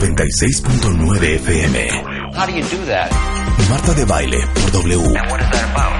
W96.9 0.00 1.20
FM. 1.44 2.34
How 2.34 2.46
do 2.46 2.52
you 2.52 2.62
do 2.62 2.84
that? 2.86 3.12
Marta 3.68 3.92
de 3.92 4.06
Baile 4.06 4.40
por 4.54 4.70
W. 4.72 4.98
What 4.98 5.40
is 5.40 5.50
that 5.50 5.70
about? 5.70 5.92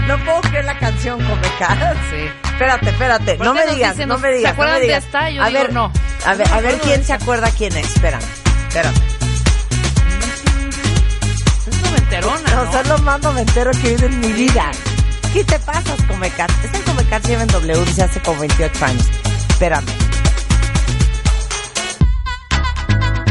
No 0.08 0.18
puedo 0.24 0.40
creer 0.42 0.64
la 0.64 0.80
canción 0.80 1.20
Comecar. 1.26 1.98
Sí. 2.10 2.51
Espérate, 2.62 2.90
espérate. 2.92 3.36
¿Por 3.38 3.46
No 3.48 3.54
me 3.56 3.66
digas, 3.66 3.94
dicen, 3.96 4.08
no 4.10 4.20
me 4.20 4.30
digas. 4.32 4.44
¿se 4.44 4.48
acuerdan 4.54 4.76
no 4.76 4.80
me 4.80 4.82
de 4.82 4.86
digas. 4.88 5.04
esta? 5.06 5.30
Yo 5.32 5.42
a 5.42 5.48
digo, 5.48 5.60
ver, 5.62 5.74
no. 5.74 5.92
A 6.26 6.36
ver, 6.36 6.48
a 6.54 6.62
ver 6.62 6.78
quién 6.82 7.04
se 7.04 7.14
acuerda 7.14 7.50
quién 7.58 7.76
es. 7.76 7.88
Espérame, 7.96 8.22
espérame. 8.68 8.94
Es 11.68 11.82
noventerona, 11.82 12.50
No, 12.56 12.66
¿no? 12.66 12.72
son 12.72 12.88
lo 12.88 12.98
más 13.00 13.20
noventero 13.22 13.72
que 13.72 13.88
he 13.90 13.94
oído 13.96 14.06
en 14.06 14.20
mi 14.20 14.32
vida. 14.34 14.70
¿Qué 15.34 15.44
te 15.44 15.58
pasas, 15.58 16.00
Comecar? 16.08 16.52
Esta 16.64 16.78
en 16.78 16.84
Comecar 16.84 17.22
se 17.24 17.30
lleva 17.30 17.42
en 17.42 17.48
W 17.48 17.86
dice 17.86 18.04
hace 18.04 18.20
como 18.22 18.40
28 18.42 18.86
años. 18.86 19.08
Espérame. 19.50 19.86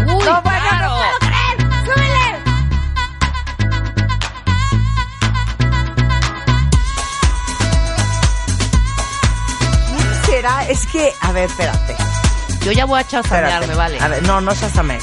Uy, 0.07 0.25
no, 0.25 0.43
bueno, 0.43 0.60
Es 10.71 10.87
que, 10.87 11.13
a 11.21 11.33
ver, 11.33 11.51
espérate. 11.51 11.97
Yo 12.65 12.73
ya 12.73 12.85
voy 12.85 13.01
a 13.01 13.07
chasamearme, 13.07 13.75
vale. 13.75 13.99
A 14.01 14.09
ver, 14.09 14.23
no, 14.23 14.41
no 14.41 14.55
chasame. 14.55 14.99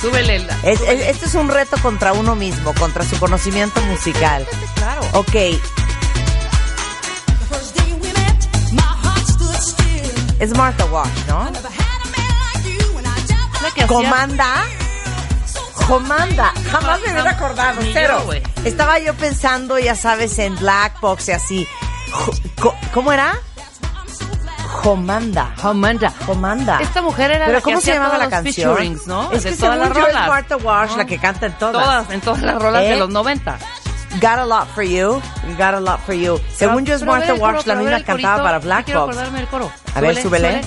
Súbele 0.00 0.36
el... 0.36 0.48
Es, 0.62 0.80
es- 0.80 1.06
esto 1.08 1.26
es 1.26 1.34
un 1.34 1.48
reto 1.48 1.76
contra 1.82 2.12
uno 2.14 2.34
mismo, 2.34 2.72
contra 2.74 3.04
su 3.04 3.18
conocimiento 3.18 3.80
musical. 3.82 4.46
Claro. 4.76 5.02
Ok. 5.12 5.34
Es 10.38 10.56
Martha 10.56 10.86
Wash, 10.86 11.08
¿no? 11.28 11.50
La 13.62 13.70
que 13.74 13.86
Comanda. 13.86 14.64
Comanda. 15.86 16.52
Jamás 16.70 17.00
me 17.02 17.12
hubiera 17.12 17.30
acordado, 17.32 17.82
yo, 17.82 17.90
cero. 17.92 18.24
Estaba 18.64 18.98
yo 19.00 19.12
pensando, 19.14 19.78
ya 19.78 19.94
sabes, 19.94 20.38
en 20.38 20.56
Black 20.56 20.98
Box 21.00 21.28
y 21.28 21.32
así. 21.32 21.68
¿Cómo 22.94 23.12
era? 23.12 23.38
Comanda. 24.82 25.52
Amanda. 25.62 26.12
Comanda. 26.26 26.78
Esta 26.80 27.02
mujer 27.02 27.30
era 27.32 27.46
¿Pero 27.46 27.52
la 27.52 27.58
que 27.58 27.64
cómo 27.64 27.80
se 27.80 27.90
hacía 27.90 27.94
llamaba 28.02 28.18
la 28.18 28.30
canción? 28.30 28.74
featurings, 28.76 29.06
¿no? 29.06 29.30
Es 29.32 29.42
de 29.42 29.50
que 29.50 29.56
todas 29.56 29.74
según 29.74 29.88
las 29.88 29.96
yo 29.96 30.06
es 30.06 30.14
rolas. 30.14 30.28
Martha 30.28 30.56
Wash 30.56 30.96
la 30.96 31.04
que 31.04 31.18
canta 31.18 31.46
en 31.46 31.52
todas. 31.58 31.84
Todas, 31.84 32.10
en 32.10 32.20
todas 32.20 32.42
las 32.42 32.54
rolas 32.62 32.82
¿Eh? 32.84 32.88
de 32.90 32.96
los 32.96 33.10
90. 33.10 33.58
Got 34.20 34.38
a 34.38 34.44
lot 34.46 34.66
for 34.74 34.82
you. 34.82 35.20
Got 35.58 35.74
a 35.74 35.80
lot 35.80 36.00
for 36.00 36.14
you. 36.14 36.40
Según 36.56 36.84
yo 36.84 36.94
es 36.94 37.02
Martha 37.04 37.34
Wash 37.34 37.66
la 37.66 37.74
misma 37.76 37.98
que 37.98 38.04
cantaba 38.04 38.42
para 38.42 38.58
Black 38.58 38.86
quiero 38.86 39.02
Box. 39.02 39.12
acordarme 39.16 39.38
del 39.40 39.48
coro. 39.48 39.70
A 39.94 40.00
ver, 40.00 40.16
súbele. 40.20 40.60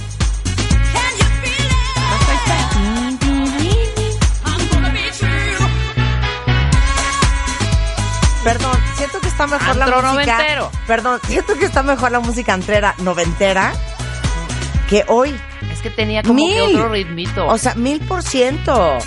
Perdón, 8.43 8.77
siento 8.97 9.21
que 9.21 9.27
está 9.29 9.47
mejor 9.47 9.69
Antro 9.69 9.85
la 9.85 9.95
música. 10.11 10.11
noventero. 10.37 10.71
Perdón, 10.85 11.19
siento 11.27 11.55
que 11.57 11.65
está 11.65 11.81
mejor 11.81 12.11
la 12.11 12.19
música 12.19 12.53
entrera 12.53 12.93
noventera 12.97 13.71
que 14.89 15.03
hoy. 15.07 15.35
Es 15.71 15.79
que 15.81 15.89
tenía 15.89 16.21
como 16.23 16.35
Mil. 16.35 16.53
que 16.55 16.61
otro 16.61 16.89
ritmito. 16.89 17.47
O 17.47 17.57
sea, 17.57 17.75
mil 17.75 17.99
por 18.01 18.21
ciento. 18.23 18.97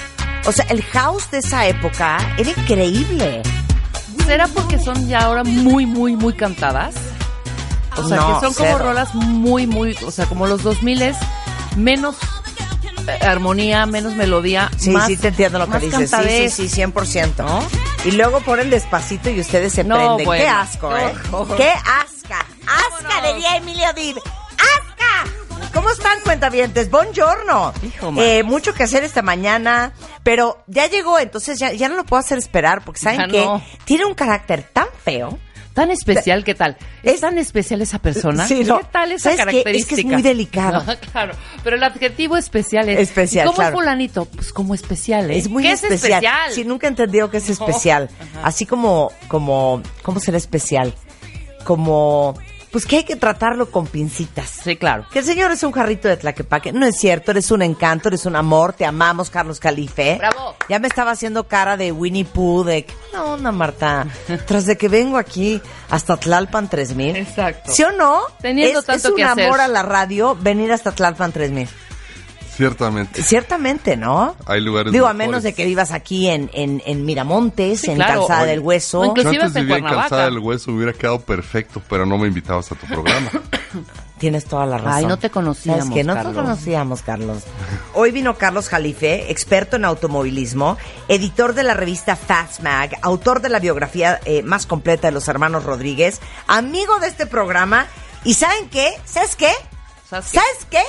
O 0.46 0.52
sea, 0.52 0.64
el 0.70 0.82
house 0.84 1.30
de 1.30 1.38
esa 1.38 1.66
época 1.66 2.18
era 2.38 2.50
increíble. 2.50 3.42
¿será 4.24 4.48
porque 4.48 4.76
son 4.78 5.06
ya 5.08 5.20
ahora 5.20 5.44
muy, 5.44 5.86
muy, 5.86 6.16
muy 6.16 6.32
cantadas? 6.34 6.94
O 7.96 8.08
sea, 8.08 8.16
No, 8.16 8.26
que 8.40 8.46
son 8.46 8.54
como 8.54 8.68
cero. 8.72 8.78
rolas 8.80 9.14
muy, 9.14 9.66
muy, 9.68 9.96
o 10.04 10.10
sea, 10.10 10.26
como 10.26 10.46
los 10.48 10.62
2000 10.64 11.02
es 11.02 11.16
menos 11.76 12.16
eh, 13.06 13.24
armonía, 13.24 13.86
menos 13.86 14.14
melodía, 14.14 14.68
Sí, 14.76 14.90
más, 14.90 15.06
sí 15.06 15.16
te 15.16 15.28
entiendo 15.28 15.60
lo 15.60 15.68
que 15.70 15.78
dices. 15.78 16.10
Sí, 16.10 16.50
sí, 16.50 16.68
sí, 16.68 16.82
100%. 16.82 17.36
¿No? 17.38 17.62
Y 18.04 18.10
luego 18.12 18.40
ponen 18.40 18.68
despacito 18.68 19.30
y 19.30 19.40
ustedes 19.40 19.72
se 19.72 19.84
No, 19.84 19.94
prenden. 19.96 20.26
bueno. 20.26 20.42
Qué 20.44 20.48
asco, 20.48 20.96
¿eh? 20.96 21.12
No. 21.30 21.46
Qué 21.56 21.70
asca. 21.70 22.44
Asca, 22.66 23.32
diría 23.32 23.56
Emilio 23.58 23.86
Dib. 23.94 24.16
¡Asca! 24.18 25.30
¿Cómo 25.76 25.90
están, 25.90 26.18
cuentavientes? 26.24 26.90
Buongiorno. 26.90 27.74
Hijo, 27.82 28.10
eh, 28.16 28.42
mucho 28.42 28.72
que 28.72 28.82
hacer 28.82 29.04
esta 29.04 29.20
mañana, 29.20 29.92
pero 30.22 30.64
ya 30.66 30.86
llegó, 30.86 31.18
entonces 31.18 31.58
ya, 31.58 31.70
ya 31.74 31.90
no 31.90 31.96
lo 31.96 32.04
puedo 32.04 32.18
hacer 32.18 32.38
esperar, 32.38 32.82
porque 32.82 32.98
¿saben 32.98 33.30
no. 33.30 33.62
Tiene 33.84 34.06
un 34.06 34.14
carácter 34.14 34.62
tan 34.72 34.86
feo. 35.04 35.38
Tan 35.74 35.90
especial, 35.90 36.44
¿qué 36.44 36.54
tal? 36.54 36.78
¿Es, 37.02 37.16
Es- 37.16 37.20
tan 37.20 37.36
especial 37.36 37.82
esa 37.82 37.98
persona? 37.98 38.48
Sí, 38.48 38.64
no. 38.64 38.78
¿Qué 38.78 38.86
tal 38.90 39.12
esa 39.12 39.36
¿Sabes 39.36 39.36
qué? 39.36 39.42
Es 39.42 39.44
que 39.44 39.50
es 39.50 39.54
característica? 39.86 40.08
muy 40.14 40.22
delicado. 40.22 40.82
No, 40.82 40.98
claro, 41.12 41.34
pero 41.62 41.76
el 41.76 41.82
adjetivo 41.82 42.38
especial 42.38 42.88
es... 42.88 42.98
Especial, 42.98 43.44
¿y 43.44 43.48
¿Cómo 43.48 43.56
claro. 43.56 43.74
es 43.74 43.74
fulanito? 43.78 44.24
Pues 44.24 44.54
como 44.54 44.74
especial, 44.74 45.30
¿eh? 45.30 45.36
Es 45.36 45.50
muy 45.50 45.62
¿Qué 45.62 45.72
especial. 45.72 45.94
es 45.98 46.04
especial? 46.04 46.52
Sí, 46.54 46.64
nunca 46.64 46.86
he 46.86 46.88
entendido 46.88 47.30
que 47.30 47.36
es 47.36 47.50
especial. 47.50 48.08
Así 48.42 48.64
como, 48.64 49.12
como, 49.28 49.82
¿cómo 50.02 50.20
será 50.20 50.38
especial? 50.38 50.94
Como, 51.64 52.34
pues 52.70 52.86
que 52.86 52.96
hay 52.96 53.04
que 53.04 53.16
tratarlo 53.16 53.70
con 53.70 53.86
pincitas. 53.86 54.48
Sí, 54.64 54.76
claro. 54.76 55.06
Que 55.12 55.20
el 55.20 55.24
señor 55.24 55.50
es 55.52 55.62
un 55.62 55.72
jarrito 55.72 56.08
de 56.08 56.16
tlaquepaque. 56.16 56.72
No 56.72 56.86
es 56.86 56.96
cierto, 56.96 57.30
eres 57.30 57.50
un 57.50 57.62
encanto, 57.62 58.08
eres 58.08 58.26
un 58.26 58.36
amor, 58.36 58.72
te 58.72 58.84
amamos, 58.84 59.30
Carlos 59.30 59.60
Calife. 59.60 60.16
Bravo. 60.18 60.56
Ya 60.68 60.78
me 60.78 60.88
estaba 60.88 61.12
haciendo 61.12 61.46
cara 61.48 61.76
de 61.76 61.92
Winnie 61.92 62.24
Pooh, 62.24 62.64
de 62.64 62.84
qué 62.84 62.94
onda, 63.16 63.52
Marta. 63.52 64.06
Tras 64.46 64.66
de 64.66 64.76
que 64.76 64.88
vengo 64.88 65.18
aquí 65.18 65.60
hasta 65.90 66.16
Tlalpan 66.16 66.68
3000. 66.68 67.16
Exacto. 67.16 67.72
¿Sí 67.72 67.82
o 67.82 67.92
no? 67.92 68.22
Teniendo 68.40 68.80
es, 68.80 68.86
tanto 68.86 69.08
es 69.08 69.12
un 69.12 69.16
que 69.16 69.24
hacer. 69.24 69.46
amor 69.46 69.60
a 69.60 69.68
la 69.68 69.82
radio 69.82 70.36
venir 70.40 70.72
hasta 70.72 70.92
Tlalpan 70.92 71.32
3000. 71.32 71.68
Ciertamente. 72.56 73.22
Ciertamente, 73.22 73.96
¿no? 73.98 74.34
Hay 74.46 74.60
lugares 74.62 74.92
Digo, 74.92 75.06
a 75.06 75.12
menos 75.12 75.42
de 75.42 75.52
que 75.52 75.66
vivas 75.66 75.90
aquí 75.92 76.28
en, 76.28 76.48
en, 76.54 76.82
en 76.86 77.04
Miramontes, 77.04 77.80
Sí, 77.82 77.90
en 77.90 77.96
claro. 77.96 78.20
Calzada 78.20 78.42
Oye, 78.42 78.50
del 78.52 78.60
Hueso. 78.60 79.00
o 79.00 79.04
Yo 79.04 79.10
inclusive 79.10 79.42
antes 79.42 79.56
en 79.56 79.62
vivía 79.62 79.76
en. 79.76 79.84
Calzada 79.84 80.24
del 80.24 80.38
Hueso, 80.38 80.72
hubiera 80.72 80.92
quedado 80.94 81.20
perfecto, 81.20 81.82
pero 81.88 82.06
no 82.06 82.16
me 82.16 82.28
invitabas 82.28 82.72
a 82.72 82.74
tu 82.74 82.86
programa. 82.86 83.30
Tienes 84.18 84.46
toda 84.46 84.64
la 84.64 84.78
razón. 84.78 84.92
Ay, 85.00 85.04
no 85.04 85.18
te 85.18 85.28
conocíamos, 85.28 85.80
¿Sabes 85.84 85.94
qué? 85.94 86.02
No 86.02 86.14
te 86.14 86.22
Carlos. 86.22 86.34
conocíamos, 86.42 87.02
Carlos. 87.02 87.42
Hoy 87.92 88.12
vino 88.12 88.38
Carlos 88.38 88.70
Jalife, 88.70 89.30
experto 89.30 89.76
en 89.76 89.84
automovilismo, 89.84 90.78
editor 91.08 91.52
de 91.52 91.62
la 91.64 91.74
revista 91.74 92.16
Fast 92.16 92.60
Mag, 92.60 92.92
autor 93.02 93.42
de 93.42 93.50
la 93.50 93.58
biografía 93.58 94.18
eh, 94.24 94.42
más 94.42 94.64
completa 94.64 95.08
de 95.08 95.12
los 95.12 95.28
hermanos 95.28 95.64
Rodríguez, 95.64 96.22
amigo 96.46 96.98
de 97.00 97.08
este 97.08 97.26
programa. 97.26 97.86
¿Y 98.24 98.32
saben 98.32 98.70
qué? 98.70 98.88
¿Sabes 99.04 99.36
qué? 99.36 99.50
¿Sabes 100.08 100.30
qué? 100.30 100.38
¿Sabes 100.38 100.66
qué? 100.70 100.82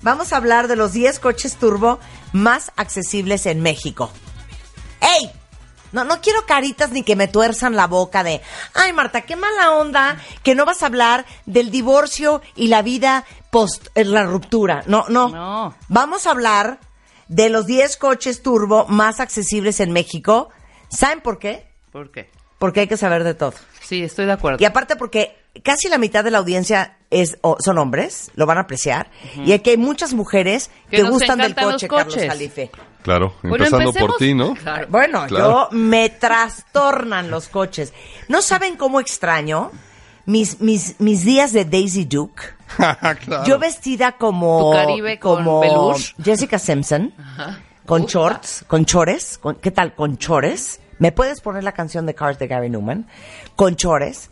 Vamos 0.00 0.32
a 0.32 0.36
hablar 0.36 0.68
de 0.68 0.76
los 0.76 0.92
10 0.92 1.18
coches 1.18 1.56
turbo 1.56 1.98
más 2.32 2.72
accesibles 2.76 3.46
en 3.46 3.60
México. 3.60 4.10
¡Ey! 5.00 5.30
No, 5.90 6.04
no 6.04 6.20
quiero 6.20 6.44
caritas 6.44 6.90
ni 6.90 7.02
que 7.02 7.16
me 7.16 7.28
tuerzan 7.28 7.74
la 7.74 7.86
boca 7.86 8.22
de, 8.22 8.42
ay 8.74 8.92
Marta, 8.92 9.22
qué 9.22 9.36
mala 9.36 9.72
onda 9.72 10.18
que 10.42 10.54
no 10.54 10.66
vas 10.66 10.82
a 10.82 10.86
hablar 10.86 11.24
del 11.46 11.70
divorcio 11.70 12.42
y 12.54 12.68
la 12.68 12.82
vida 12.82 13.24
post 13.50 13.88
eh, 13.94 14.04
la 14.04 14.24
ruptura. 14.24 14.82
No, 14.86 15.06
no. 15.08 15.30
No. 15.30 15.74
Vamos 15.88 16.26
a 16.26 16.32
hablar 16.32 16.78
de 17.28 17.48
los 17.48 17.66
10 17.66 17.96
coches 17.96 18.42
turbo 18.42 18.86
más 18.88 19.20
accesibles 19.20 19.80
en 19.80 19.92
México. 19.92 20.50
¿Saben 20.88 21.20
por 21.20 21.38
qué? 21.38 21.68
¿Por 21.90 22.10
qué? 22.10 22.30
Porque 22.58 22.80
hay 22.80 22.88
que 22.88 22.96
saber 22.96 23.24
de 23.24 23.34
todo. 23.34 23.54
Sí, 23.80 24.02
estoy 24.02 24.26
de 24.26 24.32
acuerdo. 24.32 24.58
Y 24.60 24.64
aparte 24.66 24.96
porque 24.96 25.38
casi 25.62 25.88
la 25.88 25.98
mitad 25.98 26.24
de 26.24 26.30
la 26.30 26.38
audiencia 26.38 26.96
es 27.10 27.38
o- 27.40 27.56
son 27.60 27.78
hombres, 27.78 28.30
lo 28.34 28.46
van 28.46 28.58
a 28.58 28.62
apreciar. 28.62 29.10
Y 29.44 29.52
aquí 29.52 29.70
hay 29.70 29.76
muchas 29.76 30.12
mujeres 30.14 30.70
Que 30.90 31.02
gustan 31.02 31.38
del 31.38 31.54
coche, 31.54 31.88
Carlos 31.88 32.14
coches. 32.14 32.28
Jalife. 32.28 32.70
Claro, 33.02 33.34
Bueno, 33.42 33.64
empezando 33.64 33.90
empecemos- 33.90 34.10
por 34.10 34.18
ti, 34.18 34.34
¿no? 34.34 34.54
Claro. 34.54 34.86
Bueno, 34.90 35.26
Claro. 35.26 35.68
yo 35.70 35.76
me 35.76 36.10
trastornan 36.10 37.30
los 37.30 37.48
coches. 37.48 37.92
¿No 38.28 38.42
saben 38.42 38.76
cómo 38.76 39.00
extraño 39.00 39.70
mis, 40.26 40.60
mis, 40.60 41.00
mis 41.00 41.24
días 41.24 41.52
de 41.52 41.64
Daisy 41.64 42.04
Duke? 42.04 42.42
claro. 43.24 43.44
Yo 43.46 43.58
vestida 43.58 44.12
como, 44.12 44.70
Tu 44.72 44.76
Caribe 44.76 45.18
con 45.18 45.36
como 45.44 45.60
peluche. 45.62 46.14
Jessica 46.22 46.58
Simpson, 46.58 47.14
con 47.86 48.02
Gusta. 48.02 48.18
shorts, 48.18 48.64
con 48.66 48.84
chores, 48.84 49.38
con- 49.38 49.54
¿qué 49.56 49.70
tal? 49.70 49.94
Con 49.94 50.18
chores. 50.18 50.80
¿Me 50.98 51.12
puedes 51.12 51.40
poner 51.40 51.64
la 51.64 51.72
canción 51.72 52.04
de 52.04 52.14
Cars 52.14 52.38
de 52.38 52.48
Gary 52.48 52.68
Newman? 52.68 53.06
Con 53.56 53.76
chores. 53.76 54.30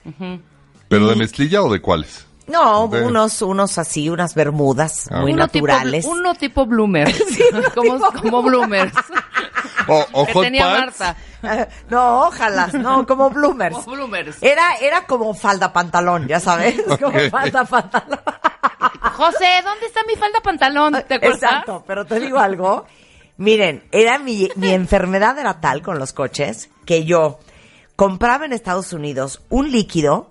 ¿Pero 0.89 1.09
de 1.09 1.17
mezclilla 1.17 1.63
o 1.63 1.73
de 1.73 1.81
cuáles? 1.81 2.27
No, 2.47 2.87
De- 2.89 3.03
unos, 3.03 3.43
unos 3.43 3.77
así, 3.77 4.09
unas 4.09 4.35
bermudas 4.37 5.09
Ah, 5.11 5.21
muy 5.21 5.33
uno 5.33 5.49
tipo, 5.49 5.67
naturales. 5.67 6.05
uno 6.05 6.35
tipo 6.35 6.65
bloomer. 6.65 7.13
como, 7.75 7.99
como 8.23 8.43
bloomers. 8.43 8.93
O, 9.89 10.05
o 10.13 10.27
que 10.27 10.33
hot 10.33 10.43
tenía 10.45 10.65
pants. 10.65 10.99
Marta. 11.01 11.69
No, 11.91 12.27
ojalá, 12.27 12.67
no, 12.69 13.07
como 13.07 13.31
bloomers. 13.31 13.77
Como 13.77 13.93
bloomers. 13.95 14.37
Era, 14.43 14.75
era 14.81 15.07
como 15.07 15.33
falda 15.33 15.73
pantalón, 15.73 16.27
ya 16.27 16.41
sabes, 16.41 16.75
como 17.01 17.17
falda 17.31 17.65
pantalón. 17.65 18.19
José, 19.15 19.47
¿dónde 19.63 19.87
está 19.87 20.01
mi 20.09 20.17
falda 20.17 20.41
pantalón? 20.43 20.93
¿Te 21.07 21.15
acuerdas? 21.15 21.35
Exacto, 21.43 21.85
pero 21.87 22.05
te 22.05 22.19
digo 22.19 22.39
algo. 22.39 22.85
Miren, 23.37 23.85
era 23.93 24.19
mi, 24.19 24.49
mi 24.57 24.71
enfermedad 24.73 25.39
era 25.39 25.61
tal 25.61 25.83
con 25.83 26.01
los 26.01 26.13
coches 26.13 26.69
que 26.85 27.05
yo 27.05 27.39
compraba 27.95 28.45
en 28.45 28.53
Estados 28.55 28.93
Unidos 28.93 29.41
un 29.51 29.71
líquido 29.71 30.31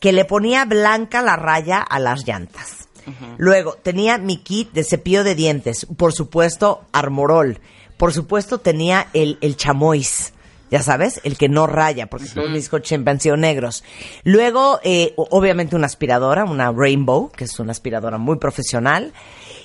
que 0.00 0.12
le 0.12 0.24
ponía 0.24 0.64
blanca 0.64 1.22
la 1.22 1.36
raya 1.36 1.80
a 1.80 1.98
las 1.98 2.26
llantas. 2.26 2.88
Luego 3.36 3.74
tenía 3.74 4.18
mi 4.18 4.38
kit 4.38 4.72
de 4.72 4.82
cepillo 4.82 5.22
de 5.22 5.36
dientes, 5.36 5.86
por 5.96 6.12
supuesto 6.12 6.84
Armorol, 6.92 7.60
por 7.96 8.12
supuesto 8.12 8.58
tenía 8.58 9.06
el, 9.12 9.38
el 9.40 9.56
chamois, 9.56 10.32
ya 10.70 10.82
sabes, 10.82 11.20
el 11.22 11.38
que 11.38 11.48
no 11.48 11.66
raya, 11.66 12.08
porque 12.08 12.26
todos 12.26 12.50
mis 12.50 12.68
coches 12.68 12.98
negros. 13.38 13.84
Luego, 14.24 14.80
eh, 14.82 15.14
obviamente 15.16 15.76
una 15.76 15.86
aspiradora, 15.86 16.44
una 16.44 16.72
Rainbow, 16.72 17.30
que 17.30 17.44
es 17.44 17.58
una 17.60 17.70
aspiradora 17.70 18.18
muy 18.18 18.38
profesional, 18.38 19.12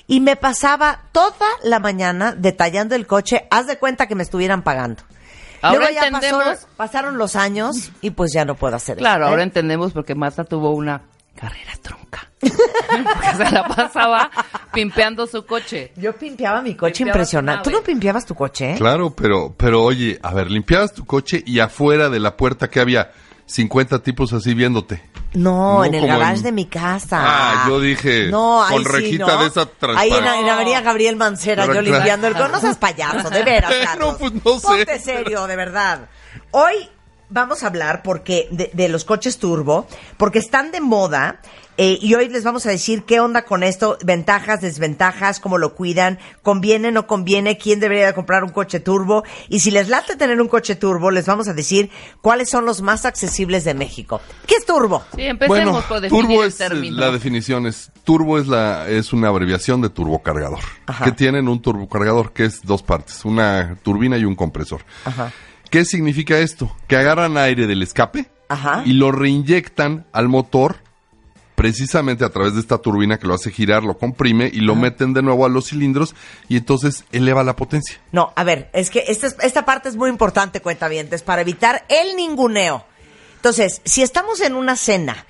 y 0.06 0.20
me 0.20 0.36
pasaba 0.36 1.02
toda 1.10 1.48
la 1.64 1.80
mañana 1.80 2.34
detallando 2.36 2.94
el 2.94 3.06
coche, 3.06 3.46
haz 3.50 3.66
de 3.66 3.78
cuenta 3.78 4.06
que 4.06 4.14
me 4.14 4.22
estuvieran 4.22 4.62
pagando. 4.62 5.02
Ahora 5.62 5.78
Luego 5.78 5.94
ya 5.94 6.06
entendemos- 6.08 6.44
pasó- 6.44 6.66
pasaron 6.76 7.16
los 7.18 7.36
años 7.36 7.90
y 8.00 8.10
pues 8.10 8.32
ya 8.34 8.44
no 8.44 8.54
puedo 8.56 8.76
hacer 8.76 8.96
Claro, 8.98 9.24
eso. 9.24 9.28
¿eh? 9.28 9.30
ahora 9.30 9.42
entendemos 9.44 9.92
porque 9.92 10.14
Marta 10.14 10.44
tuvo 10.44 10.70
una 10.72 11.02
carrera 11.36 11.72
trunca. 11.80 12.28
porque 12.42 13.36
se 13.36 13.50
la 13.52 13.66
pasaba 13.68 14.30
pimpeando 14.72 15.26
su 15.26 15.46
coche. 15.46 15.92
Yo 15.96 16.12
pimpeaba 16.14 16.60
mi 16.60 16.74
coche 16.74 16.98
Pimpeabas 16.98 17.16
impresionante. 17.16 17.62
tu 17.64 17.70
¿Tú 17.70 17.76
no 17.76 17.82
pimpeabas 17.82 18.26
tu 18.26 18.34
coche? 18.34 18.72
eh? 18.72 18.74
Claro, 18.76 19.14
pero, 19.14 19.54
pero 19.56 19.82
oye, 19.84 20.18
a 20.22 20.34
ver, 20.34 20.50
limpiabas 20.50 20.92
tu 20.92 21.04
coche 21.04 21.42
y 21.46 21.60
afuera 21.60 22.08
de 22.10 22.18
la 22.20 22.36
puerta 22.36 22.68
que 22.68 22.80
había 22.80 23.12
50 23.46 24.02
tipos 24.02 24.32
así 24.32 24.54
viéndote. 24.54 25.02
No, 25.34 25.78
No, 25.78 25.84
en 25.84 25.94
el 25.94 26.06
garage 26.06 26.36
en- 26.38 26.42
de 26.42 26.52
mi 26.52 26.66
casa. 26.66 27.18
Ah, 27.22 27.64
yo 27.68 27.80
dije, 27.80 28.28
no, 28.30 28.64
con 28.68 28.82
sí, 28.84 28.88
rejita 28.90 29.26
¿no? 29.36 29.42
de 29.42 29.46
esa 29.48 29.68
Ahí 29.96 30.10
en, 30.12 30.24
en 30.24 30.48
Avenida 30.48 30.80
Gabriel 30.82 31.16
Mancera, 31.16 31.66
yo 31.66 31.80
limpiando 31.80 32.26
el. 32.28 32.34
No 32.34 32.60
seas 32.60 32.76
payaso, 32.76 33.30
de 33.30 33.42
veras, 33.42 33.70
No, 33.80 33.84
Carlos. 33.84 34.16
pues, 34.18 34.32
no 34.44 34.58
sé. 34.58 34.66
Ponte 34.66 34.98
serio, 34.98 35.46
de 35.46 35.56
verdad. 35.56 36.08
Hoy 36.50 36.74
vamos 37.30 37.62
a 37.62 37.68
hablar 37.68 38.02
porque 38.02 38.48
de, 38.50 38.70
de 38.74 38.88
los 38.90 39.04
coches 39.04 39.38
turbo, 39.38 39.86
porque 40.18 40.38
están 40.38 40.70
de 40.70 40.80
moda. 40.80 41.40
Eh, 41.78 41.98
y 42.02 42.14
hoy 42.14 42.28
les 42.28 42.44
vamos 42.44 42.66
a 42.66 42.70
decir 42.70 43.04
qué 43.04 43.20
onda 43.20 43.44
con 43.44 43.62
esto, 43.62 43.96
ventajas, 44.04 44.60
desventajas, 44.60 45.40
cómo 45.40 45.56
lo 45.56 45.74
cuidan, 45.74 46.18
conviene, 46.42 46.92
no 46.92 47.06
conviene, 47.06 47.56
quién 47.56 47.80
debería 47.80 48.06
de 48.06 48.14
comprar 48.14 48.44
un 48.44 48.50
coche 48.50 48.78
turbo. 48.78 49.24
Y 49.48 49.60
si 49.60 49.70
les 49.70 49.88
late 49.88 50.16
tener 50.16 50.40
un 50.40 50.48
coche 50.48 50.76
turbo, 50.76 51.10
les 51.10 51.24
vamos 51.26 51.48
a 51.48 51.54
decir 51.54 51.90
cuáles 52.20 52.50
son 52.50 52.66
los 52.66 52.82
más 52.82 53.06
accesibles 53.06 53.64
de 53.64 53.72
México. 53.74 54.20
¿Qué 54.46 54.56
es 54.56 54.66
turbo? 54.66 55.02
Sí, 55.16 55.22
empecemos 55.22 55.48
Bueno, 55.72 55.84
por 55.88 56.00
definir 56.00 56.24
turbo 56.26 56.42
el 56.42 56.48
es 56.48 56.56
término. 56.58 56.96
la 56.98 57.10
definición 57.10 57.66
es 57.66 57.90
turbo 58.04 58.38
es 58.38 58.46
la 58.48 58.88
es 58.88 59.12
una 59.12 59.28
abreviación 59.28 59.80
de 59.80 59.88
turbocargador. 59.88 60.60
Ajá. 60.86 61.04
Que 61.04 61.12
tienen 61.12 61.48
un 61.48 61.62
turbocargador 61.62 62.32
que 62.32 62.44
es 62.44 62.60
dos 62.62 62.82
partes, 62.82 63.24
una 63.24 63.76
turbina 63.82 64.18
y 64.18 64.24
un 64.24 64.34
compresor. 64.34 64.82
Ajá. 65.04 65.32
¿Qué 65.70 65.86
significa 65.86 66.38
esto? 66.38 66.76
Que 66.86 66.96
agarran 66.96 67.38
aire 67.38 67.66
del 67.66 67.82
escape 67.82 68.30
Ajá. 68.48 68.82
y 68.84 68.92
lo 68.92 69.10
reinyectan 69.10 70.06
al 70.12 70.28
motor 70.28 70.76
precisamente 71.54 72.24
a 72.24 72.30
través 72.30 72.54
de 72.54 72.60
esta 72.60 72.78
turbina 72.78 73.18
que 73.18 73.26
lo 73.26 73.34
hace 73.34 73.50
girar, 73.50 73.82
lo 73.84 73.98
comprime 73.98 74.50
y 74.52 74.60
lo 74.60 74.74
meten 74.74 75.12
de 75.14 75.22
nuevo 75.22 75.44
a 75.46 75.48
los 75.48 75.68
cilindros 75.68 76.14
y 76.48 76.56
entonces 76.56 77.04
eleva 77.12 77.44
la 77.44 77.56
potencia. 77.56 78.00
No, 78.10 78.32
a 78.36 78.44
ver, 78.44 78.70
es 78.72 78.90
que 78.90 79.04
esta, 79.08 79.26
es- 79.26 79.36
esta 79.42 79.64
parte 79.64 79.88
es 79.88 79.96
muy 79.96 80.10
importante, 80.10 80.60
cuentavientes, 80.60 81.22
para 81.22 81.42
evitar 81.42 81.84
el 81.88 82.16
ninguneo. 82.16 82.84
Entonces, 83.36 83.80
si 83.84 84.02
estamos 84.02 84.40
en 84.40 84.54
una 84.54 84.76
cena 84.76 85.26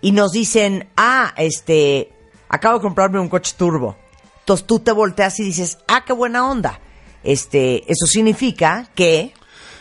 y 0.00 0.12
nos 0.12 0.32
dicen, 0.32 0.88
ah, 0.96 1.34
este, 1.36 2.12
acabo 2.48 2.78
de 2.78 2.82
comprarme 2.82 3.20
un 3.20 3.28
coche 3.28 3.54
turbo, 3.56 3.96
entonces 4.40 4.66
tú 4.66 4.78
te 4.78 4.92
volteas 4.92 5.38
y 5.40 5.44
dices, 5.44 5.78
ah, 5.88 6.04
qué 6.06 6.12
buena 6.12 6.48
onda. 6.48 6.80
Este, 7.24 7.82
eso 7.90 8.06
significa 8.06 8.88
que, 8.94 9.34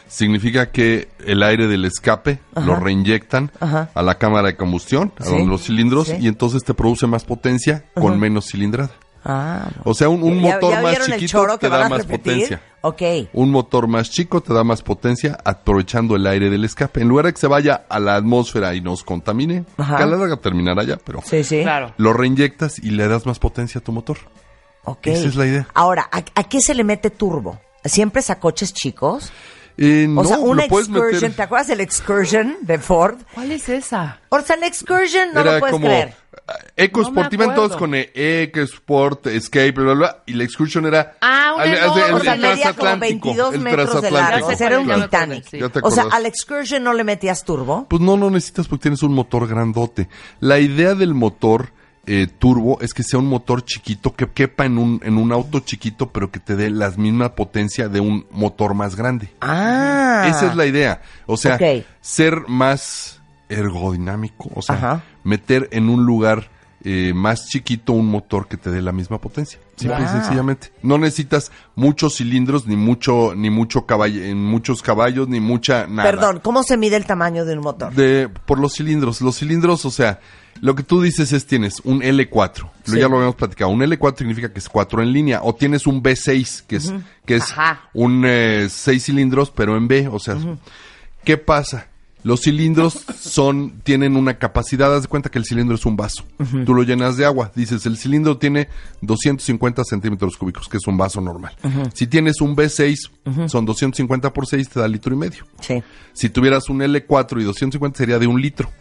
Significa 0.07 0.71
que 0.71 1.09
el 1.25 1.41
aire 1.43 1.67
del 1.67 1.85
escape 1.85 2.39
lo 2.55 2.75
reinyectan 2.75 3.51
Ajá. 3.59 3.89
a 3.93 4.01
la 4.01 4.17
cámara 4.17 4.47
de 4.47 4.55
combustión, 4.55 5.11
a 5.19 5.23
Sí, 5.23 5.29
donde 5.31 5.47
los 5.47 5.63
cilindros, 5.63 6.07
sí. 6.07 6.17
y 6.19 6.27
entonces 6.27 6.63
te 6.63 6.73
produce 6.73 7.07
más 7.07 7.23
potencia 7.25 7.85
con 7.93 8.19
menos 8.19 8.45
cilindrada. 8.45 8.91
ah, 9.23 9.67
O 9.83 9.93
sea, 9.95 10.07
un, 10.09 10.21
un 10.23 10.35
¿Ya- 10.41 10.53
motor 10.53 10.71
ya 10.73 10.81
más 10.81 11.05
chiquito 11.05 11.57
te 11.57 11.69
da 11.69 11.89
más 11.89 11.99
repetir? 12.01 12.19
potencia. 12.33 12.61
Ok. 12.81 13.01
Un 13.33 13.49
motor 13.49 13.87
más 13.87 14.11
chico 14.11 14.41
te 14.41 14.53
da 14.53 14.63
más 14.63 14.83
potencia 14.83 15.35
aprovechando 15.43 16.15
el 16.15 16.27
aire 16.27 16.51
del 16.51 16.63
escape. 16.65 17.01
En 17.01 17.07
lugar 17.07 17.25
de 17.25 17.33
que 17.33 17.39
se 17.39 17.47
vaya 17.47 17.85
a 17.89 17.99
la 17.99 18.15
atmósfera 18.15 18.75
y 18.75 18.81
nos 18.81 19.03
contamine, 19.03 19.65
Ajá. 19.77 19.97
que 19.97 20.03
a 20.03 20.05
la 20.05 20.17
larga 20.17 20.37
terminará 20.37 20.83
ya, 20.83 20.97
pero 21.03 21.21
Sí, 21.25 21.43
sí. 21.43 21.63
Claro. 21.63 21.93
lo 21.97 22.13
reinyectas 22.13 22.77
y 22.77 22.91
le 22.91 23.07
das 23.07 23.25
más 23.25 23.39
potencia 23.39 23.79
a 23.79 23.83
tu 23.83 23.91
motor. 23.91 24.17
Ok. 24.83 25.07
Esa 25.07 25.27
es 25.27 25.35
la 25.35 25.47
idea. 25.47 25.67
Ahora, 25.73 26.07
¿a, 26.11 26.19
a 26.35 26.43
qué 26.43 26.59
se 26.61 26.75
le 26.75 26.83
mete 26.83 27.09
turbo? 27.09 27.59
¿Siempre 27.83 28.19
es 28.19 28.29
a 28.29 28.39
coches 28.39 28.71
chicos? 28.73 29.31
Eh, 29.77 30.05
O 30.07 30.09
no, 30.09 30.23
sea, 30.23 30.37
una 30.39 30.63
lo 30.63 30.67
puedes 30.69 30.87
excursion, 30.87 31.21
meter. 31.21 31.35
¿te 31.35 31.41
acuerdas 31.41 31.67
del 31.67 31.81
excursion 31.81 32.55
de 32.61 32.79
Ford? 32.79 33.17
¿Cuál 33.33 33.51
es 33.51 33.67
esa? 33.69 34.19
O 34.29 34.39
sea, 34.41 34.55
la 34.55 34.67
excursion 34.67 35.33
no 35.33 35.41
Era 35.41 35.53
lo 35.55 35.59
puedes 35.59 35.73
como 35.73 35.87
creer. 35.87 36.07
eh, 36.09 36.53
EcoSport, 36.77 37.15
No 37.31 37.37
me 37.37 37.43
iban 37.43 37.55
todos 37.55 37.71
acuerdo. 37.73 37.79
con 37.79 37.95
eh, 37.95 38.11
EcoSport, 38.43 39.27
Escape, 39.27 39.71
bla, 39.71 39.83
bla, 39.83 39.93
bla, 39.95 40.17
y 40.25 40.33
la 40.33 40.43
Excursion 40.43 40.85
era... 40.85 41.17
Ah, 41.21 41.53
un 41.57 41.61
el- 41.63 41.69
el- 41.69 41.77
el- 41.77 41.83
O 41.89 41.93
sea, 41.93 42.33
el 42.35 42.41
como 42.41 42.53
transatlántico, 42.53 42.99
22 42.99 43.53
el 43.55 43.59
metros 43.61 44.01
de 44.01 44.11
largo. 44.11 44.53
sea, 44.55 44.67
era 44.67 44.79
un 44.79 44.87
Titanic. 45.01 45.45
sí. 45.49 45.59
O 45.81 45.91
sea, 45.91 46.05
al 46.11 46.25
excursion 46.25 46.83
no 46.83 46.93
le 46.93 47.03
metías 47.03 47.43
turbo. 47.43 47.87
Pues 47.89 48.01
no, 48.01 48.15
no 48.17 48.29
necesitas 48.29 48.67
porque 48.67 48.83
tienes 48.83 49.03
un 49.03 49.13
motor 49.13 49.47
grandote. 49.47 50.07
La 50.39 50.59
idea 50.59 50.93
del 50.95 51.13
motor 51.13 51.73
eh, 52.07 52.27
turbo 52.27 52.79
es 52.81 52.93
que 52.93 53.03
sea 53.03 53.19
un 53.19 53.27
motor 53.27 53.63
chiquito 53.63 54.13
que 54.13 54.27
quepa 54.27 54.65
en 54.65 54.77
un, 54.77 55.01
en 55.03 55.17
un 55.17 55.31
auto 55.31 55.59
chiquito, 55.59 56.11
pero 56.11 56.31
que 56.31 56.39
te 56.39 56.55
dé 56.55 56.69
la 56.69 56.89
misma 56.91 57.35
potencia 57.35 57.87
de 57.89 57.99
un 57.99 58.25
motor 58.31 58.73
más 58.73 58.95
grande. 58.95 59.29
Ah. 59.41 60.25
Esa 60.27 60.47
es 60.47 60.55
la 60.55 60.65
idea. 60.65 61.01
O 61.25 61.37
sea, 61.37 61.59
ser 62.01 62.47
más 62.47 63.21
ergodinámico, 63.49 64.49
o 64.55 64.61
sea, 64.61 64.75
Ajá. 64.75 65.03
meter 65.23 65.69
en 65.71 65.89
un 65.89 66.05
lugar 66.05 66.49
eh, 66.87 67.13
más 67.15 67.47
chiquito 67.49 67.93
un 67.93 68.05
motor 68.07 68.47
que 68.47 68.57
te 68.57 68.69
dé 68.69 68.81
la 68.81 68.91
misma 68.91 69.19
potencia. 69.19 69.59
Simple 69.75 70.05
y 70.05 70.07
sencillamente. 70.07 70.71
No 70.83 70.97
necesitas 70.99 71.51
muchos 71.75 72.15
cilindros, 72.17 72.67
ni 72.67 72.75
mucho, 72.75 73.33
ni 73.35 73.49
mucho 73.49 73.85
caballo, 73.87 74.21
muchos 74.35 74.81
caballos, 74.83 75.27
ni 75.27 75.39
mucha 75.39 75.87
nada. 75.87 76.09
Perdón, 76.09 76.39
¿cómo 76.43 76.61
se 76.63 76.77
mide 76.77 76.95
el 76.95 77.05
tamaño 77.05 77.43
de 77.43 77.55
un 77.57 77.63
motor? 77.63 77.93
De, 77.93 78.29
por 78.45 78.59
los 78.59 78.73
cilindros. 78.75 79.19
Los 79.21 79.37
cilindros, 79.39 79.83
o 79.85 79.91
sea, 79.91 80.19
lo 80.61 80.75
que 80.75 80.83
tú 80.83 81.01
dices 81.01 81.33
es 81.33 81.45
tienes 81.47 81.81
un 81.83 82.01
L4. 82.01 82.59
Lo- 82.61 82.69
Sí. 82.85 82.99
Ya 82.99 83.07
lo 83.09 83.15
habíamos 83.15 83.35
platicado. 83.35 83.71
Un 83.71 83.81
L4 83.81 84.19
significa 84.19 84.53
que 84.53 84.59
es 84.59 84.69
4 84.69 85.01
en 85.01 85.11
línea. 85.11 85.39
O 85.43 85.55
tienes 85.55 85.87
un 85.87 86.03
B6, 86.03 86.63
que 86.67 86.75
es, 86.75 86.93
que 87.25 87.35
es 87.37 87.51
Ajá. 87.51 87.89
un 87.93 88.23
6 88.69 89.03
cilindros, 89.03 89.49
pero 89.49 89.75
en 89.75 89.87
B. 89.87 90.07
O 90.07 90.19
sea, 90.19 90.37
¿qué 91.23 91.37
pasa? 91.37 91.87
Los 92.25 92.41
cilindros 92.41 93.05
son, 93.19 93.81
tienen 93.83 94.17
una 94.17 94.39
capacidad, 94.39 94.95
haz 94.95 95.03
de 95.03 95.07
cuenta 95.07 95.29
que 95.29 95.37
el 95.37 95.45
cilindro 95.45 95.75
es 95.75 95.85
un 95.85 95.95
vaso. 95.95 96.25
Tú 96.65 96.73
lo 96.73 96.81
llenas 96.81 97.17
de 97.17 97.25
agua. 97.25 97.51
Dices, 97.53 97.85
el 97.85 97.99
cilindro 97.99 98.39
tiene 98.39 98.67
250 99.01 99.83
centímetros 99.83 100.35
cúbicos, 100.35 100.67
que 100.67 100.77
es 100.77 100.87
un 100.87 100.97
vaso 100.97 101.21
normal. 101.21 101.55
Si 101.93 102.07
tienes 102.07 102.41
un 102.41 102.55
B6, 102.55 103.47
son 103.47 103.65
250 103.65 104.33
por 104.33 104.47
6, 104.47 104.69
te 104.69 104.79
da 104.79 104.87
litro 104.87 105.13
y 105.13 105.17
medio. 105.17 105.45
Sí. 105.59 105.83
Si 106.13 106.29
tuvieras 106.29 106.67
un 106.67 106.79
L4 106.79 107.39
y 107.41 107.43
250 107.43 107.95
sería 107.95 108.17
de 108.17 108.25
un 108.25 108.41
litro. 108.41 108.71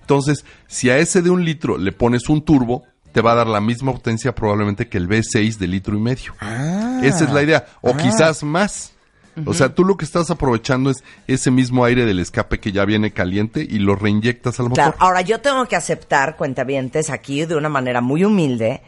Entonces, 0.00 0.44
si 0.68 0.88
a 0.88 0.98
ese 0.98 1.22
de 1.22 1.30
un 1.30 1.44
litro 1.44 1.78
le 1.78 1.90
pones 1.90 2.28
un 2.28 2.44
turbo, 2.44 2.84
te 3.10 3.20
va 3.20 3.32
a 3.32 3.34
dar 3.34 3.48
la 3.48 3.60
misma 3.60 3.90
potencia 3.90 4.32
probablemente 4.32 4.88
que 4.88 4.98
el 4.98 5.08
V6 5.08 5.56
de 5.56 5.66
litro 5.66 5.96
y 5.96 6.00
medio. 6.00 6.34
Esa 7.02 7.24
es 7.24 7.32
la 7.32 7.42
idea. 7.42 7.66
O 7.80 7.96
quizás 7.96 8.44
más. 8.44 8.91
O 9.46 9.54
sea, 9.54 9.74
tú 9.74 9.84
lo 9.84 9.96
que 9.96 10.04
estás 10.04 10.30
aprovechando 10.30 10.90
es 10.90 11.02
ese 11.26 11.50
mismo 11.50 11.84
aire 11.84 12.04
del 12.04 12.18
escape 12.18 12.60
que 12.60 12.72
ya 12.72 12.84
viene 12.84 13.12
caliente 13.12 13.66
y 13.68 13.78
lo 13.78 13.96
reinyectas 13.96 14.60
al 14.60 14.68
motor. 14.68 14.74
Claro, 14.74 14.96
ahora 14.98 15.22
yo 15.22 15.40
tengo 15.40 15.64
que 15.66 15.76
aceptar, 15.76 16.36
cuentavientes, 16.36 17.08
aquí 17.10 17.44
de 17.44 17.56
una 17.56 17.68
manera 17.68 18.00
muy 18.00 18.24
humilde, 18.24 18.82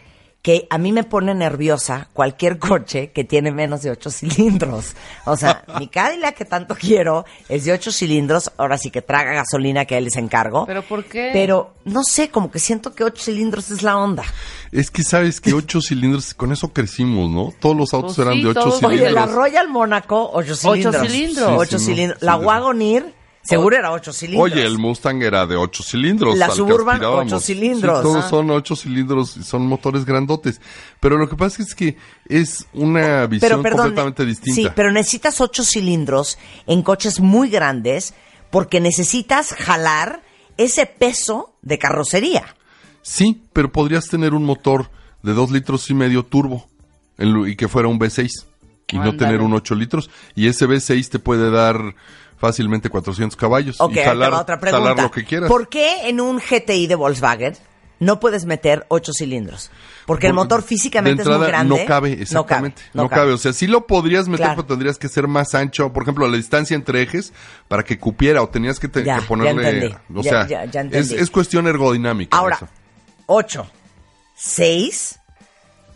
que 0.45 0.67
a 0.69 0.77
mí 0.77 0.93
me 0.93 1.05
pone 1.05 1.35
nerviosa 1.35 2.11
cualquier 2.13 2.59
coche 2.59 3.13
que 3.13 3.25
tiene 3.25 3.51
menos 3.51 3.81
de 3.81 3.91
ocho 3.91 4.11
cilindros. 4.11 4.93
O 5.25 5.39
sea, 5.39 5.65
mi 5.79 5.89
Cadillac 5.89 6.35
que 6.37 6.45
tanto 6.45 6.75
quiero 6.75 7.25
es 7.49 7.65
de 7.65 7.73
ocho 7.73 7.91
cilindros, 7.91 8.53
ahora 8.59 8.77
sí 8.77 8.91
que 8.91 9.01
traga 9.01 9.33
gasolina 9.33 9.87
que 9.87 9.95
a 9.95 9.99
él 9.99 10.05
les 10.05 10.17
encargo. 10.17 10.67
¿Pero 10.67 10.83
por 10.83 11.07
qué? 11.07 11.31
Pero 11.33 11.73
no 11.87 12.03
sé, 12.05 12.29
como 12.29 12.51
que 12.51 12.59
siento 12.59 12.95
que 12.95 13.05
ocho 13.05 13.23
cilindros 13.25 13.71
es 13.71 13.83
la 13.83 13.97
onda. 13.97 14.23
Es 14.71 14.91
que 14.91 15.03
sabes 15.03 15.41
que 15.41 15.55
ocho 15.55 15.81
cilindros, 15.89 16.35
con 16.35 16.53
eso 16.53 16.75
crecimos, 16.75 17.31
¿no? 17.31 17.55
Todos 17.59 17.75
los 17.75 17.95
autos 17.95 18.17
Pues 18.17 18.27
eran 18.27 18.37
sí, 18.37 18.43
de 18.43 18.49
ocho 18.51 18.61
todos. 18.61 18.81
cilindros. 18.81 19.01
Oye, 19.03 19.13
la 19.15 19.25
Royal 19.27 19.69
Mónaco, 19.71 20.31
ocho 20.35 20.55
cilindros. 20.55 21.07
cilindros. 21.07 21.49
Sí, 21.49 21.55
Ocho 21.57 21.79
sí, 21.79 21.85
no, 21.87 21.91
cilindros. 21.95 22.21
sí, 22.21 22.27
la 22.27 22.37
Wagoneer, 22.37 23.15
seguro 23.45 23.77
era 23.77 23.93
ocho 23.93 24.13
cilindros. 24.13 24.51
Oye, 24.53 24.65
el 24.67 24.79
Mustang 24.79 25.23
era 25.23 25.47
de 25.47 25.57
ocho 25.57 25.83
cilindros. 25.83 26.37
La 26.37 26.51
Suburban, 26.51 27.03
ocho 27.05 27.39
cilindros. 27.39 27.99
Sí, 27.99 28.03
todos 28.03 28.25
Ah. 28.25 28.29
son 28.31 28.51
ocho 28.51 28.75
cilindros 28.75 29.37
y 29.37 29.43
son 29.45 29.67
motores 29.67 30.05
grandotes. 30.05 30.61
Pero 31.01 31.17
lo 31.19 31.29
que 31.29 31.37
pasa 31.37 31.63
es 31.63 31.75
que 31.75 31.97
es 32.29 32.67
una 32.73 33.27
visión 33.27 33.51
pero 33.51 33.63
perdón, 33.63 33.79
completamente 33.87 34.25
distinta. 34.27 34.55
Sí, 34.55 34.69
pero 34.75 34.91
necesitas 34.91 35.41
ocho 35.41 35.63
cilindros 35.63 36.39
en 36.67 36.83
coches 36.83 37.21
muy 37.21 37.49
grandes 37.51 38.15
porque 38.51 38.81
necesitas 38.81 39.53
jalar 39.55 40.23
ese 40.57 40.87
peso 40.87 41.55
de 41.63 41.79
carrocería. 41.79 42.57
Sí, 43.03 43.43
pero 43.53 43.71
podrías 43.71 44.07
tener 44.09 44.33
un 44.35 44.45
motor 44.45 44.91
de 45.23 45.35
dos 45.35 45.51
litros 45.51 45.91
y 45.91 45.95
medio 45.95 46.25
turbo 46.25 46.67
en 47.19 47.49
y 47.49 47.57
que 47.57 47.69
fuera 47.69 47.89
un 47.89 47.99
V6 47.99 48.47
y 48.93 48.99
no 48.99 49.17
tener 49.17 49.41
un 49.41 49.53
8 49.55 49.75
litros. 49.75 50.11
Y 50.35 50.47
ese 50.47 50.67
V6 50.67 51.09
te 51.09 51.19
puede 51.19 51.51
dar 51.51 51.95
fácilmente 52.39 52.89
400 52.91 53.37
caballos 53.37 53.81
Ok, 53.81 53.93
y 53.93 53.99
jalar, 54.01 54.33
otra 54.35 54.59
pregunta. 54.61 54.89
jalar 54.89 55.03
lo 55.05 55.11
que 55.11 55.25
quieras. 55.25 55.49
¿Por 55.49 55.69
qué 55.69 56.09
en 56.09 56.21
un 56.21 56.39
GTI 56.39 56.87
de 56.87 56.95
Volkswagen 56.95 57.55
no 58.01 58.21
puedes 58.21 58.45
meter 58.45 58.85
ocho 58.89 59.13
cilindros? 59.13 59.71
Porque 60.07 60.27
el 60.27 60.35
motor 60.35 60.63
físicamente 60.63 61.23
de 61.25 61.31
es 61.31 61.39
muy 61.39 61.47
grande. 61.47 61.79
No 61.81 61.87
cabe, 61.87 62.13
exactamente. 62.21 62.83
No 62.93 63.05
No 63.05 63.09
cabe. 63.09 63.21
cabe. 63.23 63.33
O 63.33 63.39
sea, 63.39 63.55
sí 63.55 63.67
lo 63.67 63.87
podrías 63.87 64.29
meter, 64.29 64.45
Claro. 64.47 64.57
pero 64.57 64.67
tendrías 64.77 64.99
que 64.99 65.09
ser 65.09 65.27
más 65.29 65.55
ancho. 65.55 65.95
Por 65.95 66.03
ejemplo, 66.03 66.29
la 66.29 66.37
distancia 66.37 66.75
entre 66.75 67.01
ejes 67.01 67.33
para 67.69 67.85
que 67.85 67.99
cupiera 67.99 68.43
o 68.43 68.49
tenías 68.51 68.79
que, 68.79 68.89
te- 68.89 69.03
Ya, 69.03 69.15
que 69.17 69.21
ya 69.23 69.27
ponerle. 69.29 69.69
entendí. 69.71 69.97
O 70.15 70.23
Ya- 70.23 70.47
sea, 70.47 70.47
ya- 70.47 70.65
ya 70.67 70.99
es, 70.99 71.11
es 71.11 71.31
cuestión 71.31 71.67
ergodinámica. 71.69 72.37
Ahora, 72.37 72.57
eso. 72.57 72.69
ocho, 73.25 73.67
seis, 74.37 75.19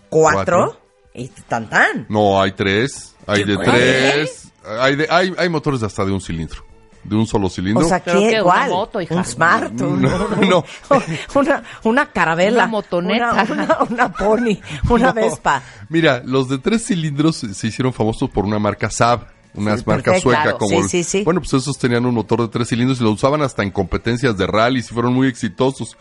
cuatro, 0.09 0.57
Cuatro. 0.57 0.80
y 1.12 1.28
tan 1.47 1.68
tan. 1.68 2.07
No, 2.09 2.40
hay 2.40 2.52
tres. 2.52 3.14
Hay 3.26 3.45
de 3.45 3.57
tres. 3.59 4.47
Hay, 4.80 4.96
de, 4.96 5.06
hay, 5.10 5.32
hay 5.38 5.48
motores 5.48 5.82
hasta 5.82 6.04
de 6.04 6.12
un 6.12 6.20
cilindro. 6.20 6.64
De 7.04 7.14
un 7.16 7.26
solo 7.26 7.48
cilindro. 7.48 7.87
O 7.87 7.88
sea, 7.88 8.02
¿Pero 8.02 8.18
¿qué? 8.20 8.28
qué? 8.28 8.34
¿Una 8.34 8.42
¿Cuál? 8.42 8.70
moto, 8.70 9.00
hija? 9.00 9.14
Un 9.14 9.25
Smart, 9.25 9.80
un- 9.80 10.02
No, 10.02 10.26
un- 10.40 10.48
no. 10.48 10.64
una, 11.34 11.62
una 11.84 12.06
carabela. 12.12 12.64
Una 12.64 12.66
motoneta. 12.66 13.46
Una, 13.50 13.62
una, 13.64 13.78
una 13.88 14.12
pony, 14.12 14.58
una 14.90 15.06
No. 15.08 15.14
Vespa. 15.14 15.62
Mira, 15.88 16.22
los 16.25 16.48
de 16.48 16.58
tres 16.58 16.84
cilindros 16.87 17.37
se 17.37 17.66
hicieron 17.66 17.92
famosos 17.92 18.28
por 18.30 18.44
una 18.44 18.58
marca 18.58 18.90
Saab, 18.90 19.26
una 19.54 19.76
Sí, 19.78 19.84
marca 19.87 20.02
perfecto, 20.12 20.20
sueca 20.20 20.42
claro. 20.42 20.58
como 20.58 20.70
Sí, 20.70 20.76
el- 20.76 20.88
sí, 20.88 21.04
sí. 21.04 21.25
bueno, 21.25 21.40
pues 21.40 21.54
esos 21.54 21.78
tenían 21.78 22.04
un 22.04 22.14
motor 22.14 22.42
de 22.42 22.48
tres 22.48 22.68
cilindros 22.68 23.00
y 23.00 23.04
lo 23.04 23.12
usaban 23.12 23.40
hasta 23.42 23.62
en 23.62 23.70
competencias 23.70 24.37
de 24.37 24.46
rally 24.46 24.80
y 24.80 24.82
fueron 24.82 25.14
muy 25.14 25.28
exitosos. 25.28 25.96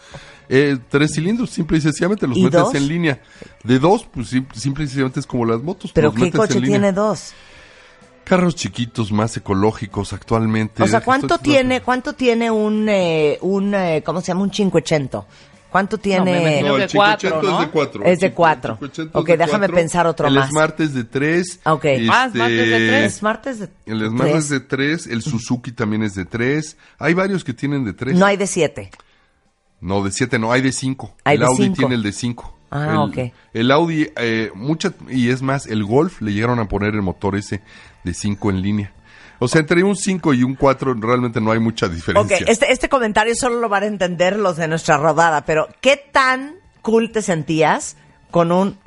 Eh, 0.49 0.77
tres 0.89 1.11
cilindros, 1.13 1.51
simple 1.51 1.77
y 1.77 1.81
sencillamente 1.81 2.25
los 2.27 2.37
¿Y 2.37 2.43
metes 2.43 2.59
dos? 2.59 2.73
en 2.75 2.87
línea. 2.87 3.21
De 3.63 3.79
dos, 3.79 4.05
pues 4.11 4.29
sim- 4.29 4.47
simple 4.53 4.83
y 4.83 4.87
sencillamente 4.87 5.19
es 5.19 5.27
como 5.27 5.45
las 5.45 5.61
motos. 5.61 5.91
¿Pero 5.93 6.07
los 6.07 6.15
qué 6.15 6.21
metes 6.21 6.33
en 6.35 6.39
coche 6.47 6.53
línea. 6.55 6.69
tiene 6.79 6.91
dos? 6.91 7.33
Carros 8.27 8.55
chiquitos, 8.55 9.11
más 9.11 9.37
ecológicos 9.37 10.11
actualmente. 10.13 10.83
O 10.83 10.87
sea, 10.87 11.01
¿cuánto 11.01 11.35
Esto- 11.35 11.39
tiene, 11.39 11.81
cuánto 11.81 12.13
tiene 12.13 12.51
un, 12.51 12.87
eh, 12.89 13.37
un 13.41 13.73
eh, 13.73 14.03
¿cómo 14.05 14.19
se 14.21 14.27
llama? 14.27 14.41
Un 14.41 14.49
580. 14.49 15.25
¿Cuánto 15.71 15.97
tiene? 15.97 16.61
No, 16.61 16.77
el 16.77 16.89
cuatro, 16.89 17.41
580 17.41 17.41
¿no? 17.41 17.59
es 17.61 17.65
de 17.67 17.71
cuatro. 17.71 18.03
Es 18.05 18.19
de 18.19 18.25
El 18.27 18.33
cuatro. 18.33 18.73
580 18.79 19.09
es 19.19 19.21
Ok, 19.21 19.27
de 19.27 19.37
déjame 19.37 19.59
cuatro. 19.59 19.75
pensar 19.75 20.07
otro 20.07 20.27
el 20.27 20.33
más. 20.35 20.49
Smart 20.49 20.79
es 20.79 20.93
de 20.93 21.03
tres. 21.03 21.59
Ok. 21.65 21.85
Ah, 22.09 22.29
Smart 22.31 22.51
es 22.51 22.69
de 22.69 22.87
tres. 22.87 23.15
Smart 23.15 23.47
es 23.47 23.59
de 23.59 23.69
El 23.85 24.07
Smart 24.09 24.29
tres. 24.31 24.35
es 24.43 24.49
de 24.49 24.59
3, 24.61 25.07
el 25.07 25.21
Suzuki 25.21 25.71
también 25.73 26.03
es 26.03 26.15
de 26.15 26.25
3. 26.25 26.77
Hay 26.99 27.13
varios 27.13 27.43
que 27.43 27.53
tienen 27.53 27.83
de 27.85 27.93
3. 27.93 28.15
No 28.17 28.25
hay 28.25 28.37
de 28.37 28.47
siete. 28.47 28.91
No, 29.81 30.03
de 30.03 30.11
7 30.11 30.39
no, 30.39 30.51
hay 30.51 30.61
de 30.61 30.71
5. 30.71 31.13
Hay 31.25 31.35
El 31.35 31.39
de 31.41 31.45
Audi 31.45 31.63
cinco. 31.65 31.75
tiene 31.77 31.95
el 31.95 32.03
de 32.03 32.11
5. 32.11 32.57
Ah, 32.71 32.87
el, 32.91 32.97
ok. 32.97 33.33
El 33.53 33.71
Audi, 33.71 34.09
eh, 34.17 34.51
mucha, 34.55 34.93
y 35.09 35.29
es 35.29 35.41
más, 35.41 35.67
el 35.67 35.83
Golf 35.85 36.21
le 36.21 36.33
llegaron 36.33 36.59
a 36.59 36.67
poner 36.67 36.95
el 36.95 37.01
motor 37.01 37.35
ese 37.35 37.61
de 38.07 38.13
5 38.13 38.49
en 38.49 38.61
línea. 38.61 38.93
O 39.39 39.47
sea, 39.47 39.61
entre 39.61 39.83
un 39.83 39.95
5 39.95 40.33
y 40.33 40.41
un 40.43 40.55
4 40.55 40.95
realmente 40.95 41.39
no 41.39 41.51
hay 41.51 41.59
mucha 41.59 41.85
Ok, 41.85 41.91
diferencia. 41.91 42.37
este, 42.47 42.71
este 42.71 42.89
comentario 42.89 43.35
solo 43.35 43.59
lo 43.59 43.69
van 43.69 43.83
a 43.83 43.85
entender 43.87 44.35
los 44.37 44.57
de 44.57 44.67
nuestra 44.67 44.97
rodada, 44.97 45.45
pero 45.45 45.67
¿qué 45.81 45.95
tan 46.11 46.55
cool 46.81 47.11
te 47.11 47.21
sentías 47.21 47.97
con 48.31 48.51
un 48.51 48.79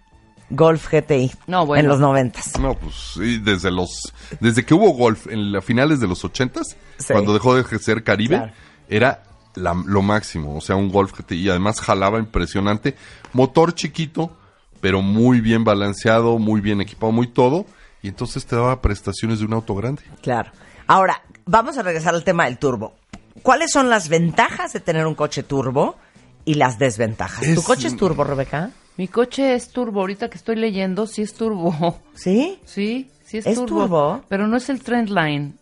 Golf 0.53 0.89
GTI 0.91 1.31
No, 1.47 1.65
bueno. 1.67 1.83
en 1.83 1.89
los 1.89 2.01
noventas? 2.01 2.59
No, 2.59 2.75
pues 2.75 2.95
sí, 3.15 3.39
desde 3.39 3.71
los, 3.71 4.13
desde 4.41 4.65
que 4.65 4.75
hubo 4.75 4.91
Golf 4.91 5.29
en 5.29 5.53
las 5.53 5.65
finales 5.65 6.01
de 6.01 6.09
los 6.09 6.25
80s, 6.25 6.77
Sí. 6.99 7.13
cuando 7.13 7.33
dejó 7.33 7.55
de 7.55 7.79
ser 7.79 8.03
Caribe, 8.03 8.37
Claro. 8.39 8.53
era 8.89 9.23
la- 9.55 9.81
lo 9.87 10.03
máximo. 10.03 10.57
O 10.57 10.61
sea, 10.61 10.75
un 10.75 10.91
Golf 10.91 11.13
GTI. 11.17 11.43
Y 11.43 11.49
además 11.51 11.81
jalaba 11.81 12.19
impresionante. 12.19 12.97
Motor 13.33 13.75
chiquito, 13.75 14.37
pero 14.81 15.01
muy 15.03 15.41
bien 15.41 15.63
balanceado, 15.63 16.39
muy 16.39 16.61
bien 16.61 16.81
equipado, 16.81 17.13
muy 17.13 17.29
todo. 17.29 17.67
Y 18.03 18.09
entonces 18.09 18.47
te 18.47 18.57
daba 18.57 18.81
prestaciones 18.81 19.41
de 19.41 19.45
un 19.45 19.53
auto 19.53 19.75
grande. 19.75 20.03
Claro. 20.23 20.51
Ahora, 20.87 21.23
vamos 21.47 21.79
a 21.79 21.83
regresar 21.83 22.15
al 22.15 22.25
tema 22.25 22.47
del 22.47 22.59
turbo. 22.59 22.95
¿Cuáles 23.43 23.71
son 23.71 23.89
las 23.89 24.09
ventajas 24.09 24.73
de 24.73 24.81
tener 24.81 25.07
un 25.07 25.15
coche 25.15 25.43
turbo 25.43 25.97
y 26.45 26.55
las 26.55 26.79
desventajas? 26.79 27.47
¿Tu 27.55 27.63
coche 27.63 27.89
es 27.89 27.97
turbo, 27.97 28.25
Rebeca? 28.25 28.71
Mi 28.97 29.09
coche 29.09 29.55
es 29.55 29.69
turbo. 29.71 30.01
Ahorita 30.01 30.29
que 30.29 30.37
estoy 30.37 30.57
leyendo, 30.57 31.07
sí 31.07 31.23
es 31.23 31.35
turbo. 31.35 31.99
¿Sí? 32.15 32.59
Sí, 32.65 33.11
sí 33.25 33.39
es, 33.39 33.47
¿Es 33.47 33.55
turbo, 33.55 33.67
turbo? 33.83 34.25
Pero 34.29 34.47
no 34.47 34.57
es 34.57 34.69
el 34.69 34.83
Trendline. 34.83 35.59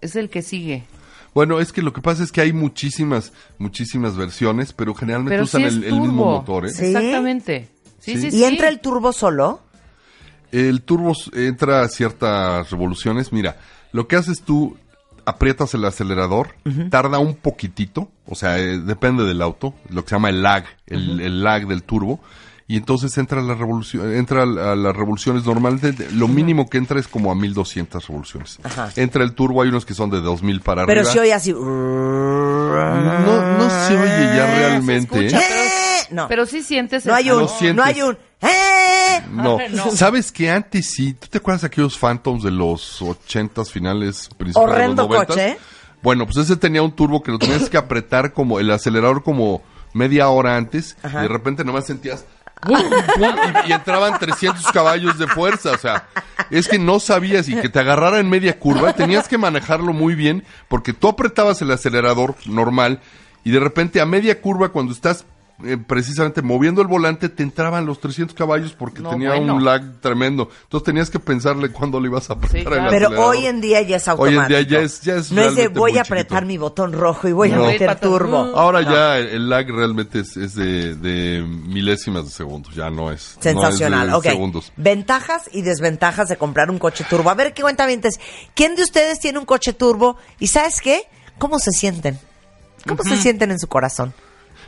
Es 0.00 0.16
el 0.16 0.30
que 0.30 0.42
sigue. 0.42 0.84
Bueno, 1.34 1.60
es 1.60 1.72
que 1.72 1.82
lo 1.82 1.92
que 1.92 2.00
pasa 2.00 2.24
es 2.24 2.32
que 2.32 2.40
hay 2.40 2.52
muchísimas, 2.52 3.32
muchísimas 3.58 4.16
versiones, 4.16 4.72
pero 4.72 4.94
generalmente 4.94 5.34
Pero 5.36 5.44
usan 5.44 5.60
sí 5.70 5.84
el, 5.86 6.00
mismo 6.00 6.24
motor. 6.24 6.66
¿eh? 6.66 6.70
Sí. 6.70 6.86
Exactamente. 6.86 7.68
Sí, 8.00 8.14
sí, 8.14 8.22
Sí. 8.22 8.30
sí. 8.32 8.36
¿Y 8.38 8.44
entra 8.44 8.68
el 8.68 8.80
turbo 8.80 9.12
solo? 9.12 9.60
El 10.52 10.82
turbo 10.82 11.12
entra 11.34 11.82
a 11.82 11.88
ciertas 11.88 12.70
revoluciones. 12.70 13.32
Mira, 13.32 13.56
lo 13.92 14.08
que 14.08 14.16
haces 14.16 14.42
tú, 14.42 14.76
aprietas 15.24 15.74
el 15.74 15.84
acelerador, 15.84 16.54
tarda 16.90 17.18
un 17.18 17.34
poquitito, 17.36 18.10
o 18.26 18.34
sea, 18.34 18.58
eh, 18.58 18.78
depende 18.78 19.24
del 19.24 19.42
auto, 19.42 19.74
lo 19.90 20.02
que 20.02 20.08
se 20.10 20.14
llama 20.16 20.30
el 20.30 20.42
lag, 20.42 20.64
el, 20.86 21.20
el 21.20 21.42
lag 21.44 21.66
del 21.66 21.82
turbo, 21.84 22.20
y 22.66 22.76
entonces 22.76 23.16
entra 23.18 23.40
a 23.40 23.44
la 23.44 23.54
revolución, 23.54 24.14
entra 24.14 24.44
a 24.44 24.46
la- 24.46 24.72
a 24.72 24.76
las 24.76 24.94
revoluciones 24.96 25.44
normalmente, 25.44 25.92
lo 26.12 26.28
mínimo 26.28 26.68
que 26.70 26.78
entra 26.78 27.00
es 27.00 27.08
como 27.08 27.32
a 27.32 27.34
1200 27.34 28.06
revoluciones. 28.06 28.58
Ajá. 28.62 28.90
Entra 28.96 29.24
el 29.24 29.34
turbo, 29.34 29.62
hay 29.62 29.68
unos 29.70 29.84
que 29.84 29.92
son 29.94 30.08
de 30.10 30.20
2000 30.20 30.60
para 30.60 30.86
Pero 30.86 31.00
arriba. 31.00 31.12
si 31.12 31.18
oye 31.18 31.34
así... 31.34 31.52
no, 31.52 33.58
no 33.58 33.70
se 33.88 33.96
oye 33.96 34.36
ya 34.36 34.46
realmente. 34.56 35.26
escucha, 35.26 35.40
¿eh? 35.40 35.68
Eh, 35.68 36.06
no. 36.12 36.28
Pero 36.28 36.46
sí 36.46 36.62
sientes 36.62 37.04
no 37.06 37.14
hay 37.14 37.30
un... 37.30 37.48
Sientes. 37.48 37.76
No 37.76 37.82
hay 37.82 38.02
un... 38.02 38.16
No. 39.40 39.58
¿Sabes 39.94 40.32
que 40.32 40.50
antes 40.50 40.90
sí? 40.94 41.14
¿Tú 41.14 41.28
te 41.28 41.38
acuerdas 41.38 41.62
de 41.62 41.68
aquellos 41.68 41.98
Phantoms 41.98 42.42
de 42.42 42.50
los 42.50 43.00
80s 43.00 43.70
finales, 43.70 44.28
principios 44.36 44.68
Horrendo 44.70 45.04
de 45.04 45.08
los 45.08 45.18
90s? 45.18 45.26
coche. 45.26 45.58
Bueno, 46.02 46.24
pues 46.26 46.38
ese 46.38 46.56
tenía 46.56 46.82
un 46.82 46.92
turbo 46.92 47.22
que 47.22 47.30
lo 47.30 47.38
tenías 47.38 47.68
que 47.68 47.76
apretar 47.76 48.32
como 48.32 48.58
el 48.58 48.70
acelerador 48.70 49.22
como 49.22 49.62
media 49.92 50.28
hora 50.28 50.56
antes 50.56 50.96
y 51.04 51.08
de 51.08 51.28
repente 51.28 51.64
nomás 51.64 51.86
sentías 51.86 52.24
¡pum, 52.62 52.78
pum! 53.16 53.34
y, 53.66 53.70
y 53.70 53.72
entraban 53.72 54.18
300 54.18 54.64
caballos 54.72 55.18
de 55.18 55.26
fuerza, 55.26 55.72
o 55.72 55.78
sea, 55.78 56.06
es 56.50 56.68
que 56.68 56.78
no 56.78 57.00
sabías 57.00 57.48
y 57.48 57.56
que 57.56 57.68
te 57.68 57.80
agarrara 57.80 58.18
en 58.18 58.30
media 58.30 58.58
curva, 58.58 58.92
tenías 58.94 59.28
que 59.28 59.36
manejarlo 59.36 59.92
muy 59.92 60.14
bien 60.14 60.44
porque 60.68 60.92
tú 60.92 61.08
apretabas 61.08 61.60
el 61.60 61.70
acelerador 61.70 62.34
normal 62.46 63.00
y 63.44 63.50
de 63.50 63.60
repente 63.60 64.00
a 64.00 64.06
media 64.06 64.40
curva 64.40 64.70
cuando 64.70 64.92
estás 64.92 65.24
eh, 65.64 65.76
precisamente 65.76 66.42
moviendo 66.42 66.80
el 66.82 66.88
volante 66.88 67.28
te 67.28 67.42
entraban 67.42 67.86
los 67.86 68.00
300 68.00 68.34
caballos 68.36 68.72
porque 68.72 69.00
No, 69.02 69.10
tenía 69.10 69.30
bueno. 69.30 69.54
un 69.56 69.64
lag 69.64 70.00
tremendo. 70.00 70.48
Entonces 70.64 70.84
tenías 70.84 71.10
que 71.10 71.18
pensarle 71.18 71.70
cuándo 71.70 72.00
le 72.00 72.08
ibas 72.08 72.30
a 72.30 72.34
apretar 72.34 72.50
Sí, 72.52 72.58
el 72.58 72.64
claro. 72.66 72.90
Pero 72.90 73.08
hoy 73.26 73.46
en 73.46 73.60
día 73.60 73.82
ya 73.82 73.96
es 73.96 74.08
Hoy 74.08 74.12
automático. 74.12 74.42
en 74.42 74.48
día 74.48 74.60
ya 74.62 74.84
es- 74.84 75.00
ya 75.02 75.14
es 75.16 75.32
no 75.32 75.42
es 75.42 75.54
de 75.56 75.68
voy 75.68 75.98
a 75.98 76.02
apretar 76.02 76.40
chiquito. 76.42 76.46
mi 76.46 76.58
botón 76.58 76.92
rojo 76.92 77.28
y 77.28 77.32
voy 77.32 77.50
No. 77.50 77.64
a 77.64 77.66
meter 77.68 77.98
turbo. 78.00 78.52
Ahora 78.56 78.82
ya 78.82 79.18
el, 79.18 79.28
el 79.28 79.48
lag 79.48 79.66
realmente 79.70 80.20
es, 80.20 80.36
es 80.36 80.54
de, 80.54 80.94
de 80.94 81.42
milésimas 81.42 82.24
de 82.24 82.30
segundos, 82.30 82.74
ya 82.74 82.90
no 82.90 83.10
es. 83.10 83.36
Sensacional, 83.40 84.10
no 84.10 84.16
es 84.18 84.22
de 84.22 84.30
segundos. 84.30 84.72
Ventajas 84.76 85.48
y 85.52 85.62
desventajas 85.62 86.28
de 86.28 86.36
comprar 86.36 86.70
un 86.70 86.78
coche 86.78 87.04
turbo. 87.08 87.30
A 87.30 87.34
ver, 87.34 87.52
¿qué 87.54 87.62
cuentavientes? 87.62 88.18
¿Quién 88.54 88.76
de 88.76 88.82
ustedes 88.82 89.18
tiene 89.20 89.38
un 89.38 89.44
coche 89.44 89.72
turbo? 89.72 90.16
¿Y 90.38 90.46
sabes 90.48 90.80
qué? 90.80 91.02
¿Cómo 91.38 91.58
se 91.58 91.70
sienten? 91.72 92.18
¿Cómo 92.86 93.02
se 93.02 93.16
sienten 93.16 93.50
en 93.50 93.58
su 93.58 93.66
corazón? 93.68 94.14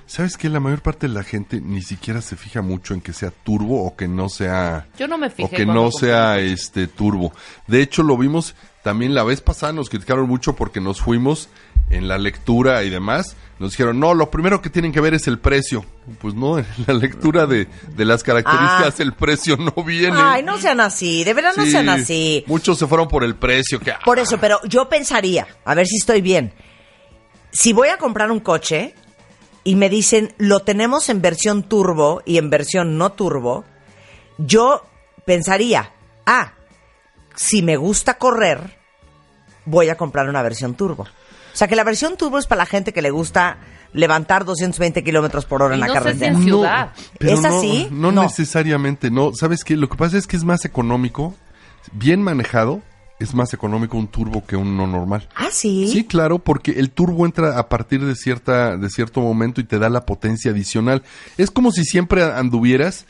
¿Sabes 0.07 0.37
qué? 0.37 0.49
La 0.49 0.61
mayor 0.61 0.83
parte 0.83 1.09
de 1.09 1.15
la 1.15 1.23
gente 1.23 1.61
ni 1.61 1.83
siquiera 1.83 2.21
se 2.21 2.37
fija 2.37 2.61
mucho 2.63 2.93
en 2.95 3.01
que 3.01 3.13
sea 3.13 3.31
turbo 3.31 3.85
o 3.85 3.97
que 3.97 4.09
no 4.09 4.29
sea... 4.29 4.87
Yo 4.99 5.09
no 5.09 5.17
me 5.19 5.31
fijé 5.31 5.55
O 5.55 5.57
que 5.57 5.65
no 5.67 5.91
sea 5.91 6.39
este 6.39 6.87
turbo. 6.87 7.33
De 7.67 7.81
hecho, 7.83 8.03
lo 8.03 8.17
vimos 8.19 8.55
también 8.83 9.15
la 9.15 9.23
vez 9.23 9.41
pasada, 9.41 9.73
nos 9.73 9.89
criticaron 9.89 10.29
mucho 10.29 10.55
porque 10.55 10.81
nos 10.81 11.01
fuimos 11.01 11.49
en 11.89 12.09
la 12.09 12.19
lectura 12.19 12.83
y 12.83 12.91
demás. 12.91 13.37
Nos 13.59 13.71
dijeron, 13.73 14.01
no, 14.01 14.13
lo 14.13 14.29
primero 14.31 14.61
que 14.61 14.71
tienen 14.71 14.91
que 14.93 15.01
ver 15.01 15.15
es 15.15 15.29
el 15.29 15.39
precio. 15.39 15.85
Pues 16.21 16.35
no, 16.35 16.59
en 16.59 16.67
la 16.87 16.95
lectura 16.95 17.47
de, 17.47 17.69
de 17.95 18.05
las 18.05 18.23
características 18.25 18.99
Ah. 18.99 19.03
el 19.03 19.13
precio 19.15 19.57
no 19.57 19.85
viene. 19.85 20.17
Ay, 20.21 20.43
no 20.43 20.59
sean 20.59 20.81
así, 20.81 21.23
de 21.23 21.33
verdad 21.33 21.53
no 21.57 21.65
Sí, 21.65 21.71
sean 21.71 21.89
así. 21.89 22.45
Muchos 22.49 22.77
se 22.79 22.87
fueron 22.89 23.07
por 23.09 23.23
el 23.25 23.37
precio. 23.37 23.79
Que, 23.79 23.95
Por 24.05 24.19
eso, 24.19 24.39
pero 24.39 24.61
yo 24.65 24.89
pensaría, 24.89 25.47
a 25.65 25.75
ver 25.75 25.87
si 25.87 25.97
estoy 25.97 26.21
bien. 26.21 26.53
Si 27.53 27.73
voy 27.73 27.89
a 27.89 27.99
comprar 27.99 28.31
un 28.31 28.41
coche 28.41 28.95
y 29.65 29.77
me 29.77 29.89
dicen, 29.89 30.35
lo 30.39 30.61
tenemos 30.61 31.09
en 31.09 31.23
versión 31.23 31.63
turbo 31.63 32.23
y 32.25 32.39
en 32.39 32.51
versión 32.51 32.99
no 32.99 33.13
turbo, 33.13 33.65
yo 34.39 34.83
pensaría, 35.25 35.93
ah, 36.27 36.53
si 37.37 37.63
me 37.63 37.77
gusta 37.77 38.15
correr, 38.19 38.77
voy 39.65 39.89
a 39.89 39.97
comprar 39.97 40.29
una 40.29 40.43
versión 40.43 40.75
turbo. 40.75 41.05
O 41.05 41.57
sea, 41.57 41.69
que 41.69 41.77
la 41.77 41.85
versión 41.85 42.17
turbo 42.17 42.39
es 42.39 42.47
para 42.47 42.61
la 42.61 42.67
gente 42.67 42.93
que 42.93 43.03
le 43.03 43.11
gusta 43.11 43.59
levantar 43.93 44.45
220 44.47 45.05
kilómetros 45.05 45.45
por 45.45 45.63
hora 45.63 45.75
Y 45.75 45.77
en 45.77 45.81
la 45.81 45.87
no 45.89 45.93
sé 45.93 45.99
si 45.99 46.05
carretera. 46.05 46.33
en 46.33 46.43
ciudad. 46.43 46.93
pero 47.19 47.35
¿Es 47.35 47.43
no, 47.43 47.59
así? 47.59 47.89
No, 47.91 48.11
No. 48.11 48.23
necesariamente, 48.23 49.11
no. 49.11 49.33
¿Sabes 49.35 49.63
qué? 49.65 49.77
Lo 49.77 49.89
que 49.89 49.97
pasa 49.97 50.17
es 50.17 50.27
que 50.27 50.37
es 50.37 50.45
más 50.45 50.65
económico, 50.65 51.35
bien 51.93 52.23
manejado, 52.23 52.81
es 53.23 53.35
más 53.35 53.55
económico 53.55 53.97
un 53.97 54.09
turbo 54.09 54.45
que 54.45 54.57
un 54.57 54.77
no 54.77 54.87
normal. 54.87 55.29
Ah, 55.35 55.49
sí. 55.51 55.89
Sí, 55.89 56.05
claro, 56.05 56.39
porque 56.39 56.73
el 56.73 56.91
turbo 56.91 57.25
entra 57.27 57.59
a 57.59 57.69
partir 57.69 58.05
de 58.05 58.15
cierta 58.15 58.77
de 58.77 58.91
cierto 58.91 59.21
momento 59.21 59.61
y 59.61 59.65
te 59.65 59.79
da 59.79 59.89
la 59.89 60.05
potencia 60.05 60.51
adicional. 60.51 61.03
Es 61.39 61.51
como 61.51 61.73
si 61.73 61.85
siempre 61.85 62.23
anduvieras, 62.23 63.07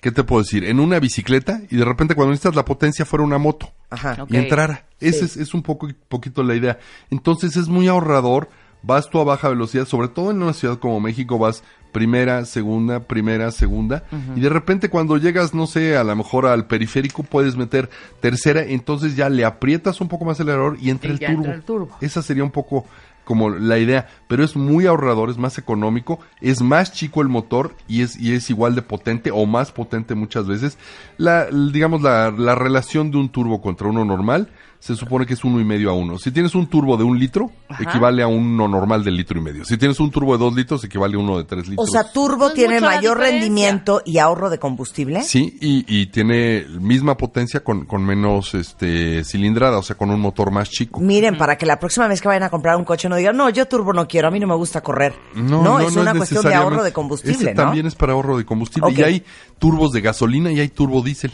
¿qué 0.00 0.10
te 0.10 0.24
puedo 0.24 0.42
decir? 0.42 0.64
En 0.64 0.80
una 0.80 0.98
bicicleta 1.00 1.60
y 1.70 1.76
de 1.76 1.84
repente 1.84 2.14
cuando 2.14 2.30
necesitas 2.30 2.56
la 2.56 2.64
potencia 2.64 3.04
fuera 3.04 3.24
una 3.24 3.38
moto 3.38 3.72
Ajá. 3.90 4.24
Y 4.28 4.36
entrara. 4.36 4.86
Ese 5.00 5.24
es, 5.24 5.36
es 5.36 5.54
un 5.54 5.62
poco 5.62 5.88
poquito 6.08 6.42
la 6.42 6.54
idea. 6.54 6.78
Entonces 7.10 7.56
es 7.56 7.68
muy 7.68 7.88
ahorrador. 7.88 8.48
Vas 8.82 9.10
tú 9.10 9.20
a 9.20 9.24
baja 9.24 9.48
velocidad, 9.48 9.86
sobre 9.86 10.08
todo 10.08 10.32
en 10.32 10.42
una 10.42 10.54
ciudad 10.54 10.78
como 10.78 10.98
México, 10.98 11.38
vas 11.38 11.62
primera, 11.92 12.44
segunda, 12.44 13.00
primera, 13.00 13.50
segunda. 13.50 14.04
Y 14.34 14.40
de 14.40 14.48
repente 14.48 14.88
cuando 14.88 15.16
llegas, 15.18 15.54
no 15.54 15.66
sé, 15.66 15.96
a 15.96 16.04
lo 16.04 16.16
mejor 16.16 16.46
al 16.46 16.66
periférico 16.66 17.22
puedes 17.22 17.56
meter 17.56 17.90
tercera, 18.20 18.62
entonces 18.62 19.14
ya 19.14 19.28
le 19.28 19.44
aprietas 19.44 20.00
un 20.00 20.08
poco 20.08 20.24
más 20.24 20.40
el 20.40 20.48
error 20.48 20.76
y 20.80 20.90
entra, 20.90 21.10
Y 21.10 21.12
el, 21.12 21.18
turbo. 21.18 21.34
entra 21.36 21.54
el 21.54 21.62
turbo. 21.62 21.96
Esa 22.00 22.22
sería 22.22 22.42
un 22.44 22.50
poco 22.50 22.86
como 23.24 23.50
la 23.50 23.78
idea, 23.78 24.08
pero 24.26 24.42
es 24.42 24.56
muy 24.56 24.86
ahorrador, 24.86 25.30
es 25.30 25.38
más 25.38 25.56
económico, 25.56 26.18
es 26.40 26.60
más 26.60 26.92
chico 26.92 27.22
el 27.22 27.28
motor 27.28 27.74
y 27.86 28.02
es, 28.02 28.18
y 28.18 28.34
es 28.34 28.50
igual 28.50 28.74
de 28.74 28.82
potente 28.82 29.30
o 29.30 29.46
más 29.46 29.70
potente 29.70 30.14
muchas 30.16 30.48
veces. 30.48 30.76
La, 31.18 31.46
digamos, 31.46 32.02
la, 32.02 32.32
la 32.32 32.54
relación 32.56 33.10
de 33.12 33.18
un 33.18 33.28
turbo 33.28 33.60
contra 33.62 33.86
uno 33.86 34.04
normal 34.04 34.48
se 34.82 34.96
supone 34.96 35.26
que 35.26 35.34
es 35.34 35.44
uno 35.44 35.60
y 35.60 35.64
medio 35.64 35.90
a 35.90 35.92
uno. 35.92 36.18
Si 36.18 36.32
tienes 36.32 36.56
un 36.56 36.66
turbo 36.66 36.96
de 36.96 37.04
un 37.04 37.16
litro, 37.16 37.52
Ajá. 37.68 37.84
equivale 37.84 38.20
a 38.20 38.26
uno 38.26 38.66
normal 38.66 39.04
de 39.04 39.12
litro 39.12 39.38
y 39.38 39.40
medio. 39.40 39.64
Si 39.64 39.76
tienes 39.78 40.00
un 40.00 40.10
turbo 40.10 40.32
de 40.36 40.42
dos 40.42 40.52
litros, 40.56 40.82
equivale 40.82 41.14
a 41.14 41.20
uno 41.20 41.38
de 41.38 41.44
tres 41.44 41.68
O 41.68 41.70
litros. 41.70 41.90
sea, 41.90 42.10
turbo 42.10 42.36
No 42.38 42.48
es 42.48 42.54
tiene 42.54 42.80
mayor 42.80 43.18
rendimiento 43.18 44.02
y 44.04 44.18
ahorro 44.18 44.50
de 44.50 44.58
combustible. 44.58 45.22
Sí, 45.22 45.56
y, 45.60 45.84
y 45.86 46.06
tiene 46.06 46.66
misma 46.80 47.16
potencia 47.16 47.62
con, 47.62 47.84
con 47.86 48.04
menos 48.04 48.54
este 48.54 49.22
cilindrada, 49.22 49.78
o 49.78 49.84
sea, 49.84 49.94
con 49.96 50.10
un 50.10 50.18
motor 50.20 50.50
más 50.50 50.68
chico. 50.68 50.98
Miren, 51.00 51.38
para 51.38 51.56
que 51.56 51.64
la 51.64 51.78
próxima 51.78 52.08
vez 52.08 52.20
que 52.20 52.26
vayan 52.26 52.42
a 52.42 52.50
comprar 52.50 52.76
un 52.76 52.84
coche 52.84 53.08
no 53.08 53.14
digan, 53.14 53.36
no, 53.36 53.50
yo 53.50 53.68
turbo 53.68 53.92
no 53.92 54.08
quiero, 54.08 54.26
a 54.26 54.30
mí 54.32 54.40
no 54.40 54.48
me 54.48 54.56
gusta 54.56 54.80
correr. 54.80 55.14
No, 55.36 55.78
es 55.78 55.94
una 55.94 56.12
cuestión 56.12 56.42
de 56.42 56.54
ahorro 56.54 56.82
de 56.82 56.92
combustible, 56.92 57.36
Ese 57.36 57.54
¿no? 57.54 57.62
también 57.62 57.86
es 57.86 57.94
para 57.94 58.14
ahorro 58.14 58.36
de 58.36 58.44
combustible. 58.44 58.92
Y 58.96 59.02
hay 59.02 59.24
turbos 59.60 59.92
de 59.92 60.00
gasolina 60.00 60.50
y 60.50 60.58
hay 60.58 60.70
turbo 60.70 61.02
diésel. 61.02 61.30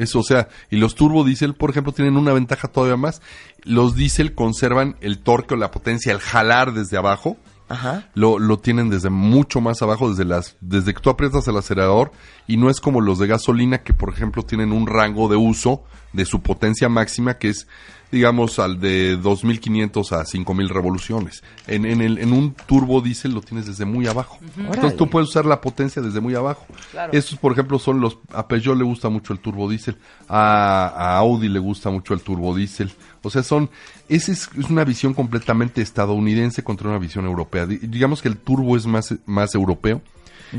Eso, 0.00 0.20
o 0.20 0.22
sea, 0.22 0.48
y 0.70 0.76
los 0.76 0.94
turbo 0.94 1.24
diésel, 1.24 1.54
por 1.54 1.68
ejemplo, 1.68 1.92
tienen 1.92 2.16
una 2.16 2.32
ventaja 2.32 2.68
todavía 2.68 2.96
más. 2.96 3.20
Los 3.64 3.94
diésel 3.94 4.34
conservan 4.34 4.96
el 5.00 5.18
torque 5.18 5.54
o 5.54 5.56
la 5.58 5.70
potencia 5.70 6.12
al 6.12 6.20
jalar 6.20 6.72
desde 6.72 6.96
abajo. 6.96 7.36
Ajá. 7.68 8.08
Lo, 8.14 8.38
lo 8.38 8.58
tienen 8.58 8.88
desde 8.88 9.10
mucho 9.10 9.60
más 9.60 9.82
abajo, 9.82 10.08
desde 10.08 10.24
las, 10.24 10.56
desde 10.60 10.94
que 10.94 11.00
tú 11.00 11.10
aprietas 11.10 11.46
el 11.46 11.56
acelerador, 11.56 12.12
y 12.48 12.56
no 12.56 12.70
es 12.70 12.80
como 12.80 13.00
los 13.00 13.18
de 13.18 13.26
gasolina 13.26 13.82
que, 13.82 13.92
por 13.92 14.08
ejemplo, 14.08 14.42
tienen 14.42 14.72
un 14.72 14.86
rango 14.86 15.28
de 15.28 15.36
uso 15.36 15.84
de 16.12 16.24
su 16.24 16.40
potencia 16.42 16.88
máxima 16.88 17.34
que 17.34 17.50
es, 17.50 17.68
digamos, 18.12 18.58
al 18.58 18.80
de 18.80 19.16
2500 19.16 20.12
a 20.12 20.24
5000 20.24 20.68
revoluciones. 20.68 21.42
En, 21.66 21.84
en, 21.86 22.00
el, 22.00 22.18
en 22.18 22.32
un 22.32 22.54
turbo 22.66 23.00
diésel 23.00 23.32
lo 23.32 23.40
tienes 23.40 23.66
desde 23.66 23.84
muy 23.84 24.06
abajo. 24.06 24.38
Entonces 24.58 24.96
tú 24.96 25.08
puedes 25.08 25.28
usar 25.28 25.46
la 25.46 25.60
potencia 25.60 26.02
desde 26.02 26.20
muy 26.20 26.34
abajo. 26.34 26.66
Claro. 26.90 27.12
Estos, 27.12 27.38
por 27.38 27.52
ejemplo, 27.52 27.78
son 27.78 28.00
los, 28.00 28.18
a 28.32 28.48
Peugeot 28.48 28.76
le 28.76 28.84
gusta 28.84 29.08
mucho 29.08 29.32
el 29.32 29.38
turbo 29.38 29.68
diésel, 29.68 29.96
a, 30.28 30.92
a 30.96 31.16
Audi 31.18 31.48
le 31.48 31.58
gusta 31.60 31.90
mucho 31.90 32.14
el 32.14 32.20
turbo 32.20 32.54
diésel. 32.54 32.90
O 33.22 33.30
sea, 33.30 33.42
son, 33.42 33.70
esa 34.08 34.32
es, 34.32 34.48
es 34.58 34.70
una 34.70 34.84
visión 34.84 35.14
completamente 35.14 35.82
estadounidense 35.82 36.64
contra 36.64 36.88
una 36.88 36.98
visión 36.98 37.26
europea. 37.26 37.66
Di- 37.66 37.78
digamos 37.78 38.22
que 38.22 38.28
el 38.28 38.36
turbo 38.38 38.76
es 38.76 38.86
más, 38.86 39.14
más 39.26 39.54
europeo 39.54 40.02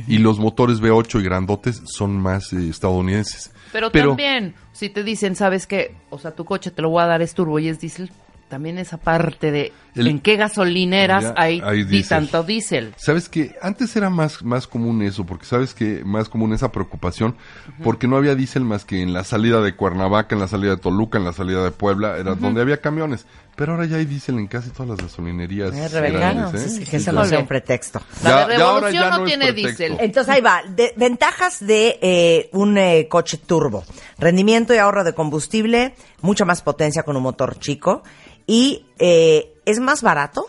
y 0.08 0.20
los 0.20 0.40
motores 0.40 0.82
V8 0.82 1.20
y 1.20 1.24
grandotes 1.24 1.82
son 1.86 2.18
más 2.18 2.54
eh, 2.54 2.70
estadounidenses. 2.70 3.52
Pero, 3.72 3.92
también, 3.92 4.54
si 4.74 4.90
te 4.90 5.04
dicen, 5.04 5.36
¿sabes 5.36 5.68
qué? 5.68 5.96
O 6.10 6.20
sea, 6.20 6.32
tu 6.32 6.46
coche 6.46 6.72
te 6.72 6.82
lo 6.82 6.90
voy 6.90 7.02
a 7.04 7.06
dar 7.08 7.22
es 7.22 7.34
turbo 7.34 7.60
y 7.60 7.68
es 7.68 7.80
diésel. 7.80 8.12
También 8.50 8.78
esa 8.80 8.98
parte 8.98 9.50
de 9.50 9.72
El- 9.96 10.08
en 10.08 10.20
qué 10.20 10.36
gasolineras 10.36 11.24
Ya, 11.24 11.34
hay, 11.38 11.62
hay 11.64 11.86
y 11.90 12.04
tanto 12.04 12.44
diésel. 12.44 12.94
Sabes 12.98 13.30
que 13.30 13.56
antes 13.62 13.96
era 13.96 14.10
más, 14.10 14.44
más 14.44 14.68
común 14.68 15.02
eso, 15.04 15.26
porque 15.26 15.46
sabes 15.46 15.74
que 15.74 16.04
más 16.04 16.28
común 16.28 16.52
esa 16.52 16.70
preocupación, 16.70 17.38
porque 17.82 18.08
no 18.10 18.18
había 18.18 18.36
diésel 18.36 18.66
más 18.66 18.84
que 18.84 19.02
en 19.02 19.14
la 19.14 19.24
salida 19.24 19.62
de 19.62 19.74
Cuernavaca, 19.74 20.36
en 20.36 20.42
la 20.42 20.50
salida 20.50 20.72
de 20.72 20.78
Toluca, 20.82 21.18
en 21.18 21.24
la 21.24 21.32
salida 21.32 21.64
de 21.64 21.72
Puebla, 21.72 22.18
era 22.18 22.36
donde 22.36 22.60
había 22.62 22.82
camiones. 22.82 23.26
Pero 23.62 23.74
ahora 23.74 23.86
ya 23.86 23.97
hay 23.97 24.06
diésel 24.06 24.39
en 24.39 24.47
casi 24.47 24.71
todas 24.71 24.89
las 24.89 24.97
gasolinerías. 25.02 25.69
Grandes, 25.91 26.52
no, 26.52 26.58
¿eh? 26.58 26.62
sí, 26.63 26.69
sí, 26.69 26.84
Sí, 26.84 26.89
que 26.89 26.97
eso 26.97 27.12
no 27.12 27.24
sea 27.26 27.38
un 27.38 27.45
pretexto. 27.45 28.02
La 28.24 28.30
ya 28.32 28.41
ahora 28.41 28.47
Revolución 28.58 28.93
ya 29.04 29.10
no 29.12 29.17
no 29.19 29.24
es 29.24 29.28
tiene 29.30 29.54
diésel. 29.54 29.97
Entonces 30.00 30.34
ahí 30.34 30.41
va, 30.41 30.63
de- 30.67 30.93
ventajas 30.97 31.63
de 31.63 32.00
eh, 32.02 32.50
un 32.54 32.76
eh, 32.80 33.08
coche 33.08 33.38
turbo. 33.38 33.84
Rendimiento 34.17 34.74
y 34.74 34.78
ahorro 34.80 35.04
de 35.04 35.13
combustible, 35.13 35.93
mucha 36.21 36.43
más 36.43 36.63
potencia 36.63 37.04
con 37.04 37.15
un 37.15 37.21
motor 37.21 37.60
chico 37.60 38.02
y 38.47 38.88
eh, 38.97 39.54
es 39.65 39.80
más 39.80 40.02
barato. 40.02 40.47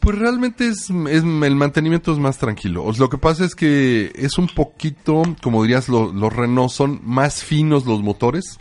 Pues 0.00 0.18
realmente 0.18 0.66
es, 0.68 0.84
es- 0.88 1.24
el 1.24 1.56
mantenimiento 1.56 2.10
es 2.10 2.18
más 2.18 2.38
tranquilo. 2.38 2.90
Lo 2.98 3.10
que 3.10 3.18
pasa 3.18 3.44
es 3.44 3.54
que 3.54 4.12
es 4.14 4.38
un 4.38 4.48
poquito, 4.48 5.24
como 5.42 5.62
dirías, 5.62 5.90
lo- 5.90 6.10
los 6.10 6.32
Renault 6.32 6.70
son 6.70 7.02
más 7.04 7.44
finos 7.44 7.84
los 7.84 8.02
motores 8.02 8.58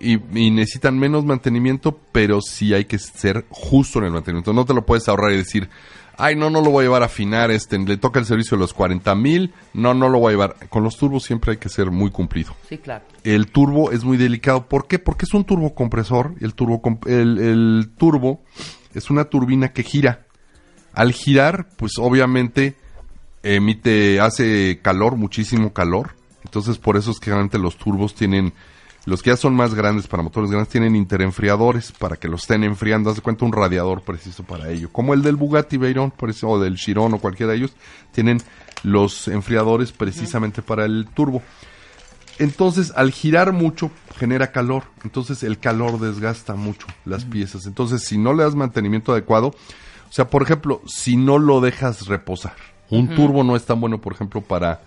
y, 0.00 0.18
y 0.38 0.50
necesitan 0.50 0.98
menos 0.98 1.24
mantenimiento, 1.24 1.98
pero 2.12 2.40
sí 2.40 2.72
hay 2.74 2.84
que 2.86 2.98
ser 2.98 3.44
justo 3.50 3.98
en 3.98 4.06
el 4.06 4.12
mantenimiento. 4.12 4.52
No 4.52 4.64
te 4.64 4.74
lo 4.74 4.84
puedes 4.86 5.08
ahorrar 5.08 5.32
y 5.32 5.36
decir, 5.36 5.68
ay, 6.16 6.36
no, 6.36 6.50
no 6.50 6.60
lo 6.60 6.70
voy 6.70 6.82
a 6.82 6.86
llevar 6.86 7.02
a 7.02 7.06
afinar, 7.06 7.50
este, 7.50 7.78
le 7.78 7.96
toca 7.96 8.18
el 8.18 8.26
servicio 8.26 8.56
de 8.56 8.60
los 8.62 8.74
40 8.74 9.14
mil, 9.14 9.52
no, 9.74 9.94
no 9.94 10.08
lo 10.08 10.18
voy 10.18 10.30
a 10.30 10.32
llevar. 10.32 10.56
Con 10.68 10.82
los 10.82 10.96
turbos 10.96 11.22
siempre 11.24 11.52
hay 11.52 11.56
que 11.58 11.68
ser 11.68 11.90
muy 11.90 12.10
cumplido 12.10 12.54
Sí, 12.68 12.78
claro. 12.78 13.04
el 13.24 13.46
turbo 13.50 13.90
es 13.92 14.04
muy 14.04 14.16
delicado. 14.16 14.66
¿Por 14.68 14.86
qué? 14.86 14.98
Porque 14.98 15.24
es 15.26 15.34
un 15.34 15.44
turbocompresor. 15.44 16.34
y 16.40 16.44
El 16.44 16.54
turbo, 16.54 16.80
el, 17.06 17.38
el 17.38 17.90
turbo 17.96 18.42
es 18.94 19.10
una 19.10 19.24
turbina 19.26 19.72
que 19.72 19.82
gira. 19.82 20.26
Al 20.92 21.12
girar, 21.12 21.68
pues 21.76 21.92
obviamente 21.98 22.74
emite, 23.42 24.20
hace 24.20 24.80
calor, 24.82 25.16
muchísimo 25.16 25.72
calor. 25.72 26.10
Entonces 26.44 26.78
por 26.78 26.96
eso 26.96 27.10
es 27.10 27.18
que 27.18 27.26
generalmente 27.26 27.58
los 27.58 27.76
turbos 27.76 28.14
tienen, 28.14 28.52
los 29.06 29.22
que 29.22 29.30
ya 29.30 29.36
son 29.36 29.54
más 29.54 29.74
grandes 29.74 30.06
para 30.06 30.22
motores 30.22 30.50
grandes, 30.50 30.68
tienen 30.68 30.94
interenfriadores 30.94 31.92
para 31.92 32.16
que 32.16 32.28
los 32.28 32.42
estén 32.42 32.64
enfriando. 32.64 33.10
Haz 33.10 33.16
de 33.16 33.22
cuenta 33.22 33.44
un 33.44 33.52
radiador 33.52 34.02
preciso 34.02 34.42
para 34.42 34.70
ello. 34.70 34.90
Como 34.92 35.14
el 35.14 35.22
del 35.22 35.36
Bugatti 35.36 35.78
Veyron, 35.78 36.10
por 36.10 36.30
eso, 36.30 36.48
o 36.48 36.60
del 36.60 36.76
Chiron 36.76 37.14
o 37.14 37.18
cualquiera 37.18 37.52
de 37.52 37.58
ellos, 37.58 37.72
tienen 38.12 38.42
los 38.82 39.28
enfriadores 39.28 39.92
precisamente 39.92 40.60
para 40.60 40.84
el 40.84 41.06
turbo. 41.14 41.42
Entonces, 42.38 42.92
al 42.94 43.10
girar 43.10 43.52
mucho, 43.52 43.90
genera 44.16 44.52
calor. 44.52 44.84
Entonces, 45.04 45.42
el 45.42 45.58
calor 45.58 45.98
desgasta 45.98 46.54
mucho 46.54 46.86
las 47.04 47.24
piezas. 47.24 47.66
Entonces, 47.66 48.04
si 48.04 48.18
no 48.18 48.34
le 48.34 48.42
das 48.42 48.54
mantenimiento 48.54 49.12
adecuado, 49.12 49.48
o 49.48 50.12
sea, 50.12 50.28
por 50.28 50.42
ejemplo, 50.42 50.82
si 50.86 51.16
no 51.16 51.38
lo 51.38 51.60
dejas 51.60 52.06
reposar, 52.06 52.56
un 52.90 53.14
turbo 53.14 53.44
no 53.44 53.56
es 53.56 53.64
tan 53.64 53.80
bueno, 53.80 54.00
por 54.00 54.12
ejemplo, 54.12 54.40
para 54.40 54.80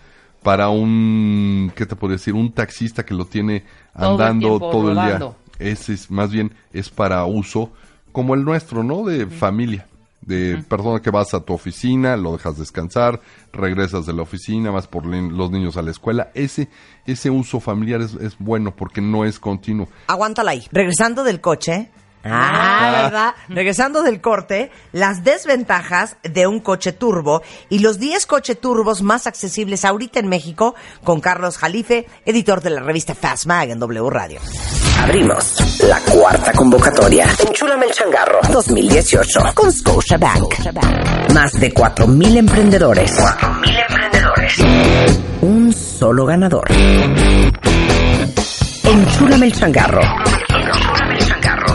para 0.44 0.70
un, 0.70 1.72
¿qué 1.76 1.86
te 1.86 1.96
podría 1.96 2.18
decir? 2.18 2.34
Un 2.34 2.52
taxista 2.52 3.06
que 3.06 3.14
lo 3.14 3.26
tiene 3.26 3.64
Todo 3.96 4.16
el 4.16 4.22
andando 4.22 4.48
tiempo 4.48 4.70
todo 4.72 4.90
el 4.90 4.96
día. 4.96 5.32
Ese 5.60 5.94
es, 5.94 6.10
más 6.10 6.32
bien, 6.32 6.54
es 6.72 6.90
para 6.90 7.26
uso 7.26 7.72
como 8.12 8.34
el 8.34 8.44
nuestro, 8.44 8.84
¿no? 8.84 9.06
De 9.06 9.28
familia. 9.28 9.88
De 10.22 10.64
persona 10.70 11.02
que 11.02 11.10
vas 11.10 11.34
a 11.34 11.42
tu 11.42 11.54
oficina, 11.54 12.16
lo 12.16 12.32
dejas 12.32 12.58
descansar, 12.58 13.20
regresas 13.52 14.06
de 14.06 14.14
la 14.14 14.22
oficina, 14.22 14.72
vas 14.72 14.88
por 14.88 15.06
los 15.06 15.52
niños 15.52 15.76
a 15.76 15.82
la 15.82 15.92
escuela. 15.92 16.32
Ese, 16.34 16.70
ese 17.06 17.30
uso 17.30 17.60
familiar 17.60 18.00
es, 18.00 18.14
es 18.14 18.38
bueno 18.40 18.74
porque 18.74 19.02
no 19.02 19.26
es 19.26 19.38
continuo. 19.38 19.90
Aguántala 20.08 20.52
ahí. 20.52 20.66
Regresando 20.72 21.26
del 21.26 21.42
coche, 21.42 21.92
Ah, 22.24 23.02
¿verdad? 23.04 23.36
Regresando 23.50 24.02
del 24.02 24.22
corte, 24.22 24.72
las 24.92 25.24
desventajas 25.24 26.16
de 26.24 26.48
un 26.48 26.60
coche 26.60 26.94
turbo 26.94 27.42
y 27.70 27.80
los 27.80 28.00
10 28.00 28.26
coche 28.26 28.56
turbos 28.56 29.02
más 29.02 29.28
accesibles 29.28 29.84
ahorita 29.84 30.20
en 30.20 30.30
México 30.30 30.76
con 31.04 31.20
Carlos 31.20 31.58
Jalife, 31.58 32.08
editor 32.26 32.62
de 32.62 32.70
la 32.70 32.82
revista 32.82 33.14
Fast 33.14 33.46
Mag 33.46 33.70
en 33.70 33.80
W 33.80 34.10
Radio. 34.10 34.40
Abrimos 35.02 35.80
la 35.82 36.00
cuarta 36.00 36.54
convocatoria. 36.54 37.28
Enchúlame 37.46 37.88
el 37.88 37.92
changarro 37.92 38.40
2018 38.52 39.42
con 39.54 39.72
Scotia 39.72 40.18
Bank. 40.18 40.56
Más 41.34 41.60
de 41.60 41.74
4.000 41.74 42.38
emprendedores. 42.38 43.20
4.000 43.20 43.86
emprendedores. 43.90 44.60
Un 45.42 45.74
solo 45.74 46.26
ganador. 46.26 46.72
Enchúlame 48.84 49.48
el 49.48 49.54
changarro. 49.54 50.02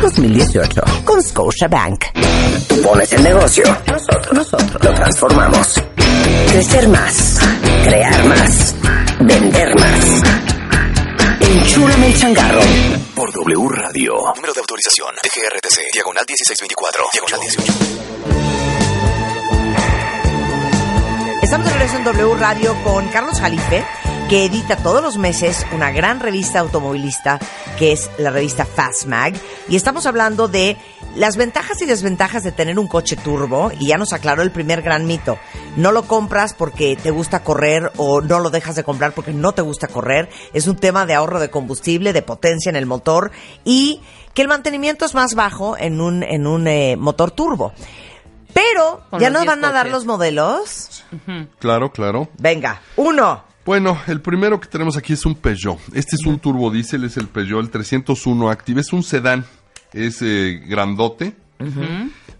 2018 0.00 0.82
con 1.04 1.22
Scotia 1.22 1.68
Bank. 1.68 2.04
Tú 2.68 2.80
pones 2.82 3.12
el 3.12 3.22
negocio. 3.22 3.64
Nosotros, 3.86 4.32
nosotros 4.32 4.84
lo 4.84 4.94
transformamos. 4.94 5.82
Crecer 6.50 6.88
más. 6.88 7.38
Crear 7.84 8.24
más. 8.26 8.74
Vender 9.20 9.74
más. 9.74 10.22
Enchúlame 11.40 12.06
el 12.08 12.16
changarro. 12.16 12.60
Por 13.14 13.32
W 13.32 13.68
Radio. 13.70 14.14
Número 14.36 14.52
de 14.52 14.60
autorización. 14.60 15.14
TGRTC. 15.22 15.92
Diagonal 15.92 16.24
1624. 16.28 17.04
Diagonal 17.12 17.40
18. 17.40 17.98
Estamos 21.42 21.66
de 21.66 21.72
regreso 21.72 21.96
en 21.96 22.04
W 22.04 22.34
Radio 22.34 22.76
con 22.84 23.08
Carlos 23.08 23.40
Jalife, 23.40 23.82
que 24.28 24.44
edita 24.44 24.76
todos 24.76 25.02
los 25.02 25.16
meses 25.16 25.64
una 25.72 25.90
gran 25.90 26.20
revista 26.20 26.58
automovilista 26.58 27.38
que 27.78 27.92
es 27.92 28.10
la 28.18 28.30
revista 28.30 28.66
Fast 28.66 29.06
Mag. 29.06 29.34
Y 29.68 29.76
estamos 29.76 30.04
hablando 30.04 30.48
de 30.48 30.76
las 31.16 31.36
ventajas 31.36 31.80
y 31.80 31.86
desventajas 31.86 32.42
de 32.42 32.52
tener 32.52 32.78
un 32.78 32.88
coche 32.88 33.16
turbo. 33.16 33.72
Y 33.78 33.86
ya 33.86 33.96
nos 33.96 34.12
aclaró 34.12 34.42
el 34.42 34.50
primer 34.50 34.82
gran 34.82 35.06
mito. 35.06 35.38
No 35.76 35.92
lo 35.92 36.02
compras 36.02 36.52
porque 36.52 36.96
te 36.96 37.10
gusta 37.10 37.42
correr 37.42 37.90
o 37.96 38.20
no 38.20 38.40
lo 38.40 38.50
dejas 38.50 38.76
de 38.76 38.84
comprar 38.84 39.12
porque 39.12 39.32
no 39.32 39.52
te 39.52 39.62
gusta 39.62 39.88
correr. 39.88 40.28
Es 40.52 40.66
un 40.66 40.76
tema 40.76 41.06
de 41.06 41.14
ahorro 41.14 41.40
de 41.40 41.50
combustible, 41.50 42.12
de 42.12 42.22
potencia 42.22 42.68
en 42.68 42.76
el 42.76 42.84
motor 42.84 43.30
y 43.64 44.02
que 44.34 44.42
el 44.42 44.48
mantenimiento 44.48 45.06
es 45.06 45.14
más 45.14 45.34
bajo 45.34 45.78
en 45.78 46.02
un, 46.02 46.22
en 46.22 46.46
un 46.46 46.68
eh, 46.68 46.96
motor 46.98 47.30
turbo. 47.30 47.72
Pero, 48.52 49.04
Con 49.08 49.20
¿ya 49.20 49.30
nos 49.30 49.42
10 49.42 49.54
van 49.54 49.64
a 49.64 49.72
dar 49.72 49.88
los 49.88 50.04
modelos? 50.04 51.04
Claro, 51.58 51.92
claro. 51.92 52.28
Venga, 52.38 52.82
uno. 52.96 53.47
Bueno, 53.68 53.98
el 54.06 54.22
primero 54.22 54.58
que 54.58 54.66
tenemos 54.66 54.96
aquí 54.96 55.12
es 55.12 55.26
un 55.26 55.34
Peugeot. 55.34 55.78
Este 55.92 56.16
es 56.16 56.24
un 56.24 56.38
turbodiesel, 56.38 57.04
es 57.04 57.18
el 57.18 57.28
Peugeot, 57.28 57.60
el 57.60 57.68
301 57.68 58.48
Active. 58.48 58.80
Es 58.80 58.94
un 58.94 59.02
sedán, 59.02 59.44
es 59.92 60.22
eh, 60.22 60.62
grandote. 60.66 61.36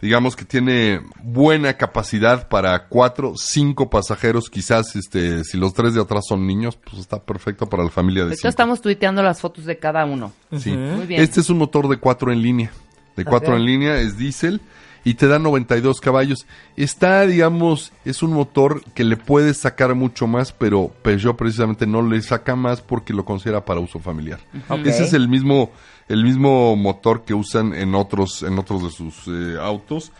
Digamos 0.01 0.37
que 0.37 0.47
tiene 0.47 1.03
buena 1.23 1.75
capacidad 1.75 2.49
para 2.49 2.89
cuatro, 2.89 3.35
cinco 3.37 3.91
pasajeros. 3.91 4.49
Quizás, 4.49 4.97
este, 4.97 5.45
si 5.45 5.59
los 5.59 5.75
tres 5.75 5.93
de 5.93 6.01
atrás 6.01 6.25
son 6.27 6.47
niños, 6.47 6.79
pues 6.83 6.97
está 6.97 7.23
perfecto 7.23 7.69
para 7.69 7.85
la 7.85 7.91
familia 7.91 8.25
de 8.25 8.35
cinco. 8.35 8.49
estamos 8.49 8.81
tuiteando 8.81 9.23
las 9.23 9.39
fotos 9.39 9.67
de 9.67 9.79
cada 9.79 10.07
uno. 10.07 10.33
Sí. 10.57 10.71
Muy 10.71 11.05
bien. 11.05 11.21
Este 11.21 11.41
es 11.41 11.51
un 11.51 11.59
motor 11.59 11.91
de 11.91 11.99
cuatro 11.99 12.33
en 12.33 12.41
línea. 12.41 12.73
De 13.17 13.27
cuatro 13.27 13.55
en 13.55 13.67
línea, 13.67 14.01
es 14.01 14.17
diésel 14.17 14.63
y 15.05 15.15
te 15.15 15.27
da 15.27 15.39
92 15.39 16.01
caballos. 16.01 16.47
Está, 16.77 17.27
digamos, 17.27 17.93
es 18.05 18.23
un 18.23 18.33
motor 18.33 18.83
que 18.95 19.05
le 19.05 19.17
puedes 19.17 19.59
sacar 19.59 19.95
mucho 19.95 20.27
más, 20.27 20.53
pero 20.53 20.93
Peugeot 21.03 21.37
precisamente 21.37 21.87
no 21.87 22.03
le 22.03 22.21
saca 22.23 22.57
más 22.57 22.81
porque 22.81 23.13
lo 23.13 23.25
considera 23.25 23.65
para 23.65 23.81
uso 23.81 23.99
familiar. 23.99 24.41
Ese 24.85 25.05
es 25.05 25.13
el 25.13 25.29
mismo, 25.29 25.71
el 26.09 26.25
mismo 26.25 26.77
motor 26.77 27.25
que 27.25 27.35
usan 27.35 27.75
en 27.75 27.95
otros, 27.95 28.43
en 28.43 28.59
otros 28.59 28.83
de 28.83 28.91
sus 28.91 29.15
eh, 29.29 29.57
autos. 29.61 30.13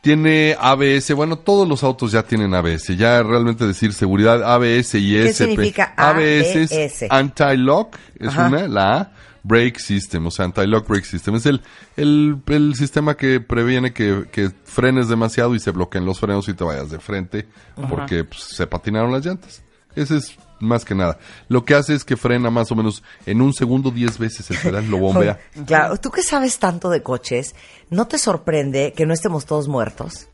Tiene 0.00 0.56
ABS, 0.58 1.14
bueno, 1.14 1.38
todos 1.38 1.68
los 1.68 1.84
autos 1.84 2.10
ya 2.10 2.24
tienen 2.24 2.54
ABS, 2.54 2.96
ya 2.96 3.22
realmente 3.22 3.64
decir 3.64 3.92
seguridad, 3.92 4.42
ABS 4.42 4.96
y 4.96 5.12
¿Qué 5.12 5.28
SP. 5.30 5.46
significa 5.46 5.94
ABS 5.96 6.56
es 6.56 6.72
ABS? 6.72 7.06
Anti-Lock, 7.08 7.96
es 8.18 8.28
Ajá. 8.30 8.48
una, 8.48 8.66
la 8.66 8.94
A, 8.96 9.12
Brake 9.44 9.78
System, 9.80 10.26
o 10.26 10.30
sea, 10.30 10.44
Anti-Lock 10.46 10.86
Brake 10.88 11.04
System. 11.06 11.34
Es 11.34 11.46
el, 11.46 11.62
el, 11.96 12.40
el 12.46 12.74
sistema 12.76 13.16
que 13.16 13.40
previene 13.40 13.92
que, 13.92 14.28
que 14.30 14.50
frenes 14.64 15.08
demasiado 15.08 15.54
y 15.54 15.60
se 15.60 15.70
bloqueen 15.70 16.04
los 16.04 16.20
frenos 16.20 16.48
y 16.48 16.54
te 16.54 16.64
vayas 16.64 16.90
de 16.90 16.98
frente 17.00 17.48
porque 17.88 18.24
pues, 18.24 18.42
se 18.42 18.66
patinaron 18.66 19.12
las 19.12 19.24
llantas. 19.26 19.62
Ese 19.94 20.16
es 20.16 20.36
más 20.60 20.84
que 20.84 20.94
nada. 20.94 21.18
Lo 21.48 21.64
que 21.64 21.74
hace 21.74 21.94
es 21.94 22.04
que 22.04 22.16
frena 22.16 22.50
más 22.50 22.70
o 22.70 22.76
menos 22.76 23.02
en 23.26 23.42
un 23.42 23.52
segundo 23.52 23.90
10 23.90 24.18
veces 24.18 24.50
el 24.50 24.58
pedal, 24.58 24.88
lo 24.88 24.98
bombea. 24.98 25.38
Claro, 25.66 25.96
tú 25.96 26.10
que 26.10 26.22
sabes 26.22 26.58
tanto 26.58 26.88
de 26.88 27.02
coches, 27.02 27.54
¿no 27.90 28.06
te 28.06 28.18
sorprende 28.18 28.92
que 28.96 29.04
no 29.04 29.12
estemos 29.12 29.44
todos 29.44 29.68
muertos? 29.68 30.28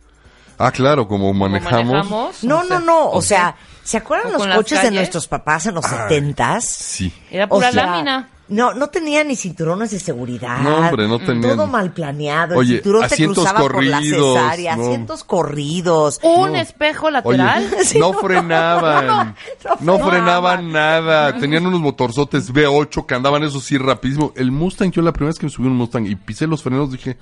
Ah, 0.59 0.71
claro, 0.73 1.07
como 1.09 1.29
¿Cómo 1.29 1.49
manejamos. 1.49 1.87
manejamos? 1.87 2.45
No, 2.45 2.59
O 2.61 2.65
sea, 2.65 2.79
no, 2.81 2.85
no. 2.85 3.11
O 3.11 3.23
sea, 3.23 3.57
¿se 3.85 3.97
acuerdan 3.97 4.35
¿O 4.35 4.45
los 4.45 4.57
coches 4.57 4.83
de 4.83 4.91
nuestros 4.91 5.27
papás 5.29 5.67
en 5.67 5.75
los 5.77 5.85
setentas? 5.87 6.65
Sí. 6.69 7.13
Era 7.31 7.45
O 7.47 7.49
pura 7.49 7.73
sea, 7.73 7.87
lámina. 7.87 8.29
No, 8.49 8.73
no 8.73 8.89
tenía 8.89 9.23
ni 9.25 9.37
cinturones 9.37 9.91
de 9.91 10.01
seguridad. 10.01 10.61
No, 10.61 10.77
hombre, 10.79 11.07
no 11.07 11.19
tenían. 11.19 11.57
Todo 11.57 11.67
mal 11.67 11.93
planeado. 11.93 12.57
Oye, 12.57 12.77
el 12.77 12.81
cinturón 12.83 13.01
te 13.03 13.15
asientos 13.15 13.37
cruzaba 13.45 13.61
por 13.61 13.85
la 13.85 13.99
corridos, 13.99 14.35
cesárea, 14.39 14.77
no. 14.77 14.83
asientos 14.85 15.25
corridos. 15.25 16.21
Un 16.23 16.53
No. 16.53 16.59
espejo 16.59 17.07
Oye, 17.07 17.13
lateral. 17.13 17.71
Sí, 17.85 17.99
no 17.99 18.13
no. 18.13 18.19
frenaban. 18.19 19.07
No, 19.07 19.25
No, 19.65 19.77
no, 19.81 19.99
no 19.99 20.09
frenaban 20.09 20.73
nada. 20.73 21.37
Tenían 21.39 21.67
unos 21.67 21.81
motorzotes 21.81 22.53
V8 22.53 23.05
que 23.07 23.15
andaban 23.15 23.43
eso 23.43 23.61
sí 23.61 23.77
rapidísimo. 23.79 24.33
El 24.35 24.51
Mustang, 24.51 24.91
yo 24.93 25.03
la 25.03 25.13
primera 25.13 25.29
vez 25.31 25.39
que 25.39 25.47
me 25.47 25.51
subí 25.53 25.67
un 25.67 25.77
Mustang 25.77 26.07
y 26.07 26.15
pisé 26.17 26.47
los 26.47 26.63
frenos 26.63 26.91
dije, 26.91 27.19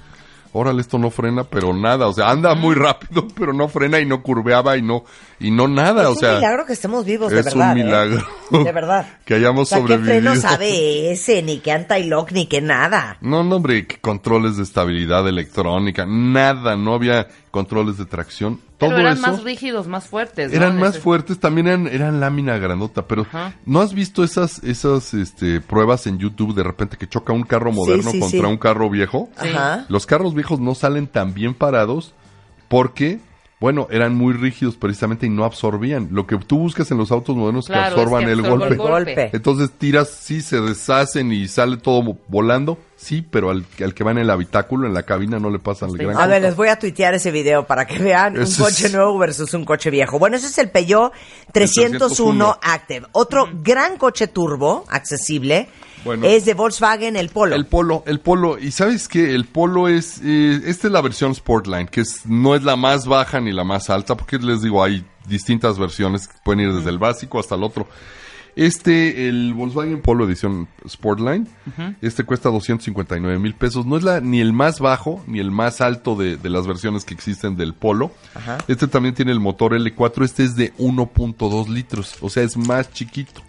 órale, 0.52 0.80
esto 0.80 0.96
no 0.98 1.10
frena, 1.10 1.44
pero 1.44 1.74
nada. 1.74 2.06
O 2.06 2.12
sea, 2.12 2.30
anda 2.30 2.54
muy 2.54 2.74
rápido, 2.74 3.26
pero 3.36 3.52
no 3.52 3.68
frena 3.68 3.98
y 4.00 4.06
no 4.06 4.22
curveaba 4.22 4.76
y 4.76 4.82
no, 4.82 5.04
y 5.38 5.50
no 5.50 5.68
nada. 5.68 6.02
Es 6.02 6.08
o 6.08 6.12
un 6.12 6.18
sea, 6.18 6.34
milagro 6.36 6.66
que 6.66 6.72
estemos 6.72 7.04
vivos, 7.04 7.30
de 7.30 7.40
es 7.40 7.44
verdad. 7.46 7.72
un 7.72 7.78
¿eh? 7.78 7.84
milagro. 7.84 8.26
De 8.50 8.72
verdad. 8.72 9.06
que 9.24 9.34
hayamos 9.34 9.62
o 9.62 9.66
sea, 9.66 9.78
sobrevivido. 9.78 10.32
¿qué 10.32 10.38
frenos 10.40 10.44
ABS, 10.44 11.44
ni 11.44 11.58
que 11.58 11.72
anti-lock, 11.72 12.32
ni 12.32 12.46
que 12.46 12.60
nada? 12.60 13.18
No, 13.20 13.44
no, 13.44 13.56
hombre, 13.56 13.86
que 13.86 13.98
controles 13.98 14.56
de 14.56 14.62
estabilidad 14.62 15.26
electrónica, 15.28 16.06
nada, 16.06 16.76
no 16.76 16.94
había 16.94 17.28
controles 17.50 17.96
de 17.98 18.04
tracción. 18.06 18.60
Todo 18.78 18.90
Pero 18.90 19.00
eran 19.02 19.14
eso. 19.14 19.22
más 19.26 19.42
rígidos, 19.42 19.86
más 19.86 20.04
fuertes. 20.06 20.50
¿no? 20.50 20.56
Eran 20.56 20.78
más 20.78 20.90
ese- 20.90 21.00
fuertes, 21.00 21.40
también 21.40 21.66
eran, 21.66 21.86
eran 21.86 22.20
lámina 22.20 22.58
grandota, 22.58 23.06
pero 23.06 23.22
Ajá. 23.22 23.54
¿no 23.64 23.80
has 23.80 23.94
visto 23.94 24.22
esas, 24.22 24.62
esas 24.62 25.14
este, 25.14 25.62
pruebas 25.62 26.06
en 26.06 26.18
YouTube 26.18 26.54
de 26.54 26.62
repente 26.62 26.98
que 26.98 27.08
choca 27.08 27.32
un 27.32 27.44
carro 27.44 27.72
moderno 27.72 28.10
sí, 28.10 28.20
contra 28.20 28.40
sí. 28.40 28.44
un 28.46 28.58
carro 28.58 28.90
viejo? 28.90 29.30
Sí. 29.40 29.48
Ajá. 29.48 29.86
Los 29.88 30.04
carros 30.04 30.34
viejos 30.34 30.60
no 30.60 30.74
salen 30.74 31.06
tan 31.06 31.32
bien 31.32 31.54
parados 31.54 32.12
porque, 32.68 33.20
bueno, 33.58 33.86
eran 33.90 34.14
muy 34.14 34.34
rígidos 34.34 34.76
precisamente 34.76 35.24
y 35.26 35.30
no 35.30 35.44
absorbían. 35.44 36.08
Lo 36.12 36.26
que 36.26 36.36
tú 36.36 36.58
buscas 36.58 36.90
en 36.90 36.98
los 36.98 37.10
autos 37.10 37.34
modernos 37.36 37.66
Claro, 37.66 37.82
que 37.82 37.88
es 37.88 37.92
absorban 38.06 38.24
que 38.26 38.32
el 38.32 38.42
golpe. 38.42 38.66
el 38.68 38.76
golpe. 38.76 39.14
Golpe. 39.14 39.30
Entonces 39.36 39.70
tiras, 39.78 40.10
sí, 40.10 40.42
se 40.42 40.60
deshacen 40.60 41.32
y 41.32 41.48
sale 41.48 41.78
todo 41.78 42.18
volando, 42.28 42.76
sí, 42.96 43.22
pero 43.22 43.48
al, 43.50 43.64
al 43.82 43.94
que 43.94 44.04
va 44.04 44.10
en 44.10 44.18
el 44.18 44.28
habitáculo, 44.28 44.86
en 44.86 44.92
la 44.92 45.04
cabina, 45.04 45.38
no 45.38 45.48
le 45.48 45.58
pasan 45.58 45.88
el 45.90 45.96
Sí. 45.96 46.04
gran 46.04 46.18
A 46.18 46.26
ver, 46.26 46.42
les 46.42 46.54
voy 46.54 46.68
a 46.68 46.78
tuitear 46.78 47.14
ese 47.14 47.30
video 47.30 47.66
para 47.66 47.86
que 47.86 47.98
vean 47.98 48.36
un 48.38 48.44
coche 48.44 48.86
es- 48.88 48.92
nuevo 48.92 49.16
versus 49.18 49.54
un 49.54 49.64
coche 49.64 49.88
viejo. 49.88 50.18
Bueno, 50.18 50.36
ese 50.36 50.48
es 50.48 50.58
el 50.58 50.68
Peugeot 50.70 51.12
301 51.52 52.58
Active. 52.62 53.06
Otro 53.12 53.48
gran 53.62 53.96
coche 53.96 54.26
turbo, 54.28 54.84
accesible, 54.88 55.68
Bueno. 56.06 56.26
es 56.26 56.44
de 56.44 56.54
Volkswagen, 56.54 57.16
el 57.16 57.28
Polo. 57.28 57.54
El 57.54 57.66
polo, 57.66 58.02
el 58.06 58.20
polo, 58.20 58.58
y 58.58 58.70
sabes 58.70 59.08
que 59.08 59.34
el 59.34 59.44
polo 59.44 59.88
es, 59.88 60.20
eh, 60.24 60.62
esta 60.64 60.86
es 60.86 60.92
la 60.92 61.02
versión 61.02 61.34
Sportline, 61.34 61.88
que 61.88 62.00
es, 62.00 62.24
no 62.24 62.54
es 62.54 62.62
la 62.62 62.76
más 62.76 63.06
baja 63.06 63.40
ni 63.40 63.52
la 63.52 63.64
más 63.64 63.90
alta, 63.90 64.16
porque 64.16 64.38
les 64.38 64.62
digo, 64.62 64.82
hay 64.82 65.04
distintas 65.28 65.78
versiones 65.78 66.28
que 66.28 66.34
pueden 66.42 66.60
ir 66.60 66.72
desde 66.72 66.90
el 66.90 66.98
básico 66.98 67.38
hasta 67.38 67.56
el 67.56 67.64
otro. 67.64 67.86
Este, 68.56 69.28
el 69.28 69.52
Volkswagen 69.52 70.00
Polo 70.00 70.26
edición 70.26 70.66
Sportline, 70.88 71.46
este 72.00 72.24
cuesta 72.24 72.48
259 72.48 73.38
mil 73.38 73.54
pesos. 73.54 73.84
No 73.84 73.98
es 73.98 74.02
la, 74.02 74.20
ni 74.20 74.40
el 74.40 74.54
más 74.54 74.80
bajo 74.80 75.22
ni 75.26 75.40
el 75.40 75.50
más 75.50 75.82
alto 75.82 76.16
de, 76.16 76.38
de 76.38 76.48
las 76.48 76.66
versiones 76.66 77.04
que 77.04 77.12
existen 77.12 77.56
del 77.56 77.74
Polo. 77.74 78.12
Ajá. 78.34 78.56
Este 78.66 78.88
también 78.88 79.14
tiene 79.14 79.32
el 79.32 79.40
motor 79.40 79.72
L4, 79.72 80.24
este 80.24 80.44
es 80.44 80.56
de 80.56 80.74
1.2 80.76 81.68
litros, 81.68 82.16
o 82.22 82.30
sea, 82.30 82.44
es 82.44 82.56
más 82.56 82.90
chiquito. 82.90 83.42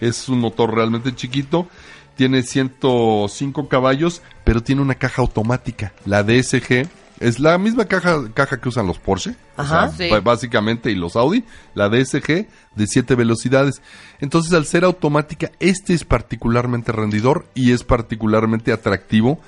Es 0.00 0.28
un 0.28 0.38
motor 0.38 0.72
realmente 0.72 1.12
chiquito. 1.12 1.68
Tiene 2.14 2.42
105 2.42 3.68
caballos, 3.68 4.22
pero 4.44 4.62
tiene 4.62 4.80
una 4.80 4.94
caja 4.94 5.22
automática. 5.22 5.92
La 6.06 6.22
DSG 6.22 6.88
es 7.20 7.38
la 7.40 7.56
misma 7.58 7.84
caja, 7.86 8.22
caja 8.34 8.60
que 8.60 8.68
usan 8.68 8.86
los 8.86 8.98
Porsche. 8.98 9.34
o 9.56 9.62
Ajá. 9.62 9.88
sea, 9.90 10.08
Sí. 10.08 10.12
b- 10.14 10.20
básicamente, 10.20 10.90
y 10.90 10.94
los 10.94 11.16
Audi. 11.16 11.44
La 11.74 11.88
DSG 11.88 12.46
de 12.74 12.86
7 12.86 13.14
velocidades. 13.14 13.80
Entonces, 14.20 14.52
al 14.52 14.66
ser 14.66 14.84
automática, 14.84 15.50
este 15.60 15.94
es 15.94 16.04
particularmente 16.04 16.92
rendidor 16.92 17.46
y 17.54 17.72
es 17.72 17.84
particularmente 17.84 18.72
atractivo 18.72 19.40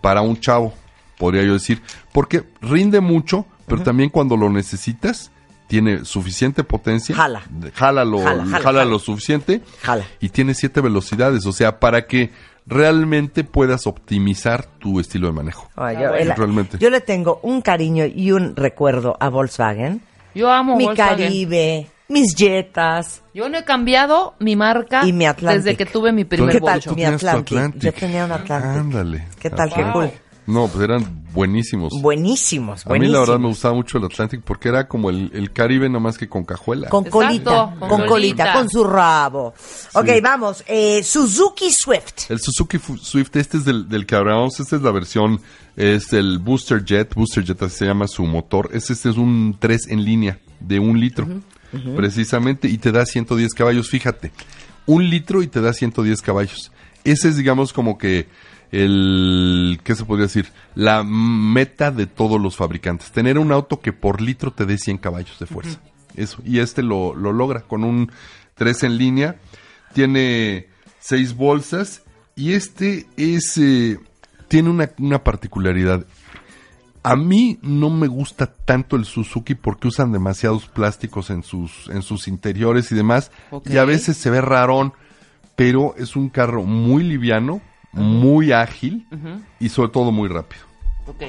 para 0.00 0.20
un 0.22 0.38
chavo, 0.40 0.74
podría 1.18 1.44
yo 1.44 1.52
decir. 1.54 1.80
Porque 2.12 2.44
rinde 2.60 3.00
mucho, 3.00 3.46
pero 3.66 3.82
también 3.82 4.10
cuando 4.10 4.36
lo 4.36 4.50
necesitas, 4.50 5.30
tiene 5.68 6.04
suficiente 6.04 6.64
potencia. 6.64 7.14
Jala. 7.16 7.42
Jala 7.74 8.04
lo, 8.04 8.18
jala, 8.18 8.44
jala. 8.60 8.84
lo 8.84 8.98
suficiente. 8.98 9.62
Jala. 9.82 10.04
Y 10.20 10.28
tiene 10.28 10.52
siete 10.54 10.80
velocidades. 10.82 11.46
O 11.46 11.52
sea, 11.52 11.80
para 11.80 12.06
que 12.06 12.30
realmente 12.66 13.44
puedas 13.44 13.86
optimizar 13.86 14.66
tu 14.78 15.00
estilo 15.00 15.26
de 15.28 15.32
manejo. 15.32 15.68
Ay, 15.76 15.96
yo, 16.00 16.14
el- 16.14 16.34
Realmente. 16.34 16.78
yo 16.78 16.90
le 16.90 17.00
tengo 17.00 17.40
un 17.42 17.60
cariño 17.62 18.04
y 18.06 18.32
un 18.32 18.56
recuerdo 18.56 19.16
a 19.20 19.28
Volkswagen. 19.28 20.00
Yo 20.34 20.50
amo 20.50 20.76
mi 20.76 20.84
Volkswagen. 20.84 21.16
Caribe, 21.26 21.86
mis 22.08 22.34
Jetas. 22.34 23.22
Yo 23.34 23.48
no 23.48 23.58
he 23.58 23.64
cambiado 23.64 24.34
mi 24.38 24.56
marca 24.56 25.06
Y 25.06 25.12
mi 25.12 25.26
desde 25.40 25.76
que 25.76 25.86
tuve 25.86 26.12
mi 26.12 26.24
¿Tú- 26.24 26.30
primer 26.30 26.52
¿Qué 26.54 26.60
tal 26.60 26.74
Volkswagen. 26.74 26.96
mi 26.96 27.04
Atlantic? 27.04 27.56
Atlantic? 27.58 27.82
Yo 27.82 27.92
tenía 27.92 28.24
un 28.24 28.32
Atlantic. 28.32 28.80
Ándale. 28.80 29.24
¿Qué 29.40 29.50
tal? 29.50 29.72
Qué 29.72 29.84
cool. 29.92 30.10
No, 30.46 30.68
pues 30.68 30.84
eran 30.84 31.21
buenísimos. 31.32 31.92
Buenísimos, 32.00 32.84
A 32.84 32.88
mí 32.88 32.88
buenísimos. 32.90 33.12
la 33.14 33.20
verdad 33.20 33.38
me 33.40 33.48
gustaba 33.48 33.74
mucho 33.74 33.98
el 33.98 34.04
Atlantic 34.04 34.42
porque 34.42 34.68
era 34.68 34.86
como 34.88 35.10
el, 35.10 35.30
el 35.34 35.52
Caribe 35.52 35.88
nada 35.88 36.00
más 36.00 36.18
que 36.18 36.28
con 36.28 36.44
cajuela. 36.44 36.88
Con 36.88 37.06
Exacto, 37.06 37.26
colita, 37.26 37.76
con 37.78 37.88
con, 37.88 38.06
colita, 38.06 38.52
con 38.52 38.68
su 38.70 38.84
rabo. 38.84 39.54
Ok, 39.94 40.08
vamos. 40.22 40.62
eh, 40.66 41.02
Suzuki 41.02 41.70
Swift. 41.72 42.30
El 42.30 42.40
Suzuki 42.40 42.78
Swift, 43.00 43.36
este 43.36 43.56
es 43.58 43.64
del, 43.64 43.88
del 43.88 44.06
que 44.06 44.14
hablamos, 44.14 44.58
esta 44.60 44.76
es 44.76 44.82
la 44.82 44.90
versión, 44.92 45.40
es 45.76 46.12
el 46.12 46.38
Booster 46.38 46.84
Jet, 46.84 47.14
Booster 47.14 47.44
Jet 47.44 47.62
así 47.62 47.78
se 47.78 47.86
llama 47.86 48.06
su 48.08 48.24
motor. 48.24 48.70
Este, 48.72 48.92
este 48.92 49.10
es 49.10 49.16
un 49.16 49.56
3 49.58 49.88
en 49.88 50.04
línea 50.04 50.38
de 50.60 50.78
un 50.78 51.00
litro, 51.00 51.26
precisamente, 51.96 52.68
y 52.68 52.78
te 52.78 52.92
da 52.92 53.04
110 53.06 53.54
caballos, 53.54 53.88
fíjate, 53.88 54.32
un 54.86 55.08
litro 55.08 55.42
y 55.42 55.46
te 55.46 55.60
da 55.60 55.72
110 55.72 56.20
caballos. 56.22 56.72
Ese 57.04 57.28
es, 57.28 57.36
digamos, 57.36 57.72
como 57.72 57.98
que 57.98 58.28
el, 58.72 59.80
¿qué 59.84 59.94
se 59.94 60.04
podría 60.04 60.26
decir? 60.26 60.48
La 60.74 61.04
meta 61.04 61.90
de 61.90 62.06
todos 62.06 62.40
los 62.40 62.56
fabricantes, 62.56 63.12
tener 63.12 63.38
un 63.38 63.52
auto 63.52 63.80
que 63.80 63.92
por 63.92 64.20
litro 64.20 64.50
te 64.50 64.66
dé 64.66 64.78
100 64.78 64.98
caballos 64.98 65.38
de 65.38 65.46
fuerza. 65.46 65.78
Eso, 66.16 66.42
y 66.44 66.58
este 66.58 66.82
lo, 66.82 67.14
lo 67.14 67.32
logra 67.32 67.60
con 67.60 67.84
un 67.84 68.10
3 68.54 68.82
en 68.84 68.98
línea, 68.98 69.36
tiene 69.92 70.68
seis 71.00 71.34
bolsas 71.34 72.02
y 72.34 72.52
este 72.52 73.06
es 73.16 73.58
eh, 73.58 73.98
tiene 74.48 74.70
una, 74.70 74.90
una 74.98 75.22
particularidad. 75.22 76.06
A 77.02 77.16
mí 77.16 77.58
no 77.62 77.90
me 77.90 78.06
gusta 78.06 78.46
tanto 78.46 78.96
el 78.96 79.04
Suzuki 79.04 79.54
porque 79.54 79.88
usan 79.88 80.12
demasiados 80.12 80.66
plásticos 80.66 81.30
en 81.30 81.42
sus 81.42 81.88
en 81.90 82.02
sus 82.02 82.28
interiores 82.28 82.92
y 82.92 82.94
demás 82.94 83.32
y 83.64 83.76
a 83.76 83.84
veces 83.84 84.16
se 84.16 84.30
ve 84.30 84.40
rarón, 84.40 84.92
pero 85.56 85.94
es 85.98 86.14
un 86.14 86.28
carro 86.28 86.62
muy 86.62 87.02
liviano, 87.02 87.60
muy 87.92 88.52
ágil 88.52 89.06
y 89.60 89.68
sobre 89.68 89.90
todo 89.90 90.10
muy 90.10 90.28
rápido. 90.28 90.62
Ok. 91.06 91.22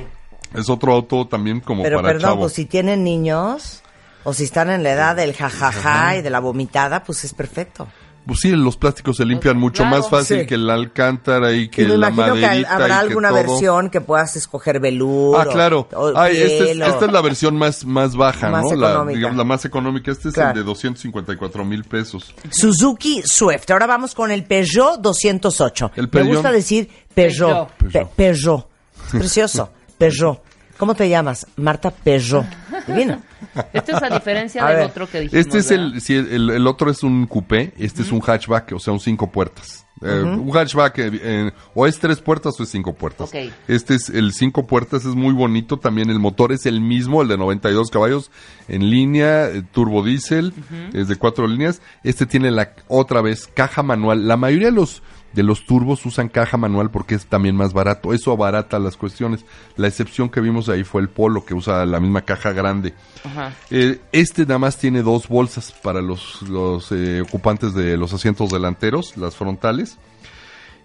Es 0.54 0.69
otro 0.69 0.93
auto 0.93 1.28
también 1.28 1.60
como 1.60 1.84
Pero 1.84 1.97
para 1.97 2.10
perdón, 2.10 2.21
chavo. 2.30 2.41
pues 2.41 2.54
si 2.54 2.65
tienen 2.65 3.04
niños 3.04 3.82
o 4.23 4.34
si 4.34 4.43
están 4.43 4.69
en 4.69 4.84
la 4.84 4.91
edad 4.91 5.15
del 5.15 5.34
jajaja 5.34 6.15
y 6.17 6.21
de 6.21 6.30
la 6.30 6.39
vomitada, 6.39 7.04
pues 7.04 7.23
es 7.23 7.34
perfecto. 7.34 7.88
Pues 8.26 8.40
sí, 8.40 8.52
los 8.52 8.78
plásticos 8.78 9.18
se 9.18 9.26
limpian 9.26 9.58
mucho 9.58 9.84
claro, 9.84 9.98
más 9.98 10.10
fácil 10.10 10.40
sí. 10.42 10.46
que 10.46 10.56
el 10.56 10.70
alcántara 10.70 11.52
y 11.52 11.68
que 11.68 11.82
y 11.82 11.86
me 11.88 11.98
la 11.98 12.08
imagino 12.10 12.36
que 12.36 12.42
maderita 12.42 12.74
habrá 12.74 12.86
y 12.86 12.90
que 12.90 12.94
alguna 12.94 13.30
todo. 13.30 13.38
versión 13.38 13.90
que 13.90 14.00
puedas 14.02 14.36
escoger 14.38 14.80
velour. 14.80 15.38
Ah, 15.42 15.46
claro. 15.52 15.88
o- 15.94 16.14
Ay, 16.16 16.38
esta, 16.38 16.46
es, 16.48 16.64
piel 16.64 16.82
o- 16.84 16.86
esta 16.86 17.06
es 17.06 17.12
la 17.12 17.22
versión 17.22 17.58
más, 17.58 17.86
más 17.86 18.16
baja, 18.16 18.50
Más 18.50 18.64
¿no? 18.64 18.76
La, 18.76 19.06
digamos, 19.06 19.36
la 19.38 19.44
más 19.44 19.66
económica. 19.66 20.12
Este 20.12 20.30
es 20.30 20.36
Claro. 20.36 20.52
el 20.52 20.56
de 20.58 20.64
254 20.64 21.66
mil 21.66 21.84
pesos. 21.84 22.34
Suzuki 22.50 23.22
Swift. 23.26 23.70
Ahora 23.72 23.88
vamos 23.88 24.16
con 24.16 24.32
el 24.32 24.46
Peugeot 24.46 25.02
208. 25.02 25.92
El 25.96 26.04
Me 26.04 26.08
Peugeot. 26.08 26.34
gusta 26.36 26.52
decir 26.52 26.90
Peugeot. 27.14 27.68
Peugeot. 27.78 27.92
Pe- 27.92 28.08
Peugeot. 28.16 28.68
Es 29.08 29.20
precioso. 29.20 29.70
Peugeot. 29.98 30.42
¿Cómo 30.84 30.96
te 30.96 31.08
llamas? 31.08 31.48
Marta 31.56 31.91
Peugeot. 31.91 32.46
Divino. 32.86 33.22
Esta 33.72 33.96
es 33.96 34.04
a 34.04 34.10
diferencia 34.10 34.65
A 34.65 34.67
del 34.67 34.78
ver. 34.80 34.86
otro 34.88 35.10
que 35.10 35.22
dijimos. 35.22 35.46
Este 35.46 35.60
es 35.60 35.72
el, 35.72 36.02
sí, 36.02 36.13
el, 36.13 36.50
el 36.50 36.67
otro 36.67 36.91
es 36.91 37.04
un 37.04 37.26
coupé, 37.26 37.72
este 37.78 38.02
es 38.02 38.12
un 38.12 38.19
hatchback, 38.19 38.74
o 38.74 38.80
sea, 38.80 38.91
un 38.91 39.00
cinco 39.00 39.32
puertas. 39.32 39.86
Eh, 40.02 40.22
Un 40.22 40.52
hatchback 40.54 41.00
eh, 41.00 41.12
eh, 41.13 41.52
o 41.74 41.88
es 41.88 41.98
tres 42.00 42.19
puertas 42.19 42.60
o 42.60 42.63
es 42.63 42.69
cinco 42.69 42.91
puertas. 42.93 43.30
Ok. 43.30 43.54
Este 43.69 43.96
es 43.96 44.10
el 44.10 44.34
cinco 44.34 44.67
puertas, 44.67 45.06
es 45.06 45.15
muy 45.15 45.34
bonito. 45.34 45.80
También 45.80 46.10
el 46.10 46.19
motor 46.19 46.52
es 46.52 46.65
el 46.65 46.82
mismo, 46.82 47.22
el 47.22 47.30
de 47.30 47.38
92 47.38 47.89
caballos 47.89 48.30
en 48.67 48.89
línea, 48.89 49.48
turbo 49.72 50.04
diésel, 50.04 50.54
es 50.91 51.08
de 51.08 51.15
cuatro 51.15 51.48
líneas. 51.48 51.82
Este 52.04 52.26
tiene 52.26 52.52
la 52.52 52.74
otra 52.89 53.22
vez 53.22 53.48
caja 53.48 53.84
manual. 53.84 54.28
La 54.28 54.36
mayoría 54.36 54.67
de 54.67 54.74
los 54.74 55.02
de 55.34 55.43
los 55.43 55.65
turbos 55.65 56.06
usan 56.06 56.30
caja 56.30 56.58
manual 56.58 56.91
porque 56.91 57.15
es 57.15 57.26
también 57.26 57.56
más 57.56 57.74
barato. 57.74 58.13
Eso 58.13 58.32
abarata 58.32 58.80
las 58.80 58.98
cuestiones. 58.98 59.46
La 59.76 59.88
excepción 59.88 60.30
que 60.30 60.41
vimos 60.41 60.69
ahí 60.69 60.84
fue 60.84 61.02
el 61.02 61.10
Polo 61.10 61.43
que 61.46 61.54
usa 61.54 61.86
la 61.86 62.00
misma 62.00 62.22
caja 62.22 62.54
grande. 62.54 62.93
Ajá. 63.24 63.54
Eh, 63.69 64.00
este 64.12 64.43
nada 64.43 64.60
más 64.60 64.78
tiene 64.78 65.02
dos 65.02 65.28
bolsas 65.28 65.72
para 65.72 66.02
los, 66.02 66.41
los 66.43 66.91
eh, 66.91 67.22
ocupantes 67.22 67.74
de 67.74 67.98
los 67.98 68.13
asientos 68.13 68.52
delanteros, 68.52 69.17
las 69.17 69.36
frontales. 69.36 69.98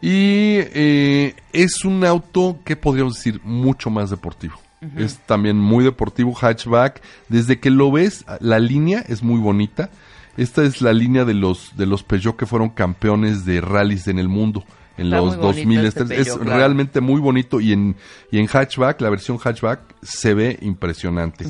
Y 0.00 0.58
eh, 0.72 1.34
es 1.52 1.84
un 1.84 2.04
auto 2.04 2.58
que 2.64 2.76
podríamos 2.76 3.14
decir 3.14 3.40
mucho 3.44 3.90
más 3.90 4.10
deportivo. 4.10 4.54
Es 4.96 5.18
también 5.26 5.58
muy 5.58 5.82
deportivo, 5.82 6.32
hatchback. 6.34 7.02
Desde 7.28 7.58
que 7.58 7.68
lo 7.68 7.90
ves, 7.90 8.24
la 8.38 8.60
línea 8.60 9.04
es 9.08 9.24
muy 9.24 9.40
bonita. 9.40 9.90
Esta 10.38 10.62
es 10.62 10.80
la 10.80 10.92
línea 10.92 11.24
de 11.24 11.34
los, 11.34 11.76
de 11.76 11.84
los 11.84 12.02
Peugeot 12.04 12.36
que 12.36 12.46
fueron 12.46 12.70
campeones 12.70 13.44
de 13.44 13.60
rallies 13.60 14.08
en 14.08 14.18
el 14.18 14.28
mundo 14.28 14.64
en 14.96 15.06
Está 15.06 15.16
los 15.18 15.36
muy 15.36 15.36
bonito 15.36 15.46
2000. 15.46 15.84
este 15.86 16.02
Este 16.02 16.20
es 16.20 16.36
claro. 16.36 16.56
realmente 16.56 17.00
muy 17.00 17.20
bonito 17.20 17.60
y 17.60 17.72
en, 17.72 17.96
y 18.30 18.38
en 18.38 18.46
hatchback, 18.46 19.00
la 19.00 19.10
versión 19.10 19.38
hatchback, 19.38 19.80
se 20.02 20.34
ve 20.34 20.58
impresionante. 20.62 21.44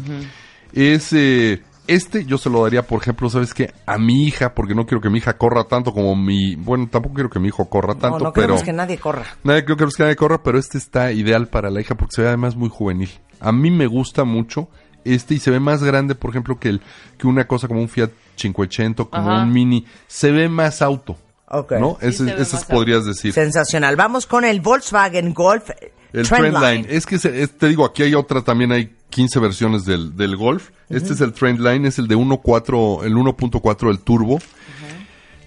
Es 0.73 1.13
eh, 1.13 1.63
este, 1.87 2.27
yo 2.27 2.37
se 2.37 2.51
lo 2.51 2.63
daría, 2.63 2.83
por 2.87 3.01
ejemplo, 3.01 3.31
¿sabes 3.31 3.55
qué? 3.55 3.73
A 3.87 3.97
mi 3.97 4.27
hija, 4.27 4.55
porque 4.55 4.75
no 4.75 4.85
quiero 4.85 5.01
que 5.01 5.09
mi 5.09 5.19
hija 5.19 5.39
corra 5.39 5.65
tanto 5.65 5.93
como 5.95 6.15
mi. 6.15 6.55
Bueno, 6.55 6.87
tampoco 6.91 7.15
quiero 7.15 7.31
que 7.31 7.41
mi 7.41 7.49
hijo 7.49 7.69
corra 7.71 7.95
No, 7.95 8.01
tanto, 8.01 8.19
no 8.25 8.33
pero. 8.33 8.49
queremos 8.49 8.63
que 8.63 8.73
nadie 8.75 8.99
corra. 8.99 9.25
Nadie 9.43 9.65
creo 9.65 9.77
que 9.79 9.87
nadie 9.99 10.15
corra, 10.17 10.43
pero 10.43 10.59
este 10.59 10.77
está 10.77 11.13
ideal 11.13 11.49
para 11.49 11.71
la 11.71 11.81
hija 11.81 11.95
porque 11.95 12.13
se 12.17 12.23
ve 12.23 12.29
además 12.29 12.57
muy 12.57 12.69
juvenil. 12.69 13.09
A 13.41 13.53
mí 13.53 13.71
me 13.71 13.87
gusta 13.87 14.25
mucho 14.25 14.69
este 15.15 15.35
y 15.35 15.39
se 15.41 15.51
ve 15.51 15.61
más 15.61 15.83
grande, 15.83 16.15
por 16.15 16.31
ejemplo, 16.31 16.59
que 16.59 16.69
el 16.71 16.81
que 17.17 17.27
una 17.27 17.47
cosa 17.47 17.69
como 17.69 17.81
un 17.81 17.89
Fiat 17.89 18.11
580, 18.37 19.05
como 19.05 19.31
Ajá. 19.33 19.43
un 19.43 19.53
Mini. 19.53 19.85
Se 20.07 20.31
ve 20.31 20.49
más 20.49 20.83
auto. 20.83 21.17
Ok. 21.51 21.73
¿No? 21.81 21.97
Sí, 22.01 22.07
ese 22.09 22.25
más 22.57 22.65
podrías 22.67 23.05
decir. 23.07 23.33
Sensacional. 23.33 23.97
Vamos 23.97 24.27
con 24.27 24.45
el 24.45 24.61
Volkswagen 24.61 25.33
Golf 25.33 25.71
El 26.13 26.27
Trendline. 26.29 26.53
Trendline. 26.53 26.87
Es 26.89 27.07
que 27.07 27.19
se- 27.19 27.43
es- 27.43 27.57
te 27.57 27.69
digo, 27.69 27.85
aquí 27.87 28.03
hay 28.03 28.15
otra, 28.15 28.43
también 28.43 28.71
hay 28.73 28.95
15 29.11 29.39
versiones 29.41 29.85
del, 29.87 30.15
del 30.17 30.37
Golf. 30.37 30.71
Este 30.91 31.15
es 31.15 31.21
el 31.23 31.33
Trendline, 31.33 31.87
es 31.87 31.99
el 31.99 32.07
de 32.09 32.17
1.4, 32.17 33.05
el 33.05 33.15
1.4 33.17 33.89
del 33.89 34.01
turbo. 34.01 34.39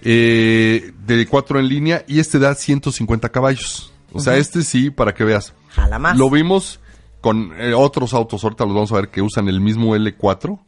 Eh, 0.04 0.92
de 1.06 1.26
4 1.26 1.60
en 1.60 1.68
línea 1.68 2.04
y 2.08 2.18
este 2.18 2.38
da 2.40 2.54
150 2.54 3.28
caballos. 3.28 3.92
O 4.12 4.20
sea, 4.20 4.36
este 4.36 4.62
sí, 4.62 4.90
para 4.90 5.14
que 5.14 5.24
veas. 5.24 5.54
Jala 5.68 5.98
más. 5.98 6.18
Lo 6.18 6.28
vimos 6.28 6.80
con 7.22 7.54
eh, 7.58 7.72
otros 7.72 8.12
autos, 8.12 8.44
ahorita 8.44 8.64
los 8.64 8.74
vamos 8.74 8.92
a 8.92 8.96
ver 8.96 9.08
que 9.08 9.22
usan 9.22 9.48
el 9.48 9.60
mismo 9.60 9.96
L4 9.96 10.58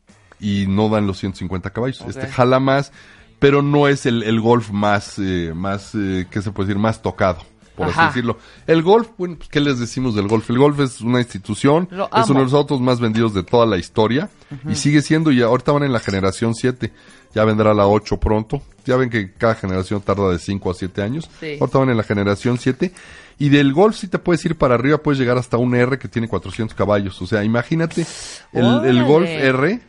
y 0.41 0.67
no 0.69 0.89
dan 0.89 1.07
los 1.07 1.19
150 1.19 1.71
caballos. 1.71 2.01
Este 2.09 2.29
jala 2.29 2.61
más, 2.61 2.93
pero 3.41 3.61
no 3.61 3.89
es 3.89 4.07
el, 4.07 4.23
el 4.23 4.41
Golf 4.41 4.71
más, 4.71 5.19
eh, 5.19 5.53
más, 5.55 5.95
eh, 5.95 6.27
¿qué 6.31 6.41
se 6.41 6.53
puede 6.53 6.69
decir? 6.69 6.81
Más 6.81 7.03
tocado, 7.03 7.41
por 7.75 7.89
Ajá. 7.89 8.07
así 8.07 8.15
decirlo. 8.15 8.39
El 8.69 8.83
Golf, 8.83 9.09
bueno, 9.19 9.35
pues, 9.37 9.49
¿qué 9.49 9.61
les 9.61 9.81
decimos 9.81 10.15
del 10.15 10.29
Golf? 10.29 10.49
El 10.49 10.59
Golf 10.59 10.79
es 10.79 11.01
una 11.01 11.19
institución, 11.19 11.89
es 11.91 12.31
uno 12.31 12.39
de 12.39 12.45
los 12.45 12.55
autos 12.55 12.81
más 12.81 13.01
vendidos 13.01 13.35
de 13.35 13.43
toda 13.43 13.67
la 13.67 13.77
historia 13.77 14.31
y 14.69 14.77
sigue 14.77 15.03
siendo, 15.03 15.33
y 15.33 15.43
ahorita 15.43 15.73
van 15.73 15.83
en 15.83 15.93
la 15.93 16.01
generación 16.01 16.55
7, 16.55 16.93
ya 17.35 17.45
vendrá 17.45 17.75
la 17.75 17.89
8 17.89 18.19
pronto. 18.19 18.63
Ya 18.87 18.97
ven 18.97 19.11
que 19.11 19.33
cada 19.33 19.55
generación 19.55 20.03
tarda 20.03 20.31
de 20.31 20.39
5 20.39 20.71
a 20.71 20.75
7 20.75 21.03
años. 21.03 21.29
Sí. 21.41 21.57
Ahorita 21.59 21.79
van 21.79 21.89
en 21.91 21.97
la 21.97 22.03
generación 22.03 22.59
7. 22.59 22.93
Y 23.39 23.49
del 23.49 23.73
Golf 23.73 23.97
si 23.97 24.07
te 24.09 24.19
puedes 24.19 24.45
ir 24.45 24.57
para 24.57 24.75
arriba, 24.77 24.99
puedes 24.99 25.19
llegar 25.19 25.37
hasta 25.39 25.57
un 25.57 25.75
R 25.75 25.99
que 25.99 26.09
tiene 26.09 26.29
400 26.29 26.75
caballos. 26.77 27.21
O 27.21 27.27
sea, 27.27 27.43
imagínate, 27.45 28.07
el, 28.53 28.85
el. 28.85 29.05
Golf 29.05 29.29
R 29.29 29.81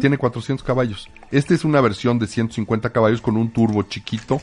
tiene 0.00 0.18
400 0.18 0.64
caballos. 0.66 1.08
Esta 1.30 1.54
es 1.54 1.64
una 1.64 1.80
versión 1.80 2.18
de 2.18 2.26
150 2.26 2.90
caballos 2.90 3.20
con 3.20 3.36
un 3.36 3.50
turbo 3.52 3.82
chiquito. 3.84 4.40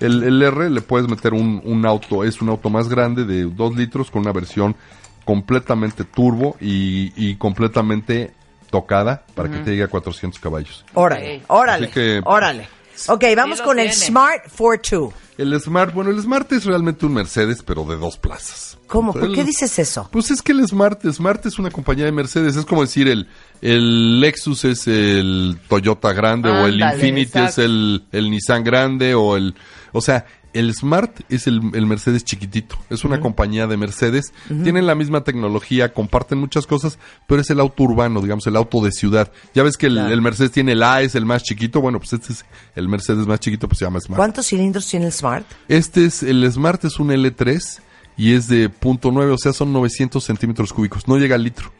el, 0.00 0.22
el 0.22 0.42
R 0.42 0.70
le 0.70 0.80
puedes 0.82 1.08
meter 1.08 1.32
un, 1.34 1.60
un 1.64 1.84
auto, 1.86 2.22
es 2.24 2.40
un 2.40 2.48
auto 2.50 2.70
más 2.70 2.88
grande 2.88 3.24
de 3.24 3.44
2 3.44 3.76
litros 3.76 4.10
con 4.10 4.22
una 4.22 4.32
versión 4.32 4.76
completamente 5.24 6.04
turbo 6.04 6.56
y, 6.60 7.12
y 7.16 7.36
completamente 7.36 8.32
tocada 8.70 9.24
para 9.34 9.50
que 9.50 9.58
te 9.58 9.70
llegue 9.70 9.82
a 9.84 9.88
400 9.88 10.40
caballos. 10.40 10.84
Órale, 10.94 11.42
órale, 11.48 11.86
Así 11.86 11.94
que- 11.94 12.20
órale. 12.24 12.68
Ok, 13.08 13.24
vamos 13.36 13.58
lo 13.60 13.64
con 13.64 13.78
el 13.78 13.90
tiene. 13.90 14.06
Smart 14.06 14.42
42. 14.56 15.12
El 15.38 15.58
Smart, 15.58 15.94
bueno, 15.94 16.10
el 16.10 16.20
Smart 16.20 16.52
es 16.52 16.64
realmente 16.66 17.06
un 17.06 17.14
Mercedes, 17.14 17.62
pero 17.64 17.84
de 17.84 17.96
dos 17.96 18.18
plazas. 18.18 18.76
¿Cómo? 18.86 19.12
¿Por 19.14 19.24
El- 19.24 19.34
qué 19.34 19.42
dices 19.44 19.78
eso? 19.78 20.08
Pues 20.12 20.30
es 20.30 20.42
que 20.42 20.52
el 20.52 20.66
Smart, 20.68 21.02
Smart 21.10 21.46
es 21.46 21.58
una 21.58 21.70
compañía 21.70 22.04
de 22.04 22.12
Mercedes, 22.12 22.56
es 22.56 22.66
como 22.66 22.82
decir 22.82 23.08
el, 23.08 23.26
el 23.62 24.20
Lexus 24.20 24.64
es 24.66 24.86
el 24.86 25.58
Toyota 25.68 26.12
grande 26.12 26.50
o 26.50 26.66
el 26.66 26.74
Ándale, 26.82 26.94
Infinity 26.96 27.38
es 27.38 27.44
exacto. 27.44 27.62
el, 27.62 28.04
el 28.12 28.30
Nissan 28.30 28.64
grande 28.64 29.14
o 29.14 29.36
el, 29.36 29.54
o 29.92 30.00
sea, 30.02 30.26
El 30.52 30.74
Smart 30.74 31.20
es 31.28 31.46
el, 31.46 31.60
el 31.74 31.86
Mercedes 31.86 32.24
chiquitito. 32.24 32.76
Es 32.90 33.04
una 33.04 33.20
compañía 33.20 33.66
de 33.66 33.76
Mercedes. 33.76 34.32
Tienen 34.48 34.86
la 34.86 34.94
misma 34.94 35.22
tecnología, 35.22 35.92
comparten 35.92 36.38
muchas 36.38 36.66
cosas, 36.66 36.98
pero 37.26 37.40
es 37.40 37.50
el 37.50 37.60
auto 37.60 37.82
urbano, 37.84 38.20
digamos, 38.20 38.46
el 38.46 38.56
auto 38.56 38.82
de 38.82 38.90
ciudad. 38.92 39.30
Ya 39.54 39.62
ves 39.62 39.76
que 39.76 39.86
el, 39.86 39.94
Claro. 39.94 40.12
el 40.12 40.22
Mercedes 40.22 40.52
tiene 40.52 40.72
el 40.72 40.82
A, 40.82 41.02
es 41.02 41.14
el 41.14 41.24
más 41.26 41.42
chiquito. 41.42 41.80
Bueno, 41.80 41.98
pues 41.98 42.12
este 42.12 42.32
es 42.32 42.44
el 42.74 42.88
Mercedes 42.88 43.26
más 43.26 43.40
chiquito, 43.40 43.68
pues 43.68 43.78
se 43.78 43.84
llama 43.84 44.00
Smart. 44.00 44.16
¿Cuántos 44.18 44.46
cilindros 44.46 44.86
tiene 44.88 45.06
el 45.06 45.12
Smart? 45.12 45.46
Este 45.68 46.04
es, 46.06 46.22
el 46.22 46.50
Smart 46.50 46.84
es 46.84 46.98
un 46.98 47.08
L3 47.10 47.80
y 48.20 48.34
es 48.34 48.48
de 48.48 48.68
punto 48.68 49.10
.9, 49.10 49.32
o 49.32 49.38
sea, 49.38 49.54
son 49.54 49.72
900 49.72 50.22
centímetros 50.22 50.74
cúbicos. 50.74 51.08
No 51.08 51.16
llega 51.16 51.36
al 51.36 51.42
litro. 51.42 51.72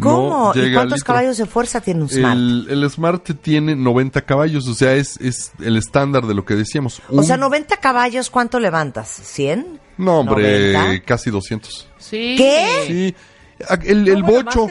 ¿Cómo? 0.00 0.52
No 0.52 0.60
¿Y 0.66 0.72
cuántos 0.72 1.04
caballos 1.04 1.36
de 1.36 1.46
fuerza 1.46 1.80
tiene 1.80 2.02
un 2.02 2.08
Smart? 2.08 2.34
El, 2.34 2.66
el 2.68 2.90
Smart 2.90 3.30
tiene 3.40 3.76
90 3.76 4.22
caballos, 4.22 4.66
o 4.66 4.74
sea, 4.74 4.94
es, 4.94 5.16
es 5.20 5.52
el 5.62 5.76
estándar 5.76 6.26
de 6.26 6.34
lo 6.34 6.44
que 6.44 6.54
decíamos. 6.56 7.00
O 7.08 7.18
Un- 7.18 7.24
sea, 7.24 7.36
90 7.36 7.76
caballos, 7.76 8.30
¿cuánto 8.30 8.58
levantas? 8.58 9.20
¿100? 9.38 9.78
No, 9.98 10.18
hombre, 10.20 10.72
90. 10.72 11.04
casi 11.04 11.30
200. 11.30 11.88
Sí. 11.98 12.34
¿Qué? 12.36 12.84
Sí. 12.88 13.14
El, 13.84 14.08
el 14.08 14.24
bocho, 14.24 14.66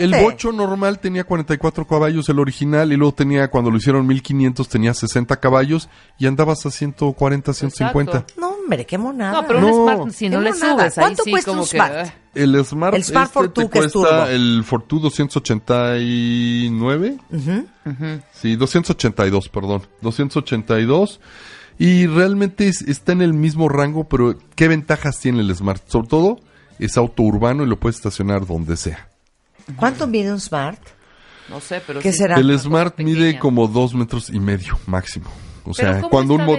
el 0.00 0.14
bocho 0.22 0.52
normal 0.52 0.98
tenía 1.00 1.22
44 1.24 1.86
caballos, 1.86 2.26
el 2.30 2.38
original, 2.38 2.90
y 2.90 2.96
luego 2.96 3.12
tenía, 3.12 3.48
cuando 3.48 3.70
lo 3.70 3.76
hicieron 3.76 4.06
1500, 4.06 4.68
tenía 4.70 4.94
60 4.94 5.38
caballos 5.38 5.90
y 6.18 6.26
andabas 6.26 6.64
a 6.64 6.70
140, 6.70 7.52
150. 7.52 8.10
Exacto. 8.18 8.40
No, 8.40 8.51
hombre, 8.62 8.86
qué 8.86 8.98
monada. 8.98 9.40
No, 9.42 9.46
pero 9.46 9.60
No. 9.60 9.68
un 9.68 9.74
Smart, 9.94 10.10
si 10.12 10.28
no 10.28 10.40
le 10.40 10.52
monada. 10.52 10.72
subes, 10.72 10.98
ahí 10.98 11.02
¿Cuánto 11.04 11.22
sí 11.24 11.30
cuesta 11.30 11.50
un 11.50 11.56
como 11.58 11.68
que... 11.68 11.76
Smart? 11.76 11.94
ah. 11.96 12.14
El 12.34 12.64
Smart, 12.64 12.94
El 12.94 13.04
Smart 13.04 13.26
este 13.26 13.34
Fortwo, 13.34 13.64
te 13.64 13.70
que 13.70 13.78
es 13.78 13.92
cuesta 13.92 14.08
turbo. 14.10 14.26
el 14.30 14.64
Fortwo 14.64 14.98
289. 15.00 17.18
Sí, 18.32 18.56
282, 18.56 19.48
perdón. 19.48 19.82
282. 20.00 21.20
Y 21.78 22.06
realmente 22.06 22.68
es- 22.68 22.82
está 22.82 23.12
en 23.12 23.22
el 23.22 23.34
mismo 23.34 23.68
rango, 23.68 24.04
pero 24.08 24.36
¿qué 24.54 24.68
ventajas 24.68 25.18
tiene 25.18 25.40
el 25.40 25.54
Smart? 25.54 25.82
Sobre 25.88 26.08
todo, 26.08 26.40
es 26.78 26.96
auto 26.96 27.22
urbano 27.22 27.64
y 27.64 27.66
lo 27.66 27.78
puedes 27.78 27.96
estacionar 27.96 28.46
donde 28.46 28.76
sea. 28.76 29.08
¿Cuánto 29.76 30.06
mide 30.06 30.32
un 30.32 30.40
Smart? 30.40 30.78
No 31.48 31.60
sé, 31.60 31.82
pero 31.86 32.00
¿Qué 32.00 32.12
sí. 32.12 32.18
será? 32.18 32.36
El 32.36 32.56
Smart 32.58 32.98
mide 32.98 33.38
como 33.38 33.66
dos 33.68 33.94
metros 33.94 34.30
y 34.30 34.38
medio 34.40 34.78
máximo. 34.86 35.30
O 35.64 35.74
sea, 35.74 35.96
¿cómo 35.96 36.10
cuando 36.10 36.34
un 36.34 36.44
mo- 36.44 36.56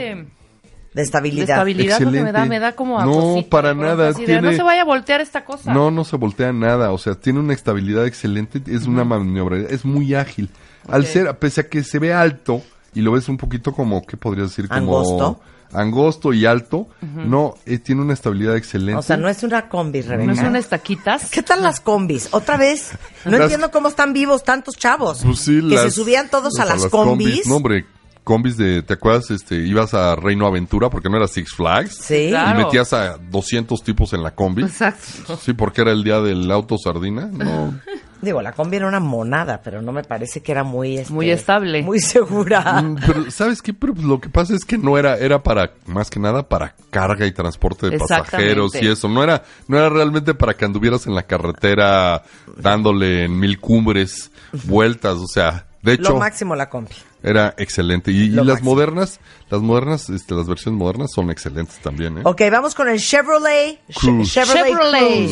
de, 0.93 1.01
De 1.01 1.01
de 1.01 1.05
estabilidad. 1.05 1.49
estabilidad 1.49 1.97
que 1.97 2.05
me 2.05 2.11
da, 2.11 2.19
Excelente. 2.29 2.49
me 2.49 2.59
da 2.59 2.71
como 2.73 2.99
a 2.99 3.05
No, 3.05 3.11
cosita, 3.13 3.49
para 3.49 3.73
nada, 3.73 4.13
de, 4.13 4.25
tiene- 4.25 4.41
No 4.41 4.51
se 4.53 4.63
vaya 4.63 4.81
a 4.81 4.85
voltear 4.85 5.21
esta 5.21 5.43
cosa. 5.43 5.73
No, 5.73 5.89
no 5.91 6.03
se 6.03 6.15
voltea 6.17 6.53
nada, 6.53 6.91
o 6.91 6.97
sea, 6.97 7.15
tiene 7.15 7.39
una 7.39 7.53
estabilidad 7.53 8.05
excelente, 8.05 8.61
es 8.67 8.85
una 8.85 9.03
maniobra, 9.03 9.57
es 9.57 9.85
muy 9.85 10.13
ágil. 10.15 10.49
Al 10.87 11.05
ser, 11.05 11.37
pese 11.39 11.61
a 11.61 11.67
que 11.69 11.83
se 11.83 11.97
ve 11.99 12.13
alto 12.13 12.61
y 12.93 13.01
lo 13.01 13.11
ves 13.13 13.27
un 13.29 13.37
poquito 13.37 13.73
como, 13.73 14.05
¿qué 14.05 14.17
podrías 14.17 14.49
decir? 14.49 14.67
Como 14.67 14.77
Angosto. 14.79 15.41
Angosto 15.75 16.33
y 16.33 16.45
alto, 16.45 16.87
no, 17.01 17.55
eh, 17.65 17.79
tiene 17.79 18.01
una 18.03 18.13
estabilidad 18.13 18.55
excelente. 18.55 18.99
O 18.99 19.01
sea, 19.01 19.17
no 19.17 19.27
es 19.27 19.41
una 19.41 19.69
combi, 19.69 20.01
Rebeca. 20.01 20.27
¿No 20.27 20.33
es 20.33 20.39
unas 20.47 20.67
taquitas? 20.67 21.31
¿Qué 21.31 21.41
tal 21.41 21.63
las 21.63 21.79
combis? 21.79 22.27
Otra 22.31 22.57
vez, 22.57 22.91
no 23.25 23.31
Las- 23.31 23.41
entiendo 23.41 23.71
cómo 23.71 23.87
están 23.87 24.13
vivos 24.13 24.43
tantos 24.43 24.75
chavos. 24.77 25.21
Pues 25.23 25.39
sí, 25.39 25.61
que 25.67 25.73
las- 25.73 25.85
se 25.85 25.91
subían 25.91 26.29
todos 26.29 26.59
a 26.59 26.65
las, 26.65 26.85
combis. 26.85 27.47
No, 27.47 27.55
hombre, 27.55 27.87
combis 28.23 28.57
de, 28.57 28.81
¿te 28.83 28.93
acuerdas? 28.93 29.31
Este, 29.31 29.55
ibas 29.55 29.93
a 29.93 30.15
Reino 30.15 30.45
Aventura 30.47 30.89
porque 30.89 31.09
no 31.09 31.17
era 31.17 31.27
Six 31.27 31.53
Flags. 31.53 31.95
Sí. 31.95 32.27
Claro. 32.29 32.59
Y 32.59 32.63
metías 32.63 32.93
a 32.93 33.17
200 33.17 33.83
tipos 33.83 34.13
en 34.13 34.23
la 34.23 34.31
combi. 34.31 34.63
Exacto. 34.63 35.37
Sí, 35.37 35.53
porque 35.53 35.81
era 35.81 35.91
el 35.91 36.03
día 36.03 36.21
del 36.21 36.49
auto 36.51 36.77
sardina. 36.77 37.29
No, 37.31 37.79
Digo, 38.23 38.41
la 38.41 38.53
combi 38.53 38.77
era 38.77 38.87
una 38.87 39.01
monada, 39.01 39.61
pero 39.61 39.81
no 39.81 39.91
me 39.91 40.01
parece 40.01 40.41
que 40.41 40.53
era 40.53 40.63
muy... 40.63 40.97
este, 40.97 41.11
Muy 41.11 41.29
estable. 41.29 41.83
Muy 41.83 41.99
segura. 41.99 42.81
Mm, 42.81 42.95
Pero, 43.05 43.31
¿sabes 43.31 43.61
qué? 43.61 43.73
Pero 43.73 43.93
pues, 43.93 44.05
lo 44.05 44.21
que 44.21 44.29
pasa 44.29 44.55
es 44.55 44.63
que 44.63 44.77
no 44.77 44.97
era, 44.97 45.17
era 45.17 45.43
para, 45.43 45.73
más 45.87 46.09
que 46.09 46.21
nada, 46.21 46.47
para 46.47 46.73
carga 46.89 47.25
y 47.25 47.33
transporte 47.33 47.89
de 47.89 47.97
pasajeros 47.97 48.75
y 48.75 48.87
eso. 48.87 49.09
No 49.09 49.23
era, 49.23 49.43
no 49.67 49.77
era 49.77 49.89
realmente 49.89 50.33
para 50.33 50.53
que 50.53 50.63
anduvieras 50.63 51.05
en 51.05 51.15
la 51.15 51.23
carretera 51.23 52.23
dándole 52.55 53.25
en 53.25 53.37
mil 53.37 53.59
cumbres 53.59 54.31
vueltas. 54.63 55.17
O 55.17 55.27
sea, 55.27 55.65
de 55.81 55.93
hecho, 55.95 56.13
Lo 56.13 56.19
máximo 56.19 56.55
la 56.55 56.69
combi. 56.69 56.95
Era 57.23 57.55
excelente. 57.57 58.11
Y, 58.11 58.27
las 58.29 58.45
máximo. 58.45 58.71
modernas, 58.71 59.19
las 59.49 59.61
modernas, 59.61 60.09
este, 60.09 60.35
las 60.35 60.45
versiones 60.45 60.77
modernas 60.77 61.11
son 61.15 61.31
excelentes 61.31 61.77
también, 61.79 62.17
¿eh? 62.19 62.21
Ok, 62.25 62.41
vamos 62.51 62.75
con 62.75 62.89
el 62.89 62.99
Chevrolet. 62.99 63.79
Cruze. 63.95 64.41
Chevrolet. 64.45 65.29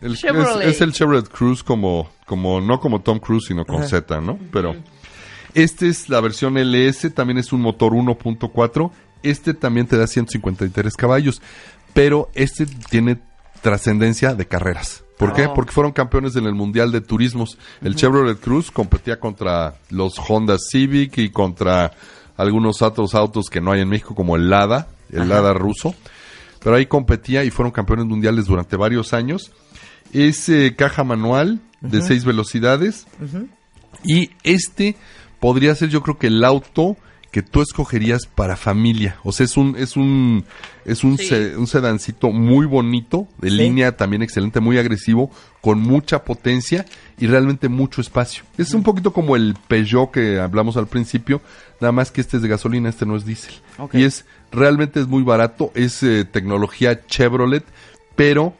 El- 0.00 0.12
es, 0.12 0.20
Chevrolet. 0.20 0.68
es 0.68 0.80
el 0.80 0.92
Chevrolet 0.92 1.28
Cruze 1.28 1.64
como, 1.64 2.10
como, 2.24 2.60
no 2.60 2.78
como 2.80 3.00
Tom 3.02 3.18
Cruise, 3.18 3.46
sino 3.48 3.64
con 3.66 3.86
Z, 3.86 4.20
¿no? 4.20 4.38
Pero 4.52 4.76
este 5.54 5.88
es 5.88 6.08
la 6.08 6.20
versión 6.20 6.56
LS, 6.56 7.10
también 7.10 7.38
es 7.38 7.52
un 7.52 7.60
motor 7.60 7.92
1.4. 7.92 8.90
Este 9.22 9.52
también 9.54 9.86
te 9.86 9.96
da 9.98 10.06
153 10.06 10.96
caballos, 10.96 11.42
pero 11.92 12.30
este 12.34 12.66
tiene 12.66 13.18
trascendencia 13.60 14.34
de 14.34 14.46
carreras. 14.46 15.04
¿Por 15.22 15.34
qué? 15.34 15.48
Porque 15.54 15.70
fueron 15.70 15.92
campeones 15.92 16.34
en 16.34 16.46
el 16.46 16.54
Mundial 16.54 16.90
de 16.90 17.00
Turismos. 17.00 17.56
El 17.80 17.94
Chevrolet 17.94 18.40
Cruze 18.40 18.72
competía 18.72 19.20
contra 19.20 19.76
los 19.88 20.14
Honda 20.18 20.56
Civic 20.58 21.16
y 21.18 21.30
contra 21.30 21.92
algunos 22.36 22.82
otros 22.82 23.14
autos 23.14 23.48
que 23.48 23.60
no 23.60 23.70
hay 23.70 23.82
en 23.82 23.88
México, 23.88 24.16
como 24.16 24.34
el 24.34 24.50
Lada, 24.50 24.88
el 25.12 25.28
Lada 25.28 25.52
ruso. 25.54 25.94
Pero 26.58 26.74
ahí 26.74 26.86
competía 26.86 27.44
y 27.44 27.50
fueron 27.50 27.70
campeones 27.70 28.06
mundiales 28.06 28.46
durante 28.46 28.76
varios 28.76 29.12
años. 29.12 29.52
Es 30.12 30.48
eh, 30.48 30.74
caja 30.76 31.04
manual 31.04 31.60
de 31.80 32.02
seis 32.02 32.24
velocidades. 32.24 33.06
Y 34.04 34.30
este 34.42 34.96
podría 35.38 35.76
ser, 35.76 35.88
yo 35.88 36.02
creo 36.02 36.18
que 36.18 36.26
el 36.26 36.42
auto 36.42 36.96
que 37.32 37.42
tú 37.42 37.62
escogerías 37.62 38.26
para 38.26 38.54
familia. 38.56 39.16
O 39.24 39.32
sea, 39.32 39.44
es 39.44 39.56
un, 39.56 39.74
es 39.76 39.96
un, 39.96 40.44
es 40.84 41.02
un, 41.02 41.16
Sí. 41.18 41.26
se- 41.26 41.56
un 41.56 41.66
sedancito 41.66 42.30
muy 42.30 42.66
bonito, 42.66 43.26
de 43.38 43.48
Sí. 43.50 43.56
línea 43.56 43.96
también 43.96 44.22
excelente, 44.22 44.60
muy 44.60 44.78
agresivo, 44.78 45.30
con 45.60 45.80
mucha 45.80 46.24
potencia 46.24 46.84
y 47.18 47.26
realmente 47.26 47.68
mucho 47.68 48.00
espacio. 48.02 48.44
Es 48.58 48.74
un 48.74 48.82
poquito 48.84 49.12
como 49.12 49.34
el 49.34 49.56
Peugeot 49.66 50.10
que 50.12 50.38
hablamos 50.38 50.76
al 50.76 50.86
principio, 50.86 51.40
nada 51.80 51.90
más 51.92 52.10
que 52.12 52.20
este 52.20 52.36
es 52.36 52.42
de 52.42 52.48
gasolina, 52.48 52.88
este 52.90 53.06
no 53.06 53.16
es 53.16 53.24
diésel. 53.24 53.54
Y 53.94 54.04
es, 54.04 54.24
realmente 54.52 55.00
es 55.00 55.08
muy 55.08 55.22
barato, 55.22 55.72
es 55.74 56.02
eh, 56.02 56.24
tecnología 56.24 57.06
Chevrolet, 57.06 57.64
pero 58.14 58.54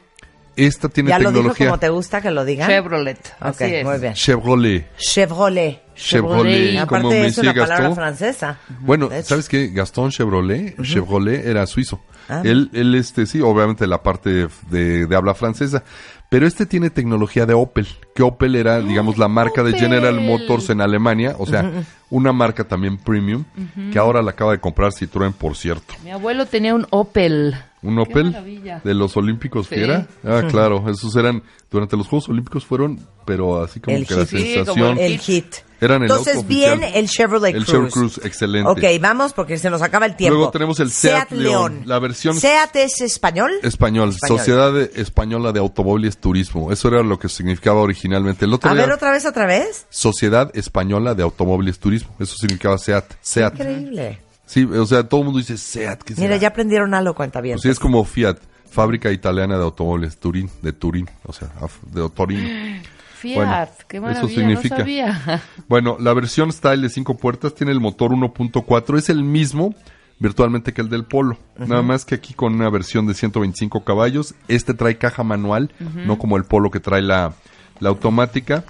esta 0.55 0.89
tiene 0.89 1.09
¿Ya 1.09 1.19
lo 1.19 1.31
dijo 1.31 1.53
como 1.55 1.79
te 1.79 1.89
gusta 1.89 2.21
que 2.21 2.31
lo 2.31 2.45
digan? 2.45 2.69
Chevrolet. 2.69 3.17
Ok, 3.39 3.47
Así 3.61 3.63
es. 3.65 3.85
muy 3.85 3.97
bien. 3.99 4.13
Chevrolet. 4.13 4.87
Chevrolet. 4.97 5.81
Chevrolet, 5.95 6.53
Chevrolet. 6.73 6.87
como 6.87 6.99
Aparte 7.07 7.21
me 7.21 7.27
es 7.27 7.37
una 7.37 7.53
palabra 7.53 7.75
Gastón. 7.77 7.95
francesa. 7.95 8.59
Bueno. 8.79 9.09
¿sabes 9.23 9.49
qué? 9.49 9.67
Gastón 9.69 10.11
Chevrolet, 10.11 10.81
Chevrolet 10.81 11.45
era 11.45 11.65
suizo. 11.67 12.01
Ah. 12.29 12.41
Él, 12.45 12.69
él, 12.73 12.95
este, 12.95 13.25
sí, 13.25 13.41
obviamente 13.41 13.85
la 13.85 14.01
parte 14.01 14.47
de, 14.69 15.07
de 15.07 15.15
habla 15.15 15.33
francesa. 15.35 15.83
Pero 16.29 16.47
este 16.47 16.65
tiene 16.65 16.89
tecnología 16.89 17.45
de 17.45 17.53
Opel, 17.53 17.85
que 18.15 18.23
Opel 18.23 18.55
era, 18.55 18.79
digamos, 18.79 19.19
la 19.19 19.27
marca 19.27 19.61
de. 19.61 19.73
General 19.77 20.19
Motors 20.19 20.69
en 20.71 20.81
Alemania, 20.81 21.35
o 21.37 21.45
sea, 21.45 21.69
una 22.13 22.31
marca 22.31 22.63
también 22.63 22.97
premium, 22.97 23.43
que 23.91 23.97
ahora 23.97 24.21
la 24.21 24.31
acaba 24.31 24.51
de 24.51 24.59
comprar 24.59 24.91
Citroën, 24.91 25.33
por 25.33 25.55
cierto. 25.55 25.95
Mi 26.03 26.11
abuelo 26.11 26.45
tenía 26.45 26.75
un 26.75 26.85
Opel. 26.91 27.55
Un 27.81 27.97
Opel 27.99 28.33
de 28.83 28.93
los 28.93 29.17
Olímpicos 29.17 29.67
Sí. 29.67 29.75
que 29.75 29.83
era. 29.83 30.07
Ah, 30.23 30.43
claro, 30.49 30.87
esos 30.89 31.15
eran, 31.15 31.41
durante 31.71 31.97
los 31.97 32.07
Juegos 32.07 32.29
Olímpicos 32.29 32.65
fueron, 32.65 32.99
pero 33.25 33.61
así 33.63 33.79
como 33.79 33.97
El 33.97 34.05
que 34.05 34.13
la 34.15 34.25
hit. 34.25 34.29
Sí, 34.29 34.53
como 34.53 34.65
sensación. 34.65 34.97
El 34.99 35.17
hit. 35.19 35.55
Eran 35.83 36.03
el 36.03 36.09
Entonces, 36.09 36.35
auto 36.37 36.47
bien 36.47 36.73
oficial. 36.79 36.95
el 36.95 37.09
Chevrolet 37.09 37.55
El 37.55 37.65
Cruze. 37.65 37.71
Chevrolet 37.71 37.93
Cruze, 37.93 38.27
excelente. 38.27 38.69
Ok, 38.69 39.01
vamos 39.01 39.33
porque 39.33 39.57
se 39.57 39.69
nos 39.69 39.81
acaba 39.81 40.05
el 40.05 40.15
tiempo. 40.15 40.35
Luego 40.37 40.51
tenemos 40.51 40.79
el 40.79 40.91
Seat 40.91 41.31
León, 41.31 41.81
la 41.85 41.99
versión- 41.99 42.39
¿Seat 42.39 42.75
es 42.77 43.01
español? 43.01 43.51
Español, 43.63 44.09
Español. 44.09 44.37
Sociedad 44.39 44.77
Española 44.97 45.51
de 45.51 45.59
Automóviles 45.59 46.17
Turismo. 46.17 46.71
Eso 46.71 46.87
era 46.87 47.03
lo 47.03 47.19
que 47.19 47.27
significaba 47.29 47.81
originalmente. 47.81 48.45
El 48.45 48.53
otro 48.53 48.69
A 48.69 48.73
día, 48.73 48.85
ver, 48.85 48.93
otra 48.93 49.11
vez, 49.11 49.25
otra 49.25 49.45
vez. 49.45 49.85
Sociedad 49.89 50.49
Española 50.55 51.15
de 51.15 51.23
Automóviles 51.23 51.79
Turismo. 51.79 52.15
Eso 52.19 52.35
significaba 52.37 52.77
SEAT. 52.77 53.05
SEAT. 53.21 53.53
Increíble. 53.55 54.19
Sí, 54.45 54.63
o 54.65 54.85
sea, 54.85 55.03
todo 55.07 55.21
el 55.21 55.25
mundo 55.25 55.39
dice 55.39 55.57
SEAT. 55.57 56.03
¿qué 56.03 56.13
Mira, 56.17 56.37
ya 56.37 56.49
aprendieron 56.49 56.93
algo, 56.93 57.13
cuenta 57.15 57.41
bien. 57.41 57.55
Pues 57.55 57.63
sí, 57.63 57.69
es 57.69 57.79
como 57.79 58.03
Fiat, 58.05 58.37
fábrica 58.69 59.11
italiana 59.11 59.57
de 59.57 59.63
automóviles, 59.63 60.17
Turín, 60.17 60.49
de 60.61 60.73
Turín, 60.73 61.09
o 61.25 61.33
sea, 61.33 61.49
de 61.91 62.09
Torino. 62.09 62.47
Fiat. 63.23 63.35
Bueno, 63.37 63.67
Qué 63.87 63.97
eso 63.97 64.05
maravilla, 64.05 64.35
significa. 64.39 64.75
no 64.75 64.81
sabía. 64.81 65.41
Bueno, 65.67 65.97
la 65.99 66.13
versión 66.13 66.51
Style 66.51 66.81
de 66.81 66.89
cinco 66.89 67.17
puertas 67.17 67.55
tiene 67.55 67.71
el 67.71 67.79
motor 67.79 68.11
1.4, 68.11 68.97
es 68.97 69.09
el 69.09 69.23
mismo 69.23 69.73
virtualmente 70.19 70.71
que 70.73 70.81
el 70.81 70.89
del 70.89 71.03
Polo, 71.05 71.37
nada 71.57 71.81
más 71.81 72.05
que 72.05 72.15
aquí 72.15 72.33
con 72.33 72.53
una 72.53 72.69
versión 72.69 73.07
de 73.07 73.13
125 73.13 73.83
caballos. 73.83 74.35
Este 74.47 74.73
trae 74.73 74.97
caja 74.97 75.23
manual, 75.23 75.71
no 76.05 76.17
como 76.17 76.37
el 76.37 76.43
Polo 76.45 76.69
que 76.71 76.79
trae 76.79 77.01
la, 77.01 77.33
la 77.79 77.89
automática. 77.89 78.63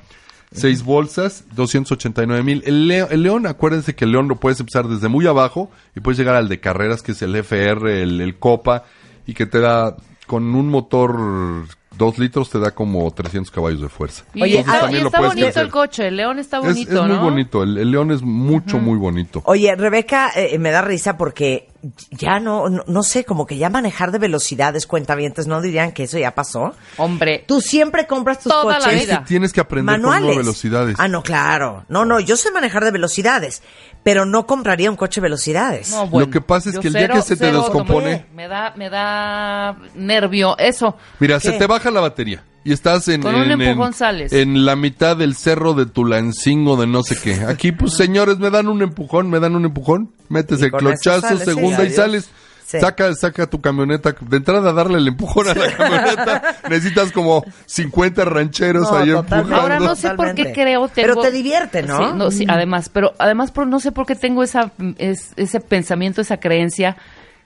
Seis 0.52 0.84
bolsas, 0.84 1.46
289 1.56 2.44
mil. 2.44 2.62
El, 2.68 2.88
Leo- 2.88 3.08
el 3.10 3.24
León, 3.24 3.48
acuérdense 3.48 3.96
que 3.96 4.06
el 4.06 4.12
León 4.12 4.28
lo 4.28 4.36
puedes 4.36 4.60
empezar 4.60 4.88
desde 4.88 5.08
muy 5.10 5.26
abajo 5.26 5.72
y 5.96 6.00
puedes 6.00 6.18
llegar 6.20 6.36
al 6.36 6.48
de 6.48 6.60
carreras, 6.60 7.02
que 7.02 7.14
es 7.14 7.22
el 7.24 7.36
FR, 7.36 8.02
el, 8.04 8.22
el 8.22 8.38
Copa, 8.38 8.84
y 9.26 9.34
que 9.34 9.48
te 9.48 9.60
da, 9.60 9.96
con 10.28 10.54
un 10.56 10.70
motor 10.70 11.66
2 11.98 12.18
litros, 12.20 12.50
te 12.50 12.60
da 12.60 12.72
como 12.72 13.10
300 13.12 13.52
caballos 13.52 13.82
de 13.82 13.90
fuerza. 13.90 14.24
Oye, 14.36 14.60
está, 14.60 14.86
ah, 14.86 14.92
y 14.92 14.96
está 14.98 15.20
bonito 15.22 15.46
crecer. 15.46 15.64
el 15.64 15.70
coche. 15.72 16.08
El 16.08 16.18
León 16.18 16.40
está 16.40 16.58
Es, 16.58 16.64
bonito, 16.66 16.92
es 16.92 17.08
muy 17.08 17.16
¿no? 17.18 17.24
bonito, 17.24 17.64
el, 17.64 17.78
el 17.78 17.92
León 17.92 18.12
es 18.12 18.22
mucho, 18.22 18.80
muy 18.80 18.98
bonito. 18.98 19.42
Oye, 19.46 19.76
Rebeca, 19.76 20.32
eh, 20.36 20.58
me 20.60 20.72
da 20.72 20.82
risa 20.82 21.18
porque 21.18 21.68
ya 22.12 22.40
no, 22.40 22.70
no, 22.70 22.84
no 22.88 23.04
sé, 23.04 23.26
como 23.26 23.46
que 23.46 23.58
ya 23.58 23.70
manejar 23.70 24.12
de 24.12 24.20
velocidades, 24.20 24.88
cuentavientes, 24.88 25.48
¿no 25.48 25.62
dirían 25.62 25.92
que 25.92 26.04
eso 26.04 26.18
ya 26.18 26.34
pasó? 26.34 26.74
Hombre, 26.98 27.44
Tú 27.48 27.60
siempre 27.62 28.08
compras 28.08 28.40
tus 28.40 28.52
Toda 28.52 28.80
la 28.80 28.86
coches 28.86 28.94
Es 28.94 29.00
que 29.02 29.06
vida. 29.08 29.26
tienes 29.28 29.52
que 29.54 29.62
aprender 29.62 30.00
manuales. 30.00 30.38
velocidades. 30.38 30.96
Ah, 31.00 31.08
no, 31.08 31.24
claro. 31.24 31.86
No, 31.90 32.06
no, 32.06 32.20
yo 32.20 32.38
sé 32.38 32.52
manejar 32.52 32.84
de 32.86 32.92
velocidades, 32.92 33.62
pero 34.04 34.26
no 34.26 34.46
compraría 34.46 34.90
un 34.90 34.96
coche 34.96 35.20
de 35.22 35.26
velocidades. 35.26 35.92
no, 35.92 36.08
bueno, 36.08 36.28
Lo 36.28 36.32
que 36.32 36.42
pasa 36.42 36.70
es 36.70 36.80
que 36.80 36.88
el 36.88 36.94
día 36.94 37.08
que 37.10 37.22
se 37.22 37.36
te 37.36 37.52
descompone-. 37.52 38.26
Me 38.34 38.48
da, 38.48 38.74
me 38.78 38.90
da 38.90 39.78
nervio 39.96 40.58
eso. 40.58 40.96
Mira, 41.20 41.40
¿Qué? 41.40 41.52
se 41.52 41.58
te 41.58 41.68
baja 41.68 41.92
la 41.92 42.02
batería 42.02 42.44
y 42.66 42.72
estás 42.72 43.08
en, 43.10 43.22
Con 43.22 43.36
un 43.36 43.44
en- 43.52 43.62
empujón 43.62 43.88
en- 43.88 43.94
sales. 43.94 44.32
en 44.34 44.66
la 44.66 44.76
mitad 44.78 45.18
del 45.18 45.36
cerro 45.36 45.74
de 45.74 45.86
Tulancingo 45.86 46.78
de 46.78 46.88
no 46.88 47.04
sé 47.04 47.18
qué. 47.22 47.42
Aquí, 47.46 47.72
pues, 47.74 47.94
señores, 47.98 48.40
me 48.40 48.50
dan 48.50 48.68
un 48.68 48.82
empujón, 48.82 49.30
me 49.30 49.40
dan 49.42 49.56
un 49.56 49.66
empujón, 49.66 50.12
metes 50.34 50.60
Y 50.60 50.66
el 50.66 50.72
clochazo, 50.72 51.22
sales, 51.22 51.40
sí, 51.40 51.46
segunda 51.46 51.78
y 51.84 51.88
adiós. 51.88 51.96
sales. 51.96 52.30
Sí. 52.66 52.80
Saca, 52.80 53.14
saca 53.14 53.46
tu 53.48 53.62
camioneta. 53.62 54.16
De 54.20 54.38
entrada, 54.38 54.74
darle 54.74 54.98
el 54.98 55.08
empujón 55.08 55.48
a 55.48 55.54
la 55.54 55.72
camioneta. 55.76 56.56
Necesitas 56.70 57.12
como 57.12 57.46
50 57.68 58.26
rancheros 58.26 58.90
No, 58.92 58.98
ahí 58.98 59.10
totalmente. 59.12 59.36
empujando. 59.36 59.56
Ahora 59.62 59.80
no 59.80 59.96
sé 59.96 60.10
por 60.12 60.34
qué 60.34 60.54
creo 60.54 60.88
tengo... 60.88 61.08
Pero 61.08 61.22
te 61.22 61.30
divierte, 61.32 61.84
¿no? 61.84 61.98
Sí, 61.98 62.04
no, 62.18 62.32
sí, 62.32 62.46
además, 62.50 62.90
pero 62.90 63.14
además 63.20 63.52
por, 63.52 63.68
no 63.68 63.80
sé 63.80 63.92
por 63.92 64.06
qué 64.08 64.16
tengo 64.16 64.42
esa, 64.44 64.72
es- 64.98 65.34
ese 65.36 65.60
pensamiento, 65.60 66.22
esa 66.22 66.38
creencia 66.38 66.98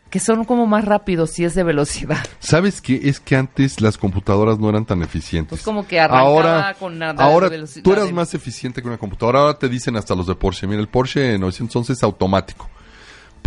que 0.10 0.20
son 0.22 0.46
como 0.46 0.66
más 0.68 0.86
rápidos 0.86 1.32
si 1.32 1.44
es 1.44 1.54
de 1.56 1.64
velocidad. 1.64 2.26
¿Sabes 2.40 2.80
qué? 2.80 2.98
Es 3.04 3.20
que 3.20 3.36
antes 3.36 3.82
las 3.82 3.98
computadoras 3.98 4.58
no 4.60 4.70
eran 4.70 4.86
tan 4.86 5.02
eficientes. 5.04 5.50
Pues 5.50 5.64
como 5.64 5.86
que 5.86 6.00
arrancaba 6.00 6.22
ahora, 6.30 6.76
con 6.80 6.98
la- 7.00 7.10
ahora 7.10 7.50
velocidad 7.50 7.84
tú 7.84 7.92
eras 7.92 8.06
de- 8.06 8.14
más 8.14 8.34
eficiente 8.34 8.82
que 8.82 8.88
una 8.88 8.98
computadora. 8.98 9.40
Ahora 9.40 9.58
te 9.60 9.68
dicen 9.68 9.98
hasta 9.98 10.16
los 10.16 10.28
de 10.28 10.36
Porsche. 10.36 10.68
Mira, 10.68 10.80
el 10.80 10.88
Porsche 10.88 11.38
911 11.38 11.92
es 11.92 12.04
automático. 12.04 12.70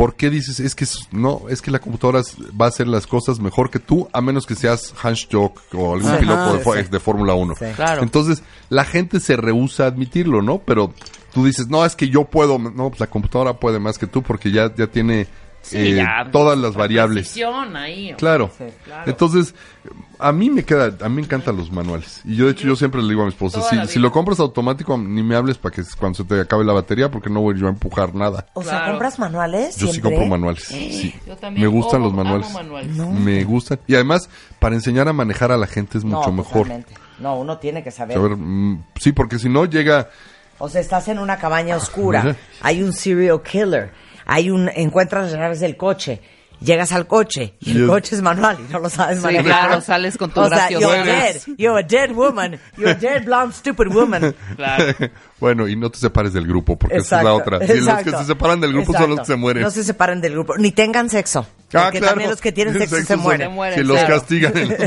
¿Por 0.01 0.15
qué 0.15 0.31
dices? 0.31 0.61
Es 0.61 0.75
que 0.75 0.87
no, 1.13 1.43
es 1.51 1.61
que 1.61 1.71
la 1.71 1.79
computadora 1.79 2.23
va 2.59 2.65
a 2.65 2.69
hacer 2.69 2.89
las 2.89 3.07
cosas 3.07 3.39
mejor 3.39 3.69
que 3.69 3.79
tú, 3.81 4.09
a 4.15 4.23
menos 4.23 4.47
que 4.47 4.55
seas 4.55 4.95
Hans 5.03 5.29
Jock 5.31 5.61
o 5.75 5.93
algún 5.93 6.09
Ajá, 6.09 6.19
piloto 6.21 6.55
de, 6.55 6.61
fu- 6.61 6.73
sí. 6.75 6.83
de 6.91 7.01
Fórmula 7.01 7.35
1. 7.35 7.55
Sí. 7.59 7.65
Claro. 7.77 8.03
Entonces, 8.03 8.43
la 8.71 8.85
gente 8.87 9.21
se 9.21 9.37
rehúsa 9.37 9.85
a 9.85 9.89
admitirlo, 9.89 10.41
¿no? 10.41 10.57
Pero 10.65 10.95
tú 11.35 11.45
dices, 11.45 11.69
no, 11.69 11.85
es 11.85 11.97
que 11.97 12.09
yo 12.09 12.25
puedo. 12.25 12.59
No, 12.59 12.89
pues 12.89 12.99
la 13.01 13.09
computadora 13.09 13.61
puede 13.61 13.79
más 13.79 13.99
que 13.99 14.07
tú 14.07 14.23
porque 14.23 14.51
ya, 14.51 14.75
ya 14.75 14.87
tiene 14.87 15.27
Sí, 15.63 15.77
eh, 15.77 15.95
ya, 15.97 16.29
todas 16.33 16.59
las 16.59 16.73
la 16.73 16.79
variables. 16.79 17.37
ahí. 17.75 18.15
Claro. 18.17 18.51
claro. 18.85 19.03
Entonces, 19.11 19.55
a 20.19 20.33
mí 20.33 20.51
me 20.51 20.65
queda, 20.65 20.97
a 21.05 21.09
mí 21.09 21.17
me 21.17 21.23
encantan 21.23 21.57
los 21.57 21.71
manuales. 21.71 22.23
Y 22.25 22.37
yo, 22.37 22.47
de 22.47 22.53
hecho, 22.53 22.67
yo 22.67 22.77
siempre 22.77 23.03
le 23.03 23.09
digo 23.09 23.23
a 23.23 23.25
mi 23.27 23.31
esposa, 23.31 23.61
si, 23.63 23.87
si 23.87 23.99
lo 23.99 24.11
compras 24.11 24.41
automático, 24.41 24.97
ni 24.97 25.23
me 25.23 25.37
hables 25.37 25.59
para 25.59 25.75
que 25.75 25.83
cuando 25.99 26.17
se 26.17 26.25
te 26.25 26.41
acabe 26.41 26.65
la 26.65 26.73
batería, 26.73 27.11
porque 27.11 27.31
no 27.31 27.41
voy 27.43 27.59
yo 27.59 27.67
a 27.67 27.71
empujar 27.71 28.15
nada. 28.15 28.47
O 28.55 28.63
sea, 28.63 28.71
Claro. 28.79 28.93
¿compras 28.93 29.19
manuales? 29.19 29.77
Yo 29.77 29.87
sí 29.87 29.93
siempre? 29.95 30.13
compro 30.17 30.27
manuales. 30.29 30.65
Sí. 30.65 31.15
Yo 31.27 31.37
también 31.37 31.67
Me 31.67 31.73
gustan 31.73 32.03
los 32.03 32.13
manuales. 32.13 32.51
manuales. 32.53 32.97
Me 32.97 33.45
gustan. 33.45 33.79
Y 33.87 33.95
además, 33.95 34.29
para 34.59 34.75
enseñar 34.75 35.09
a 35.09 35.13
manejar 35.13 35.53
a 35.53 35.57
la 35.59 35.67
gente 35.67 35.99
es 35.99 36.05
mucho 36.05 36.31
no, 36.31 36.33
mejor. 36.33 36.69
No, 37.19 37.37
uno 37.39 37.59
tiene 37.59 37.85
que 37.85 37.91
saber. 37.91 38.17
Saber, 38.17 38.37
mm, 38.37 38.83
sí, 38.99 39.13
porque 39.13 39.39
si 39.39 39.49
no 39.51 39.67
llega... 39.67 40.09
O 40.59 40.69
sea, 40.69 40.81
estás 40.81 41.09
en 41.09 41.19
una 41.19 41.39
cabaña 41.39 41.77
oscura, 41.77 42.37
hay 42.61 42.83
un 42.83 42.93
serial 42.93 43.41
killer, 43.43 43.93
hay 44.33 44.49
un 44.51 44.69
encuentras 44.75 45.25
las 45.33 45.41
llaves 45.41 45.59
del 45.61 45.77
coche, 45.77 46.21
llegas 46.61 46.93
al 46.93 47.07
coche 47.07 47.55
y 47.61 47.71
el 47.73 47.77
Y 47.79 47.83
es- 47.83 47.89
coche 47.89 48.15
es 48.17 48.23
manual 48.23 48.59
y 48.61 48.73
no 48.73 48.79
lo 48.79 48.89
sabes 48.91 49.19
Sí, 49.19 49.25
manejar. 49.25 49.45
claro, 49.45 49.81
sales 49.81 50.17
con 50.17 50.31
tu 50.31 50.41
O 50.41 50.49
sea, 50.49 50.69
you're 50.71 51.03
dead, 51.05 51.37
you're 51.59 51.81
a 51.81 51.83
dead 51.83 52.13
woman, 52.15 52.61
you're 52.77 52.93
a 52.93 52.95
dead 52.95 53.25
blonde 53.25 53.53
stupid 53.55 53.89
woman. 53.89 54.35
Claro. 54.57 54.85
bueno, 55.41 55.67
y 55.67 55.75
no 55.75 55.91
te 55.91 55.99
separes 55.99 56.33
del 56.33 56.47
grupo, 56.47 56.79
porque 56.79 56.99
esa 56.99 57.19
es 57.19 57.25
la 57.25 57.31
Exacto, 57.35 57.57
otra. 57.57 57.57
Y 57.57 57.69
los 57.79 57.87
que 57.89 58.01
exacto. 58.01 58.19
se 58.21 58.25
separan 58.27 58.61
del 58.61 58.73
grupo 58.73 58.93
son 58.93 59.01
los 59.03 59.09
que 59.09 59.13
Exacto. 59.15 59.33
se 59.33 59.37
mueren. 59.37 59.63
No 59.65 59.71
se 59.71 59.83
separen 59.85 60.21
del 60.21 60.33
grupo, 60.35 60.57
ni 60.59 60.71
tengan 60.71 61.11
sexo. 61.11 61.41
Ah, 61.73 61.85
Porque 61.85 61.99
claro. 61.99 62.13
también 62.13 62.31
los 62.31 62.41
que 62.41 62.53
tienen 62.53 62.75
El 62.77 62.89
sexo, 62.89 63.05
se 63.07 63.17
mueren. 63.17 63.49
Se 63.49 63.55
mueren, 63.55 63.79
Que 63.79 63.85
los 63.85 63.97
claro. 63.99 64.15
castigan 64.21 64.57
en. 64.57 64.77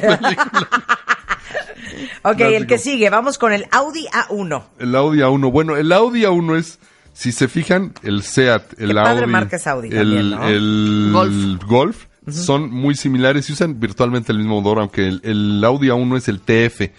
Ok, 2.26 2.40
el 2.40 2.68
que 2.68 2.78
sigue, 2.78 3.10
vamos 3.10 3.38
con 3.38 3.52
el 3.52 3.66
Audi 3.72 4.08
A1. 4.08 4.64
El 4.80 4.96
Audi 4.96 5.20
A1. 5.20 5.52
Bueno, 5.52 5.76
el 5.76 5.92
Audi 5.92 6.22
A1 6.24 6.58
es, 6.58 6.80
si 7.14 7.32
se 7.32 7.48
fijan, 7.48 7.94
el 8.04 8.24
Seat, 8.24 8.74
el 8.80 8.90
Qué 8.90 8.94
padre 8.96 9.22
Audi, 9.24 9.32
marca 9.32 9.56
es 9.58 9.68
Audi 9.68 9.88
el, 9.90 9.94
también, 9.94 10.30
¿no? 10.32 10.48
el 10.50 11.10
Golf. 11.14 11.64
Golf, 11.66 12.06
son 12.30 12.72
muy 12.72 12.96
similares 12.96 13.50
y 13.50 13.54
usan 13.54 13.80
virtualmente 13.80 14.32
el 14.32 14.38
mismo 14.40 14.62
motor, 14.62 14.80
aunque 14.80 15.08
el, 15.08 15.22
el 15.24 15.64
Audi 15.64 15.88
A1 15.90 16.18
es 16.18 16.28
el 16.30 16.40
TF. 16.40 16.90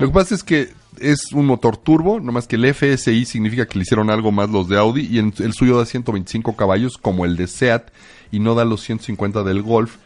Lo 0.00 0.06
que 0.08 0.12
pasa 0.12 0.34
es 0.34 0.42
que 0.42 0.70
es 0.98 1.32
un 1.32 1.46
motor 1.46 1.76
turbo, 1.76 2.20
nomás 2.20 2.46
que 2.46 2.56
el 2.56 2.72
FSI 2.74 3.24
significa 3.24 3.66
que 3.66 3.78
le 3.78 3.82
hicieron 3.82 4.10
algo 4.10 4.32
más 4.32 4.50
los 4.50 4.68
de 4.68 4.78
Audi 4.78 5.06
y 5.10 5.18
en- 5.18 5.34
el 5.38 5.52
suyo 5.52 5.76
da 5.78 5.84
125 5.86 6.56
caballos 6.56 6.96
como 6.98 7.24
el 7.24 7.36
de 7.36 7.46
Seat 7.48 7.90
y 8.30 8.40
no 8.40 8.54
da 8.54 8.64
los 8.64 8.80
150 8.82 9.42
del 9.42 9.62
Golf, 9.62 9.96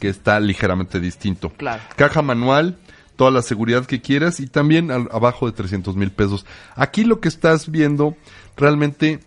que 0.00 0.08
está 0.08 0.40
ligeramente 0.40 1.00
distinto. 1.00 1.50
Claro. 1.50 1.82
Caja 1.96 2.22
manual, 2.22 2.78
toda 3.16 3.30
la 3.30 3.42
seguridad 3.42 3.84
que 3.84 4.00
quieras 4.00 4.40
y 4.40 4.46
también 4.46 4.90
al- 4.90 5.08
abajo 5.12 5.46
de 5.46 5.52
300 5.52 5.96
mil 5.96 6.10
pesos. 6.10 6.46
Aquí 6.76 7.04
lo 7.04 7.20
que 7.20 7.28
estás 7.28 7.70
viendo 7.70 8.16
realmente 8.56 9.20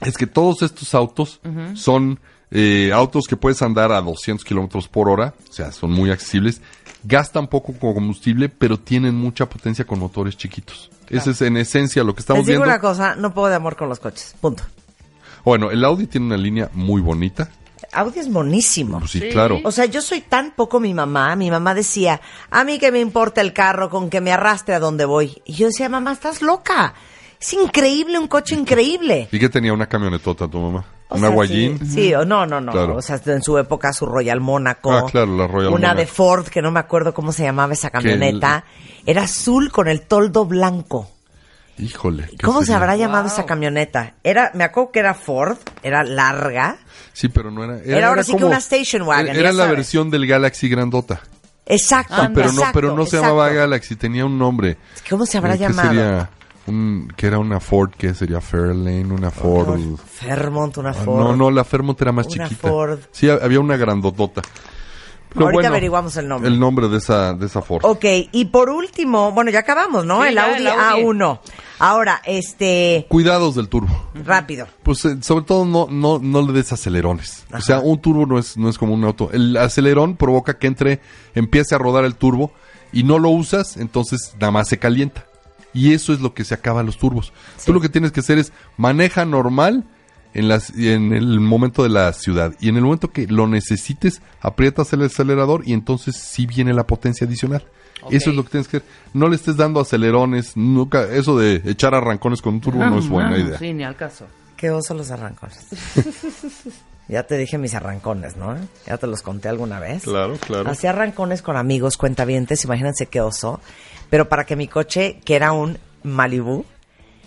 es 0.00 0.16
que 0.16 0.26
todos 0.26 0.62
estos 0.62 0.94
autos 0.94 1.40
son 1.74 2.20
eh, 2.50 2.90
autos 2.92 3.24
que 3.28 3.36
puedes 3.36 3.62
andar 3.62 3.92
a 3.92 4.00
200 4.00 4.44
kilómetros 4.44 4.88
por 4.88 5.08
hora, 5.08 5.34
o 5.48 5.52
sea, 5.52 5.72
son 5.72 5.90
muy 5.92 6.10
accesibles, 6.10 6.60
gastan 7.04 7.48
poco 7.48 7.72
combustible, 7.78 8.48
pero 8.48 8.78
tienen 8.78 9.14
mucha 9.14 9.48
potencia 9.48 9.84
con 9.86 9.98
motores 9.98 10.36
chiquitos. 10.36 10.90
Ese 11.10 11.32
es 11.32 11.42
en 11.42 11.56
esencia 11.56 12.02
lo 12.04 12.14
que 12.14 12.20
estamos 12.20 12.40
Les 12.40 12.46
digo 12.48 12.62
viendo. 12.62 12.74
una 12.74 12.80
cosa, 12.80 13.14
no 13.16 13.34
puedo 13.34 13.48
de 13.48 13.56
amor 13.56 13.76
con 13.76 13.88
los 13.88 14.00
coches, 14.00 14.34
punto. 14.40 14.62
Bueno, 15.44 15.70
el 15.70 15.84
Audi 15.84 16.06
tiene 16.06 16.26
una 16.26 16.36
línea 16.38 16.70
muy 16.72 17.02
bonita. 17.02 17.50
Audi 17.92 18.20
es 18.20 18.28
monísimo. 18.28 18.98
Pues 19.00 19.10
sí, 19.10 19.20
Sí. 19.20 19.28
claro. 19.30 19.60
O 19.64 19.70
sea, 19.70 19.84
yo 19.84 20.00
soy 20.00 20.22
tan 20.22 20.52
poco 20.52 20.80
mi 20.80 20.94
mamá. 20.94 21.36
Mi 21.36 21.50
mamá 21.50 21.74
decía, 21.74 22.20
a 22.50 22.64
mí 22.64 22.78
que 22.78 22.90
me 22.90 22.98
importa 23.00 23.42
el 23.42 23.52
carro 23.52 23.90
con 23.90 24.08
que 24.08 24.22
me 24.22 24.32
arrastre 24.32 24.74
a 24.74 24.80
donde 24.80 25.04
voy. 25.04 25.42
Y 25.44 25.52
yo 25.52 25.66
decía, 25.66 25.88
mamá, 25.90 26.12
estás 26.12 26.40
loca. 26.40 26.94
Es 27.40 27.52
increíble, 27.52 28.18
un 28.18 28.28
coche 28.28 28.54
increíble. 28.54 29.28
¿Y 29.30 29.38
que 29.38 29.48
tenía 29.48 29.72
una 29.72 29.86
camionetota 29.86 30.48
tu 30.48 30.58
mamá? 30.58 30.84
O 31.08 31.16
¿Una 31.16 31.26
sea, 31.28 31.34
Guayín? 31.34 31.78
Sí, 31.80 31.86
sí, 31.86 32.14
o 32.14 32.24
no, 32.24 32.46
no, 32.46 32.60
no. 32.60 32.72
Claro. 32.72 32.96
O 32.96 33.02
sea, 33.02 33.20
en 33.26 33.42
su 33.42 33.58
época 33.58 33.92
su 33.92 34.06
Royal 34.06 34.40
Mónaco. 34.40 34.92
Ah, 34.92 35.04
claro, 35.10 35.36
la 35.36 35.46
Royal 35.46 35.72
Una 35.72 35.94
de 35.94 36.06
Ford, 36.06 36.46
que 36.48 36.62
no 36.62 36.70
me 36.70 36.80
acuerdo 36.80 37.12
cómo 37.12 37.32
se 37.32 37.42
llamaba 37.42 37.72
esa 37.74 37.90
camioneta. 37.90 38.64
Era 39.06 39.22
azul 39.24 39.70
con 39.70 39.88
el 39.88 40.02
toldo 40.02 40.46
blanco. 40.46 41.10
Híjole. 41.76 42.28
¿qué 42.30 42.36
¿Cómo 42.46 42.62
se 42.62 42.72
habrá 42.72 42.94
llamado 42.96 43.24
Wow. 43.24 43.32
esa 43.32 43.46
camioneta? 43.46 44.14
Era, 44.22 44.50
me 44.54 44.62
acuerdo 44.64 44.92
que 44.92 45.00
era 45.00 45.12
Ford, 45.14 45.58
era 45.82 46.04
larga. 46.04 46.78
Sí, 47.12 47.28
pero 47.28 47.50
no 47.50 47.64
era. 47.64 47.80
Era 47.84 48.08
ahora 48.08 48.22
sí 48.22 48.34
que 48.36 48.44
una 48.44 48.58
station 48.58 49.02
wagon, 49.02 49.28
Era 49.34 49.52
la 49.52 49.64
sabes. 49.64 49.76
versión 49.78 50.08
del 50.10 50.26
Galaxy 50.26 50.68
grandota. 50.68 51.20
Exacto, 51.66 52.14
pero 52.34 52.46
no, 52.52 52.58
exacto, 52.60 52.72
pero 52.80 52.88
no 52.96 53.04
se 53.04 53.16
exacto. 53.16 53.26
llamaba 53.36 53.48
Galaxy, 53.50 53.96
tenía 53.96 54.24
un 54.24 54.38
nombre. 54.38 54.76
¿Cómo 55.10 55.26
se 55.26 55.38
habrá 55.38 55.54
Eh, 55.54 55.58
llamado? 55.58 55.88
sería 55.88 56.30
un, 56.66 57.12
que 57.16 57.26
era 57.26 57.38
una 57.38 57.60
Ford, 57.60 57.90
que 57.96 58.14
sería 58.14 58.40
Fairlane, 58.40 59.06
una 59.12 59.30
Ford. 59.30 59.78
Fairmont, 60.06 60.76
una 60.78 60.90
Ah, 60.90 60.94
Ford. 60.94 61.18
No, 61.18 61.36
no, 61.36 61.50
la 61.50 61.64
Fairmont 61.64 62.00
era 62.00 62.12
más 62.12 62.26
Una 62.26 62.48
chiquita. 62.48 62.68
Ford. 62.68 62.98
Sí, 63.12 63.28
ha- 63.28 63.38
había 63.42 63.60
una 63.60 63.76
grandotota. 63.76 64.42
Pero 65.30 65.46
Ahorita 65.46 65.56
bueno, 65.62 65.68
averiguamos 65.70 66.16
el 66.16 66.28
nombre. 66.28 66.48
El 66.48 66.60
nombre 66.60 66.88
de 66.88 66.98
esa, 66.98 67.34
de 67.34 67.46
esa 67.46 67.60
Ford. 67.60 67.80
Ok, 67.84 68.04
y 68.30 68.44
por 68.44 68.70
último, 68.70 69.32
bueno, 69.32 69.50
ya 69.50 69.58
acabamos, 69.60 70.06
¿no? 70.06 70.22
Sí, 70.22 70.28
el, 70.28 70.34
ya, 70.36 70.44
Audi 70.46 70.60
el 70.60 70.66
Audi. 70.68 71.02
A1. 71.02 71.40
Ahora, 71.80 72.22
este, 72.24 73.06
Cuidados 73.08 73.56
del 73.56 73.68
turbo. 73.68 74.10
rápido. 74.14 74.68
Pues 74.84 75.04
eh, 75.06 75.16
sobre 75.22 75.44
todo 75.44 75.64
no, 75.64 75.88
no, 75.90 76.20
no 76.20 76.42
le 76.46 76.52
des 76.52 76.72
acelerones. 76.72 77.44
O 77.52 77.60
sea, 77.60 77.80
un 77.80 78.00
turbo 78.00 78.26
no 78.26 78.38
es, 78.38 78.56
no 78.56 78.68
es 78.68 78.78
como 78.78 78.94
un 78.94 79.02
auto. 79.02 79.28
El 79.32 79.56
acelerón 79.56 80.16
provoca 80.16 80.56
que 80.56 80.68
entre, 80.68 81.00
empiece 81.34 81.74
a 81.74 81.78
rodar 81.78 82.04
el 82.04 82.14
turbo 82.14 82.52
y 82.92 83.02
no 83.02 83.18
lo 83.18 83.30
usas, 83.30 83.76
entonces 83.76 84.36
nada 84.38 84.52
más 84.52 84.68
se 84.68 84.78
calienta. 84.78 85.26
Y 85.74 85.92
eso 85.92 86.12
es 86.12 86.20
lo 86.20 86.32
que 86.34 86.44
se 86.44 86.54
acaba 86.54 86.80
a 86.80 86.84
los 86.84 86.96
turbos. 86.98 87.32
Tú 87.66 87.72
lo 87.74 87.80
que 87.80 87.88
tienes 87.88 88.12
que 88.12 88.20
hacer 88.20 88.38
es 88.38 88.52
maneja 88.76 89.24
normal 89.24 89.84
en, 90.32 90.48
las, 90.48 90.70
en 90.70 91.12
el 91.12 91.40
momento 91.40 91.82
de 91.82 91.88
la 91.88 92.12
ciudad. 92.12 92.54
Y 92.60 92.68
en 92.68 92.76
el 92.76 92.82
momento 92.82 93.10
que 93.10 93.26
lo 93.26 93.46
necesites, 93.48 94.22
aprietas 94.40 94.92
el 94.92 95.02
acelerador 95.02 95.62
y 95.66 95.72
entonces 95.72 96.16
sí 96.16 96.46
viene 96.46 96.72
la 96.72 96.86
potencia 96.86 97.26
adicional. 97.26 97.64
Eso 98.10 98.30
es 98.30 98.36
lo 98.36 98.44
que 98.44 98.50
tienes 98.50 98.68
que 98.68 98.76
hacer. 98.78 98.88
No 99.14 99.28
le 99.28 99.36
estés 99.36 99.56
dando 99.56 99.80
acelerones, 99.80 100.56
nunca, 100.56 101.04
eso 101.04 101.38
de 101.38 101.62
echar 101.64 101.94
arrancones 101.94 102.42
con 102.42 102.54
un 102.54 102.60
turbo 102.60 102.84
no 102.84 102.98
es 102.98 103.08
buena 103.08 103.30
Ah, 103.34 103.38
idea. 103.38 103.58
Sí, 103.58 103.72
ni 103.72 103.82
al 103.82 103.96
caso. 103.96 104.26
Qué 104.56 104.70
oso 104.70 104.92
los 104.94 105.10
arrancones. 105.10 105.66
ya 107.08 107.22
te 107.24 107.36
dije 107.36 107.58
mis 107.58 107.74
arrancones, 107.74 108.36
¿no? 108.36 108.56
Ya 108.86 108.96
te 108.98 109.06
los 109.06 109.22
conté 109.22 109.48
alguna 109.48 109.78
vez. 109.80 110.02
Claro, 110.04 110.36
claro. 110.36 110.70
Hacía 110.70 110.90
arrancones 110.90 111.42
con 111.42 111.56
amigos, 111.56 111.96
cuentavientes, 111.96 112.64
imagínense 112.64 113.06
qué 113.06 113.20
oso. 113.20 113.60
Pero 114.14 114.28
para 114.28 114.46
que 114.46 114.54
mi 114.54 114.68
coche, 114.68 115.18
que 115.24 115.34
era 115.34 115.50
un 115.50 115.76
Malibu, 116.04 116.64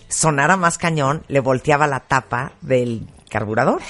sonara 0.08 0.56
más 0.56 0.78
cañón, 0.78 1.22
le 1.28 1.40
volteaba 1.40 1.86
la 1.86 2.00
tapa 2.00 2.52
del 2.62 3.06
carburador. 3.28 3.82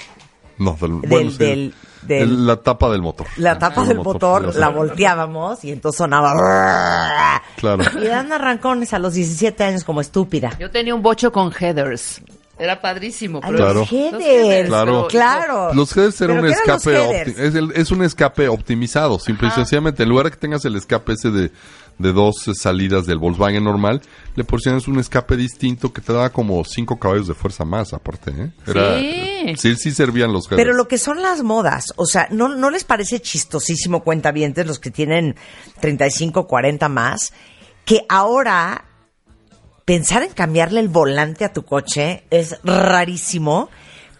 No, 0.59 0.77
del, 0.81 1.01
Del- 1.03 1.09
bueno, 1.11 1.31
sí, 1.31 1.37
del- 1.39 1.75
del- 2.03 2.23
el- 2.23 2.47
la 2.49 2.57
tapa 2.57 2.91
del 2.91 3.01
motor. 3.01 3.29
La 3.37 3.57
tapa 3.57 3.83
El 3.83 3.89
del 3.91 3.99
motor 3.99 4.53
la 4.57 4.71
volteábamos 4.71 5.63
y 5.65 5.71
entonces 5.71 5.97
sonaba... 5.99 7.41
Claro. 7.55 7.85
Y 8.03 8.07
dan 8.09 8.33
arrancones 8.33 8.93
a 8.93 8.99
los 8.99 9.15
17 9.15 9.63
años 9.63 9.85
como 9.85 10.01
estúpida. 10.01 10.57
Yo 10.59 10.69
tenía 10.73 10.93
un 10.93 11.01
bocho 11.03 11.31
con 11.31 11.53
headers. 11.57 12.21
Era 12.59 12.81
padrísimo. 12.81 13.41
Pero- 13.41 13.57
Claro. 13.57 13.75
los 13.83 13.93
headers. 13.93 14.69
Claro. 14.69 15.07
Claro. 15.09 15.73
Los 15.75 15.97
headers 15.97 16.21
eran 16.21 16.39
¿Pero 16.39 16.49
un 16.49 16.53
escape 16.53 17.21
es, 17.47 17.55
el- 17.55 17.71
es 17.77 17.93
un 17.93 18.03
escape 18.03 18.49
optimizado, 18.49 19.21
simple 19.21 19.47
y 19.47 19.51
sencillamente. 19.53 20.03
En 20.03 20.09
lugar 20.09 20.25
de 20.25 20.31
que 20.33 20.39
tengas 20.39 20.65
el 20.65 20.75
escape 20.75 21.13
ese 21.13 21.31
de, 21.31 21.53
de 21.99 22.13
dos 22.13 22.49
salidas 22.55 23.07
del 23.07 23.19
Volkswagen 23.19 23.65
normal, 23.65 24.01
le 24.37 24.45
porcionas 24.45 24.89
un 24.89 24.99
escape 24.99 25.37
distinto 25.37 25.93
que 25.93 26.01
te 26.01 26.13
daba 26.13 26.31
como 26.31 26.65
cinco 26.65 26.99
caballos 26.99 27.27
de 27.27 27.35
fuerza 27.35 27.65
más, 27.65 27.93
aparte. 27.93 28.31
¿eh? 28.31 29.55
Sí. 29.57 29.57
sí, 29.57 29.77
sí 29.77 29.91
servían 29.91 30.33
los. 30.33 30.49
Pero 30.49 30.73
lo 30.73 30.89
que 30.89 30.99
son 30.99 31.23
las 31.23 31.43
modas, 31.43 31.93
o 31.97 32.07
sea, 32.07 32.29
¿no, 32.31 32.49
¿no 32.49 32.71
les 32.71 32.85
parece 32.85 33.21
chistosísimo 33.21 34.03
cuentavientes 34.05 34.67
los 34.67 34.79
que 34.79 34.91
tienen 34.91 35.37
35, 35.81 36.47
40 36.47 36.89
más? 36.89 37.33
Que 37.85 38.05
ahora 38.09 38.85
pensar 39.89 40.23
en 40.23 40.33
cambiarle 40.33 40.81
el 40.81 40.89
volante 40.89 41.45
a 41.45 41.53
tu 41.53 41.65
coche 41.65 42.25
es 42.31 42.59
rarísimo. 42.63 43.71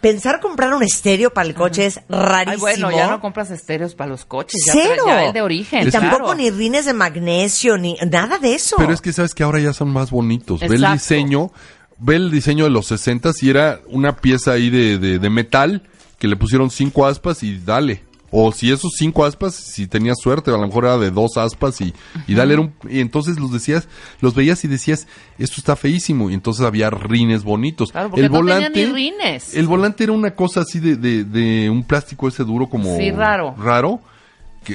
Pensar 0.01 0.39
comprar 0.39 0.73
un 0.73 0.83
estéreo 0.83 1.33
para 1.33 1.47
el 1.47 1.55
coche 1.55 1.85
es 1.85 1.99
rarísimo. 2.07 2.67
Ay, 2.67 2.79
bueno, 2.79 2.91
ya 2.91 3.09
no 3.09 3.19
compras 3.19 3.51
estéreos 3.51 3.95
para 3.95 4.09
los 4.09 4.25
coches. 4.25 4.63
Ya, 4.65 4.73
Cero. 4.73 5.03
ya 5.05 5.25
el 5.25 5.33
de 5.33 5.41
origen. 5.41 5.87
Y 5.87 5.91
tampoco 5.91 6.25
claro. 6.25 6.35
ni 6.35 6.49
rines 6.51 6.85
de 6.85 6.93
magnesio, 6.93 7.77
ni 7.77 7.97
nada 8.09 8.37
de 8.37 8.53
eso. 8.53 8.77
Pero 8.77 8.93
es 8.93 9.01
que 9.01 9.11
sabes 9.11 9.35
que 9.35 9.43
ahora 9.43 9.59
ya 9.59 9.73
son 9.73 9.89
más 9.89 10.11
bonitos. 10.11 10.61
Ve 10.61 10.75
el 10.75 10.91
diseño, 10.93 11.51
ve 11.97 12.15
el 12.15 12.31
diseño 12.31 12.63
de 12.63 12.69
los 12.69 12.87
60 12.87 13.31
y 13.41 13.49
era 13.49 13.81
una 13.87 14.15
pieza 14.15 14.53
ahí 14.53 14.69
de, 14.69 14.97
de, 14.97 15.19
de 15.19 15.29
metal 15.29 15.83
que 16.17 16.27
le 16.27 16.35
pusieron 16.35 16.69
cinco 16.69 17.05
aspas 17.05 17.43
y 17.43 17.57
dale. 17.57 18.03
O 18.31 18.51
si 18.51 18.71
esos 18.71 18.91
cinco 18.97 19.25
aspas, 19.25 19.55
si 19.55 19.87
tenías 19.87 20.17
suerte, 20.21 20.51
a 20.51 20.57
lo 20.57 20.65
mejor 20.67 20.85
era 20.85 20.97
de 20.97 21.09
dos 21.11 21.37
aspas 21.37 21.81
y, 21.81 21.93
y 22.27 22.35
dale 22.35 22.53
era 22.53 22.61
un, 22.61 22.73
y 22.89 22.99
entonces 22.99 23.39
los 23.39 23.51
decías, 23.51 23.87
los 24.21 24.35
veías 24.35 24.63
y 24.65 24.67
decías, 24.67 25.07
esto 25.37 25.55
está 25.57 25.75
feísimo, 25.75 26.29
y 26.29 26.33
entonces 26.33 26.65
había 26.65 26.89
rines 26.89 27.43
bonitos. 27.43 27.91
Claro, 27.91 28.09
porque 28.11 28.29
no 28.29 28.45
tenía 28.45 28.69
ni 28.69 28.85
rines. 28.85 29.55
El 29.55 29.67
volante 29.67 30.03
era 30.03 30.13
una 30.13 30.35
cosa 30.35 30.61
así 30.61 30.79
de, 30.79 30.95
de, 30.95 31.23
de 31.23 31.69
un 31.69 31.83
plástico 31.83 32.27
ese 32.27 32.43
duro 32.43 32.67
como 32.67 32.95
Sí, 32.97 33.11
raro. 33.11 33.55
raro, 33.57 33.99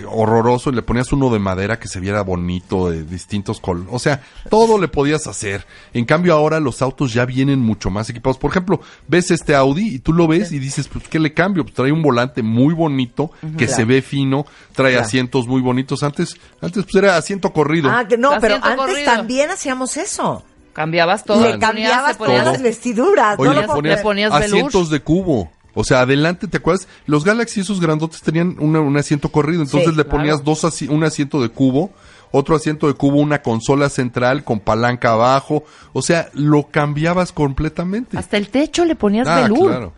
que 0.01 0.05
horroroso, 0.07 0.70
y 0.70 0.74
le 0.74 0.82
ponías 0.82 1.12
uno 1.12 1.30
de 1.30 1.38
madera 1.38 1.78
que 1.78 1.88
se 1.88 2.01
viera 2.01 2.22
bonito, 2.22 2.90
de 2.90 3.05
distintos 3.05 3.61
colores. 3.61 3.88
O 3.92 3.99
sea, 3.99 4.22
todo 4.51 4.78
le 4.78 4.88
podías 4.88 5.26
hacer. 5.26 5.66
En 5.92 6.05
cambio, 6.05 6.34
ahora 6.34 6.59
los 6.61 6.82
autos 6.82 7.12
ya 7.12 7.24
vienen 7.24 7.61
mucho 7.61 7.90
más 7.90 8.11
equipados. 8.11 8.38
Por 8.38 8.51
ejemplo, 8.51 8.80
ves 9.09 9.30
este 9.30 9.55
Audi 9.55 9.95
y 9.95 9.99
tú 10.01 10.12
lo 10.12 10.26
ves 10.26 10.51
y 10.53 10.59
dices, 10.59 10.88
pues, 10.88 11.07
¿qué 11.09 11.18
le 11.18 11.32
cambio? 11.32 11.62
Pues 11.64 11.74
trae 11.74 11.92
un 11.92 12.03
volante 12.03 12.42
muy 12.42 12.74
bonito, 12.74 13.30
que 13.57 13.68
se 13.68 13.84
ve 13.84 14.03
fino, 14.03 14.47
trae 14.72 14.92
Claro. 14.92 15.07
asientos 15.07 15.47
muy 15.47 15.61
bonitos. 15.61 16.03
Antes, 16.03 16.36
antes 16.61 16.84
pues 16.84 16.95
era 16.97 17.16
asiento 17.16 17.53
corrido. 17.53 17.90
Ah, 17.90 18.07
que 18.09 18.16
no, 18.18 18.32
pero 18.40 18.57
antes 18.57 18.76
corrido. 18.76 19.05
también 19.12 19.51
hacíamos 19.51 19.97
eso. 19.97 20.42
Cambiabas 20.72 21.24
todo. 21.24 21.40
Le 21.40 21.53
le 21.53 21.59
cambiabas 21.61 22.16
ponías- 22.16 22.40
todas 22.42 22.53
las 22.55 22.62
vestiduras. 22.62 23.36
Oye, 23.38 23.49
no 23.49 23.55
le 23.55 23.61
lo 23.61 23.66
puedo 23.68 23.78
ponías, 23.78 23.97
le 23.99 24.03
ponías 24.03 24.32
asientos 24.32 24.90
de 24.90 25.01
cubo. 25.01 25.53
O 25.74 25.84
sea, 25.84 26.00
adelante, 26.00 26.46
¿te 26.46 26.58
acuerdas? 26.58 26.86
Los 27.06 27.24
Galaxy, 27.24 27.60
esos 27.60 27.80
grandotes, 27.80 28.22
tenían 28.22 28.56
una- 28.60 28.80
un 28.80 28.96
asiento 28.96 29.28
corrido. 29.30 29.62
Entonces 29.62 29.90
Sí, 29.90 29.96
le 29.96 30.04
ponías 30.04 30.36
claro. 30.36 30.44
dos 30.44 30.64
asi- 30.64 30.88
un 30.88 31.02
asiento 31.04 31.42
de 31.42 31.48
cubo, 31.48 31.92
otro 32.30 32.54
asiento 32.56 32.86
de 32.86 32.94
cubo, 32.94 33.18
una 33.18 33.42
consola 33.42 33.88
central 33.88 34.44
con 34.44 34.60
palanca 34.60 35.12
abajo. 35.12 35.64
O 35.92 36.02
sea, 36.02 36.30
lo 36.32 36.68
cambiabas 36.68 37.32
completamente. 37.32 38.16
Hasta 38.18 38.36
el 38.36 38.48
techo 38.48 38.84
le 38.84 38.94
ponías 38.96 39.26
ah, 39.28 39.42
velour. 39.42 39.66
claro. 39.70 39.92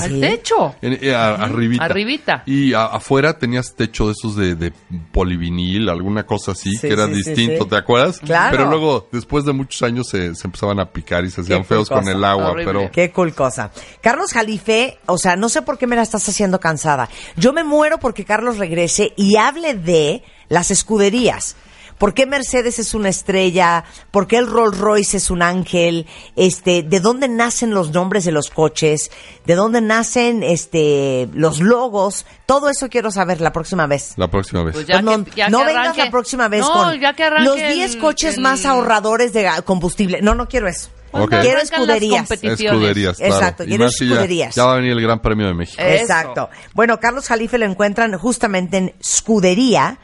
Al 0.00 0.20
techo. 0.20 0.76
En- 0.80 0.98
eh, 1.02 1.14
a- 1.14 1.34
arribita. 1.34 1.84
Arribita. 1.84 2.42
Y 2.46 2.72
a- 2.72 2.86
afuera 2.86 3.38
tenías 3.38 3.74
techo 3.74 4.06
de 4.06 4.12
esos 4.12 4.36
de, 4.36 4.54
de 4.54 4.72
polivinil, 5.12 5.88
alguna 5.88 6.24
cosa 6.24 6.52
así, 6.52 6.70
Sí, 6.76 6.80
que 6.86 6.92
era 6.94 7.06
sí, 7.06 7.14
distinto, 7.14 7.64
sí. 7.64 7.70
¿te 7.70 7.76
acuerdas? 7.76 8.18
Claro. 8.20 8.56
Pero 8.56 8.70
luego, 8.70 9.08
después 9.12 9.44
de 9.44 9.52
muchos 9.52 9.82
años, 9.82 10.08
se, 10.08 10.34
se 10.34 10.46
empezaban 10.46 10.80
a 10.80 10.86
picar 10.90 11.24
y 11.24 11.30
se 11.30 11.40
hacían 11.42 11.60
Qué 11.62 11.68
feos 11.68 11.88
con 11.88 11.98
cosa. 12.00 12.12
el 12.12 12.24
agua. 12.24 12.50
Horrible. 12.50 12.72
Pero 12.72 12.90
Qué 12.90 13.10
cool 13.12 13.34
cosa. 13.34 13.70
Carlos 14.00 14.32
Jalife, 14.32 14.98
o 15.06 15.18
sea, 15.18 15.36
no 15.36 15.48
sé 15.48 15.62
por 15.62 15.78
qué 15.78 15.86
me 15.86 15.96
la 15.96 16.02
estás 16.02 16.28
haciendo 16.28 16.60
cansada. 16.60 17.08
Yo 17.36 17.52
me 17.52 17.64
muero 17.64 17.98
porque 17.98 18.24
Carlos 18.24 18.58
regrese 18.58 19.12
y 19.16 19.36
hable 19.36 19.74
de 19.74 20.22
las 20.48 20.70
escuderías. 20.70 21.56
¿Por 22.02 22.14
qué 22.14 22.26
Mercedes 22.26 22.80
es 22.80 22.94
una 22.94 23.10
estrella? 23.10 23.84
¿Por 24.10 24.26
qué 24.26 24.38
el 24.38 24.48
Rolls 24.48 24.76
Royce 24.76 25.18
es 25.18 25.30
un 25.30 25.40
ángel? 25.40 26.08
Este, 26.34 26.82
¿de 26.82 26.98
dónde 26.98 27.28
nacen 27.28 27.70
los 27.70 27.92
nombres 27.92 28.24
de 28.24 28.32
los 28.32 28.50
coches? 28.50 29.12
¿De 29.46 29.54
dónde 29.54 29.80
nacen 29.80 30.42
este 30.42 31.28
los 31.32 31.60
logos? 31.60 32.26
Todo 32.44 32.68
eso 32.70 32.88
quiero 32.88 33.12
saber 33.12 33.40
la 33.40 33.52
próxima 33.52 33.86
vez. 33.86 34.14
la 34.16 34.26
próxima 34.26 34.64
vez. 34.64 34.74
Pues 34.74 34.88
ya 34.88 34.94
Pues 35.00 35.04
no 35.04 35.24
que- 35.24 35.30
ya 35.30 35.48
no 35.48 35.58
que 35.60 35.64
vengas 35.66 35.82
arranque. 35.84 36.04
la 36.06 36.10
próxima 36.10 36.48
vez 36.48 36.62
No, 36.62 36.72
con 36.72 36.98
ya 37.00 37.12
que 37.14 37.22
arranque 37.22 37.44
los 37.44 37.54
10 37.56 37.94
el- 37.94 38.00
coches 38.00 38.34
el- 38.34 38.42
más 38.42 38.66
ahorradores 38.66 39.32
de 39.32 39.48
combustible. 39.64 40.20
No, 40.22 40.34
no 40.34 40.48
quiero 40.48 40.66
eso. 40.66 40.88
Ok. 41.12 41.30
Quiero 41.40 41.60
escuderías. 41.60 42.28
Escuderías, 42.32 43.16
claro. 43.18 43.32
Exacto, 43.34 43.62
Y 43.62 43.66
quiero 43.68 43.84
más 43.84 43.94
si 43.94 44.06
ya- 44.08 44.14
escuderías. 44.14 44.54
Ya, 44.56 44.64
va 44.64 44.72
a 44.72 44.76
venir 44.78 44.90
el 44.90 45.02
Gran 45.02 45.22
Premio 45.22 45.46
de 45.46 45.54
México. 45.54 45.80
Eso. 45.80 46.02
Exacto. 46.02 46.50
Bueno, 46.74 46.98
Carlos 46.98 47.28
Jalife 47.28 47.58
lo 47.58 47.66
encuentran 47.66 48.18
justamente 48.18 48.76
en 48.78 48.94
Scudería 49.00 49.98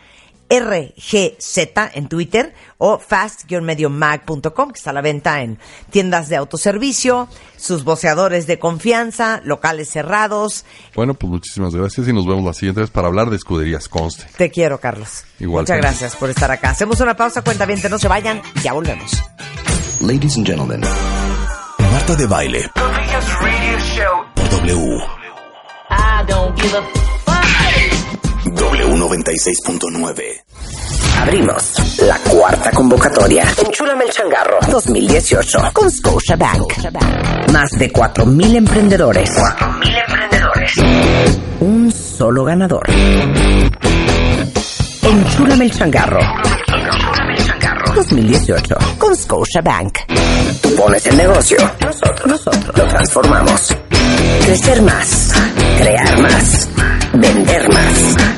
RGZ 0.48 1.58
en 1.94 2.08
Twitter 2.08 2.54
o 2.78 2.98
fast-mag.com, 2.98 4.70
que 4.70 4.78
está 4.78 4.90
a 4.90 4.92
la 4.92 5.00
venta 5.00 5.42
en 5.42 5.58
tiendas 5.90 6.28
de 6.28 6.36
autoservicio, 6.36 7.28
sus 7.56 7.84
boceadores 7.84 8.46
de 8.46 8.58
confianza, 8.58 9.40
locales 9.44 9.90
cerrados. 9.90 10.64
Bueno, 10.94 11.14
pues 11.14 11.30
muchísimas 11.30 11.74
gracias 11.74 12.08
y 12.08 12.12
nos 12.12 12.26
vemos 12.26 12.44
la 12.44 12.54
siguiente 12.54 12.80
vez 12.80 12.90
para 12.90 13.08
hablar 13.08 13.30
de 13.30 13.36
escuderías, 13.36 13.88
conste. 13.88 14.26
Te 14.36 14.50
quiero, 14.50 14.78
Carlos. 14.78 15.24
Igual, 15.38 15.62
Muchas 15.62 15.78
gracias 15.78 16.16
por 16.16 16.30
estar 16.30 16.50
acá. 16.50 16.70
Hacemos 16.70 17.00
una 17.00 17.16
pausa, 17.16 17.42
cuenta 17.42 17.66
bien, 17.66 17.80
no 17.90 17.98
se 17.98 18.08
vayan, 18.08 18.42
ya 18.62 18.72
volvemos. 18.72 19.12
Ladies 20.00 20.36
and 20.36 20.46
gentlemen, 20.46 20.80
Marta 21.90 22.14
de 22.14 22.26
Baile. 22.26 22.70
Por 22.74 24.50
W. 24.50 24.98
W96.9. 28.54 30.22
Abrimos 31.20 31.74
la 31.98 32.16
cuarta 32.18 32.70
convocatoria. 32.70 33.46
Enchúlame 33.66 34.04
el 34.04 34.10
changarro 34.10 34.58
2018 34.70 35.58
con 35.72 35.90
Scotia 35.90 36.36
Bank. 36.36 36.74
Más 37.52 37.70
de 37.72 37.92
4.000 37.92 38.56
emprendedores. 38.56 39.30
4.000 39.30 40.04
emprendedores. 40.06 40.72
Un 41.60 41.90
solo 41.90 42.44
ganador. 42.44 42.88
Enchúlame 45.02 45.64
el 45.64 45.70
changarro 45.72 46.20
2018 47.94 48.76
con 48.98 49.16
Scotia 49.16 49.60
Bank. 49.60 49.98
Tú 50.62 50.74
pones 50.76 51.04
el 51.06 51.16
negocio. 51.16 51.58
Nosotros, 51.84 52.26
nosotros 52.26 52.76
lo 52.76 52.84
transformamos. 52.86 53.76
Crecer 54.44 54.82
más. 54.82 55.32
Crear 55.78 56.20
más. 56.20 56.68
Vender 57.14 57.68
más. 57.72 58.37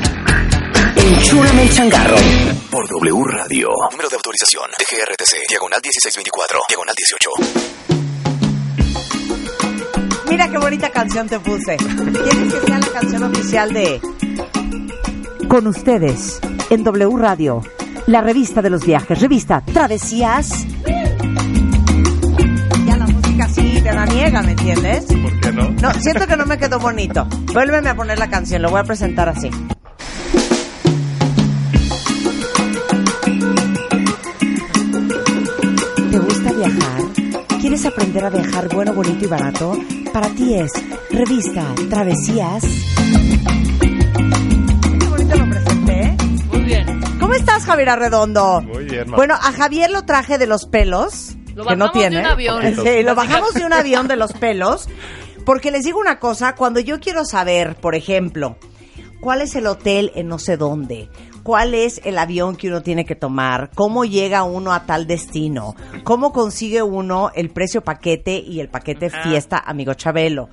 Enchúlame 1.11 1.63
el 1.65 1.71
changarro. 1.73 2.17
Por 2.71 2.89
W 2.89 3.25
Radio. 3.25 3.69
Número 3.91 4.09
de 4.09 4.15
autorización. 4.15 4.71
DGRTC. 4.79 5.49
Diagonal 5.49 5.81
1624. 5.83 6.61
Diagonal 6.69 6.95
18. 6.95 7.31
Mira 10.31 10.49
qué 10.49 10.59
bonita 10.59 10.91
canción 10.91 11.29
te 11.29 11.41
puse. 11.41 11.77
¿Quieres 11.79 12.55
que 12.55 12.61
sea 12.65 12.79
la 12.79 12.87
canción 12.93 13.25
oficial 13.25 13.73
de 13.73 14.01
Con 15.49 15.67
ustedes 15.67 16.39
en 16.71 16.85
W 16.85 17.17
Radio, 17.19 17.63
la 18.07 18.21
revista 18.21 18.63
de 18.63 18.71
los 18.71 18.87
viajes, 18.87 19.21
revista 19.21 19.65
Travesías? 19.65 20.65
Ya 22.87 22.97
la 22.97 23.07
música 23.09 23.49
sí 23.49 23.81
te 23.83 23.93
la 23.93 24.07
niega, 24.07 24.43
¿me 24.43 24.53
entiendes? 24.53 25.07
¿Por 25.07 25.41
qué 25.41 25.51
no? 25.51 25.71
No, 25.71 25.93
siento 25.95 26.29
que 26.29 26.37
no 26.37 26.47
me 26.47 26.57
quedó 26.57 26.79
bonito. 26.79 27.27
Vuélveme 27.53 27.91
a 27.91 27.97
poner 27.97 28.21
la 28.21 28.31
canción, 28.31 28.63
lo 28.63 28.71
voy 28.71 28.79
a 28.79 28.85
presentar 28.85 29.29
así. 29.29 29.51
Viajar? 36.73 37.03
¿Quieres 37.61 37.85
aprender 37.87 38.25
a 38.25 38.31
viajar 38.31 38.69
bueno, 38.75 38.95
bonito 38.95 39.25
y 39.25 39.29
barato? 39.29 39.79
Para 40.13 40.29
ti 40.31 40.55
es 40.55 40.73
revista 41.11 41.67
Travesías. 41.89 42.65
Qué 44.99 45.07
bonito 45.09 45.37
lo 45.37 45.51
presenté. 45.51 46.17
Muy 46.47 46.61
bien. 46.61 47.01
¿Cómo 47.21 47.35
estás, 47.35 47.65
Javier 47.65 47.91
Arredondo? 47.91 48.63
Muy 48.63 48.85
bien, 48.85 49.01
Marta. 49.03 49.17
Bueno, 49.17 49.35
a 49.35 49.53
Javier 49.53 49.91
lo 49.91 50.05
traje 50.05 50.39
de 50.39 50.47
los 50.47 50.67
pelos. 50.67 51.37
Lo 51.55 51.67
que 51.67 51.77
no 51.77 51.87
bajamos 51.87 51.95
de 51.95 52.01
tiene. 52.01 52.21
un 52.21 52.27
avión. 52.27 52.63
Sí, 52.83 53.03
lo 53.03 53.15
bajamos 53.15 53.55
de 53.55 53.65
un 53.65 53.73
avión 53.73 54.09
de 54.09 54.17
los 54.17 54.33
pelos. 54.33 54.89
Porque 55.45 55.71
les 55.71 55.85
digo 55.85 55.99
una 55.99 56.19
cosa, 56.19 56.55
cuando 56.55 56.81
yo 56.81 57.01
quiero 57.01 57.25
saber, 57.25 57.77
por 57.77 57.95
ejemplo, 57.95 58.57
cuál 59.21 59.43
es 59.43 59.55
el 59.55 59.67
hotel 59.67 60.13
en 60.15 60.29
no 60.29 60.39
sé 60.39 60.57
dónde, 60.57 61.09
cuál 61.43 61.75
es 61.75 62.01
el 62.05 62.19
avión 62.19 62.57
que 62.57 62.69
uno 62.69 62.83
tiene 62.83 63.05
que 63.05 63.15
tomar, 63.15 63.71
cómo 63.75 64.05
llega 64.05 64.43
uno 64.45 64.73
a 64.73 64.87
tal 64.87 65.07
destino, 65.07 65.75
cómo 66.05 66.33
consigue 66.33 66.83
uno 66.83 67.31
el 67.35 67.51
precio 67.51 67.83
paquete 67.83 68.37
y 68.39 68.61
el 68.61 68.69
paquete 68.69 69.11
fiesta 69.11 69.59
amigo 69.59 69.95
Chabelo. 69.95 70.49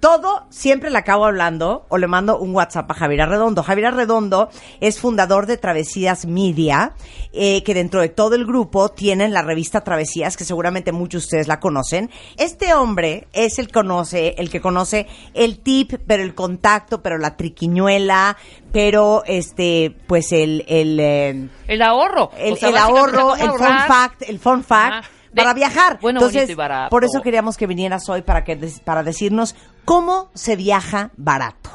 Todo 0.00 0.46
siempre 0.50 0.90
le 0.90 0.98
acabo 0.98 1.24
hablando 1.24 1.84
o 1.88 1.98
le 1.98 2.06
mando 2.06 2.38
un 2.38 2.54
WhatsApp 2.54 2.88
a 2.90 2.94
Javier 2.94 3.22
Arredondo. 3.22 3.64
Javier 3.64 3.88
Arredondo 3.88 4.48
es 4.80 5.00
fundador 5.00 5.46
de 5.46 5.56
Travesías 5.56 6.24
Media, 6.24 6.92
eh, 7.32 7.64
que 7.64 7.74
dentro 7.74 8.00
de 8.00 8.08
todo 8.08 8.36
el 8.36 8.46
grupo 8.46 8.90
tienen 8.90 9.32
la 9.32 9.42
revista 9.42 9.82
Travesías, 9.82 10.36
que 10.36 10.44
seguramente 10.44 10.92
muchos 10.92 11.22
de 11.22 11.26
ustedes 11.26 11.48
la 11.48 11.58
conocen. 11.58 12.10
Este 12.36 12.74
hombre 12.74 13.26
es 13.32 13.58
el 13.58 13.72
conoce, 13.72 14.36
el 14.38 14.50
que 14.50 14.60
conoce 14.60 15.08
el 15.34 15.58
tip, 15.58 15.94
pero 16.06 16.22
el 16.22 16.34
contacto, 16.34 17.02
pero 17.02 17.18
la 17.18 17.36
triquiñuela, 17.36 18.36
pero 18.72 19.24
este, 19.26 19.96
pues 20.06 20.30
el, 20.30 20.64
el, 20.68 21.00
eh, 21.00 21.48
El 21.66 21.82
ahorro. 21.82 22.30
el, 22.38 22.52
O 22.52 22.56
sea, 22.56 22.68
el 22.68 22.74
básicamente, 22.76 23.18
ahorro, 23.18 23.30
¿cómo 23.30 23.34
el 23.36 23.50
fun 23.50 23.78
fact, 23.88 24.22
el 24.28 24.38
fun 24.38 24.62
fact 24.62 25.06
para 25.34 25.54
viajar. 25.54 25.98
bueno, 26.00 26.20
Entonces, 26.20 26.50
y 26.50 26.54
barato. 26.54 26.90
por 26.90 27.04
eso 27.04 27.20
queríamos 27.22 27.56
que 27.56 27.66
vinieras 27.66 28.08
hoy 28.08 28.22
para 28.22 28.44
que 28.44 28.56
para 28.84 29.02
decirnos 29.02 29.54
cómo 29.88 30.30
se 30.34 30.54
viaja 30.54 31.10
barato. 31.16 31.70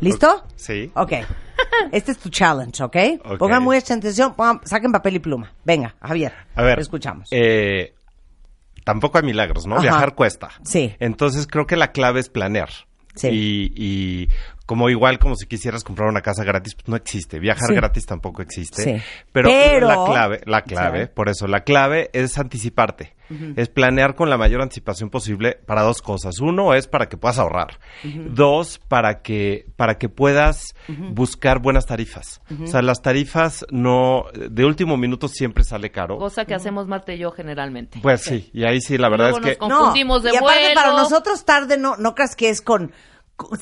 ¿Listo? 0.00 0.42
Sí. 0.56 0.90
Ok. 0.94 1.12
Este 1.92 2.12
es 2.12 2.18
tu 2.18 2.30
challenge, 2.30 2.82
¿ok? 2.82 2.96
Ok. 3.24 3.38
Pongan 3.38 3.62
mucha 3.62 3.92
atención, 3.94 4.34
pongan- 4.34 4.60
saquen 4.64 4.90
papel 4.90 5.16
y 5.16 5.18
pluma. 5.18 5.52
Venga, 5.64 5.94
Javier. 6.00 6.32
A 6.54 6.62
ver. 6.62 6.78
escuchamos. 6.80 7.28
eh, 7.30 7.92
tampoco 8.84 9.18
hay 9.18 9.24
milagros, 9.24 9.66
¿no? 9.66 9.74
Ajá. 9.74 9.82
Viajar 9.82 10.14
cuesta. 10.14 10.48
Sí. 10.64 10.94
Entonces 10.98 11.46
creo 11.46 11.66
que 11.66 11.76
la 11.76 11.92
clave 11.92 12.20
es 12.20 12.30
planear. 12.30 12.70
Sí. 13.14 13.28
Y, 13.28 13.72
y 13.76 14.28
como 14.70 14.88
igual 14.88 15.18
como 15.18 15.34
si 15.34 15.46
quisieras 15.48 15.82
comprar 15.82 16.08
una 16.08 16.20
casa 16.20 16.44
gratis, 16.44 16.76
pues 16.76 16.86
no 16.86 16.94
existe. 16.94 17.40
Viajar 17.40 17.70
Sí. 17.70 17.74
gratis 17.74 18.06
tampoco 18.06 18.40
existe. 18.40 18.84
Sí. 18.84 19.02
Pero, 19.32 19.48
Pero- 19.50 19.88
la 19.88 20.04
clave, 20.04 20.40
la 20.46 20.62
clave, 20.62 21.06
Sí. 21.06 21.10
por 21.12 21.28
eso, 21.28 21.48
la 21.48 21.64
clave 21.64 22.08
es 22.12 22.38
anticiparte. 22.38 23.14
Es 23.56 23.68
planear 23.68 24.16
con 24.16 24.28
la 24.28 24.36
mayor 24.36 24.60
anticipación 24.60 25.08
posible 25.08 25.56
para 25.64 25.82
dos 25.82 26.02
cosas. 26.02 26.40
Uno 26.40 26.74
es 26.74 26.88
para 26.88 27.08
que 27.08 27.16
puedas 27.16 27.38
ahorrar. 27.38 27.78
Dos, 28.04 28.80
para 28.88 29.22
que, 29.22 29.66
para 29.76 29.98
que 29.98 30.08
puedas 30.08 30.74
buscar 31.12 31.60
buenas 31.60 31.86
tarifas. 31.86 32.40
O 32.62 32.66
sea, 32.66 32.82
las 32.82 33.02
tarifas 33.02 33.64
no, 33.70 34.24
de 34.34 34.64
último 34.64 34.96
minuto 34.96 35.28
siempre 35.28 35.62
sale 35.64 35.90
caro. 35.90 36.16
Cosa 36.18 36.44
que 36.44 36.54
hacemos 36.54 36.88
Marta 36.88 37.12
y 37.12 37.18
yo 37.18 37.30
generalmente. 37.30 38.00
Pues 38.02 38.22
sí, 38.22 38.50
y 38.52 38.64
ahí 38.64 38.80
sí, 38.80 38.98
la 38.98 39.08
verdad 39.08 39.30
Luego 39.30 39.46
es 39.46 39.58
que... 39.58 39.60
nos 39.60 39.78
confundimos 39.78 40.22
de 40.24 40.32
y 40.32 40.36
aparte 40.36 40.60
vuelo. 40.60 40.74
para 40.74 40.92
nosotros 40.92 41.44
tarde 41.44 41.78
no, 41.78 41.96
no 41.98 42.14
creas 42.16 42.34
que 42.34 42.48
es 42.50 42.60
con 42.60 42.90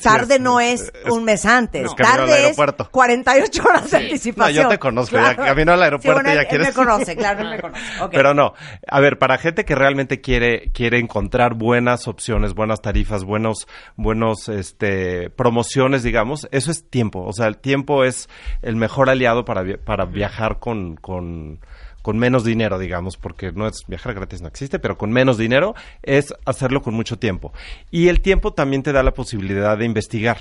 tarde 0.01 0.39
no 0.39 0.59
es, 0.59 0.91
es- 1.05 1.11
un 1.11 1.23
mes 1.23 1.45
antes, 1.45 1.85
es 1.85 1.95
tarde 1.95 2.31
es 2.31 2.43
aeropuerto. 2.45 2.89
48 2.91 3.63
horas 3.63 3.91
de 3.91 3.97
anticipación. 3.97 4.55
No, 4.55 4.61
yo 4.63 4.69
te 4.69 4.79
conozco, 4.79 5.15
ya 5.17 5.35
camino 5.35 5.73
al 5.73 5.81
aeropuerto 5.83 6.19
Sí, 6.19 6.23
bueno, 6.23 6.35
ya 6.35 6.41
él- 6.41 6.47
quieres- 6.47 6.67
Él 6.69 6.73
me 6.77 6.85
conoce, 6.85 7.15
claro, 7.15 7.41
él 7.41 7.49
me 7.49 7.59
conoce. 7.61 7.81
Pero 8.11 8.33
no, 8.33 8.53
a 8.87 8.99
ver, 8.99 9.17
para 9.19 9.37
gente 9.37 9.65
que 9.65 9.75
realmente 9.75 10.21
quiere 10.21 10.71
quiere 10.73 10.99
encontrar 10.99 11.53
buenas 11.55 12.07
opciones, 12.07 12.53
buenas 12.53 12.81
tarifas, 12.81 13.23
buenos 13.23 13.67
buenos 13.95 14.49
este 14.49 15.29
promociones, 15.29 16.03
digamos, 16.03 16.47
eso 16.51 16.71
es 16.71 16.89
tiempo, 16.89 17.23
o 17.25 17.33
sea, 17.33 17.47
el 17.47 17.57
tiempo 17.57 18.03
es 18.03 18.29
el 18.61 18.75
mejor 18.75 19.09
aliado 19.09 19.45
para 19.45 19.63
para 19.83 20.05
viajar 20.05 20.59
con 20.59 20.95
con 20.95 21.59
con 22.01 22.17
menos 22.17 22.43
dinero, 22.43 22.79
digamos, 22.79 23.17
porque 23.17 23.51
no 23.51 23.67
es 23.67 23.83
viajar 23.87 24.13
gratis 24.13 24.41
no 24.41 24.47
existe, 24.47 24.79
pero 24.79 24.97
con 24.97 25.11
menos 25.11 25.37
dinero 25.37 25.75
es 26.03 26.33
hacerlo 26.45 26.81
con 26.81 26.93
mucho 26.93 27.19
tiempo. 27.19 27.53
Y 27.91 28.07
el 28.07 28.21
tiempo 28.21 28.53
también 28.53 28.83
te 28.83 28.91
da 28.91 29.03
la 29.03 29.13
posibilidad 29.13 29.77
de 29.77 29.85
investigar. 29.85 30.37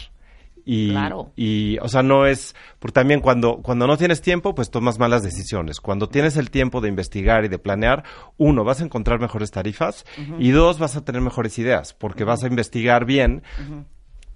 Y, 0.70 0.90
Claro. 0.90 1.32
y, 1.34 1.78
o 1.78 1.88
sea, 1.88 2.02
no 2.02 2.26
es, 2.26 2.54
porque 2.78 2.92
también 2.92 3.20
cuando, 3.20 3.62
cuando 3.62 3.86
no 3.86 3.96
tienes 3.96 4.20
tiempo, 4.20 4.54
pues 4.54 4.70
tomas 4.70 4.98
malas 4.98 5.22
decisiones. 5.22 5.80
Cuando 5.80 6.10
tienes 6.10 6.36
el 6.36 6.50
tiempo 6.50 6.82
de 6.82 6.90
investigar 6.90 7.46
y 7.46 7.48
de 7.48 7.58
planear, 7.58 8.04
uno, 8.36 8.64
vas 8.64 8.82
a 8.82 8.84
encontrar 8.84 9.18
mejores 9.18 9.50
tarifas 9.50 10.04
y 10.38 10.50
dos, 10.50 10.78
vas 10.78 10.94
a 10.94 11.04
tener 11.06 11.22
mejores 11.22 11.58
ideas, 11.58 11.94
porque 11.94 12.24
vas 12.24 12.44
a 12.44 12.48
investigar 12.48 13.06
bien. 13.06 13.42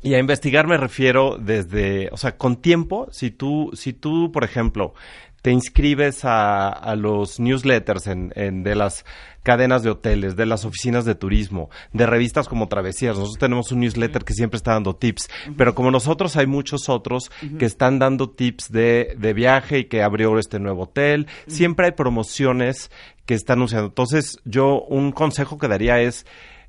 Y 0.00 0.14
a 0.14 0.18
investigar 0.18 0.66
me 0.66 0.78
refiero 0.78 1.36
desde, 1.38 2.08
o 2.12 2.16
sea, 2.16 2.38
con 2.38 2.56
tiempo, 2.56 3.08
si 3.12 3.30
tú, 3.30 3.70
si 3.74 3.92
tú, 3.92 4.32
por 4.32 4.42
ejemplo, 4.42 4.94
te 5.42 5.50
inscribes 5.50 6.24
a, 6.24 6.68
a 6.68 6.94
los 6.96 7.38
newsletters 7.40 8.06
en, 8.06 8.32
en- 8.36 8.62
de 8.62 8.74
las 8.76 9.04
cadenas 9.42 9.82
de 9.82 9.90
hoteles, 9.90 10.36
de 10.36 10.46
las 10.46 10.64
oficinas 10.64 11.04
de 11.04 11.16
turismo, 11.16 11.68
de 11.92 12.06
revistas 12.06 12.46
como 12.48 12.68
Travesías. 12.68 13.16
Nosotros 13.16 13.38
tenemos 13.40 13.72
un 13.72 13.80
newsletter 13.80 14.24
que 14.24 14.34
siempre 14.34 14.56
está 14.56 14.72
dando 14.74 14.94
tips, 14.94 15.28
pero 15.56 15.74
como 15.74 15.90
nosotros 15.90 16.36
hay 16.36 16.46
muchos 16.46 16.88
otros 16.88 17.32
que 17.58 17.64
están 17.64 17.98
dando 17.98 18.30
tips 18.30 18.70
de, 18.70 19.16
de 19.18 19.32
viaje 19.32 19.80
y 19.80 19.84
que 19.86 20.02
abrió 20.04 20.38
este 20.38 20.60
nuevo 20.60 20.84
hotel. 20.84 21.26
Siempre 21.48 21.86
hay 21.86 21.92
promociones 21.92 22.92
que 23.26 23.34
están 23.34 23.58
anunciando. 23.58 23.88
Entonces, 23.88 24.38
yo 24.44 24.80
un 24.82 25.10
consejo 25.10 25.58
que 25.58 25.66
daría 25.66 26.00
es 26.00 26.24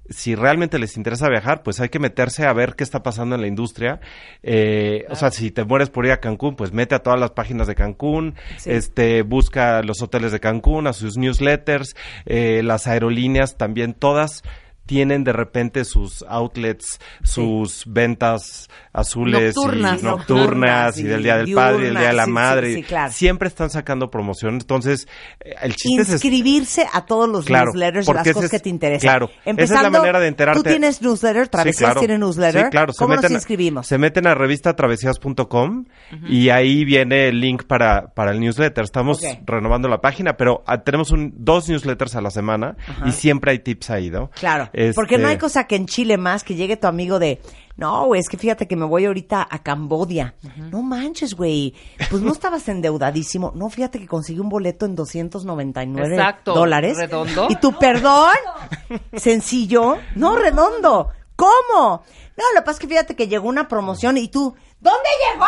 si 0.09 0.35
realmente 0.35 0.79
les 0.79 0.97
interesa 0.97 1.29
viajar, 1.29 1.63
pues 1.63 1.79
hay 1.79 1.89
que 1.89 1.99
meterse 1.99 2.45
a 2.45 2.53
ver 2.53 2.75
qué 2.75 2.83
está 2.83 3.03
pasando 3.03 3.35
en 3.35 3.41
la 3.41 3.47
industria. 3.47 3.99
Eh, 4.41 5.05
O 5.09 5.15
sea, 5.15 5.31
si 5.31 5.51
te 5.51 5.63
mueres 5.63 5.89
por 5.89 6.05
ir 6.05 6.11
a 6.11 6.19
Cancún, 6.19 6.55
pues 6.55 6.73
mete 6.73 6.95
a 6.95 6.99
todas 6.99 7.19
las 7.19 7.31
páginas 7.31 7.67
de 7.67 7.75
Cancún, 7.75 8.35
este, 8.65 9.21
busca 9.21 9.81
los 9.81 10.01
hoteles 10.01 10.31
de 10.31 10.39
Cancún, 10.39 10.87
a 10.87 10.93
sus 10.93 11.17
newsletters, 11.17 11.95
eh, 12.25 12.61
las 12.63 12.87
aerolíneas 12.87 13.57
también 13.57 13.93
todas 13.93 14.43
tienen 14.85 15.23
de 15.23 15.31
repente 15.33 15.85
sus 15.85 16.23
outlets, 16.27 16.99
sus 17.23 17.83
ventas 17.87 18.69
azules 18.91 19.55
Nocturnas. 19.55 20.01
y 20.01 20.05
nocturnas 20.05 20.97
y 20.99 21.03
del 21.03 21.23
Día 21.23 21.37
del 21.37 21.53
Padre 21.53 21.77
y 21.83 21.85
del 21.85 21.95
Día 21.97 22.07
de 22.09 22.13
la 22.13 22.25
sí, 22.25 22.31
Madre. 22.31 22.67
sí, 22.67 22.73
sí, 22.75 22.83
claro. 22.83 23.11
Siempre 23.13 23.47
están 23.47 23.69
sacando 23.69 24.09
promoción. 24.11 24.55
Entonces, 24.55 25.07
eh, 25.39 25.55
el 25.61 25.75
chiste 25.75 26.01
es 26.03 26.09
Inscribirse 26.09 26.85
a 26.91 27.05
todos 27.05 27.27
los 27.29 27.45
Claro, 27.45 27.67
newsletters 27.71 28.07
las 28.07 28.27
cosas 28.27 28.43
es- 28.45 28.51
que 28.51 28.59
te 28.59 28.69
interesan. 28.69 29.01
claro, 29.09 29.29
esa 29.45 29.61
es 29.63 29.81
la 29.81 29.89
manera 29.89 30.19
de 30.19 30.27
enterarte. 30.27 30.61
¿Tú 30.61 30.69
tienes 30.69 31.01
newsletter? 31.01 31.47
¿Travesías 31.47 31.77
Sí, 31.77 31.83
claro. 31.85 31.99
tiene 31.99 32.17
newsletter? 32.19 32.69
Claro. 32.69 32.93
se 32.93 32.99
¿Cómo 32.99 33.15
nos 33.15 33.21
meten 33.23 33.35
a- 33.35 33.39
inscribimos? 33.39 33.87
Se 33.87 33.97
meten 33.97 34.27
a 34.27 34.35
revistatravesías.com 34.35 35.85
y 36.27 36.49
ahí 36.49 36.85
viene 36.85 37.27
el 37.29 37.39
link 37.39 37.63
para, 37.63 38.07
para 38.13 38.31
el 38.31 38.39
newsletter. 38.39 38.83
Estamos 38.83 39.19
renovando 39.45 39.87
la 39.87 39.99
página, 40.01 40.37
pero 40.37 40.63
ah, 40.67 40.83
tenemos 40.83 41.11
un, 41.11 41.33
dos 41.37 41.67
newsletters 41.69 42.15
a 42.15 42.21
la 42.21 42.29
semana 42.31 42.75
y 43.05 43.11
siempre 43.11 43.51
hay 43.51 43.59
tips 43.59 43.89
ahí, 43.89 44.09
¿no? 44.09 44.29
Claro, 44.31 44.69
Este, 44.73 44.93
porque 44.93 45.17
no 45.17 45.27
hay 45.27 45.37
cosa 45.37 45.65
que 45.67 45.75
en 45.75 45.85
Chile 45.85 46.17
más 46.17 46.43
que 46.43 46.55
llegue 46.55 46.77
tu 46.77 46.87
amigo 46.87 47.19
de, 47.19 47.39
no, 47.77 48.05
güey, 48.05 48.19
es 48.19 48.27
que 48.27 48.37
fíjate 48.37 48.67
que 48.67 48.75
me 48.75 48.85
voy 48.85 49.05
ahorita 49.05 49.47
a 49.49 49.63
Cambodia. 49.63 50.35
No 50.71 50.81
manches, 50.81 51.35
güey, 51.35 51.73
pues 52.09 52.21
no 52.21 52.31
estabas 52.31 52.67
endeudadísimo. 52.67 53.51
No, 53.55 53.69
fíjate 53.69 53.99
que 53.99 54.07
conseguí 54.07 54.39
un 54.39 54.49
boleto 54.49 54.85
en 54.85 54.95
299 54.95 56.15
Exacto. 56.15 56.53
dólares. 56.53 56.97
¿Redondo? 56.97 57.47
Y 57.49 57.55
tu 57.55 57.77
perdón, 57.77 58.33
sencillo, 59.13 59.97
no 60.15 60.35
redondo. 60.35 61.09
¿Cómo? 61.35 62.03
No, 62.37 62.43
lo 62.53 62.61
que 62.61 62.65
pasa 62.65 62.71
es 62.71 62.79
que 62.79 62.87
fíjate 62.87 63.15
que 63.15 63.27
llegó 63.27 63.47
una 63.49 63.67
promoción 63.67 64.17
y 64.17 64.27
tú, 64.27 64.55
¿dónde 64.83 65.09
llegó? 65.31 65.45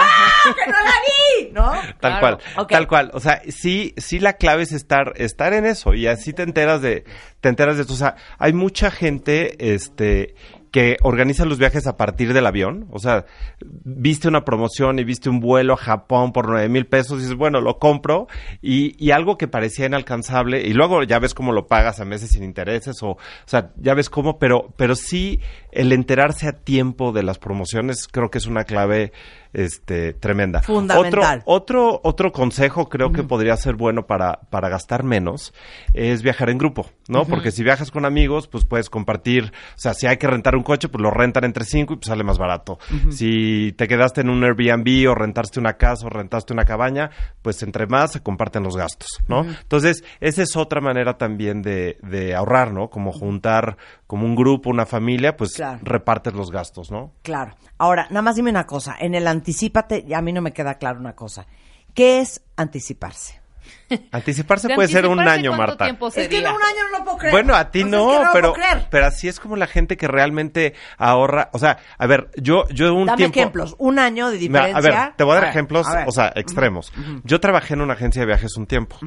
¡Que 0.56 0.72
no 0.72 0.78
la 0.80 0.92
vi! 1.06 1.52
¿No? 1.52 1.72
Tal 2.00 2.20
Claro. 2.20 2.20
cual, 2.40 2.40
Ok. 2.64 2.72
tal 2.72 2.88
cual. 2.88 3.12
O 3.14 3.20
sea, 3.20 3.42
sí, 3.50 3.94
sí 3.98 4.20
la 4.20 4.34
clave 4.34 4.64
es 4.64 4.72
estar, 4.72 5.14
estar 5.18 5.54
en 5.54 5.66
eso 5.66 5.94
y 5.94 6.08
así 6.08 6.34
te 6.34 6.44
enteras 6.44 6.82
de, 6.82 7.04
te 7.42 7.50
enteras 7.50 7.76
de 7.76 7.82
esto. 7.84 7.94
O 7.94 7.98
sea, 7.98 8.16
hay 8.40 8.54
mucha 8.54 8.90
gente, 8.92 9.56
este, 9.74 10.34
que 10.76 10.98
organiza 11.04 11.46
los 11.46 11.58
viajes 11.58 11.88
a 11.88 11.96
partir 11.96 12.34
del 12.34 12.46
avión. 12.46 12.90
O 12.92 13.00
sea, 13.00 13.24
viste 13.62 14.28
una 14.28 14.44
promoción 14.44 15.00
y 15.00 15.06
viste 15.06 15.30
un 15.30 15.40
vuelo 15.40 15.76
a 15.76 15.78
Japón 15.78 16.34
por 16.34 16.50
nueve 16.50 16.68
mil 16.68 16.86
pesos 16.86 17.20
y 17.20 17.22
dices, 17.22 17.38
bueno, 17.38 17.62
lo 17.62 17.80
compro. 17.80 18.28
Y, 18.62 18.94
y 19.02 19.12
algo 19.12 19.38
que 19.38 19.48
parecía 19.48 19.86
inalcanzable 19.86 20.68
y 20.68 20.74
luego 20.74 21.02
ya 21.04 21.18
ves 21.20 21.34
cómo 21.34 21.54
lo 21.54 21.68
pagas 21.68 22.02
a 22.02 22.04
meses 22.04 22.32
sin 22.32 22.44
intereses 22.44 23.02
o, 23.04 23.12
o 23.12 23.18
sea, 23.46 23.72
ya 23.78 23.94
ves 23.94 24.10
cómo, 24.10 24.38
pero, 24.38 24.74
pero 24.76 24.98
sí 24.98 25.40
el 25.72 25.94
enterarse 25.94 26.50
a 26.50 26.52
tiempo 26.52 27.14
de 27.14 27.24
las 27.24 27.40
promociones 27.40 28.10
creo 28.10 28.30
que 28.30 28.40
es 28.40 28.46
una 28.46 28.66
clave, 28.66 29.14
este, 29.56 30.14
tremenda. 30.14 30.62
Fundamental. 30.62 31.42
Otro, 31.46 31.86
otro, 31.96 32.02
otro 32.04 32.32
consejo 32.32 32.90
creo 32.90 33.12
que 33.12 33.24
podría 33.24 33.56
ser 33.56 33.76
bueno 33.76 34.06
para, 34.06 34.42
para 34.50 34.68
gastar 34.70 35.04
menos 35.04 35.54
es 35.94 36.22
viajar 36.22 36.50
en 36.50 36.58
grupo, 36.58 36.86
¿no? 37.08 37.26
Porque 37.26 37.52
si 37.52 37.64
viajas 37.64 37.90
con 37.90 38.06
amigos, 38.06 38.48
pues 38.48 38.66
puedes 38.66 38.90
compartir, 38.90 39.46
o 39.46 39.78
sea, 39.80 39.94
si 39.94 40.08
hay 40.08 40.18
que 40.18 40.28
rentar 40.28 40.56
un 40.56 40.64
coche, 40.64 40.90
pues 40.90 41.02
lo 41.02 41.10
rentan 41.10 41.46
entre 41.46 41.64
cinco 41.64 41.94
y 41.94 41.98
pues 41.98 42.08
sale 42.08 42.24
más 42.24 42.38
barato. 42.38 42.78
Si 43.10 43.72
te 43.78 43.88
quedaste 43.88 44.22
en 44.22 44.30
un 44.30 44.44
Airbnb 44.44 45.10
o 45.10 45.16
rentaste 45.16 45.60
una 45.60 45.74
casa 45.78 46.06
o 46.06 46.10
rentaste 46.10 46.52
una 46.54 46.66
cabaña, 46.66 47.10
pues 47.42 47.64
entre 47.64 47.88
más 47.88 48.12
se 48.12 48.22
comparten 48.22 48.64
los 48.64 48.76
gastos, 48.76 49.08
¿no? 49.28 49.44
Entonces, 49.46 50.04
esa 50.20 50.44
es 50.44 50.56
otra 50.58 50.82
manera 50.82 51.18
también 51.18 51.62
de, 51.62 51.98
de 52.04 52.36
ahorrar, 52.36 52.74
¿no? 52.74 52.90
Como 52.90 53.12
juntar 53.14 53.78
como 54.08 54.26
un 54.26 54.36
grupo, 54.36 54.70
una 54.70 54.86
familia, 54.86 55.36
pues 55.38 55.54
Claro. 55.56 55.80
repartes 55.84 56.34
los 56.34 56.52
gastos, 56.52 56.92
¿no? 56.92 57.14
Claro. 57.24 57.54
Ahora, 57.78 58.08
nada 58.10 58.22
más 58.22 58.36
dime 58.36 58.50
una 58.50 58.66
cosa. 58.66 58.96
En 59.00 59.16
el 59.16 59.28
anticipate, 59.28 60.06
a 60.16 60.22
mí 60.22 60.32
no 60.32 60.42
me 60.42 60.54
queda 60.54 60.76
claro 60.76 61.00
una 61.00 61.14
cosa. 61.16 61.46
¿Qué 61.94 62.20
es 62.20 62.42
anticiparse? 62.56 63.42
Anticiparse 64.12 64.68
¿De 64.68 64.76
puede 64.76 64.88
ser 64.88 65.08
un 65.08 65.20
año, 65.20 65.54
Marta. 65.54 65.88
Es 65.88 66.28
que 66.28 66.38
en 66.38 66.48
un 66.48 66.62
año 66.62 66.84
no 66.92 67.00
lo 67.00 67.04
puedo 67.04 67.18
creer. 67.18 67.32
Bueno, 67.34 67.56
a 67.56 67.72
ti 67.72 67.82
O 67.84 67.90
sea, 67.90 67.92
no, 67.92 68.12
es 68.12 68.18
que 68.20 68.26
lo 68.26 68.54
pero, 68.54 68.54
pero 68.90 69.06
así 69.08 69.28
es 69.28 69.40
como 69.40 69.56
la 69.56 69.68
gente 69.68 69.98
que 69.98 70.08
realmente 70.08 70.74
ahorra. 70.98 71.50
O 71.54 71.60
sea, 71.60 71.80
a 71.98 72.06
ver, 72.08 72.30
yo, 72.38 72.68
yo 72.70 72.94
un 72.94 73.08
Dame 73.08 73.18
tiempo. 73.18 73.40
ejemplos. 73.40 73.76
Un 73.80 74.00
año 74.00 74.30
de 74.30 74.38
Mira, 74.38 74.66
diferencia. 74.68 75.02
a 75.02 75.06
ver, 75.08 75.16
te 75.16 75.24
voy 75.24 75.38
a 75.38 75.40
dar 75.42 75.50
ejemplos, 75.50 75.88
a 75.88 76.06
o 76.08 76.12
sea, 76.12 76.32
extremos. 76.36 76.94
Yo 77.24 77.40
trabajé 77.40 77.74
en 77.74 77.82
una 77.82 77.94
agencia 77.94 78.22
de 78.22 78.28
viajes 78.28 78.56
un 78.58 78.68
tiempo. 78.68 78.98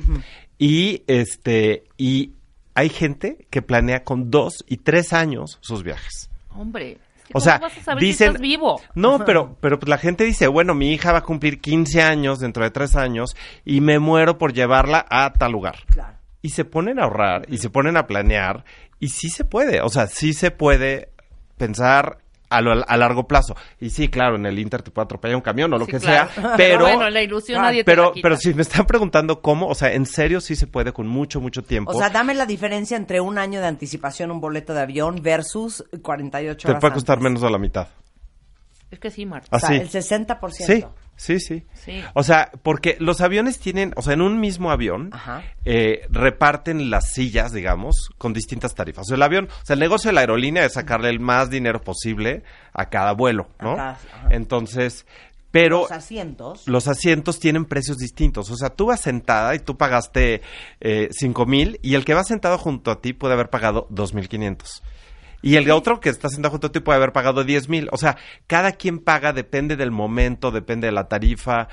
Y 0.59 1.05
este, 1.07 1.85
y 1.97 2.33
hay 2.75 2.89
gente 2.89 3.47
que 3.51 3.63
planea 3.63 4.05
con 4.05 4.31
dos 4.31 4.65
y 4.67 4.79
tres 4.79 5.13
años 5.13 5.59
sus 5.61 5.83
viajes. 5.83 6.31
Hombre, 6.51 6.99
O 7.35 7.41
sea, 7.41 7.59
¿Cómo 7.59 7.69
vas 7.69 7.79
a 7.79 7.83
saber 7.83 8.01
si 8.01 8.07
dicen... 8.07 8.29
estás 8.29 8.41
vivo? 8.43 8.81
No, 8.95 9.25
pero, 9.25 9.57
pero 9.61 9.79
pues 9.79 9.89
la 9.89 9.99
gente 9.99 10.25
dice, 10.25 10.47
bueno, 10.49 10.75
mi 10.75 10.93
hija 10.93 11.13
va 11.13 11.19
a 11.19 11.23
cumplir 11.23 11.61
15 11.61 12.03
años 12.03 12.41
dentro 12.41 12.65
de 12.65 12.71
3 12.71 12.97
años 12.97 13.37
y 13.65 13.81
me 13.81 13.99
muero 13.99 14.39
por 14.39 14.53
llevarla 14.53 15.05
a 15.09 15.33
tal 15.33 15.53
lugar. 15.53 15.77
Claro. 15.87 16.17
Y 16.41 16.51
se 16.51 16.65
ponen 16.65 16.99
a 17.01 17.05
ahorrar 17.05 17.47
y 17.49 17.59
se 17.59 17.69
ponen 17.71 17.97
a 17.97 18.07
planear 18.07 18.65
y 19.01 19.09
sí 19.09 19.29
se 19.29 19.45
puede, 19.45 19.81
o 19.81 19.89
sea, 19.89 20.07
sí 20.07 20.33
se 20.33 20.51
puede 20.51 21.11
pensar 21.57 22.19
a, 22.51 22.61
lo- 22.61 22.85
a 22.89 22.97
largo 22.97 23.27
plazo. 23.29 23.55
Y 23.81 23.91
sí, 23.91 24.09
claro, 24.09 24.37
en 24.37 24.47
el 24.47 24.59
Inter 24.59 24.83
te 24.83 24.91
puede 24.91 25.05
atropellar 25.05 25.37
un 25.37 25.43
camión 25.43 25.73
o 25.75 25.79
lo 25.79 25.85
Sí, 25.85 25.93
que 25.93 25.99
claro. 25.99 26.31
sea, 26.35 26.53
pero... 26.57 26.81
bueno, 26.81 27.11
la 27.11 27.23
ilusión 27.23 27.61
nadie 27.63 27.85
te 27.85 27.91
la 27.91 27.97
pero, 27.97 28.13
quita. 28.13 28.23
pero 28.23 28.37
si 28.37 28.55
me 28.55 28.63
están 28.63 28.87
preguntando 28.87 29.41
cómo, 29.43 29.67
o 29.69 29.75
sea, 29.75 29.93
en 29.93 30.07
serio 30.07 30.41
sí 30.41 30.57
se 30.57 30.67
puede 30.67 30.93
con 30.93 31.07
mucho, 31.07 31.41
mucho 31.41 31.63
tiempo. 31.63 31.91
O 31.93 31.99
sea, 31.99 32.11
dame 32.11 32.35
la 32.35 32.47
diferencia 32.47 32.97
entre 32.97 33.21
un 33.21 33.39
año 33.39 33.61
de 33.61 33.67
anticipación 33.67 34.31
un 34.31 34.41
boleto 34.41 34.75
de 34.75 34.81
avión 34.81 35.21
versus 35.23 35.85
48 36.03 36.59
te 36.67 36.71
horas 36.71 36.81
puede 36.81 36.95
costar 36.95 37.19
antes. 37.19 37.25
menos 37.25 37.43
de 37.43 37.51
la 37.51 37.59
mitad. 37.59 37.89
Es 38.91 38.99
que 38.99 39.11
sí, 39.11 39.27
Marta. 39.27 39.55
O 39.55 39.61
sea, 39.61 39.69
Así. 39.69 39.79
el 39.79 39.91
60%. 39.91 40.51
Sí, 40.53 40.85
sí, 41.19 41.39
sí, 41.41 41.65
Sí. 41.75 42.03
O 42.15 42.23
sea, 42.23 42.51
porque 42.63 42.97
los 43.01 43.21
aviones 43.21 43.59
tienen, 43.59 43.93
o 43.97 44.03
sea, 44.03 44.15
en 44.15 44.23
un 44.23 44.41
mismo 44.41 44.71
avión 44.71 45.11
eh, 45.65 46.07
reparten 46.11 46.91
las 46.91 47.13
sillas, 47.13 47.53
digamos, 47.53 48.11
con 48.19 48.33
distintas 48.33 48.75
tarifas. 48.75 49.03
O 49.03 49.09
sea, 49.09 49.17
el 49.17 49.23
avión, 49.23 49.49
o 49.51 49.67
sea, 49.67 49.75
el 49.75 49.81
negocio 49.81 50.09
de 50.09 50.15
la 50.15 50.21
aerolínea 50.21 50.65
es 50.65 50.75
sacarle 50.75 51.11
el 51.11 51.21
más 51.21 51.51
dinero 51.51 51.81
posible 51.81 52.43
a 52.73 52.89
cada 52.89 53.13
vuelo, 53.13 53.49
¿no? 53.61 53.77
Cada-. 53.77 53.99
Entonces, 54.31 55.07
pero 55.51 55.81
Los 55.81 55.93
asientos. 55.93 56.69
los 56.69 56.89
asientos 56.89 57.41
tienen 57.41 57.65
precios 57.65 57.97
distintos. 57.97 58.51
O 58.51 58.57
sea, 58.57 58.71
tú 58.71 58.87
vas 58.87 59.01
sentada 59.01 59.55
y 59.55 59.59
tú 59.61 59.77
pagaste 59.77 60.43
eh, 60.81 61.09
cinco 61.11 61.47
mil 61.47 61.79
y 61.83 61.95
el 61.95 62.05
que 62.05 62.15
va 62.15 62.23
sentado 62.25 62.59
junto 62.59 62.91
a 62.91 63.01
ti 63.01 63.13
puede 63.15 63.35
haber 63.35 63.49
pagado 63.51 63.87
dos 63.91 64.13
mil 64.15 64.29
quinientos. 64.29 64.83
Y 65.43 65.57
el 65.57 65.71
otro 65.71 66.01
que 66.01 66.09
está 66.09 66.29
sentado 66.29 66.51
junto 66.53 66.67
a 66.69 66.73
ti 66.73 66.81
puede 66.81 66.97
haber 66.97 67.13
pagado 67.13 67.45
diez 67.45 67.69
mil. 67.69 67.89
O 67.93 67.97
sea, 67.97 68.17
cada 68.47 68.73
quien 68.73 68.99
paga, 68.99 69.33
depende 69.33 69.77
del 69.77 69.91
momento, 69.91 70.51
depende 70.51 70.87
de 70.89 70.93
la 70.93 71.09
tarifa. 71.09 71.69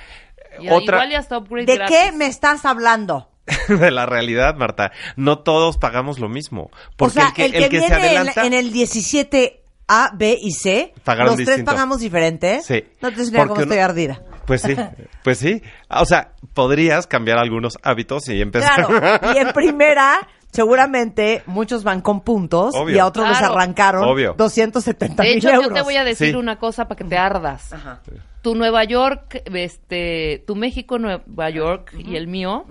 Y 0.59 0.69
Otra 0.69 0.97
Igual 0.97 1.11
y 1.11 1.15
hasta 1.15 1.37
upgrade 1.37 1.65
¿De 1.65 1.75
gratis. 1.75 1.95
qué 1.97 2.11
me 2.11 2.27
estás 2.27 2.65
hablando? 2.65 3.29
de 3.67 3.91
la 3.91 4.05
realidad, 4.05 4.55
Marta. 4.55 4.91
No 5.15 5.39
todos 5.39 5.77
pagamos 5.77 6.19
lo 6.19 6.29
mismo. 6.29 6.71
Porque 6.95 7.19
o 7.19 7.21
sea, 7.21 7.27
el 7.29 7.33
que, 7.33 7.45
el 7.45 7.51
que, 7.51 7.57
el 7.57 7.69
que 7.69 7.79
viene 7.79 7.95
en- 7.95 8.17
adelanta... 8.17 8.45
en, 8.45 8.53
el 8.53 8.71
17 8.71 9.63
A, 9.87 10.11
B 10.15 10.37
y 10.41 10.51
C, 10.51 10.93
Pagaron 11.03 11.35
los 11.35 11.45
tres 11.45 11.63
pagamos 11.63 11.99
diferentes. 11.99 12.65
Sí. 12.65 12.83
No 13.01 13.11
te 13.11 13.23
cómo 13.31 13.47
Porque 13.47 13.63
estoy 13.63 13.77
no- 13.77 13.83
ardida. 13.83 14.21
Pues 14.45 14.61
sí, 14.61 14.75
pues 15.23 15.39
sí. 15.39 15.61
O 15.89 16.05
sea, 16.05 16.33
podrías 16.53 17.07
cambiar 17.07 17.37
algunos 17.39 17.77
hábitos 17.83 18.29
y 18.29 18.41
empezar... 18.41 18.85
Claro. 18.85 19.33
Y 19.33 19.37
en 19.37 19.53
primera, 19.53 20.19
seguramente 20.55 21.43
muchos 21.45 21.83
van 21.83 22.01
con 22.01 22.21
puntos 22.21 22.73
Obvio. 22.75 22.95
y 22.95 22.99
a 22.99 23.05
otros 23.05 23.27
les 23.27 23.37
Claro. 23.37 23.53
arrancaron 23.53 24.03
Obvio. 24.09 24.33
270 24.37 25.23
De 25.23 25.29
mil 25.29 25.37
hecho, 25.37 25.49
euros. 25.49 25.67
yo 25.69 25.73
te 25.73 25.81
voy 25.81 25.95
a 25.97 26.03
decir 26.03 26.31
Sí. 26.31 26.35
una 26.35 26.57
cosa 26.57 26.87
para 26.87 26.97
que 26.97 27.03
te 27.03 27.17
ardas. 27.17 27.73
Ajá. 27.73 28.01
Tu 28.41 28.55
Nueva 28.55 28.83
York, 28.83 29.41
este, 29.53 30.43
tu 30.45 30.55
México, 30.55 30.99
Nueva 30.99 31.49
York 31.49 31.93
y 31.97 32.15
el 32.15 32.27
mío, 32.27 32.65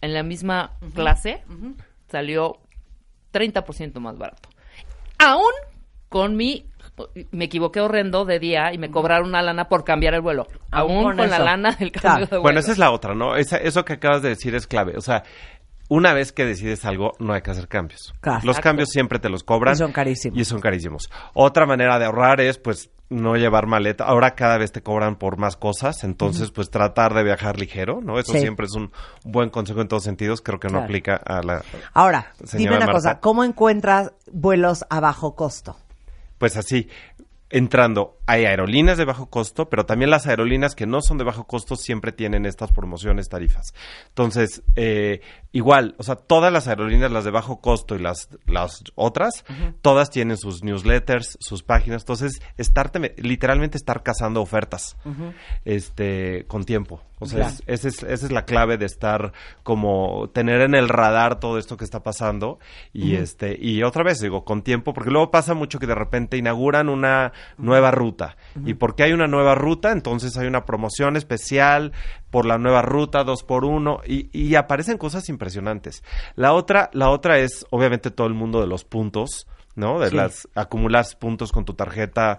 en 0.00 0.14
la 0.14 0.22
misma 0.22 0.72
clase, 0.94 1.42
salió 2.08 2.58
30% 3.32 4.00
más 4.00 4.18
barato. 4.18 4.48
Aún 5.18 5.52
con 6.08 6.36
mi, 6.36 6.66
me 7.30 7.44
equivoqué 7.44 7.80
horrendo 7.80 8.24
de 8.24 8.38
día 8.40 8.72
y 8.74 8.78
me 8.78 8.90
cobraron 8.90 9.28
una 9.28 9.42
lana 9.42 9.68
por 9.68 9.84
cambiar 9.84 10.14
el 10.14 10.20
vuelo. 10.20 10.46
Aún 10.70 10.92
Aún 10.96 11.02
con 11.04 11.16
con, 11.18 11.30
la 11.30 11.36
eso. 11.36 11.44
lana 11.44 11.70
del 11.78 11.92
cambio 11.92 12.00
Claro. 12.00 12.20
de 12.20 12.26
vuelo. 12.30 12.42
Bueno, 12.42 12.60
esa 12.60 12.72
es 12.72 12.78
la 12.78 12.90
otra, 12.90 13.14
¿no? 13.14 13.36
Esa- 13.36 13.58
eso 13.58 13.84
que 13.84 13.92
acabas 13.94 14.20
de 14.22 14.30
decir 14.30 14.54
es 14.54 14.66
clave. 14.66 14.94
O 14.96 15.00
sea, 15.00 15.22
una 15.90 16.14
vez 16.14 16.32
que 16.32 16.46
decides 16.46 16.84
algo, 16.86 17.12
no 17.18 17.34
hay 17.34 17.42
que 17.42 17.50
hacer 17.50 17.68
cambios. 17.68 18.14
Claro. 18.22 18.40
Los 18.44 18.60
cambios 18.60 18.88
siempre 18.88 19.18
te 19.18 19.28
los 19.28 19.44
cobran. 19.44 19.74
Y 19.74 19.76
son 19.76 19.92
carísimos. 19.92 20.38
Y 20.38 20.44
son 20.46 20.60
carísimos. 20.60 21.10
Otra 21.34 21.66
manera 21.66 21.98
de 21.98 22.06
ahorrar 22.06 22.40
es, 22.40 22.56
pues, 22.58 22.90
no 23.08 23.34
llevar 23.34 23.66
maleta. 23.66 24.04
Ahora 24.04 24.36
cada 24.36 24.56
vez 24.56 24.70
te 24.70 24.82
cobran 24.82 25.16
por 25.16 25.36
más 25.36 25.56
cosas, 25.56 26.04
entonces, 26.04 26.52
pues, 26.52 26.70
tratar 26.70 27.12
de 27.12 27.24
viajar 27.24 27.58
ligero, 27.58 28.00
¿no? 28.00 28.20
Eso 28.20 28.32
Sí. 28.32 28.38
siempre 28.38 28.66
es 28.66 28.74
un 28.76 28.92
buen 29.24 29.50
consejo 29.50 29.80
en 29.80 29.88
todos 29.88 30.04
sentidos. 30.04 30.40
Creo 30.42 30.60
que 30.60 30.68
no 30.68 30.74
Claro. 30.74 30.84
aplica 30.84 31.16
a 31.16 31.42
la... 31.42 31.62
Ahora, 31.92 32.32
dime 32.52 32.70
una 32.70 32.86
Marta. 32.86 32.92
cosa, 32.92 33.18
¿cómo 33.20 33.42
encuentras 33.42 34.12
vuelos 34.30 34.84
a 34.90 35.00
bajo 35.00 35.34
costo? 35.34 35.76
Pues 36.38 36.56
así, 36.56 36.88
entrando, 37.50 38.18
hay 38.26 38.44
aerolíneas 38.44 38.96
de 38.96 39.04
bajo 39.04 39.26
costo, 39.26 39.68
pero 39.68 39.84
también 39.84 40.10
las 40.10 40.26
aerolíneas 40.26 40.74
que 40.74 40.86
no 40.86 41.02
son 41.02 41.18
de 41.18 41.24
bajo 41.24 41.44
costo 41.44 41.76
siempre 41.76 42.12
tienen 42.12 42.46
estas 42.46 42.70
promociones, 42.72 43.28
tarifas. 43.28 43.74
Entonces, 44.08 44.62
eh, 44.76 45.20
igual, 45.52 45.96
o 45.98 46.04
sea, 46.04 46.14
todas 46.14 46.52
las 46.52 46.68
aerolíneas, 46.68 47.10
las 47.10 47.24
de 47.24 47.32
bajo 47.32 47.60
costo 47.60 47.96
y 47.96 47.98
las, 47.98 48.28
las 48.46 48.84
otras, 48.94 49.44
todas 49.82 50.10
tienen 50.10 50.36
sus 50.36 50.62
newsletters, 50.62 51.36
sus 51.40 51.62
páginas. 51.62 52.02
Entonces, 52.02 52.40
estarte, 52.56 53.14
literalmente 53.18 53.76
estar 53.76 54.02
cazando 54.02 54.40
ofertas, 54.40 54.96
este, 55.64 56.44
con 56.46 56.64
tiempo. 56.64 57.02
O 57.22 57.26
sea, 57.26 57.38
Claro. 57.40 57.54
es- 57.66 57.84
esa 57.84 57.88
es, 57.88 58.02
esa 58.02 58.26
es 58.26 58.32
la 58.32 58.44
clave 58.46 58.78
de 58.78 58.86
estar 58.86 59.32
como 59.62 60.30
tener 60.32 60.62
en 60.62 60.74
el 60.74 60.88
radar 60.88 61.38
todo 61.38 61.58
esto 61.58 61.76
que 61.76 61.84
está 61.84 62.02
pasando 62.02 62.58
y 62.92 63.14
este 63.16 63.56
y 63.60 63.82
otra 63.82 64.02
vez 64.02 64.18
digo 64.20 64.44
con 64.44 64.62
tiempo 64.62 64.94
porque 64.94 65.10
luego 65.10 65.30
pasa 65.30 65.54
mucho 65.54 65.78
que 65.78 65.86
de 65.86 65.94
repente 65.94 66.36
inauguran 66.38 66.88
una 66.88 67.32
nueva 67.58 67.90
ruta. 67.90 68.36
Y 68.64 68.74
porque 68.74 69.02
hay 69.02 69.12
una 69.12 69.26
nueva 69.26 69.54
ruta 69.54 69.92
entonces 69.92 70.36
hay 70.38 70.46
una 70.46 70.64
promoción 70.64 71.16
especial 71.16 71.92
por 72.30 72.46
la 72.46 72.58
nueva 72.58 72.82
ruta 72.82 73.22
dos 73.22 73.42
por 73.44 73.64
uno 73.64 74.00
y, 74.06 74.30
y 74.32 74.54
aparecen 74.54 74.96
cosas 74.98 75.28
impresionantes. 75.28 76.02
La 76.36 76.52
otra 76.54 76.88
la 76.94 77.10
otra 77.10 77.38
es 77.38 77.66
obviamente 77.70 78.10
todo 78.10 78.26
el 78.26 78.34
mundo 78.34 78.60
de 78.60 78.66
los 78.66 78.84
puntos 78.84 79.46
no 79.76 79.98
de 80.00 80.10
Sí. 80.10 80.16
las 80.16 80.48
acumular 80.54 81.04
puntos 81.18 81.52
con 81.52 81.64
tu 81.64 81.74
tarjeta 81.74 82.38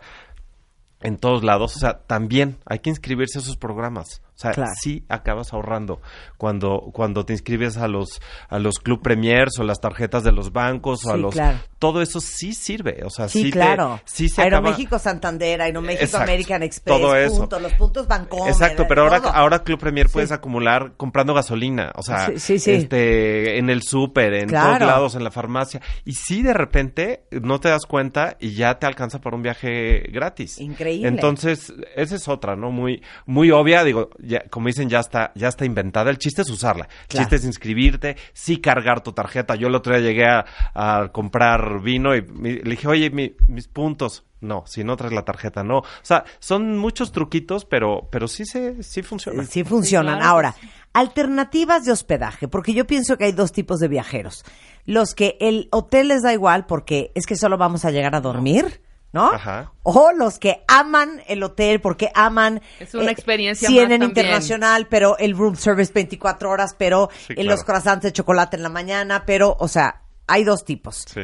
en 1.04 1.18
todos 1.18 1.44
lados, 1.44 1.76
o 1.76 1.80
sea, 1.80 2.00
también 2.06 2.58
hay 2.66 2.78
que 2.80 2.92
inscribirse 2.92 3.40
a 3.40 3.42
esos 3.42 3.58
programas. 3.58 4.22
O 4.42 4.44
sea, 4.44 4.52
Claro. 4.54 4.72
sí 4.82 5.06
acabas 5.08 5.54
ahorrando 5.54 6.02
cuando 6.38 6.90
cuando 6.94 7.26
te 7.26 7.34
inscribes 7.34 7.78
a 7.78 7.88
los 7.88 8.20
a 8.50 8.58
los 8.58 8.80
Club 8.80 9.04
Premiers 9.04 9.60
o 9.60 9.64
las 9.64 9.80
tarjetas 9.80 10.24
de 10.24 10.32
los 10.32 10.52
bancos 10.52 11.06
o 11.06 11.12
a 11.12 11.18
los 11.18 11.36
claro. 11.36 11.60
todo 11.78 12.02
eso 12.02 12.20
sí 12.20 12.54
sirve, 12.54 13.04
o 13.06 13.12
sea, 13.12 13.30
Sí, 13.30 13.44
sí, 13.44 13.46
te- 13.46 13.60
claro. 13.60 14.00
sí 14.06 14.30
se 14.30 14.42
acaba- 14.42 14.58
Aeroméxico 14.68 14.98
Santander, 14.98 15.62
Aeroméxico 15.62 16.06
Exacto. 16.06 16.24
American 16.32 16.64
Express, 16.64 16.98
Todo 17.00 17.16
eso. 17.16 17.38
puntos, 17.38 17.62
los 17.62 17.74
puntos 17.74 18.08
Bancomer. 18.08 18.50
Exacto, 18.52 18.86
pero 18.88 19.04
ahora, 19.04 19.20
todo. 19.22 19.32
ahora 19.32 19.60
Club 19.64 19.80
Premier 19.80 20.08
Sí. 20.08 20.14
puedes 20.14 20.32
acumular 20.32 20.94
comprando 20.98 21.36
gasolina, 21.36 21.92
o 21.96 22.02
sea, 22.02 22.28
Sí, 22.32 22.40
sí, 22.40 22.60
sí. 22.60 22.72
este, 22.72 23.60
en 23.60 23.70
el 23.70 23.84
súper, 23.84 24.34
en 24.34 24.50
Claro. 24.50 24.78
todos 24.78 24.88
lados, 24.88 25.16
en 25.16 25.24
la 25.24 25.30
farmacia. 25.32 25.82
Y 26.04 26.14
sí, 26.14 26.42
de 26.42 26.54
repente, 26.54 27.26
no 27.32 27.60
te 27.60 27.70
das 27.70 27.86
cuenta 27.86 28.38
y 28.40 28.54
ya 28.56 28.80
te 28.80 28.88
alcanza 28.88 29.20
para 29.22 29.36
un 29.36 29.44
viaje 29.44 30.00
gratis. 30.12 30.60
Increíble. 30.60 31.08
Entonces, 31.08 31.72
esa 31.96 32.16
es 32.16 32.28
otra, 32.28 32.56
¿no? 32.56 32.72
Muy, 32.72 33.04
muy 33.26 33.52
obvia, 33.52 33.84
digo, 33.84 34.10
ya, 34.32 34.44
como 34.50 34.68
dicen, 34.68 34.90
ya 34.90 35.00
está, 35.00 35.32
ya 35.36 35.48
está 35.50 35.66
inventada. 35.66 36.10
El 36.10 36.18
chiste 36.18 36.42
es 36.42 36.50
usarla. 36.50 36.86
El 36.86 37.08
Claro. 37.08 37.24
chiste 37.24 37.36
es 37.36 37.46
inscribirte, 37.46 38.16
sí 38.34 38.58
cargar 38.58 39.02
tu 39.02 39.12
tarjeta. 39.14 39.56
Yo 39.56 39.68
el 39.68 39.76
otro 39.76 39.94
día 39.94 40.02
llegué 40.02 40.26
a, 40.26 40.46
a 40.74 41.10
comprar 41.12 41.82
vino 41.82 42.16
y 42.16 42.22
mi- 42.24 42.56
le 42.60 42.72
dije, 42.72 42.88
oye, 42.88 43.10
mi- 43.12 43.36
mis 43.48 43.68
puntos. 43.68 44.24
No, 44.40 44.64
si 44.66 44.84
no 44.84 44.98
traes 44.98 45.14
la 45.14 45.22
tarjeta, 45.24 45.64
no. 45.64 45.78
O 45.80 45.86
sea, 46.02 46.24
son 46.40 46.76
muchos 46.76 47.12
truquitos, 47.12 47.64
pero, 47.64 48.08
pero 48.12 48.28
sí 48.28 48.44
se, 48.44 48.82
sí 48.82 49.04
funciona. 49.04 49.44
Sí 49.46 49.64
funcionan. 49.64 50.16
Sí, 50.16 50.20
claro 50.20 50.32
Ahora, 50.32 50.56
alternativas 50.94 51.84
de 51.86 51.92
hospedaje, 51.92 52.48
porque 52.48 52.74
yo 52.74 52.88
pienso 52.88 53.18
que 53.18 53.26
hay 53.26 53.32
dos 53.34 53.52
tipos 53.52 53.80
de 53.80 53.88
viajeros. 53.88 54.44
Los 54.86 55.14
que 55.14 55.38
el 55.40 55.68
hotel 55.72 56.08
les 56.08 56.24
da 56.24 56.34
igual 56.34 56.66
porque 56.66 57.12
es 57.16 57.26
que 57.26 57.36
solo 57.36 57.58
vamos 57.58 57.86
a 57.86 57.92
llegar 57.92 58.16
a 58.16 58.22
dormir, 58.22 58.82
¿no? 59.14 59.32
Ajá. 59.32 59.72
O 59.84 60.12
los 60.18 60.40
que 60.40 60.64
aman 60.68 61.22
el 61.28 61.44
hotel 61.44 61.82
porque 61.82 62.12
aman... 62.16 62.62
Es 62.80 62.94
una 62.96 63.12
experiencia 63.12 63.68
Sí, 63.68 63.76
más 63.76 63.86
en 63.86 63.92
el 63.92 64.00
también. 64.00 64.26
internacional, 64.26 64.88
pero 64.90 65.18
el 65.18 65.36
room 65.38 65.56
service 65.56 65.92
24 65.94 66.50
horas, 66.50 66.76
pero 66.78 67.10
Sí, 67.28 67.34
en 67.38 67.48
los 67.48 67.64
croissants 67.64 68.04
de 68.04 68.14
chocolate 68.14 68.58
en 68.58 68.64
la 68.64 68.70
mañana, 68.70 69.24
pero, 69.26 69.56
o 69.60 69.68
sea, 69.68 70.02
hay 70.28 70.44
dos 70.44 70.64
tipos. 70.66 71.06
Sí. 71.12 71.22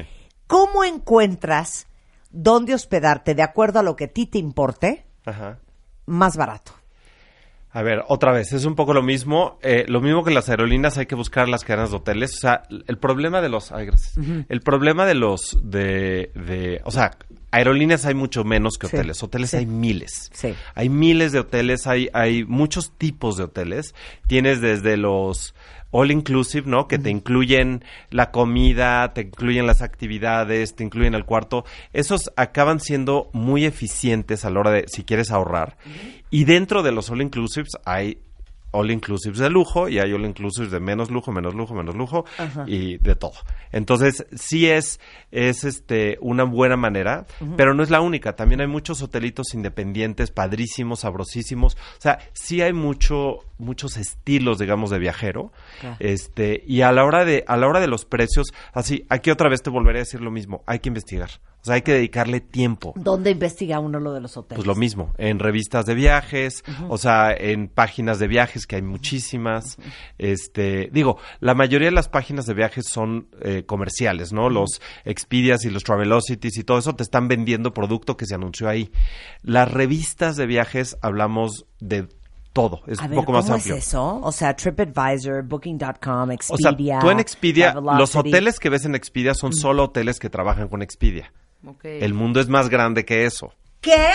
¿Cómo 0.47 0.83
encuentras 0.83 1.87
dónde 2.29 2.73
hospedarte 2.73 3.35
de 3.35 3.43
acuerdo 3.43 3.79
a 3.79 3.83
lo 3.83 3.95
que 3.95 4.05
a 4.05 4.07
ti 4.07 4.25
te 4.25 4.37
importe 4.37 5.05
Ajá. 5.25 5.59
más 6.05 6.35
barato? 6.37 6.73
A 7.71 7.81
ver, 7.83 8.03
otra 8.07 8.31
vez, 8.31 8.53
es 8.53 8.65
un 8.65 8.75
poco 8.75 8.93
lo 8.93 9.03
mismo. 9.03 9.59
eh, 9.61 9.85
lo 9.87 10.01
mismo 10.01 10.23
que 10.23 10.31
las 10.31 10.49
aerolíneas 10.49 10.97
hay 10.97 11.05
que 11.05 11.15
buscar 11.15 11.47
las 11.47 11.63
cadenas 11.63 11.91
de 11.91 11.97
hoteles. 11.97 12.33
O 12.35 12.39
sea, 12.39 12.63
el 12.69 12.97
problema 12.97 13.39
de 13.39 13.49
los... 13.49 13.71
Ay, 13.71 13.85
gracias. 13.85 14.15
El 14.49 14.61
problema 14.61 15.05
de 15.05 15.13
los... 15.13 15.57
De, 15.61 16.31
de, 16.33 16.81
o 16.85 16.91
sea, 16.91 17.11
aerolíneas 17.51 18.05
hay 18.05 18.13
mucho 18.13 18.43
menos 18.43 18.77
que 18.77 18.87
Sí, 18.87 18.95
hoteles. 18.95 19.23
Hoteles 19.23 19.49
sí. 19.51 19.57
hay 19.57 19.65
miles. 19.65 20.29
Sí. 20.33 20.53
Hay 20.75 20.89
miles 20.89 21.31
de 21.31 21.39
hoteles, 21.39 21.87
hay, 21.87 22.09
hay 22.13 22.43
muchos 22.43 22.91
tipos 22.97 23.37
de 23.37 23.43
hoteles. 23.45 23.95
Tienes 24.27 24.61
desde 24.61 24.97
los 24.97 25.53
all 25.91 26.11
inclusive, 26.11 26.69
¿no? 26.69 26.87
Que 26.87 26.99
te 26.99 27.09
incluyen 27.09 27.83
la 28.09 28.31
comida, 28.31 29.13
te 29.13 29.21
incluyen 29.21 29.65
las 29.65 29.81
actividades, 29.81 30.75
te 30.75 30.83
incluyen 30.83 31.15
el 31.15 31.25
cuarto. 31.25 31.65
Esos 31.93 32.31
acaban 32.35 32.79
siendo 32.79 33.29
muy 33.33 33.65
eficientes 33.65 34.45
a 34.45 34.49
la 34.49 34.59
hora 34.59 34.71
de, 34.71 34.85
si 34.87 35.03
quieres 35.03 35.31
ahorrar. 35.31 35.77
Y 36.29 36.43
dentro 36.43 36.83
de 36.83 36.91
los 36.91 37.09
all 37.09 37.21
inclusives 37.21 37.71
hay 37.85 38.19
all 38.77 38.91
inclusives 38.91 39.39
de 39.39 39.49
lujo 39.49 39.89
y 39.89 39.99
hay 39.99 40.13
all 40.13 40.25
inclusives 40.25 40.71
de 40.71 40.79
menos 40.79 41.09
lujo, 41.09 41.31
menos 41.31 41.55
lujo, 41.55 41.73
menos 41.73 41.95
lujo 41.95 42.25
y 42.65 42.97
de 42.97 43.15
todo. 43.15 43.33
Entonces, 43.71 44.25
sí 44.35 44.69
es, 44.69 44.99
es 45.31 45.63
este, 45.63 46.17
una 46.21 46.43
buena 46.43 46.77
manera, 46.77 47.25
pero 47.55 47.73
no 47.73 47.83
es 47.83 47.89
la 47.89 48.01
única. 48.01 48.35
También 48.35 48.61
hay 48.61 48.67
muchos 48.67 49.01
hotelitos 49.01 49.53
independientes, 49.53 50.31
padrísimos, 50.31 51.01
sabrosísimos. 51.01 51.75
O 51.75 52.01
sea, 52.01 52.19
sí 52.33 52.61
hay 52.61 52.73
mucho, 52.73 53.39
muchos 53.57 53.97
estilos, 53.97 54.59
digamos, 54.59 54.89
de 54.89 54.99
viajero. 54.99 55.51
Este, 55.99 56.63
y 56.65 56.81
a 56.81 56.91
la 56.91 57.05
hora 57.05 57.25
de, 57.25 57.43
a 57.47 57.57
la 57.57 57.67
hora 57.67 57.79
de 57.79 57.87
los 57.87 58.05
precios, 58.05 58.53
así, 58.73 59.05
aquí 59.09 59.31
otra 59.31 59.49
vez 59.49 59.61
te 59.61 59.69
volveré 59.69 59.99
a 59.99 60.03
decir 60.03 60.21
lo 60.21 60.31
mismo, 60.31 60.63
hay 60.65 60.79
que 60.79 60.89
investigar. 60.89 61.29
O 61.61 61.65
sea, 61.67 61.75
hay 61.75 61.81
que 61.81 61.91
dedicarle 61.91 62.39
tiempo. 62.39 62.93
¿Dónde 62.95 63.31
investiga 63.31 63.79
uno 63.79 63.99
lo 63.99 64.13
de 64.13 64.21
los 64.21 64.37
hoteles? 64.37 64.57
Pues 64.57 64.67
lo 64.67 64.75
mismo, 64.75 65.13
en 65.17 65.37
revistas 65.39 65.85
de 65.85 65.95
viajes, 65.95 66.63
o 66.87 66.97
sea, 66.97 67.33
en 67.33 67.67
páginas 67.67 68.19
de 68.19 68.27
viajes 68.27 68.65
que 68.65 68.77
hay 68.77 68.81
muchísimas. 68.83 69.77
Este, 70.17 70.89
digo, 70.93 71.17
la 71.41 71.55
mayoría 71.55 71.89
de 71.89 71.95
las 71.95 72.07
páginas 72.07 72.45
de 72.45 72.53
viajes 72.53 72.85
son 72.87 73.27
eh, 73.41 73.63
comerciales, 73.65 74.31
¿no? 74.31 74.49
Los 74.49 74.81
Expedias 75.03 75.65
y 75.65 75.69
los 75.69 75.83
Travelocities 75.83 76.57
y 76.57 76.63
todo 76.63 76.77
eso 76.77 76.95
te 76.95 77.03
están 77.03 77.27
vendiendo 77.27 77.73
producto 77.73 78.15
que 78.15 78.27
se 78.27 78.35
anunció 78.35 78.69
ahí. 78.69 78.89
Las 79.41 79.69
revistas 79.69 80.37
de 80.37 80.45
viajes 80.45 80.95
hablamos 81.01 81.65
de 81.79 82.07
todo, 82.57 82.81
es 82.87 82.99
A 82.99 83.03
un 83.03 83.09
ver, 83.11 83.19
poco 83.19 83.31
más 83.33 83.45
¿cómo 83.45 83.55
amplio. 83.57 83.75
es 83.75 83.87
eso? 83.87 84.19
O 84.23 84.31
sea, 84.31 84.55
TripAdvisor, 84.55 85.43
Booking.com, 85.43 86.29
O 86.49 86.57
sea, 86.57 86.71
Expedia. 86.71 86.97
tú 86.99 87.11
en 87.11 87.19
Expedia, 87.19 87.73
los 87.75 88.15
hoteles 88.15 88.59
que 88.59 88.69
ves 88.69 88.83
en 88.85 88.95
Expedia 88.95 89.35
son 89.35 89.53
solo 89.53 89.83
hoteles 89.83 90.19
que 90.19 90.29
trabajan 90.31 90.67
con 90.67 90.81
Expedia. 90.81 91.31
Ok. 91.65 91.85
El 91.85 92.15
mundo 92.15 92.39
es 92.39 92.47
más 92.49 92.69
grande 92.69 93.05
que 93.05 93.25
eso. 93.25 93.53
¿Qué? 93.81 94.07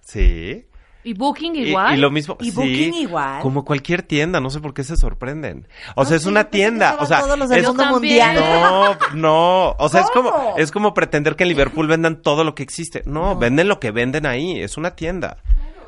Sí. 0.00 0.66
¿Y 1.02 1.14
Booking 1.14 1.56
igual? 1.56 1.94
Y, 1.96 2.00
lo 2.00 2.10
mismo. 2.10 2.36
¿Y 2.40 2.50
sí, 2.50 2.56
Booking 2.56 2.94
igual? 2.94 3.40
Como 3.42 3.64
cualquier 3.64 4.02
tienda, 4.02 4.38
no 4.40 4.50
sé 4.50 4.60
por 4.60 4.74
qué 4.74 4.84
se 4.84 4.96
sorprenden. 4.96 5.66
O 5.96 6.04
sea, 6.04 6.16
es 6.16 6.22
sí, 6.24 6.28
una 6.28 6.44
tienda. 6.44 6.96
O 7.00 7.06
sea, 7.06 7.20
todos 7.20 7.38
los 7.38 7.48
del 7.48 7.60
es- 7.60 7.66
mundo 7.68 7.86
mundial. 7.86 8.36
no, 8.36 8.96
no. 9.14 9.70
O 9.78 9.88
sea, 9.88 10.02
es 10.02 10.10
como, 10.10 10.54
es 10.58 10.70
como 10.70 10.92
pretender 10.92 11.36
que 11.36 11.44
en 11.44 11.48
Liverpool 11.50 11.86
vendan 11.86 12.20
todo 12.20 12.44
lo 12.44 12.54
que 12.54 12.62
existe. 12.62 13.02
No, 13.06 13.36
venden 13.36 13.68
lo 13.68 13.80
que 13.80 13.90
venden 13.90 14.26
ahí. 14.26 14.60
Es 14.60 14.76
una 14.76 14.94
tienda. 14.94 15.38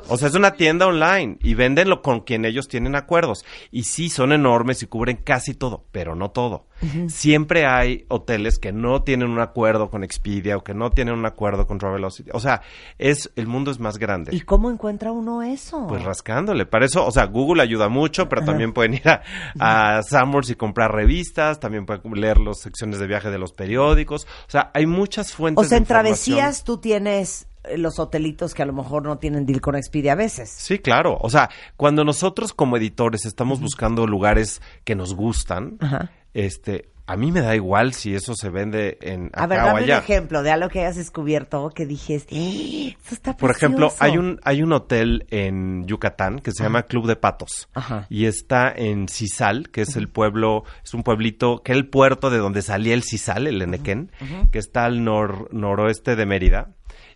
O 0.09 0.17
sea, 0.17 0.27
es 0.27 0.35
una 0.35 0.51
tienda 0.51 0.87
online 0.87 1.37
y 1.41 1.53
venden 1.53 1.89
lo 1.89 2.01
con 2.01 2.21
quien 2.21 2.45
ellos 2.45 2.67
tienen 2.67 2.95
acuerdos. 2.95 3.45
Y 3.71 3.83
sí, 3.83 4.09
son 4.09 4.31
enormes 4.31 4.83
y 4.83 4.87
cubren 4.87 5.17
casi 5.17 5.53
todo, 5.53 5.85
pero 5.91 6.15
no 6.15 6.31
todo. 6.31 6.65
Siempre 7.07 7.65
hay 7.65 8.05
hoteles 8.09 8.59
que 8.59 8.73
no 8.73 9.03
tienen 9.03 9.29
un 9.29 9.39
acuerdo 9.39 9.89
con 9.89 10.03
Expedia 10.03 10.57
o 10.57 10.65
que 10.65 10.73
no 10.73 10.89
tienen 10.91 11.13
un 11.13 11.25
acuerdo 11.25 11.65
con 11.65 11.77
Travelocity. 11.77 12.31
O 12.33 12.41
sea, 12.41 12.61
es, 12.97 13.31
el 13.37 13.47
mundo 13.47 13.71
es 13.71 13.79
más 13.79 13.97
grande. 13.97 14.35
¿Y 14.35 14.41
cómo 14.41 14.69
encuentra 14.69 15.13
uno 15.13 15.43
eso? 15.43 15.87
Pues 15.87 16.03
rascándole. 16.03 16.65
Para 16.65 16.85
eso, 16.85 17.05
o 17.05 17.11
sea, 17.11 17.25
Google 17.27 17.63
ayuda 17.63 17.87
mucho, 17.87 18.27
pero 18.27 18.43
también 18.43 18.73
pueden 18.73 18.95
ir 18.95 19.07
a, 19.07 19.21
a 19.59 20.03
Summers 20.03 20.49
y 20.49 20.55
comprar 20.55 20.91
revistas, 20.91 21.61
también 21.61 21.85
pueden 21.85 22.01
leer 22.15 22.37
las 22.37 22.59
secciones 22.59 22.99
de 22.99 23.07
viaje 23.07 23.29
de 23.29 23.37
los 23.37 23.53
periódicos. 23.53 24.27
O 24.47 24.51
sea, 24.51 24.69
hay 24.73 24.85
muchas 24.85 25.33
fuentes 25.33 25.65
o 25.65 25.69
sea, 25.69 25.77
de 25.77 25.83
en 25.83 25.87
travesías 25.87 26.65
tú 26.65 26.79
tienes 26.79 27.47
los 27.77 27.99
hotelitos 27.99 28.53
que 28.53 28.61
a 28.63 28.65
lo 28.65 28.73
mejor 28.73 29.03
no 29.03 29.17
tienen 29.17 29.45
deal 29.45 29.61
con 29.61 29.75
Expedia 29.75 30.13
a 30.13 30.15
veces. 30.15 30.49
Sí, 30.49 30.79
claro. 30.79 31.17
O 31.21 31.29
sea, 31.29 31.49
cuando 31.77 32.03
nosotros 32.03 32.53
como 32.53 32.77
editores 32.77 33.25
estamos 33.25 33.59
buscando 33.61 34.05
lugares 34.07 34.61
que 34.83 34.95
nos 34.95 35.13
gustan, 35.15 35.77
Ajá. 35.79 36.11
este, 36.33 36.89
a 37.05 37.17
mí 37.17 37.33
me 37.33 37.41
da 37.41 37.53
igual 37.53 37.93
si 37.93 38.15
eso 38.15 38.33
se 38.33 38.49
vende 38.49 38.97
en 39.01 39.27
acá 39.27 39.43
A 39.43 39.47
ver, 39.47 39.59
o 39.59 39.65
dame 39.65 39.77
un 39.79 39.83
allá. 39.83 39.97
ejemplo 39.99 40.41
de 40.41 40.51
algo 40.51 40.69
que 40.69 40.79
hayas 40.79 40.95
descubierto 40.95 41.69
que 41.75 41.85
dijes, 41.85 42.25
"Eh, 42.29 42.95
eso 43.05 43.13
está 43.15 43.35
Por 43.35 43.51
ejemplo, 43.51 43.87
precioso". 43.89 44.03
hay 44.05 44.17
un, 44.17 44.39
hay 44.43 44.63
un 44.63 44.71
hotel 44.71 45.25
en 45.29 45.85
Yucatán 45.85 46.39
que 46.39 46.51
se 46.53 46.63
llama 46.63 46.83
Club 46.83 47.07
de 47.07 47.17
Patos. 47.17 47.67
Ajá. 47.73 48.07
Y 48.09 48.25
está 48.25 48.71
en 48.73 49.09
Cisal, 49.09 49.69
que 49.69 49.81
es 49.81 49.97
el 49.97 50.07
pueblo, 50.07 50.63
es 50.83 50.93
un 50.93 51.03
pueblito, 51.03 51.61
que 51.61 51.73
es 51.73 51.77
el 51.77 51.89
puerto 51.89 52.29
de 52.29 52.37
donde 52.37 52.61
salía 52.61 52.93
el 52.93 53.03
Cisal, 53.03 53.47
el 53.47 53.61
Enequén, 53.61 54.09
que 54.51 54.59
está 54.59 54.85
al 54.85 54.99
nor- 55.01 55.49
noroeste 55.51 56.15
de 56.15 56.25
Mérida. 56.25 56.69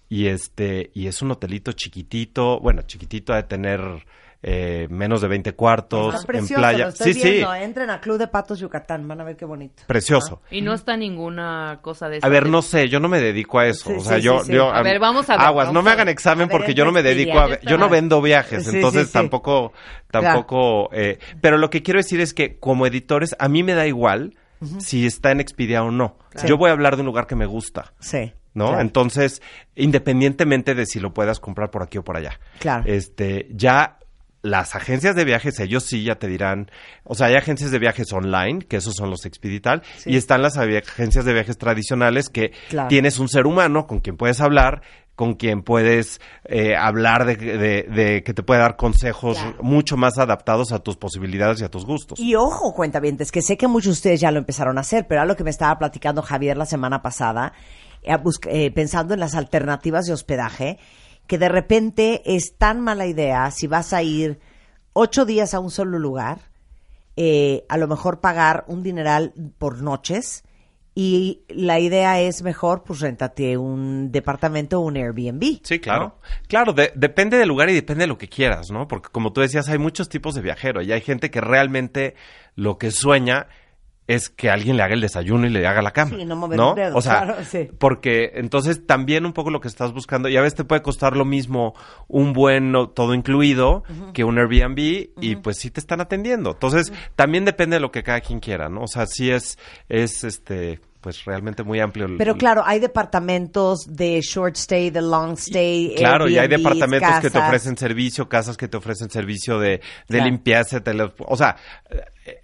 Y 0.09 0.27
este, 0.27 0.91
y 0.93 1.07
es 1.07 1.21
un 1.21 1.31
hotelito 1.31 1.73
chiquitito, 1.73 2.59
bueno, 2.61 2.83
chiquitito 2.83 3.33
de 3.33 3.43
tener 3.43 3.81
eh, 4.43 4.87
menos 4.89 5.19
de 5.21 5.27
20 5.27 5.51
cuartos, 5.53 6.13
Está 6.13 6.21
en 6.21 6.27
precioso, 6.27 6.61
playa. 6.61 6.83
lo 6.85 6.89
estoy 6.89 7.13
sí, 7.13 7.21
viendo. 7.23 7.51
sí, 7.53 7.59
Entren 7.63 7.89
a 7.89 7.99
Club 7.99 8.17
de 8.19 8.27
Patos 8.27 8.59
Yucatán, 8.59 9.05
van 9.07 9.19
a 9.19 9.23
ver 9.25 9.35
qué 9.35 9.43
bonito. 9.45 9.83
precioso. 9.87 10.41
Y 10.51 10.61
no 10.61 10.73
está 10.73 10.95
ninguna 10.95 11.79
cosa 11.81 12.07
de 12.07 12.19
A 12.21 12.29
ver, 12.29 12.47
no 12.47 12.61
sé, 12.61 12.87
yo 12.87 12.99
no 13.01 13.09
me 13.09 13.19
dedico 13.19 13.59
a 13.59 13.65
eso. 13.67 13.89
Sí, 13.89 13.95
o 13.97 13.99
sea, 13.99 14.17
sí, 14.17 14.21
yo, 14.23 14.39
sí, 14.39 14.45
sí. 14.45 14.53
yo- 14.53 14.71
A 14.71 14.81
ver, 14.83 14.99
vamos 14.99 15.29
a 15.29 15.33
ver, 15.37 15.45
Aguas, 15.45 15.67
vamos 15.67 15.73
no 15.73 15.81
me 15.83 15.91
hagan 15.91 16.07
examen 16.07 16.47
ver, 16.47 16.55
porque 16.57 16.73
yo 16.73 16.85
no 16.85 16.91
me 16.93 17.03
dedico 17.03 17.37
a, 17.39 17.59
yo 17.61 17.77
no 17.77 17.89
vendo 17.89 18.21
viajes, 18.21 18.65
entonces 18.73 19.07
sí. 19.07 19.13
tampoco, 19.13 19.73
tampoco. 20.11 20.89
eh, 20.93 21.19
pero 21.41 21.57
lo 21.57 21.69
que 21.69 21.83
quiero 21.83 21.99
decir 21.99 22.21
es 22.21 22.33
que 22.33 22.57
como 22.59 22.85
editores 22.87 23.35
a 23.39 23.49
mí 23.49 23.63
me 23.63 23.73
da 23.73 23.87
igual 23.87 24.35
si 24.79 25.05
está 25.05 25.31
en 25.31 25.39
Expedia 25.39 25.83
o 25.83 25.91
no. 25.91 26.17
Yo 26.45 26.57
voy 26.57 26.69
a 26.69 26.73
hablar 26.73 26.95
de 26.95 27.01
un 27.01 27.07
lugar 27.07 27.27
que 27.27 27.35
me 27.35 27.45
gusta. 27.45 27.93
Sí. 27.99 28.33
¿No? 28.57 28.67
claro. 28.67 28.81
Entonces, 28.81 29.41
independientemente 29.75 30.75
de 30.75 30.85
si 30.85 30.99
lo 30.99 31.13
puedas 31.13 31.39
comprar 31.39 31.71
por 31.71 31.83
aquí 31.83 31.97
o 31.97 32.03
por 32.03 32.17
allá. 32.17 32.39
Claro. 32.59 32.83
Este, 32.87 33.47
ya 33.51 33.97
las 34.41 34.75
agencias 34.75 35.15
de 35.15 35.25
viajes, 35.25 35.59
ellos 35.59 35.83
sí 35.83 36.03
ya 36.03 36.15
te 36.15 36.27
dirán, 36.27 36.69
o 37.03 37.15
sea, 37.15 37.27
hay 37.27 37.35
agencias 37.35 37.71
de 37.71 37.79
viajes 37.79 38.11
online, 38.13 38.59
que 38.59 38.77
esos 38.77 38.93
son 38.95 39.09
los 39.09 39.25
Expedital, 39.25 39.81
Sí. 39.97 40.11
y 40.11 40.15
están 40.17 40.41
las 40.41 40.57
agencias 40.57 41.25
de 41.25 41.33
viajes 41.33 41.57
tradicionales 41.57 42.29
que 42.29 42.51
Claro. 42.69 42.87
tienes 42.87 43.19
un 43.19 43.27
ser 43.29 43.45
humano 43.47 43.87
con 43.87 43.99
quien 43.99 44.15
puedes 44.15 44.39
hablar, 44.39 44.81
con 45.15 45.33
quien 45.33 45.63
puedes 45.63 46.21
eh, 46.45 46.75
hablar 46.77 47.25
de, 47.25 47.35
de- 47.35 47.83
de 47.91 48.23
que 48.23 48.33
te 48.35 48.43
puede 48.43 48.61
dar 48.61 48.75
consejos 48.77 49.37
Claro. 49.39 49.57
mucho 49.63 49.97
más 49.97 50.19
adaptados 50.19 50.71
a 50.71 50.79
tus 50.79 50.95
posibilidades 50.95 51.59
y 51.59 51.63
a 51.65 51.69
tus 51.69 51.85
gustos. 51.85 52.19
Y 52.19 52.35
ojo, 52.35 52.73
cuentavientes, 52.75 53.31
que 53.31 53.41
sé 53.41 53.57
que 53.57 53.67
muchos 53.67 53.87
de 53.87 53.93
ustedes 53.93 54.19
ya 54.21 54.29
lo 54.31 54.37
empezaron 54.37 54.77
a 54.77 54.81
hacer, 54.81 55.07
pero 55.07 55.21
era 55.21 55.25
lo 55.27 55.35
que 55.35 55.43
me 55.43 55.49
estaba 55.49 55.77
platicando 55.79 56.21
Javier 56.21 56.55
la 56.55 56.67
semana 56.67 57.01
pasada, 57.01 57.51
eh, 58.07 58.17
eh, 58.49 58.71
pensando 58.71 59.13
en 59.13 59.19
las 59.19 59.35
alternativas 59.35 60.05
de 60.05 60.13
hospedaje, 60.13 60.79
que 61.27 61.37
de 61.37 61.49
repente 61.49 62.21
es 62.25 62.55
tan 62.57 62.79
mala 62.81 63.05
idea 63.05 63.51
si 63.51 63.67
vas 63.67 63.93
a 63.93 64.01
ir 64.01 64.39
ocho 64.93 65.25
días 65.25 65.53
a 65.53 65.59
un 65.59 65.69
solo 65.71 65.99
lugar, 65.99 66.39
eh, 67.15 67.65
a 67.69 67.77
lo 67.77 67.87
mejor 67.87 68.19
pagar 68.21 68.63
un 68.67 68.83
dineral 68.83 69.33
por 69.57 69.81
noches 69.81 70.43
y 70.95 71.43
la 71.49 71.79
idea 71.79 72.19
es 72.21 72.41
mejor, 72.41 72.83
pues 72.83 73.01
réntate 73.01 73.55
un 73.57 74.11
departamento 74.11 74.79
o 74.79 74.85
un 74.85 74.97
Airbnb. 74.97 75.59
Sí, 75.61 75.79
claro. 75.79 76.17
Claro, 76.47 76.73
de- 76.73 76.91
depende 76.95 77.37
del 77.37 77.47
lugar 77.49 77.69
y 77.69 77.73
depende 77.75 78.03
de 78.03 78.07
lo 78.07 78.17
que 78.17 78.27
quieras, 78.29 78.71
¿no? 78.71 78.87
Porque 78.87 79.09
como 79.11 79.31
tú 79.33 79.41
decías, 79.41 79.67
hay 79.69 79.77
muchos 79.77 80.09
tipos 80.09 80.33
de 80.33 80.41
viajero 80.41 80.81
y 80.81 80.91
hay 80.91 81.01
gente 81.01 81.29
que 81.29 81.39
realmente 81.41 82.15
lo 82.55 82.79
que 82.79 82.89
sueña 82.89 83.47
es 84.07 84.29
que 84.29 84.49
alguien 84.49 84.77
le 84.77 84.83
haga 84.83 84.93
el 84.93 85.01
desayuno 85.01 85.45
y 85.45 85.49
le 85.49 85.67
haga 85.67 85.81
la 85.81 85.91
cama. 85.91 86.15
Sí, 86.17 86.25
no 86.25 86.35
mover 86.35 86.57
¿no? 86.57 86.69
un 86.69 86.75
dedo, 86.75 86.97
O 86.97 87.01
sea, 87.01 87.23
claro, 87.23 87.43
sí. 87.43 87.69
porque 87.77 88.31
entonces 88.35 88.85
también 88.85 89.25
un 89.25 89.33
poco 89.33 89.51
lo 89.51 89.59
que 89.59 89.67
estás 89.67 89.93
buscando, 89.93 90.29
y 90.29 90.37
a 90.37 90.41
veces 90.41 90.55
te 90.55 90.63
puede 90.63 90.81
costar 90.81 91.15
lo 91.17 91.25
mismo 91.25 91.75
un 92.07 92.33
buen 92.33 92.73
todo 92.95 93.13
incluido 93.13 93.83
que 94.13 94.23
un 94.23 94.39
Airbnb 94.39 95.09
y 95.21 95.35
pues 95.37 95.57
sí 95.57 95.71
te 95.71 95.79
están 95.79 96.01
atendiendo. 96.01 96.51
Entonces, 96.51 96.93
también 97.15 97.45
depende 97.45 97.75
de 97.75 97.79
lo 97.81 97.91
que 97.91 98.03
cada 98.03 98.21
quien 98.21 98.39
quiera, 98.39 98.69
¿no? 98.69 98.83
O 98.83 98.87
sea, 98.87 99.05
sí 99.05 99.29
es, 99.29 99.57
es 99.89 100.23
este, 100.23 100.79
pues 101.01 101.23
realmente 101.25 101.63
muy 101.63 101.79
amplio. 101.79 102.05
el- 102.05 102.17
Pero 102.17 102.35
claro, 102.37 102.63
hay 102.65 102.79
departamentos 102.79 103.85
de 103.87 104.19
short 104.21 104.55
stay, 104.57 104.89
de 104.89 105.01
long 105.01 105.33
stay. 105.37 105.93
Claro, 105.97 106.27
y 106.27 106.37
hay 106.37 106.47
departamentos 106.47 107.19
que 107.21 107.29
te 107.29 107.37
ofrecen 107.37 107.77
servicio, 107.77 108.27
casas 108.27 108.57
que 108.57 108.67
te 108.67 108.77
ofrecen 108.77 109.09
servicio 109.09 109.59
de, 109.59 109.69
de 109.69 109.81
Claro. 110.07 110.25
limpieza, 110.25 110.83
tele- 110.83 111.13
o 111.19 111.37
sea, 111.37 111.55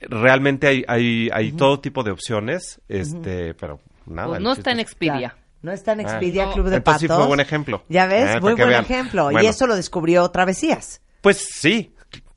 realmente 0.02 0.68
hay, 0.68 0.84
hay, 0.88 1.30
hay 1.34 1.52
todo 1.54 1.80
tipo 1.80 2.04
de 2.04 2.12
opciones, 2.12 2.82
este, 2.88 3.54
pero 3.56 3.80
nada. 4.06 4.30
Pues 4.30 4.42
no 4.42 4.54
está 4.54 4.72
en 4.72 4.80
es- 4.80 4.84
Expedia. 4.88 5.30
Claro. 5.30 5.36
No 5.62 5.72
está 5.72 5.94
en 5.94 6.02
Expedia 6.02 6.50
Ah. 6.50 6.54
Club 6.54 6.68
de 6.68 6.76
Entonces 6.76 7.02
sí 7.02 7.08
Patos. 7.08 7.22
fue 7.24 7.28
buen 7.28 7.40
ejemplo. 7.40 7.84
Ya 7.88 8.06
ves, 8.06 8.36
Eh, 8.36 8.42
muy 8.42 8.54
buen 8.54 8.68
vean. 8.68 8.84
ejemplo. 8.84 9.32
Y 9.32 9.46
eso 9.46 9.66
lo 9.66 9.76
descubrió 9.78 10.30
Travesías. 10.30 11.02
Pues 11.22 11.38
sí, 11.38 11.93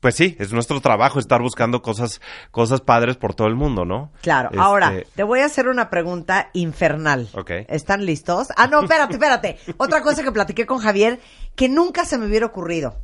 pues 0.07 0.15
sí, 0.15 0.37
es 0.39 0.53
nuestro 0.53 0.79
trabajo 0.79 1.19
estar 1.19 1.41
buscando 1.41 1.81
cosas, 1.81 2.21
cosas 2.49 2.79
padres 2.79 3.17
por 3.17 3.35
todo 3.35 3.49
el 3.49 3.55
mundo, 3.55 3.83
¿no? 3.83 4.13
Claro. 4.21 4.47
Este, 4.51 4.61
Ahora, 4.61 4.93
te 5.13 5.23
voy 5.23 5.41
a 5.41 5.47
hacer 5.47 5.67
una 5.67 5.89
pregunta 5.89 6.49
infernal. 6.53 7.27
Ok. 7.33 7.51
¿Están 7.67 8.05
listos? 8.05 8.47
Ah, 8.55 8.67
no, 8.67 8.83
espérate, 8.83 9.15
espérate. 9.15 9.57
Otra 9.77 10.01
cosa 10.03 10.23
que 10.23 10.31
platiqué 10.31 10.65
con 10.65 10.77
Javier 10.77 11.19
que 11.57 11.67
nunca 11.67 12.05
se 12.05 12.17
me 12.17 12.25
hubiera 12.25 12.45
ocurrido. 12.45 12.95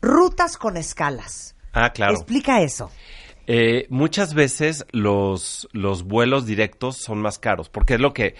Rutas 0.00 0.56
con 0.56 0.76
escalas. 0.76 1.56
Ah, 1.72 1.90
claro. 1.90 2.12
Explica 2.12 2.60
eso. 2.60 2.92
Eh, 3.48 3.88
muchas 3.90 4.32
veces 4.32 4.86
los, 4.92 5.68
los 5.72 6.04
vuelos 6.04 6.46
directos 6.46 6.98
son 6.98 7.20
más 7.20 7.40
caros, 7.40 7.68
porque 7.68 7.94
es 7.94 8.00
lo 8.00 8.14
que 8.14 8.36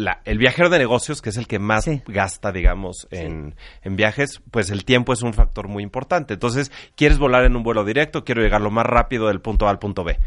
la- 0.00 0.20
el 0.24 0.38
viajero 0.38 0.68
de 0.70 0.78
negocios, 0.78 1.22
que 1.22 1.30
es 1.30 1.36
el 1.36 1.46
que 1.46 1.58
más 1.58 1.84
Sí. 1.84 2.02
gasta, 2.08 2.52
digamos, 2.52 3.06
en, 3.10 3.54
en 3.82 3.96
viajes, 3.96 4.40
pues 4.50 4.70
el 4.70 4.84
tiempo 4.84 5.12
es 5.12 5.22
un 5.22 5.32
factor 5.34 5.68
muy 5.68 5.82
importante. 5.82 6.34
Entonces, 6.34 6.72
quieres 6.96 7.18
volar 7.18 7.44
en 7.44 7.54
un 7.56 7.62
vuelo 7.62 7.84
directo, 7.84 8.24
quiero 8.24 8.42
llegar 8.42 8.60
lo 8.60 8.70
más 8.70 8.86
rápido 8.86 9.28
del 9.28 9.40
punto 9.40 9.66
A 9.66 9.70
al 9.70 9.78
punto 9.78 10.02
B. 10.04 10.18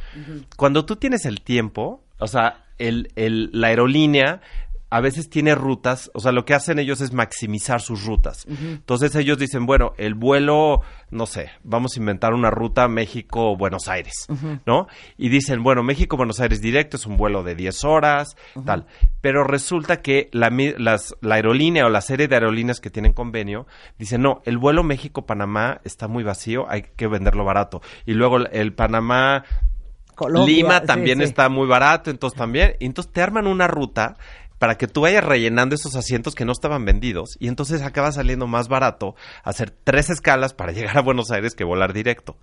Cuando 0.58 0.86
tú 0.86 0.96
tienes 0.96 1.26
el 1.26 1.42
tiempo, 1.42 2.04
o 2.20 2.28
sea, 2.28 2.66
el, 2.78 3.12
el- 3.16 3.50
la 3.54 3.68
aerolínea 3.68 4.42
a 4.96 5.02
veces 5.02 5.30
tiene 5.30 5.56
rutas, 5.56 6.12
o 6.14 6.20
sea, 6.20 6.32
lo 6.32 6.46
que 6.46 6.54
hacen 6.54 6.78
ellos 6.78 7.02
es 7.02 7.14
maximizar 7.14 7.82
sus 7.82 8.06
rutas. 8.06 8.46
Entonces 8.48 9.16
ellos 9.16 9.38
dicen, 9.40 9.66
bueno, 9.66 9.94
el 9.98 10.14
vuelo, 10.14 10.82
no 11.10 11.26
sé, 11.26 11.50
vamos 11.64 11.96
a 11.96 12.00
inventar 12.00 12.34
una 12.34 12.52
ruta 12.52 12.88
México-Buenos 12.88 13.88
Aires, 13.88 14.28
¿no? 14.66 14.88
Y 15.18 15.30
dicen, 15.30 15.64
bueno, 15.64 15.82
México-Buenos 15.82 16.40
Aires 16.40 16.62
directo 16.62 16.98
es 16.98 17.06
un 17.08 17.18
vuelo 17.18 17.42
de 17.44 17.56
10 17.56 17.84
horas, 17.86 18.36
tal. 18.66 18.86
Pero 19.22 19.44
resulta 19.44 20.02
que 20.02 20.30
la, 20.32 20.52
las- 20.78 21.16
la 21.22 21.36
aerolínea 21.36 21.86
o 21.86 21.90
la 21.90 22.02
serie 22.02 22.28
de 22.28 22.36
aerolíneas 22.36 22.80
que 22.80 22.90
tienen 22.92 23.14
convenio 23.14 23.66
dicen, 23.98 24.22
no, 24.22 24.42
el 24.46 24.58
vuelo 24.60 24.84
México-Panamá 24.84 25.82
está 25.84 26.08
muy 26.08 26.24
vacío, 26.24 26.70
hay 26.70 26.84
que 26.96 27.08
venderlo 27.08 27.44
barato. 27.46 27.82
Y 28.06 28.14
luego 28.14 28.38
el- 28.38 28.74
Panamá 28.74 29.44
Colombia, 30.16 30.56
Lima 30.56 30.82
también 30.84 31.18
sí. 31.18 31.24
está 31.24 31.50
muy 31.50 31.68
barato, 31.68 32.12
entonces 32.12 32.38
también. 32.38 32.76
Entonces 32.80 33.12
te 33.12 33.22
arman 33.24 33.48
una 33.48 33.66
ruta 33.68 34.16
para 34.64 34.78
que 34.78 34.88
tú 34.88 35.02
vayas 35.02 35.26
rellenando 35.26 35.76
esos 35.76 35.98
asientos 35.98 36.36
que 36.36 36.46
no 36.46 36.54
estaban 36.54 36.86
vendidos 36.86 37.36
y 37.38 37.50
entonces 37.50 37.82
acaba 37.82 38.14
saliendo 38.14 38.48
más 38.48 38.70
barato 38.70 39.14
hacer 39.44 39.72
tres 39.72 40.10
escalas 40.10 40.54
para 40.54 40.72
llegar 40.72 40.98
a 40.98 41.02
Buenos 41.02 41.32
Aires 41.32 41.54
que 41.54 41.66
volar 41.66 41.92
directo. 41.92 42.38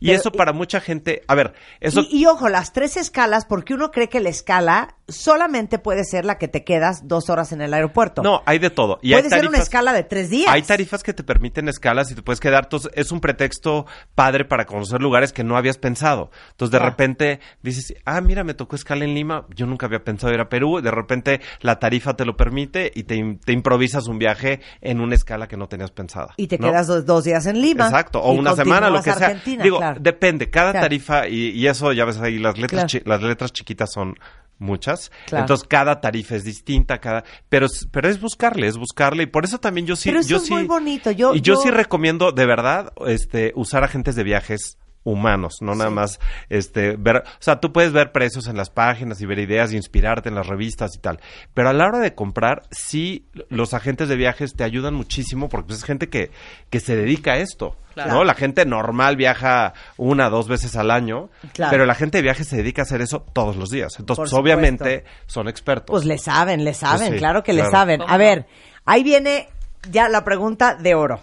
Y 0.00 0.08
Pero- 0.08 0.18
eso 0.20 0.32
para 0.32 0.52
mucha 0.52 0.80
gente, 0.80 1.22
a 1.28 1.34
ver, 1.34 1.54
eso 1.80 2.00
Y, 2.10 2.20
y 2.22 2.26
ojo, 2.26 2.48
las 2.48 2.72
tres 2.72 2.96
escalas, 2.96 3.44
porque 3.46 3.74
uno 3.74 3.90
cree 3.90 4.08
que 4.08 4.20
la 4.20 4.28
escala 4.28 4.96
solamente 5.08 5.78
puede 5.78 6.04
ser 6.04 6.24
la 6.24 6.38
que 6.38 6.48
te 6.48 6.64
quedas 6.64 7.06
dos 7.06 7.28
horas 7.28 7.52
en 7.52 7.60
el 7.60 7.74
aeropuerto. 7.74 8.22
no, 8.22 8.42
hay 8.46 8.58
de 8.58 8.70
todo. 8.70 8.98
Y 9.02 9.12
puede 9.12 9.24
hay 9.24 9.40
ser 9.40 9.48
una 9.48 9.58
escala 9.58 9.92
de 9.92 10.04
tres 10.04 10.30
días. 10.30 10.50
Hay 10.50 10.62
tarifas 10.62 11.02
que 11.02 11.12
te 11.12 11.22
permiten 11.22 11.68
escalas 11.68 12.10
y 12.10 12.14
te 12.14 12.22
puedes 12.22 12.40
quedar. 12.40 12.64
Entonces, 12.64 12.90
es 12.94 13.12
un 13.12 13.20
pretexto 13.20 13.86
padre 14.14 14.44
para 14.44 14.64
conocer 14.64 15.00
lugares 15.02 15.32
que 15.32 15.44
no 15.44 15.56
habías 15.56 15.76
pensado. 15.78 16.30
Entonces, 16.52 16.72
de 16.72 16.78
Ah. 16.78 16.88
repente 16.90 17.40
dices, 17.62 17.94
ah, 18.06 18.20
mira, 18.20 18.42
me 18.44 18.54
tocó 18.54 18.76
escala 18.76 19.04
en 19.04 19.14
Lima. 19.14 19.46
Yo 19.54 19.66
nunca 19.66 19.86
había 19.86 20.02
pensado 20.02 20.32
ir 20.32 20.40
a 20.40 20.48
Perú. 20.48 20.80
De 20.80 20.90
repente, 20.90 21.40
la 21.60 21.78
tarifa 21.78 22.14
te 22.14 22.24
lo 22.24 22.36
permite 22.36 22.90
y 22.94 23.02
te, 23.04 23.16
im- 23.16 23.38
te 23.44 23.52
improvisas 23.52 24.06
un 24.08 24.18
viaje 24.18 24.60
en 24.80 25.00
una 25.00 25.14
escala 25.14 25.46
que 25.48 25.56
no 25.56 25.68
tenías 25.68 25.90
pensada. 25.90 26.34
Y 26.36 26.46
te 26.46 26.58
¿no? 26.58 26.68
quedas 26.68 26.86
dos, 26.86 27.04
dos 27.04 27.24
días 27.24 27.44
en 27.46 27.60
Lima. 27.60 27.84
Exacto, 27.86 28.20
o 28.22 28.32
una 28.32 28.54
semana, 28.56 28.88
lo 28.88 29.02
que 29.02 29.12
sea. 29.12 29.26
Argentina, 29.26 29.61
Digo, 29.62 29.78
claro. 29.78 30.00
depende, 30.00 30.50
cada 30.50 30.72
Claro. 30.72 30.84
tarifa, 30.84 31.28
y, 31.28 31.50
y 31.50 31.66
eso 31.66 31.92
ya 31.92 32.04
ves 32.04 32.18
ahí, 32.18 32.38
las 32.38 32.56
letras, 32.58 32.84
Claro. 32.84 32.88
chi- 32.88 33.08
las 33.08 33.22
letras 33.22 33.52
chiquitas 33.52 33.90
son 33.92 34.14
muchas. 34.58 35.10
Entonces, 35.32 35.66
cada 35.68 36.00
tarifa 36.00 36.36
es 36.36 36.44
distinta, 36.44 36.98
cada, 36.98 37.24
pero, 37.48 37.66
es- 37.66 37.88
pero 37.90 38.08
es 38.08 38.20
buscarle, 38.20 38.68
es 38.68 38.76
buscarle, 38.76 39.24
y 39.24 39.26
por 39.26 39.44
eso 39.44 39.58
también 39.58 39.86
yo 39.86 39.96
sí, 39.96 40.08
Pero 40.10 40.20
eso 40.20 40.28
yo 40.28 40.36
es 40.36 40.44
sí, 40.44 40.52
muy 40.52 40.64
bonito, 40.64 41.10
yo- 41.10 41.34
y 41.34 41.40
yo, 41.40 41.54
yo- 41.54 41.60
sí 41.60 41.70
recomiendo, 41.70 42.30
de 42.32 42.46
verdad, 42.46 42.92
este, 43.06 43.52
usar 43.56 43.82
agentes 43.82 44.14
de 44.14 44.22
viajes 44.22 44.78
humanos, 45.04 45.56
no 45.60 45.74
nada 45.74 45.90
más 45.90 46.20
este 46.48 46.96
ver, 46.96 47.16
o 47.18 47.22
sea, 47.40 47.60
tú 47.60 47.72
puedes 47.72 47.92
ver 47.92 48.12
precios 48.12 48.46
en 48.46 48.56
las 48.56 48.70
páginas 48.70 49.20
y 49.20 49.26
ver 49.26 49.38
ideas 49.38 49.72
y 49.72 49.76
inspirarte 49.76 50.28
en 50.28 50.34
las 50.34 50.46
revistas 50.46 50.94
y 50.96 50.98
tal, 51.00 51.20
pero 51.54 51.68
a 51.68 51.72
la 51.72 51.86
hora 51.86 51.98
de 51.98 52.14
comprar 52.14 52.62
sí 52.70 53.26
los 53.48 53.74
agentes 53.74 54.08
de 54.08 54.16
viajes 54.16 54.54
te 54.54 54.64
ayudan 54.64 54.94
muchísimo 54.94 55.48
porque 55.48 55.68
pues, 55.68 55.78
es 55.80 55.84
gente 55.84 56.08
que 56.08 56.30
que 56.70 56.80
se 56.80 56.96
dedica 56.96 57.32
a 57.32 57.38
esto, 57.38 57.76
Claro. 57.94 58.10
¿no? 58.12 58.24
La 58.24 58.32
gente 58.34 58.64
normal 58.64 59.16
viaja 59.16 59.74
una, 59.98 60.30
dos 60.30 60.48
veces 60.48 60.76
al 60.76 60.90
año, 60.90 61.28
Claro. 61.52 61.70
pero 61.72 61.84
la 61.84 61.94
gente 61.94 62.18
de 62.18 62.22
viajes 62.22 62.48
se 62.48 62.56
dedica 62.56 62.80
a 62.82 62.84
hacer 62.84 63.02
eso 63.02 63.20
todos 63.34 63.54
los 63.56 63.68
días. 63.70 63.92
Entonces, 63.98 64.30
pues, 64.30 64.32
obviamente 64.32 65.04
son 65.26 65.46
expertos. 65.46 65.92
Pues 65.92 66.06
le 66.06 66.16
saben, 66.16 66.64
le 66.64 66.72
saben, 66.72 66.98
Pues 67.08 67.10
sí, 67.10 67.18
claro 67.18 67.42
que 67.42 67.52
le 67.52 67.68
saben. 67.70 68.00
¿Cómo 68.00 68.10
A 68.10 68.16
ver, 68.16 68.46
ahí 68.86 69.02
viene 69.02 69.48
ya 69.90 70.08
la 70.08 70.24
pregunta 70.24 70.74
de 70.74 70.94
oro. 70.94 71.20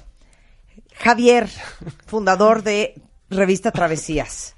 Javier, 0.96 1.48
fundador 2.06 2.62
de 2.64 2.94
Revista 3.30 3.72
Travesías, 3.72 4.56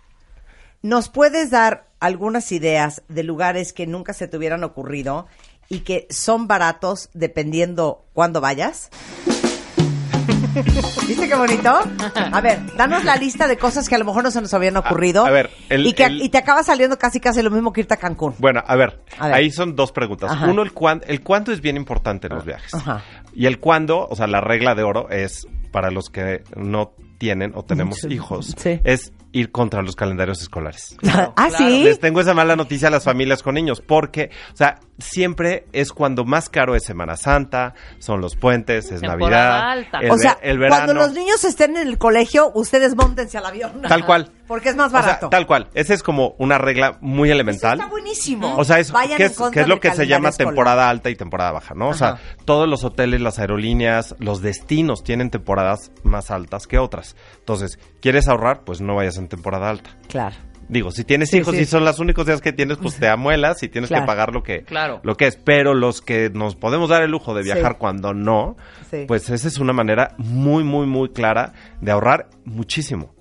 ¿nos 0.81 1.09
puedes 1.09 1.49
dar 1.51 1.87
algunas 1.99 2.51
ideas 2.51 3.03
de 3.09 3.23
lugares 3.23 3.73
que 3.73 3.85
nunca 3.87 4.13
se 4.13 4.27
te 4.27 4.37
hubieran 4.37 4.63
ocurrido 4.63 5.27
y 5.69 5.79
que 5.79 6.07
son 6.09 6.47
baratos 6.47 7.09
dependiendo 7.13 8.05
cuándo 8.13 8.39
vayas? 8.41 8.89
¿Viste 11.07 11.27
qué 11.29 11.35
bonito? 11.35 11.71
A 12.15 12.41
ver, 12.41 12.59
danos 12.75 13.03
la 13.05 13.15
lista 13.15 13.47
de 13.47 13.57
cosas 13.57 13.87
que 13.87 13.95
a 13.95 13.97
lo 13.97 14.03
mejor 14.05 14.23
no 14.23 14.31
se 14.31 14.41
nos 14.41 14.53
habían 14.53 14.75
ocurrido. 14.77 15.25
a 15.25 15.29
ver, 15.31 15.49
el- 15.69 15.85
y, 15.87 15.93
que, 15.93 16.05
el- 16.05 16.21
y 16.21 16.29
te 16.29 16.37
acaba 16.37 16.61
saliendo 16.63 16.97
casi 16.97 17.19
casi 17.21 17.41
lo 17.41 17.51
mismo 17.51 17.71
que 17.71 17.81
irte 17.81 17.93
a 17.93 17.97
Cancún. 17.97 18.35
Bueno, 18.37 18.61
a 18.65 18.75
ver, 18.75 19.01
A 19.17 19.27
ver. 19.27 19.35
ahí 19.35 19.51
son 19.51 19.75
dos 19.75 19.91
preguntas. 19.91 20.31
Ajá. 20.31 20.47
Uno, 20.47 20.61
el, 20.61 20.73
cuán, 20.73 21.01
el 21.07 21.21
cuándo 21.21 21.51
es 21.53 21.61
bien 21.61 21.77
importante 21.77 22.27
en 22.27 22.35
los 22.35 22.45
viajes. 22.45 22.73
Ajá. 22.73 23.01
Y 23.33 23.45
el 23.45 23.59
cuándo, 23.59 24.07
o 24.09 24.15
sea, 24.15 24.27
la 24.27 24.41
regla 24.41 24.75
de 24.75 24.83
oro 24.83 25.09
es 25.09 25.47
para 25.71 25.89
los 25.89 26.09
que 26.09 26.43
no 26.57 26.93
tienen 27.21 27.51
o 27.53 27.63
tenemos 27.63 27.99
Sí. 27.99 28.07
hijos, 28.11 28.55
Sí. 28.57 28.79
es 28.83 29.13
ir 29.31 29.51
contra 29.51 29.83
los 29.83 29.95
calendarios 29.95 30.41
escolares. 30.41 30.95
Claro, 30.97 31.33
ah, 31.37 31.49
claro. 31.49 31.65
sí. 31.69 31.83
Les 31.83 31.99
tengo 31.99 32.19
esa 32.19 32.33
mala 32.33 32.55
noticia 32.55 32.87
a 32.87 32.91
las 32.91 33.03
familias 33.03 33.43
con 33.43 33.53
niños, 33.53 33.79
porque, 33.79 34.31
o 34.51 34.57
sea, 34.57 34.79
siempre 35.01 35.65
es 35.73 35.91
cuando 35.91 36.23
más 36.25 36.49
caro 36.49 36.75
es 36.75 36.83
Semana 36.83 37.17
Santa, 37.17 37.73
son 37.99 38.21
los 38.21 38.35
puentes, 38.35 38.91
es 38.91 39.01
Temporada 39.01 39.17
Navidad, 39.17 39.69
alta. 39.71 39.99
el, 39.99 40.11
o 40.11 40.17
sea, 40.17 40.37
el 40.41 40.57
verano. 40.59 40.85
cuando 40.85 40.93
los 40.93 41.13
niños 41.13 41.43
estén 41.43 41.75
en 41.77 41.87
el 41.87 41.97
colegio, 41.97 42.51
ustedes 42.53 42.95
montense 42.95 43.37
al 43.37 43.45
avión. 43.45 43.81
Tal 43.87 44.05
cual. 44.05 44.31
Porque 44.47 44.69
es 44.69 44.75
más 44.75 44.87
O 44.87 44.91
sea, 44.91 45.01
barato. 45.01 45.29
tal 45.29 45.47
cual. 45.47 45.69
Esa 45.73 45.93
es 45.93 46.03
como 46.03 46.35
una 46.37 46.57
regla 46.57 46.97
muy 47.01 47.29
Eso 47.29 47.35
elemental. 47.35 47.79
está 47.79 47.89
buenísimo. 47.89 48.55
O 48.57 48.63
sea, 48.65 48.79
es, 48.79 48.91
Vayan 48.91 49.17
¿qué 49.17 49.25
en 49.25 49.31
es, 49.31 49.37
contra 49.37 49.53
qué 49.53 49.61
es 49.61 49.67
lo 49.67 49.79
que 49.79 49.91
se 49.91 50.07
llama 50.07 50.29
escolar. 50.29 50.49
temporada 50.49 50.89
alta 50.89 51.09
y 51.09 51.15
temporada 51.15 51.51
baja, 51.51 51.73
¿no? 51.73 51.89
O 51.89 51.93
sea, 51.93 52.17
todos 52.45 52.67
los 52.67 52.83
hoteles, 52.83 53.21
las 53.21 53.39
aerolíneas, 53.39 54.15
los 54.19 54.41
destinos 54.41 55.03
tienen 55.03 55.29
temporadas 55.29 55.91
más 56.03 56.31
altas 56.31 56.67
que 56.67 56.79
otras. 56.79 57.15
Entonces, 57.39 57.79
¿quieres 58.01 58.27
ahorrar? 58.27 58.63
Pues 58.65 58.81
no 58.81 58.95
vayas 58.95 59.17
en 59.17 59.29
temporada 59.29 59.69
alta. 59.69 59.91
Claro. 60.09 60.35
Digo, 60.71 60.89
si 60.89 61.03
tienes 61.03 61.29
Sí, 61.29 61.37
hijos 61.39 61.53
sí. 61.53 61.61
y 61.61 61.65
son 61.65 61.85
los 61.85 61.99
únicos 61.99 62.25
días 62.25 62.41
que 62.41 62.53
tienes, 62.53 62.77
pues 62.77 62.95
te 62.95 63.07
amuelas 63.09 63.61
y 63.61 63.67
tienes 63.67 63.89
Claro. 63.89 64.03
que 64.03 64.07
pagar 64.07 64.33
lo 64.33 64.41
que, 64.41 64.63
Claro. 64.63 65.01
lo 65.03 65.15
que 65.17 65.27
es. 65.27 65.35
Pero 65.35 65.73
los 65.73 66.01
que 66.01 66.29
nos 66.33 66.55
podemos 66.55 66.89
dar 66.89 67.03
el 67.03 67.11
lujo 67.11 67.33
de 67.35 67.43
Sí. 67.43 67.51
viajar 67.51 67.77
cuando 67.77 68.13
no, 68.13 68.55
Sí. 68.89 69.03
pues 69.07 69.29
esa 69.29 69.47
es 69.49 69.57
una 69.59 69.73
manera 69.73 70.15
muy, 70.17 70.63
muy, 70.63 70.87
muy 70.87 71.09
clara 71.09 71.51
de 71.81 71.91
ahorrar 71.91 72.29
muchísimo. 72.45 73.13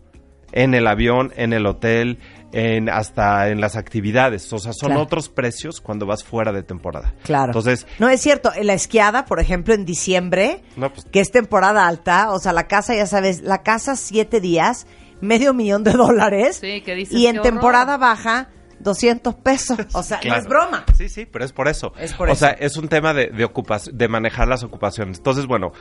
En 0.53 0.75
el 0.75 0.87
avión, 0.89 1.33
en 1.37 1.53
el 1.53 1.67
hotel, 1.67 2.19
en 2.53 2.89
hasta 2.89 3.49
en 3.51 3.61
las 3.61 3.77
actividades. 3.77 4.53
O 4.53 4.59
sea, 4.59 4.73
son 4.73 4.89
Claro. 4.89 5.03
otros 5.03 5.29
precios 5.29 5.81
cuando 5.81 6.07
vas 6.07 6.25
fuera 6.25 6.51
de 6.53 6.65
temporada. 6.65 7.15
Claro. 7.23 7.47
Entonces, 7.47 7.87
No, 8.01 8.09
es 8.09 8.21
cierto. 8.21 8.51
En 8.57 8.67
la 8.67 8.75
esquiada, 8.75 9.25
por 9.27 9.39
ejemplo, 9.39 9.75
en 9.75 9.85
diciembre, 9.85 10.63
No, 10.77 10.93
pues- 10.93 11.05
que 11.13 11.21
es 11.21 11.31
temporada 11.31 11.87
alta, 11.87 12.33
o 12.33 12.41
sea, 12.41 12.53
la 12.53 12.67
casa, 12.67 12.95
ya 12.97 13.07
sabes, 13.07 13.43
la 13.43 13.63
casa 13.63 13.95
siete 13.95 14.41
días, 14.41 14.89
medio 15.21 15.55
millón 15.55 15.85
de 15.85 15.93
dólares. 15.93 16.59
Sí, 16.61 16.81
que 16.83 16.95
dices, 16.95 17.15
Y 17.17 17.27
en 17.27 17.39
horror. 17.39 17.51
temporada 17.53 17.97
baja, 17.97 18.49
200 18.81 19.35
pesos. 19.37 19.79
O 19.95 20.03
sea, 20.03 20.21
no 20.27 20.35
es 20.37 20.47
broma. 20.47 20.85
Sí, 20.97 21.09
sí, 21.09 21.27
pero 21.27 21.45
es 21.45 21.53
por 21.53 21.69
eso. 21.69 21.93
Es 21.99 22.13
por 22.15 22.29
o 22.29 22.33
eso. 22.33 22.47
sea, 22.47 22.51
es 22.53 22.77
un 22.77 22.89
tema 22.89 23.13
de, 23.15 23.27
de, 23.29 23.49
de 23.93 24.09
manejar 24.09 24.49
las 24.49 24.63
ocupaciones. 24.63 25.19
Entonces, 25.19 25.47
bueno, 25.47 25.73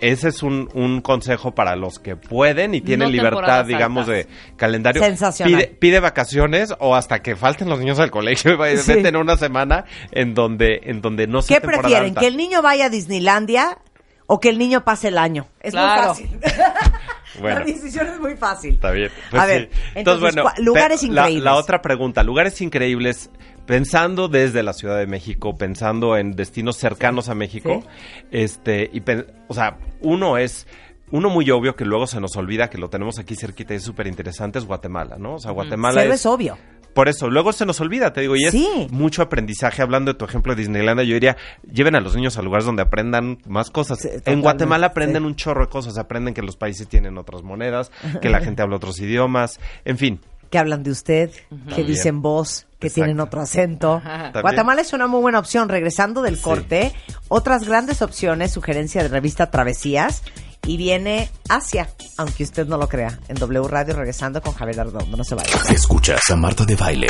ese 0.00 0.28
es 0.28 0.42
un, 0.42 0.68
un 0.74 1.00
consejo 1.00 1.54
para 1.54 1.76
los 1.76 1.98
que 2.00 2.16
pueden 2.16 2.74
y 2.74 2.80
tienen 2.80 3.08
No 3.08 3.12
libertad, 3.12 3.64
digamos, 3.64 4.08
altas. 4.08 4.26
de 4.26 4.56
calendario. 4.56 5.02
Sensacional. 5.02 5.54
Pide, 5.54 5.66
pide 5.68 6.00
vacaciones 6.00 6.74
o 6.80 6.94
hasta 6.96 7.22
que 7.22 7.36
falten 7.36 7.68
los 7.70 7.78
niños 7.78 7.98
al 8.00 8.10
colegio 8.10 8.58
Sí. 8.76 8.92
vete 8.92 9.08
en 9.08 9.16
una 9.16 9.36
semana 9.36 9.84
en 10.10 10.34
donde, 10.34 10.80
en 10.84 11.00
donde 11.00 11.26
no 11.26 11.40
sea 11.42 11.60
¿Qué 11.60 11.66
prefieren? 11.66 12.08
alta. 12.08 12.20
¿Que 12.20 12.26
el 12.26 12.36
niño 12.36 12.60
vaya 12.60 12.86
a 12.86 12.88
Disneylandia 12.90 13.78
o 14.26 14.40
que 14.40 14.48
el 14.50 14.58
niño 14.58 14.84
pase 14.84 15.08
el 15.08 15.18
año? 15.18 15.46
Es 15.60 15.72
Claro. 15.72 16.14
muy 16.14 16.24
fácil. 16.24 16.40
Bueno. 17.40 17.58
La 17.58 17.64
decisión 17.64 18.06
es 18.06 18.20
muy 18.20 18.36
fácil. 18.36 18.74
Está 18.74 18.92
bien. 18.92 19.10
Pues 19.28 19.42
a 19.42 19.46
ver, 19.46 19.68
entonces, 19.96 20.36
¿cuá- 20.36 20.54
lugares 20.58 21.02
increíbles. 21.02 21.42
La, 21.42 21.56
otra 21.56 21.82
pregunta, 21.82 22.22
lugares 22.22 22.60
increíbles, 22.60 23.28
pensando 23.66 24.28
desde 24.28 24.62
la 24.62 24.72
Ciudad 24.72 24.98
de 24.98 25.08
México, 25.08 25.56
pensando 25.58 26.16
en 26.16 26.36
destinos 26.36 26.76
cercanos 26.76 27.28
a 27.28 27.34
México, 27.34 27.80
Sí. 27.82 27.88
este, 28.30 28.88
y 28.92 29.02
o 29.48 29.52
sea, 29.54 29.78
uno 30.00 30.38
es 30.38 30.68
uno 31.14 31.30
muy 31.30 31.48
obvio 31.50 31.76
que 31.76 31.84
luego 31.84 32.06
se 32.08 32.20
nos 32.20 32.36
olvida 32.36 32.68
que 32.68 32.76
lo 32.78 32.90
tenemos 32.90 33.18
aquí 33.20 33.36
cerquita 33.36 33.72
y 33.72 33.76
es 33.76 33.84
súper 33.84 34.06
interesante 34.08 34.58
es 34.58 34.64
Guatemala, 34.64 35.16
¿no? 35.18 35.34
O 35.34 35.38
sea, 35.38 35.52
Guatemala 35.52 36.02
es, 36.04 36.10
es 36.12 36.26
obvio. 36.26 36.58
por 36.92 37.08
eso, 37.08 37.30
luego 37.30 37.52
se 37.52 37.64
nos 37.66 37.80
olvida, 37.80 38.12
te 38.12 38.20
digo, 38.22 38.34
y 38.36 38.44
es 38.44 38.50
Sí. 38.50 38.88
mucho 38.90 39.22
aprendizaje. 39.22 39.80
Hablando 39.82 40.12
de 40.12 40.18
tu 40.18 40.24
ejemplo 40.24 40.54
de 40.54 40.60
Disneylandia, 40.62 41.04
yo 41.04 41.14
diría, 41.14 41.36
lleven 41.72 41.94
a 41.94 42.00
los 42.00 42.16
niños 42.16 42.36
a 42.36 42.42
lugares 42.42 42.64
donde 42.66 42.82
aprendan 42.82 43.38
más 43.46 43.70
cosas. 43.70 44.00
Sí, 44.00 44.08
en 44.24 44.40
Guatemala 44.42 44.88
aprenden 44.88 45.22
sí. 45.22 45.26
un 45.26 45.36
chorro 45.36 45.66
de 45.66 45.70
cosas, 45.70 45.98
aprenden 45.98 46.34
que 46.34 46.42
los 46.42 46.56
países 46.56 46.88
tienen 46.88 47.16
otras 47.16 47.42
monedas, 47.44 47.92
que 48.20 48.28
la 48.28 48.40
gente 48.40 48.62
habla 48.62 48.76
otros 48.76 48.98
idiomas, 49.00 49.60
en 49.84 49.98
fin. 49.98 50.20
que 50.50 50.58
hablan 50.58 50.84
de 50.84 50.90
usted, 50.92 51.30
que 51.30 51.46
También. 51.48 51.86
dicen 51.88 52.22
voz, 52.22 52.66
que 52.78 52.86
Exacto. 52.86 52.94
tienen 53.06 53.18
otro 53.20 53.40
acento. 53.40 54.00
También. 54.04 54.40
Guatemala 54.42 54.82
es 54.82 54.92
una 54.92 55.08
muy 55.08 55.20
buena 55.20 55.40
opción. 55.40 55.68
Regresando 55.68 56.22
del 56.22 56.36
Sí. 56.36 56.42
corte, 56.42 56.92
otras 57.26 57.66
grandes 57.66 58.02
opciones, 58.02 58.52
sugerencia 58.52 59.02
de 59.02 59.08
revista 59.08 59.50
Travesías. 59.50 60.22
Y 60.66 60.76
viene 60.76 61.30
Asia, 61.48 61.88
aunque 62.16 62.44
usted 62.44 62.66
no 62.66 62.76
lo 62.78 62.88
crea, 62.88 63.18
en 63.28 63.36
W 63.36 63.68
Radio, 63.68 63.94
regresando 63.94 64.40
con 64.40 64.54
Javier 64.54 64.80
Ardondo. 64.80 65.16
No 65.16 65.24
se 65.24 65.34
vaya. 65.34 65.50
Escuchas 65.70 66.30
a 66.30 66.36
Marta 66.36 66.64
de 66.64 66.74
Baile 66.76 67.08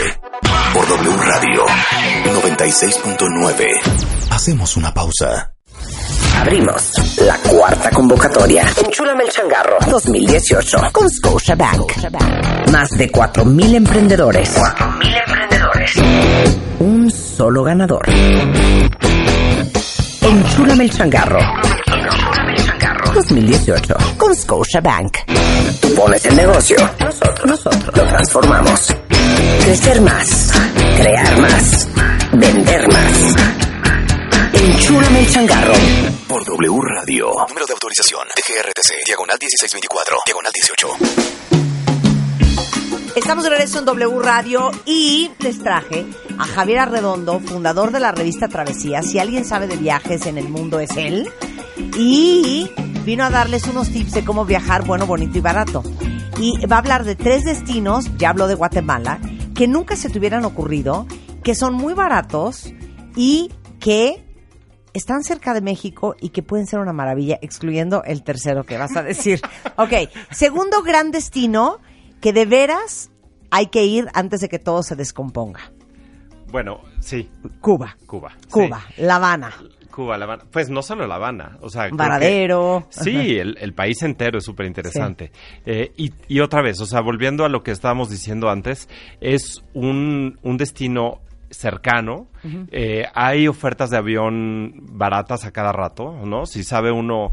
por 0.73 0.89
W 0.89 1.17
Radio 1.17 1.65
96.9. 2.43 3.67
Hacemos 4.31 4.77
una 4.77 4.93
pausa. 4.93 5.53
Abrimos 6.37 7.19
la 7.21 7.37
cuarta 7.39 7.91
convocatoria. 7.91 8.65
Enchúlame 8.85 9.25
el 9.25 9.31
changarro 9.31 9.79
2018 9.89 10.79
con 10.93 11.09
Scotiabank. 11.09 11.93
Más 12.73 12.91
de 12.91 13.11
4.000 13.11 13.75
emprendedores. 13.77 14.57
4.000 14.57 15.23
emprendedores. 15.27 15.93
Un 16.81 17.11
solo 17.11 17.63
ganador. 17.63 18.05
Enchúlame 20.21 20.85
el 20.85 20.91
changarro. 20.91 21.39
2018 23.15 23.95
con 24.19 24.35
Scotia 24.35 24.81
Bank. 24.81 25.19
Tú 25.81 25.95
pones 25.95 26.25
el 26.27 26.37
negocio. 26.37 26.77
Nosotros, 26.99 27.47
nosotros 27.47 27.97
lo 27.97 28.05
transformamos. 28.09 28.95
Crecer 29.65 30.01
más. 30.01 30.53
Crear 30.97 31.39
más. 31.39 31.89
Vender 32.33 32.89
más. 32.89 33.37
Enchúlame 34.53 35.21
el 35.21 35.31
changarro. 35.31 35.75
Por 36.29 36.45
W 36.45 36.81
Radio. 36.83 37.31
Número 37.49 37.67
de 37.67 37.73
autorización. 37.73 38.27
DGRTC. 38.35 39.07
Diagonal 39.07 39.39
1624. 39.41 40.19
Diagonal 40.27 40.53
18. 40.53 40.89
Estamos 43.17 43.45
de 43.45 43.51
regreso 43.51 43.79
en 43.79 43.85
W 43.85 44.19
Radio 44.21 44.71
y 44.87 45.31
les 45.39 45.61
traje 45.61 46.05
a 46.39 46.45
Javier 46.45 46.81
Arredondo, 46.81 47.41
fundador 47.41 47.93
de 47.93 48.01
la 48.01 48.13
revista 48.13 48.49
Travesía. 48.49 49.03
Si 49.03 49.19
alguien 49.19 49.45
sabe 49.45 49.67
de 49.67 49.77
viajes 49.77 50.27
en 50.27 50.37
el 50.37 50.49
mundo 50.49 50.81
es 50.81 50.97
él. 50.97 51.31
Y 51.97 52.71
vino 53.05 53.25
a 53.25 53.31
darles 53.31 53.67
unos 53.69 53.91
tips 53.91 54.13
de 54.13 54.25
cómo 54.25 54.45
viajar 54.45 54.85
bueno, 54.85 55.07
bonito 55.07 55.39
y 55.39 55.41
barato. 55.41 55.83
Y 56.41 56.67
va 56.67 56.77
a 56.77 56.79
hablar 56.81 57.05
de 57.05 57.15
tres 57.15 57.45
destinos, 57.45 58.11
ya 58.19 58.31
habló 58.31 58.49
de 58.49 58.55
Guatemala, 58.55 59.21
que 59.55 59.69
nunca 59.69 59.95
se 59.95 60.09
te 60.09 60.19
hubieran 60.19 60.45
ocurrido, 60.45 61.07
que 61.45 61.55
son 61.55 61.75
muy 61.75 61.95
baratos 61.95 62.73
y 63.15 63.53
que 63.79 64.25
están 64.93 65.23
cerca 65.23 65.55
de 65.55 65.61
México 65.61 66.17
y 66.21 66.31
que 66.31 66.43
pueden 66.43 66.67
ser 66.67 66.81
una 66.81 66.93
maravilla, 66.93 67.39
excluyendo 67.43 68.03
el 68.05 68.23
tercero 68.23 68.65
que 68.65 68.79
vas 68.79 68.97
a 68.97 69.03
decir. 69.03 69.41
ok, 69.77 69.93
segundo 70.31 70.83
gran 70.83 71.11
destino 71.11 71.81
que 72.25 72.33
de 72.33 72.47
veras 72.47 73.11
hay 73.51 73.67
que 73.67 73.85
ir 73.85 74.07
antes 74.15 74.41
de 74.41 74.49
que 74.49 74.59
todo 74.59 74.83
se 74.83 74.97
descomponga. 74.97 75.61
Bueno, 76.51 76.81
sí, 77.01 77.29
Cuba. 77.61 77.99
Cuba. 78.07 78.33
Cuba, 78.51 78.81
La 78.97 79.17
Habana, 79.17 79.53
Cuba, 79.91 80.17
La 80.17 80.25
Habana. 80.25 80.45
Pues 80.51 80.71
no 80.71 80.81
solo 80.81 81.07
La 81.07 81.17
Habana, 81.17 81.59
o 81.61 81.69
sea... 81.69 81.91
que- 81.91 81.95
Varadero. 81.95 82.87
Sí, 82.89 83.37
el, 83.37 83.59
el 83.61 83.75
país 83.75 84.03
entero 84.03 84.39
es 84.39 84.45
súper 84.45 84.65
interesante. 84.65 85.33
Eh, 85.67 85.93
y, 85.99 86.13
y 86.29 86.41
otra 86.41 86.63
vez, 86.63 86.81
o 86.81 86.87
sea, 86.87 87.03
volviendo 87.03 87.45
a 87.45 87.51
lo 87.51 87.63
que 87.63 87.73
estábamos 87.73 88.09
diciendo 88.09 88.49
antes, 88.49 88.89
es 89.21 89.63
un, 89.75 90.39
un 90.43 90.57
destino 90.57 91.21
cercano. 91.51 92.29
Eh, 92.73 93.05
hay 93.15 93.47
ofertas 93.49 93.91
de 93.91 93.99
avión 93.99 94.73
baratas 94.99 95.45
a 95.45 95.53
cada 95.53 95.73
rato, 95.73 96.13
¿no? 96.25 96.47
Si 96.47 96.65
sabe 96.65 96.91
uno 96.91 97.33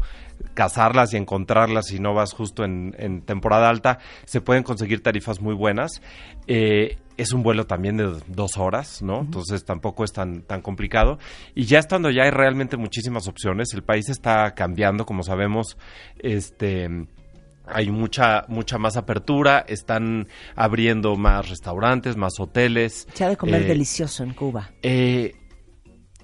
cazarlas 0.54 1.12
y 1.14 1.16
encontrarlas 1.16 1.86
si 1.86 1.98
no 1.98 2.14
vas 2.14 2.32
justo 2.32 2.64
en, 2.64 2.94
en 2.98 3.22
temporada 3.22 3.68
alta, 3.68 3.98
se 4.24 4.40
pueden 4.40 4.62
conseguir 4.62 5.02
tarifas 5.02 5.40
muy 5.40 5.54
buenas. 5.54 6.02
Eh, 6.46 6.98
es 7.16 7.32
un 7.32 7.42
vuelo 7.42 7.66
también 7.66 7.96
de 7.98 8.20
dos 8.26 8.56
horas, 8.56 9.02
¿no? 9.02 9.20
Entonces 9.20 9.64
tampoco 9.64 10.02
es 10.04 10.12
tan, 10.12 10.42
tan 10.42 10.62
complicado. 10.62 11.18
Y 11.54 11.64
ya 11.64 11.78
estando 11.78 12.10
ya 12.10 12.22
hay 12.22 12.30
realmente 12.30 12.76
muchísimas 12.76 13.28
opciones. 13.28 13.72
El 13.74 13.82
país 13.82 14.08
está 14.08 14.54
cambiando, 14.54 15.04
como 15.04 15.22
sabemos, 15.22 15.76
este 16.18 16.88
hay 17.64 17.90
mucha 17.90 18.44
mucha 18.48 18.76
más 18.76 18.96
apertura, 18.96 19.64
están 19.68 20.26
abriendo 20.56 21.14
más 21.16 21.48
restaurantes, 21.48 22.16
más 22.16 22.32
hoteles. 22.40 23.06
Se 23.14 23.24
ha 23.24 23.28
de 23.28 23.36
comer 23.36 23.62
Eh, 23.62 23.66
delicioso 23.66 24.24
en 24.24 24.32
Cuba. 24.34 24.70
eh, 24.82 25.34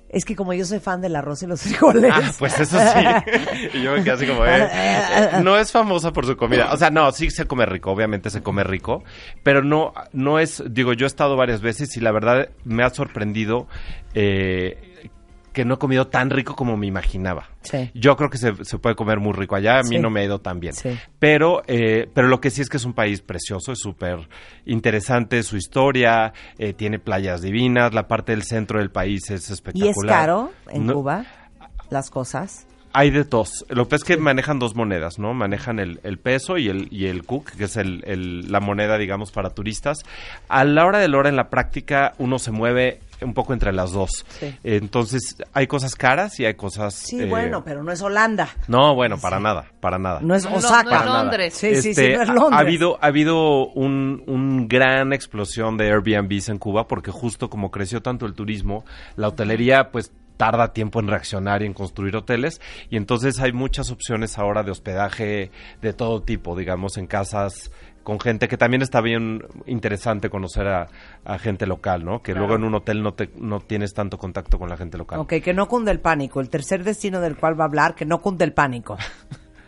Es 0.08 0.24
que 0.24 0.34
como 0.34 0.54
yo 0.54 0.64
soy 0.64 0.80
fan 0.80 1.00
del 1.00 1.16
arroz 1.16 1.42
y 1.42 1.46
los 1.46 1.60
frijoles. 1.62 2.10
Ah, 2.14 2.32
pues 2.38 2.58
eso 2.58 2.78
sí. 2.78 3.38
y 3.74 3.82
yo 3.82 3.92
me 3.92 4.02
quedé 4.02 4.12
así 4.12 4.26
como, 4.26 4.44
eh, 4.46 4.68
eh, 4.72 5.30
no 5.42 5.58
es 5.58 5.70
famosa 5.70 6.12
por 6.12 6.26
su 6.26 6.36
comida. 6.36 6.72
O 6.72 6.76
sea, 6.76 6.90
no, 6.90 7.10
sí 7.12 7.30
se 7.30 7.46
come 7.46 7.66
rico, 7.66 7.90
obviamente 7.90 8.30
se 8.30 8.42
come 8.42 8.64
rico, 8.64 9.04
pero 9.42 9.62
no, 9.62 9.92
no 10.12 10.38
es, 10.38 10.62
digo, 10.70 10.92
yo 10.92 11.06
he 11.06 11.08
estado 11.08 11.36
varias 11.36 11.60
veces 11.60 11.96
y 11.96 12.00
la 12.00 12.12
verdad 12.12 12.48
me 12.64 12.82
ha 12.84 12.90
sorprendido 12.90 13.68
eh, 14.14 14.87
que 15.58 15.64
no 15.64 15.74
he 15.74 15.78
comido 15.78 16.06
tan 16.06 16.30
rico 16.30 16.54
como 16.54 16.76
me 16.76 16.86
imaginaba. 16.86 17.48
Sí. 17.62 17.90
Yo 17.94 18.16
creo 18.16 18.30
que 18.30 18.38
se, 18.38 18.64
se 18.64 18.78
puede 18.78 18.94
comer 18.94 19.18
muy 19.18 19.32
rico 19.32 19.56
allá, 19.56 19.80
a 19.80 19.82
mí 19.82 19.96
Sí. 19.96 19.98
no 19.98 20.08
me 20.08 20.20
ha 20.20 20.24
ido 20.24 20.40
tan 20.40 20.60
bien. 20.60 20.72
Sí. 20.72 20.96
Pero, 21.18 21.62
eh, 21.66 22.08
pero 22.14 22.28
lo 22.28 22.40
que 22.40 22.50
sí 22.50 22.62
es 22.62 22.68
que 22.68 22.76
es 22.76 22.84
un 22.84 22.92
país 22.92 23.22
precioso, 23.22 23.72
es 23.72 23.80
súper 23.80 24.28
interesante 24.66 25.42
su 25.42 25.56
historia, 25.56 26.32
eh, 26.58 26.72
tiene 26.74 26.98
playas 27.00 27.42
divinas, 27.42 27.92
la 27.92 28.06
parte 28.06 28.32
del 28.32 28.44
centro 28.44 28.78
del 28.78 28.90
país 28.90 29.28
es 29.30 29.50
espectacular. 29.50 29.86
¿Y 29.86 29.90
es 29.90 30.06
caro 30.06 30.52
en 30.70 30.86
No- 30.86 30.94
Cuba 30.94 31.24
las 31.90 32.10
cosas? 32.10 32.66
hay 32.92 33.10
de 33.10 33.24
dos. 33.24 33.64
Lo 33.68 33.86
que 33.88 33.96
es 33.96 34.04
que 34.04 34.16
manejan 34.16 34.58
dos 34.58 34.74
monedas, 34.74 35.18
¿no? 35.18 35.34
Manejan 35.34 35.78
el, 35.78 36.00
el 36.04 36.18
peso 36.18 36.56
y 36.56 36.68
el, 36.68 36.88
y 36.90 37.06
el 37.06 37.24
cook, 37.24 37.50
que 37.56 37.64
es 37.64 37.76
el, 37.76 38.02
el- 38.06 38.50
la 38.50 38.60
moneda, 38.60 38.96
digamos, 38.96 39.30
para 39.30 39.50
turistas. 39.50 39.98
A 40.48 40.64
la 40.64 40.86
hora 40.86 40.98
de 40.98 41.08
la 41.08 41.18
hora, 41.18 41.28
en 41.28 41.36
la 41.36 41.50
práctica, 41.50 42.14
uno 42.18 42.38
se 42.38 42.50
mueve 42.50 43.00
un 43.22 43.34
poco 43.34 43.52
entre 43.52 43.72
las 43.72 43.92
dos. 43.92 44.24
Sí. 44.40 44.54
Entonces, 44.64 45.36
hay 45.52 45.66
cosas 45.66 45.94
caras 45.94 46.38
y 46.40 46.44
hay 46.46 46.54
cosas... 46.54 46.94
Sí, 46.94 47.20
eh, 47.20 47.26
bueno, 47.26 47.62
pero 47.64 47.82
no 47.82 47.92
es 47.92 48.00
Holanda. 48.02 48.48
No, 48.68 48.94
bueno, 48.94 49.18
para 49.18 49.40
nada, 49.40 49.66
para 49.80 49.98
nada. 49.98 50.20
No 50.22 50.34
es 50.34 50.44
no, 50.44 50.56
Osaka. 50.56 50.82
no 50.90 50.98
es 51.00 51.04
Londres. 51.06 51.54
Sí, 51.54 51.74
sí, 51.76 51.82
sí, 51.82 51.88
Este, 51.90 52.16
no 52.16 52.22
es 52.22 52.28
ha- 52.30 52.32
Londres. 52.32 52.52
Ha 52.56 52.58
habido, 52.60 52.98
ha 53.02 53.06
habido 53.06 53.66
un, 53.68 54.22
un 54.26 54.68
gran 54.68 55.12
explosión 55.12 55.76
de 55.76 55.86
Airbnbs 55.92 56.48
en 56.48 56.58
Cuba 56.58 56.86
porque 56.88 57.10
justo 57.10 57.50
como 57.50 57.70
creció 57.70 58.02
tanto 58.02 58.26
el 58.26 58.34
turismo, 58.34 58.84
la 59.16 59.28
hotelería 59.28 59.90
pues 59.90 60.12
tarda 60.36 60.72
tiempo 60.72 61.00
en 61.00 61.08
reaccionar 61.08 61.62
y 61.62 61.66
en 61.66 61.74
construir 61.74 62.14
hoteles 62.14 62.60
y 62.90 62.96
entonces 62.96 63.40
hay 63.40 63.52
muchas 63.52 63.90
opciones 63.90 64.38
ahora 64.38 64.62
de 64.62 64.70
hospedaje 64.70 65.50
de 65.82 65.92
todo 65.92 66.22
tipo, 66.22 66.56
digamos, 66.56 66.96
en 66.96 67.08
casas 67.08 67.72
con 68.08 68.18
gente 68.18 68.48
que 68.48 68.56
también 68.56 68.80
está 68.80 69.02
bien 69.02 69.42
interesante 69.66 70.30
conocer 70.30 70.66
a, 70.66 70.88
a 71.26 71.38
gente 71.38 71.66
local, 71.66 72.06
¿no? 72.06 72.22
Que 72.22 72.32
luego 72.32 72.54
en 72.54 72.64
un 72.64 72.74
hotel 72.74 73.02
no, 73.02 73.12
te, 73.12 73.28
no 73.36 73.60
tienes 73.60 73.92
tanto 73.92 74.16
contacto 74.16 74.58
con 74.58 74.70
la 74.70 74.78
gente 74.78 74.96
local. 74.96 75.18
Ok, 75.20 75.34
que 75.44 75.52
no 75.52 75.68
cunde 75.68 75.90
el 75.90 76.00
pánico. 76.00 76.40
El 76.40 76.48
tercer 76.48 76.84
destino 76.84 77.20
del 77.20 77.36
cual 77.36 77.60
va 77.60 77.64
a 77.64 77.66
hablar, 77.66 77.94
que 77.94 78.06
no 78.06 78.22
cunde 78.22 78.46
el 78.46 78.54
pánico. 78.54 78.96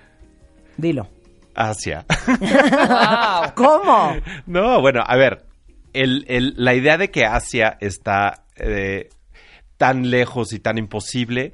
Dilo. 0.79 1.09
Asia. 1.55 2.07
Wow. 2.27 3.53
¿Cómo? 3.55 4.17
No, 4.47 4.81
bueno, 4.81 5.03
a 5.07 5.17
ver, 5.17 5.45
el, 5.93 6.25
el- 6.27 6.55
la 6.57 6.73
idea 6.73 6.97
de 6.97 7.11
que 7.11 7.27
Asia 7.27 7.77
está 7.79 8.45
eh, 8.57 9.11
tan 9.77 10.09
lejos 10.11 10.55
y 10.55 10.61
tan 10.61 10.79
imposible 10.79 11.53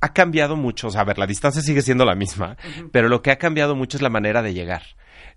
ha 0.00 0.14
cambiado 0.14 0.56
mucho. 0.56 0.86
O 0.86 0.90
sea, 0.90 1.02
a 1.02 1.04
ver, 1.04 1.18
la 1.18 1.26
distancia 1.26 1.60
sigue 1.60 1.82
siendo 1.82 2.06
la 2.06 2.14
misma, 2.14 2.56
pero 2.90 3.10
lo 3.10 3.20
que 3.20 3.32
ha 3.32 3.36
cambiado 3.36 3.76
mucho 3.76 3.98
es 3.98 4.02
la 4.02 4.08
manera 4.08 4.40
de 4.40 4.54
llegar. 4.54 4.82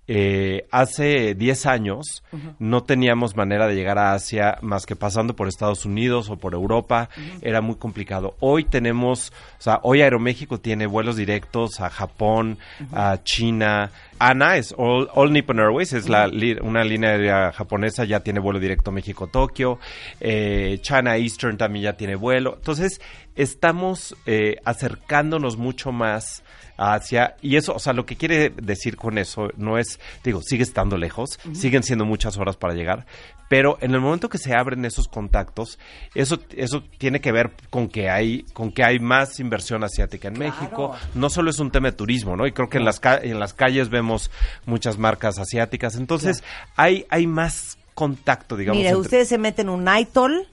Eh, 0.08 0.68
hace 0.70 1.34
10 1.34 1.66
años 1.66 2.24
no 2.60 2.84
teníamos 2.84 3.36
manera 3.36 3.66
de 3.68 3.74
llegar 3.76 3.98
a 3.98 4.14
Asia 4.14 4.58
más 4.62 4.86
que 4.86 4.96
pasando 4.96 5.36
por 5.36 5.48
Estados 5.48 5.84
Unidos 5.86 6.30
o 6.30 6.38
por 6.38 6.54
Europa. 6.54 7.10
Era 7.42 7.62
muy 7.62 7.76
complicado. 7.76 8.36
Hoy 8.40 8.66
tenemos, 8.66 9.34
o 9.58 9.62
sea, 9.62 9.80
hoy 9.84 10.02
Aeroméxico 10.02 10.60
tiene 10.60 10.86
vuelos 10.86 11.16
directos 11.16 11.80
a 11.82 11.90
Japón, 11.90 12.58
a 12.92 13.18
China. 13.24 13.90
ANA 14.20 14.58
es 14.58 14.74
All, 14.78 15.10
All 15.14 15.34
Nippon 15.34 15.60
Airways, 15.60 15.92
es 15.92 16.08
la, 16.08 16.28
li- 16.28 16.58
una 16.62 16.84
línea 16.86 17.10
aérea 17.10 17.52
japonesa, 17.52 18.06
ya 18.06 18.22
tiene 18.22 18.40
vuelo 18.40 18.60
directo 18.60 18.92
México-Tokio. 18.92 19.78
Eh, 20.22 20.78
China 20.82 21.18
Eastern 21.18 21.58
también 21.58 21.84
ya 21.84 21.94
tiene 21.98 22.16
vuelo. 22.16 22.54
Entonces, 22.56 23.02
estamos 23.36 24.16
eh, 24.26 24.58
acercándonos 24.64 25.58
mucho 25.58 25.92
más 25.92 26.44
hacia 26.78 27.36
y 27.42 27.56
eso, 27.56 27.74
o 27.74 27.80
sea, 27.80 27.94
lo 27.94 28.06
que 28.06 28.16
quiere 28.16 28.50
decir 28.50 28.98
con 28.98 29.18
eso 29.18 29.50
no 29.58 29.78
es, 29.78 30.00
digo, 30.24 30.42
sigue 30.42 30.64
estando 30.64 30.98
lejos, 30.98 31.40
siguen 31.54 31.84
siendo 31.84 32.06
muchas 32.06 32.38
horas 32.38 32.58
para 32.58 32.74
llegar, 32.74 33.06
pero 33.48 33.78
en 33.82 33.94
el 33.94 34.02
momento 34.02 34.28
que 34.28 34.38
se 34.38 34.56
abren 34.56 34.84
esos 34.86 35.08
contactos, 35.08 35.78
eso 36.16 36.40
eso 36.56 36.82
tiene 36.98 37.22
que 37.22 37.32
ver 37.32 37.52
con 37.70 37.88
que 37.88 38.10
hay 38.10 38.44
con 38.54 38.72
que 38.72 38.84
hay 38.84 39.00
más 39.00 39.40
inversión 39.40 39.84
asiática 39.84 40.28
en 40.28 40.38
México, 40.40 40.94
no 41.14 41.30
solo 41.30 41.50
es 41.52 41.60
un 41.60 41.72
tema 41.72 41.90
de 41.92 41.96
turismo, 41.98 42.36
¿no? 42.36 42.48
Y 42.48 42.52
creo 42.52 42.70
que 42.70 42.78
en 42.80 42.86
las 42.86 43.00
ca- 43.00 43.20
en 43.22 43.40
las 43.40 43.54
calles 43.54 43.90
vemos 43.90 44.32
muchas 44.66 44.98
marcas 44.98 45.38
asiáticas, 45.40 45.96
entonces 45.96 46.44
hay 46.76 47.06
hay 47.10 47.28
más 47.28 47.78
contacto, 47.94 48.58
digamos. 48.58 48.78
Mire, 48.80 48.90
entre- 48.90 49.02
ustedes 49.02 49.30
se 49.30 49.38
meten 49.38 49.70
un 49.70 49.84
nightol, 49.86 50.48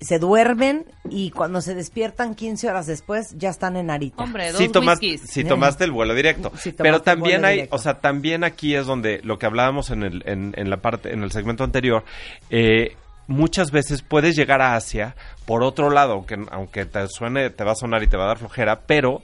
se 0.00 0.18
duermen 0.18 0.84
y 1.08 1.30
cuando 1.30 1.60
se 1.60 1.74
despiertan 1.74 2.34
15 2.34 2.68
horas 2.68 2.86
después 2.86 3.34
ya 3.38 3.48
están 3.50 3.76
en 3.76 3.86
Narita. 3.86 4.22
Hombre, 4.22 4.48
dos 4.52 4.58
si, 4.58 4.68
tomas- 4.68 4.98
si 5.00 5.44
tomaste 5.44 5.84
el 5.84 5.92
vuelo 5.92 6.14
directo. 6.14 6.52
Si 6.58 6.72
Pero 6.72 7.00
también 7.02 7.44
hay, 7.44 7.54
directo. 7.56 7.76
o 7.76 7.78
sea, 7.78 8.00
también 8.00 8.44
aquí 8.44 8.74
es 8.74 8.86
donde 8.86 9.20
lo 9.24 9.38
que 9.38 9.46
hablábamos 9.46 9.90
en, 9.90 10.02
el, 10.02 10.22
en, 10.26 10.52
en 10.56 10.68
la 10.70 10.78
parte, 10.78 11.12
en 11.12 11.22
el 11.22 11.30
segmento 11.32 11.64
anterior, 11.64 12.04
eh, 12.50 12.96
muchas 13.26 13.70
veces 13.70 14.02
puedes 14.02 14.36
llegar 14.36 14.60
a 14.60 14.74
Asia 14.76 15.16
por 15.46 15.62
otro 15.62 15.88
lado, 15.90 16.26
que 16.26 16.36
aunque 16.50 16.84
te 16.84 17.06
suene, 17.08 17.48
te 17.50 17.64
va 17.64 17.72
a 17.72 17.76
sonar 17.76 18.02
y 18.02 18.06
te 18.06 18.16
va 18.16 18.24
a 18.24 18.28
dar 18.28 18.38
flojera, 18.38 18.80
pero 18.86 19.22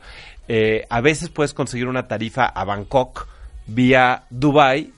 eh, 0.48 0.86
a 0.88 1.00
veces 1.00 1.28
puedes 1.28 1.52
conseguir 1.52 1.86
una 1.88 2.08
tarifa 2.08 2.46
a 2.46 2.64
Bangkok 2.64 3.28
vía 3.66 4.24
Dubai 4.30 4.92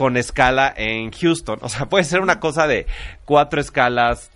con 0.00 0.16
escala 0.16 0.72
en 0.78 1.10
Houston. 1.10 1.58
O 1.60 1.68
sea, 1.68 1.84
puede 1.90 2.04
ser 2.04 2.22
una 2.22 2.40
cosa 2.40 2.66
de 2.66 2.86
cuatro 3.26 3.60
escalas, 3.60 4.30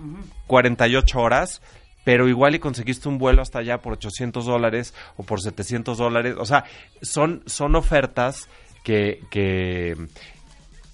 48 0.46 1.18
horas, 1.18 1.62
pero 2.04 2.28
igual 2.28 2.54
y 2.54 2.58
conseguiste 2.58 3.08
un 3.08 3.16
vuelo 3.16 3.40
hasta 3.40 3.60
allá 3.60 3.78
por 3.78 3.94
800 3.94 4.44
dólares 4.44 4.92
o 5.16 5.22
por 5.22 5.40
700 5.40 5.96
dólares. 5.96 6.34
O 6.38 6.44
sea, 6.44 6.64
son, 7.00 7.42
son 7.46 7.76
ofertas 7.76 8.50
que, 8.82 9.20
que, 9.30 9.96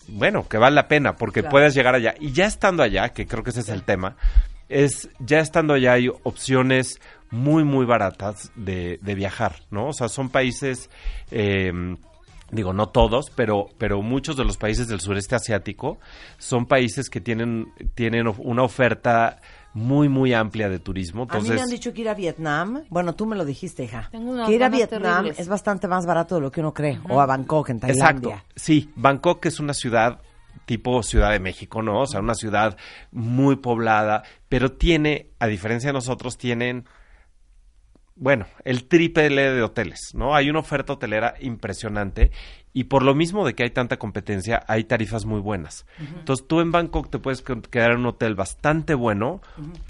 bueno, 0.07 0.47
que 0.47 0.57
vale 0.59 0.77
la 0.77 0.87
pena 0.87 1.17
porque 1.17 1.41
Claro. 1.41 1.51
puedes 1.51 1.75
llegar 1.75 1.97
allá. 1.97 2.15
Y 2.21 2.31
ya 2.31 2.47
estando 2.47 2.85
allá, 2.85 3.09
que 3.09 3.27
creo 3.27 3.43
que 3.43 3.51
ese 3.51 3.63
es 3.63 3.71
el 3.71 3.83
tema, 3.83 4.15
es 4.69 5.09
ya 5.19 5.41
estando 5.41 5.75
allá 5.75 5.95
hay 5.95 6.07
opciones 6.23 7.01
muy, 7.33 7.65
muy 7.65 7.87
baratas 7.87 8.53
de, 8.55 9.01
de 9.03 9.15
viajar, 9.17 9.57
¿no? 9.73 9.89
O 9.89 9.93
sea, 9.93 10.09
son 10.09 10.29
países... 10.29 10.91
eh, 11.33 11.97
digo, 12.53 12.73
no 12.73 12.89
todos, 12.89 13.31
pero, 13.31 13.69
pero 13.79 14.03
muchos 14.03 14.37
de 14.37 14.45
los 14.45 14.57
países 14.57 14.89
del 14.89 15.01
sureste 15.01 15.35
asiático 15.37 15.99
son 16.39 16.67
países 16.67 17.09
que 17.11 17.21
tienen, 17.21 17.73
tienen 17.95 18.27
of- 18.27 18.39
una 18.41 18.63
oferta 18.63 19.41
muy, 19.73 20.09
muy 20.09 20.33
amplia 20.35 20.69
de 20.69 20.79
turismo. 20.81 21.23
a 21.23 21.25
mí 21.27 21.31
Entonces, 21.33 21.55
me 21.55 21.63
han 21.63 21.69
dicho 21.71 21.93
que 21.93 22.01
ir 22.01 22.09
a 22.09 22.15
Vietnam, 22.15 22.83
bueno, 22.91 23.15
tú 23.15 23.27
me 23.27 23.37
lo 23.37 23.45
dijiste, 23.45 23.85
hija, 23.85 24.09
Tengo 24.11 24.45
que 24.45 24.53
ir 24.53 24.65
a 24.65 24.69
Vietnam 24.69 25.03
terribles. 25.25 25.39
es 25.39 25.49
bastante 25.49 25.87
más 25.87 26.07
barato 26.07 26.35
de 26.37 26.41
lo 26.41 26.51
que 26.51 26.61
uno 26.61 26.75
cree, 26.75 26.99
o 27.09 27.21
a 27.21 27.27
Bangkok, 27.27 27.71
en 27.71 27.77
Exacto. 27.77 27.97
Tailandia. 27.97 28.45
Sí, 28.57 28.91
Bangkok 28.97 29.47
es 29.47 29.61
una 29.61 29.73
ciudad 29.75 30.21
tipo 30.67 31.03
Ciudad 31.03 31.31
de 31.33 31.41
México, 31.41 31.83
¿no? 31.83 32.01
O 32.03 32.07
sea, 32.07 32.21
una 32.21 32.35
ciudad 32.35 32.77
muy 33.13 33.57
poblada, 33.57 34.23
pero 34.49 34.73
tiene, 34.73 35.31
a 35.41 35.47
diferencia 35.49 35.89
de 35.89 35.95
nosotros, 35.95 36.37
tienen, 36.39 36.85
bueno, 38.21 38.47
el 38.65 38.85
triple 38.87 39.31
de 39.51 39.63
hoteles, 39.63 40.13
¿no? 40.15 40.35
Hay 40.37 40.49
una 40.51 40.59
oferta 40.61 40.93
hotelera 40.93 41.35
impresionante 41.41 42.31
y 42.73 42.85
por 42.85 43.03
lo 43.03 43.15
mismo 43.15 43.45
de 43.47 43.55
que 43.55 43.63
hay 43.65 43.71
tanta 43.71 43.97
competencia, 43.99 44.63
hay 44.69 44.85
tarifas 44.85 45.25
muy 45.25 45.41
buenas. 45.41 45.87
Entonces, 45.99 46.47
tú 46.47 46.61
en 46.61 46.71
Bangkok 46.71 47.11
te 47.11 47.19
puedes 47.19 47.43
que- 47.43 47.61
quedar 47.63 47.93
en 47.93 47.99
un 48.01 48.07
hotel 48.07 48.35
bastante 48.35 48.95
bueno 48.95 49.41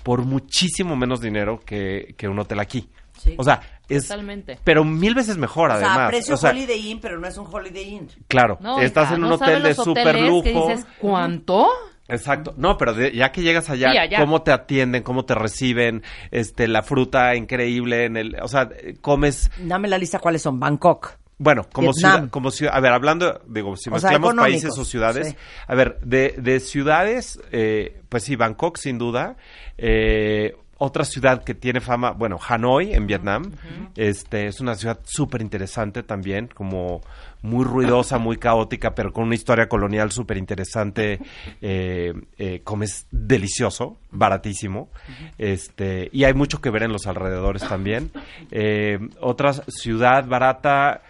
por 0.04 0.22
muchísimo 0.24 0.96
menos 0.96 1.20
dinero 1.20 1.60
que, 1.60 2.14
que 2.16 2.28
un 2.28 2.38
hotel 2.38 2.60
aquí. 2.60 2.88
Sí. 3.18 3.34
O 3.36 3.44
sea, 3.44 3.60
es... 3.88 4.08
Totalmente. 4.08 4.58
Pero 4.64 4.82
mil 4.82 5.14
veces 5.14 5.36
mejor, 5.36 5.70
O 5.72 5.78
sea, 5.78 5.88
además. 5.92 6.08
precio 6.10 6.34
O 6.36 6.38
sea, 6.38 6.50
Holiday 6.50 6.88
Inn, 6.90 7.00
pero 7.00 7.18
no 7.20 7.26
es 7.26 7.36
un 7.36 7.46
Holiday 7.52 7.84
Inn. 7.96 8.08
Claro, 8.28 8.56
No, 8.62 8.80
estás 8.80 9.08
hija, 9.08 9.16
en 9.16 9.24
un 9.24 9.28
¿no 9.30 9.34
hotel 9.34 9.62
de 9.62 9.74
super 9.74 10.18
lujo. 10.20 10.42
dices, 10.68 10.86
¿cuánto? 10.98 11.68
Exacto. 12.12 12.54
No, 12.56 12.76
pero 12.78 12.94
de- 12.94 13.12
ya 13.12 13.32
que 13.32 13.42
llegas 13.42 13.70
allá, 13.70 13.92
Sí, 13.92 13.98
allá. 13.98 14.18
cómo 14.20 14.42
te 14.42 14.52
atienden, 14.52 15.02
cómo 15.02 15.24
te 15.24 15.34
reciben, 15.34 16.02
este, 16.30 16.68
la 16.68 16.82
fruta 16.82 17.34
increíble 17.34 18.04
en 18.04 18.16
el, 18.16 18.36
o 18.42 18.48
sea, 18.48 18.68
comes, 19.00 19.50
Dame 19.58 19.88
la 19.88 19.98
lista 19.98 20.18
cuáles 20.18 20.42
son. 20.42 20.58
Bangkok. 20.60 21.18
bueno, 21.38 21.66
como 21.72 21.92
Vietnam. 21.92 22.12
ciudad, 22.16 22.30
como 22.30 22.50
ciudad, 22.50 22.74
a 22.76 22.80
ver, 22.80 22.92
hablando, 22.92 23.40
digo, 23.46 23.74
si 23.76 23.88
O 23.88 23.92
mezclamos 23.94 24.34
países 24.34 24.76
o 24.78 24.84
ciudades, 24.84 25.28
sí. 25.28 25.36
a 25.66 25.74
ver, 25.74 25.98
de, 26.00 26.34
de 26.36 26.60
ciudades, 26.60 27.40
eh, 27.50 28.00
pues 28.10 28.24
sí, 28.24 28.36
Bangkok 28.36 28.76
sin 28.76 28.98
duda, 28.98 29.36
eh, 29.78 30.54
otra 30.82 31.04
ciudad 31.04 31.44
que 31.44 31.54
tiene 31.54 31.82
fama, 31.82 32.12
bueno, 32.12 32.38
Hanoi 32.40 32.94
en 32.94 33.06
Vietnam, 33.06 33.52
este, 33.96 34.46
es 34.46 34.60
una 34.60 34.74
ciudad 34.74 34.98
súper 35.04 35.42
interesante 35.42 36.02
también, 36.02 36.48
como 36.48 37.02
muy 37.42 37.66
ruidosa, 37.66 38.16
muy 38.16 38.38
caótica, 38.38 38.94
pero 38.94 39.12
con 39.12 39.24
una 39.24 39.34
historia 39.34 39.68
colonial 39.68 40.10
súper 40.10 40.38
interesante, 40.38 41.20
eh, 41.60 42.14
eh, 42.38 42.62
comes 42.64 43.06
delicioso, 43.10 43.98
baratísimo, 44.10 44.88
este, 45.36 46.08
y 46.12 46.24
hay 46.24 46.32
mucho 46.32 46.62
que 46.62 46.70
ver 46.70 46.84
en 46.84 46.92
los 46.92 47.06
alrededores 47.06 47.62
también. 47.68 48.10
Eh, 48.52 48.98
otra 49.20 49.52
ciudad 49.52 50.26
barata, 50.26 51.02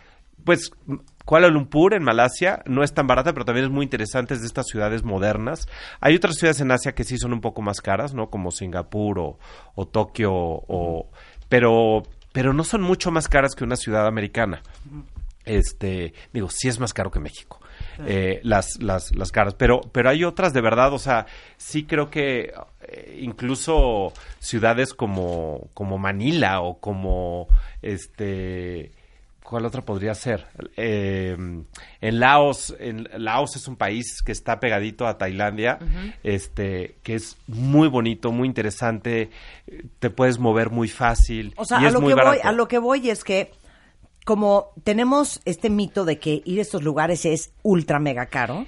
pues 0.44 0.70
Kuala 1.24 1.48
Lumpur 1.48 1.94
en 1.94 2.02
Malasia 2.02 2.62
no 2.66 2.82
es 2.82 2.92
tan 2.92 3.06
barata, 3.06 3.32
pero 3.32 3.44
también 3.44 3.66
es 3.66 3.70
muy 3.70 3.84
interesante, 3.84 4.34
es 4.34 4.40
de 4.40 4.47
estas 4.47 4.66
ciudades 4.66 5.05
modernas. 5.05 5.68
Hay 6.01 6.16
otras 6.16 6.36
ciudades 6.36 6.60
en 6.60 6.72
Asia 6.72 6.92
que 6.94 7.05
sí 7.05 7.18
son 7.18 7.32
un 7.32 7.40
poco 7.40 7.62
más 7.62 7.80
caras, 7.80 8.14
¿no? 8.14 8.30
Como 8.30 8.51
Singapur 8.51 9.18
o, 9.18 9.38
o 9.74 9.86
Tokio, 9.86 10.32
o, 10.32 11.10
pero, 11.48 12.02
pero 12.32 12.52
no 12.52 12.64
son 12.64 12.82
mucho 12.82 13.10
más 13.10 13.28
caras 13.28 13.55
que 13.55 13.64
una 13.64 13.76
ciudad 13.76 14.06
americana. 14.06 14.62
Este, 15.44 16.14
digo, 16.32 16.48
sí 16.51 16.68
es 16.68 16.80
más 16.80 16.92
caro 16.92 17.10
que 17.10 17.20
México. 17.20 17.60
eh, 18.06 18.40
las, 18.42 18.80
las, 18.80 19.14
las 19.14 19.32
caras, 19.32 19.55
pero, 19.55 19.80
pero 19.92 20.10
hay 20.10 20.24
otras 20.24 20.52
de 20.52 20.60
verdad, 20.60 20.92
o 20.92 20.98
sea, 20.98 21.26
sí 21.56 21.84
creo 21.84 22.10
que 22.10 22.52
eh, 22.82 23.18
incluso 23.20 24.12
ciudades 24.38 24.94
como, 24.94 25.68
como 25.74 25.98
Manila 25.98 26.60
o 26.60 26.78
como 26.78 27.47
este 27.82 28.92
¿Cuál 29.42 29.66
otra 29.66 29.82
podría 29.82 30.14
ser? 30.14 30.46
Eh, 30.76 31.36
en 32.00 32.20
Laos, 32.20 32.74
en 32.78 33.08
Laos 33.16 33.56
es 33.56 33.66
un 33.66 33.76
país 33.76 34.22
que 34.24 34.30
está 34.32 34.60
pegadito 34.60 35.06
a 35.06 35.18
Tailandia, 35.18 35.78
este, 36.22 36.96
que 37.02 37.14
es 37.16 37.36
muy 37.48 37.88
bonito, 37.88 38.30
muy 38.32 38.46
interesante, 38.46 39.30
te 39.98 40.10
puedes 40.10 40.38
mover 40.38 40.70
muy 40.70 40.88
fácil 40.88 41.52
O 41.56 41.64
sea, 41.64 41.80
y 41.80 41.84
a 41.84 41.88
es 41.88 41.94
lo, 41.94 42.00
muy 42.00 42.14
que 42.14 42.22
voy, 42.22 42.38
a 42.42 42.52
lo 42.52 42.68
que 42.68 42.78
voy 42.78 43.10
es 43.10 43.24
que 43.24 43.50
como 44.24 44.72
tenemos 44.84 45.40
este 45.44 45.70
mito 45.70 46.04
de 46.04 46.18
que 46.18 46.42
ir 46.44 46.58
a 46.58 46.62
estos 46.62 46.82
lugares 46.84 47.24
es 47.24 47.50
ultra 47.62 47.98
mega 47.98 48.26
caro, 48.26 48.66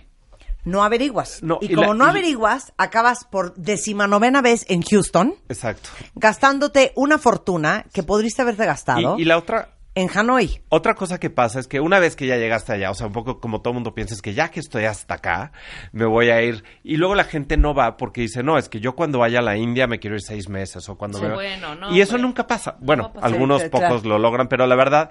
no 0.64 0.82
averiguas. 0.82 1.42
No, 1.42 1.58
y, 1.60 1.72
y 1.72 1.74
como 1.74 1.92
la- 1.92 1.98
no 1.98 2.06
y- 2.06 2.10
averiguas, 2.10 2.72
acabas 2.78 3.24
por 3.24 3.54
decimanovena 3.54 4.42
vez 4.42 4.64
en 4.68 4.82
Houston 4.82 5.34
Exacto. 5.48 5.90
gastándote 6.14 6.92
una 6.96 7.18
fortuna 7.18 7.84
que 7.92 8.02
podrías 8.02 8.38
haberte 8.40 8.64
gastado 8.64 9.16
Y, 9.18 9.22
y 9.22 9.24
la 9.26 9.38
otra, 9.38 9.68
en 9.94 10.08
Hanoi. 10.14 10.62
Otra 10.68 10.94
cosa 10.94 11.18
que 11.20 11.28
pasa 11.30 11.60
es 11.60 11.68
que 11.68 11.80
una 11.80 11.98
vez 11.98 12.16
que 12.16 12.26
ya 12.26 12.36
llegaste 12.36 12.72
allá, 12.72 12.90
o 12.90 12.94
sea, 12.94 13.06
un 13.06 13.12
poco 13.12 13.40
como 13.40 13.60
todo 13.60 13.74
mundo 13.74 13.94
piensa, 13.94 14.14
es 14.14 14.22
que 14.22 14.32
ya 14.34 14.50
que 14.50 14.60
estoy 14.60 14.84
hasta 14.84 15.14
acá, 15.14 15.52
me 15.92 16.06
voy 16.06 16.30
a 16.30 16.42
ir. 16.42 16.64
Y 16.82 16.96
luego 16.96 17.14
la 17.14 17.24
gente 17.24 17.56
no 17.56 17.74
va 17.74 17.96
porque 17.96 18.22
dice, 18.22 18.42
no, 18.42 18.56
es 18.58 18.68
que 18.68 18.80
yo 18.80 18.94
cuando 18.94 19.18
vaya 19.18 19.40
a 19.40 19.42
la 19.42 19.56
India 19.56 19.86
me 19.86 19.98
quiero 19.98 20.16
ir 20.16 20.22
seis 20.22 20.48
meses 20.48 20.88
o 20.88 20.96
cuando 20.96 21.18
Sí, 21.18 21.24
me... 21.24 21.34
bueno, 21.34 21.74
no, 21.74 21.92
y 21.94 22.00
eso 22.00 22.16
nunca 22.18 22.46
pasa. 22.46 22.76
Bueno, 22.80 23.12
No 23.14 23.20
algunos 23.22 23.62
sí, 23.62 23.68
pocos 23.68 24.02
claro. 24.02 24.08
lo 24.08 24.18
logran, 24.18 24.48
pero 24.48 24.66
la 24.66 24.76
verdad, 24.76 25.10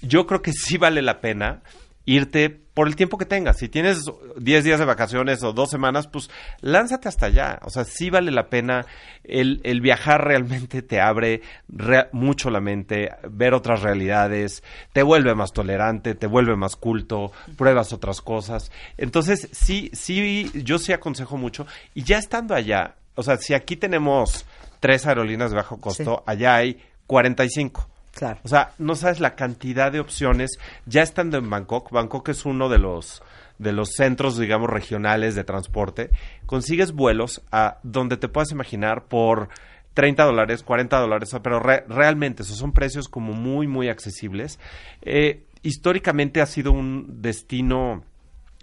yo 0.00 0.26
creo 0.26 0.42
que 0.42 0.52
sí 0.52 0.78
vale 0.78 1.00
la 1.02 1.20
pena 1.20 1.62
irte 2.04 2.50
por 2.50 2.88
el 2.88 2.96
tiempo 2.96 3.18
que 3.18 3.26
tengas. 3.26 3.58
Si 3.58 3.68
tienes 3.68 4.04
10 4.38 4.64
días 4.64 4.78
de 4.78 4.86
vacaciones 4.86 5.42
o 5.42 5.52
dos 5.52 5.68
semanas, 5.70 6.06
pues 6.06 6.30
lánzate 6.62 7.06
hasta 7.08 7.26
allá. 7.26 7.58
O 7.64 7.70
sea, 7.70 7.84
sí 7.84 8.08
vale 8.08 8.30
la 8.30 8.48
pena. 8.48 8.86
El, 9.24 9.60
el 9.64 9.80
viajar 9.82 10.24
realmente 10.24 10.80
te 10.82 10.98
abre 11.00 11.42
rea- 11.68 12.08
mucho 12.12 12.48
la 12.50 12.60
mente, 12.60 13.10
ver 13.30 13.52
otras 13.52 13.82
realidades, 13.82 14.62
te 14.94 15.02
vuelve 15.02 15.34
más 15.34 15.52
tolerante, 15.52 16.14
te 16.14 16.26
vuelve 16.26 16.56
más 16.56 16.76
culto, 16.76 17.30
pruebas 17.58 17.92
otras 17.92 18.22
cosas. 18.22 18.72
Entonces, 18.96 19.48
sí, 19.52 19.90
sí, 19.92 20.50
yo 20.54 20.78
sí 20.78 20.92
aconsejo 20.94 21.36
mucho. 21.36 21.66
Y 21.94 22.04
ya 22.04 22.16
estando 22.18 22.54
allá, 22.54 22.94
o 23.14 23.22
sea, 23.22 23.36
si 23.36 23.52
aquí 23.52 23.76
tenemos 23.76 24.46
tres 24.80 25.06
aerolíneas 25.06 25.50
de 25.50 25.56
bajo 25.56 25.78
costo, 25.78 26.24
allá 26.26 26.56
hay 26.56 26.82
45. 27.06 27.88
Claro. 28.14 28.40
O 28.44 28.48
sea, 28.48 28.72
no 28.78 28.94
sabes 28.94 29.20
la 29.20 29.34
cantidad 29.34 29.90
de 29.90 30.00
opciones. 30.00 30.58
Ya 30.86 31.02
estando 31.02 31.38
en 31.38 31.48
Bangkok, 31.48 31.90
Bangkok 31.90 32.28
es 32.28 32.44
uno 32.44 32.68
de 32.68 32.78
los 32.78 33.22
de 33.58 33.72
los 33.72 33.90
centros, 33.90 34.38
digamos, 34.38 34.68
regionales 34.68 35.34
de 35.36 35.44
transporte, 35.44 36.10
consigues 36.46 36.92
vuelos 36.92 37.42
a 37.52 37.78
donde 37.84 38.16
te 38.16 38.26
puedas 38.28 38.50
imaginar 38.50 39.04
por 39.04 39.50
30 39.94 40.24
dólares, 40.24 40.64
40 40.64 40.98
dólares, 40.98 41.30
pero 41.44 41.60
re- 41.60 41.84
realmente 41.86 42.42
esos 42.42 42.56
son 42.58 42.72
precios 42.72 43.08
como 43.08 43.34
muy, 43.34 43.68
muy 43.68 43.88
accesibles. 43.88 44.58
Eh, 45.02 45.44
históricamente 45.62 46.40
ha 46.40 46.46
sido 46.46 46.72
un 46.72 47.22
destino 47.22 48.02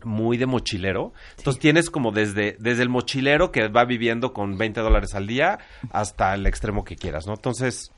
muy 0.03 0.37
de 0.37 0.47
mochilero. 0.47 1.13
Entonces 1.37 1.61
tienes 1.61 1.89
como 1.89 2.11
desde, 2.11 2.57
desde 2.59 2.83
el 2.83 2.89
mochilero 2.89 3.51
que 3.53 3.69
va 3.69 3.85
viviendo 3.85 4.33
con 4.33 4.57
20 4.57 4.81
dólares 4.81 5.13
al 5.15 5.27
día 5.27 5.59
hasta 5.91 6.33
el 6.33 6.45
extremo 6.45 6.83
que 6.83 6.95
quieras, 6.97 7.25
¿no? 7.25 7.33
Entonces, 7.35 7.91